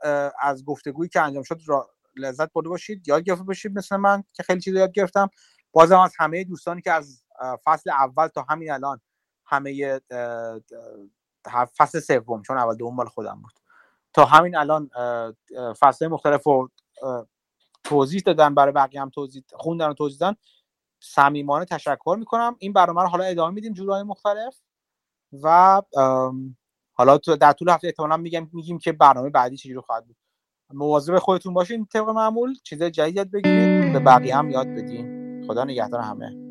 [0.41, 4.43] از گفتگویی که انجام شد را لذت برده باشید یاد گرفته باشید مثل من که
[4.43, 5.31] خیلی چیز یاد گرفتم.
[5.73, 7.25] بازم از همه دوستانی که از
[7.65, 9.01] فصل اول تا همین الان
[9.47, 10.01] همه
[11.79, 13.53] فصل سوم چون اول دوم مال خودم بود.
[14.15, 14.91] تا همین الان
[15.81, 16.71] فصل مختلف رو
[17.85, 20.37] توضیح دادن برای بقیه هم توضیح خوندن و توضیح دادن.
[21.01, 22.57] صمیمانه تشکر می‌کنم.
[22.59, 24.61] این برنامه رو حالا ادامه میدیم جورهای مختلف.
[25.43, 25.83] و
[26.93, 30.17] حالا در طول هفته احتمالاً میگم میگیم که برنامه بعدی چجوری خواهد بود.
[30.71, 32.55] مواظب خودتون باشین طبق معمول.
[32.65, 33.93] چیزای جدید بگیرید.
[33.93, 35.47] به بقیه هم یاد بدین.
[35.47, 36.44] خدا نگهدار همه.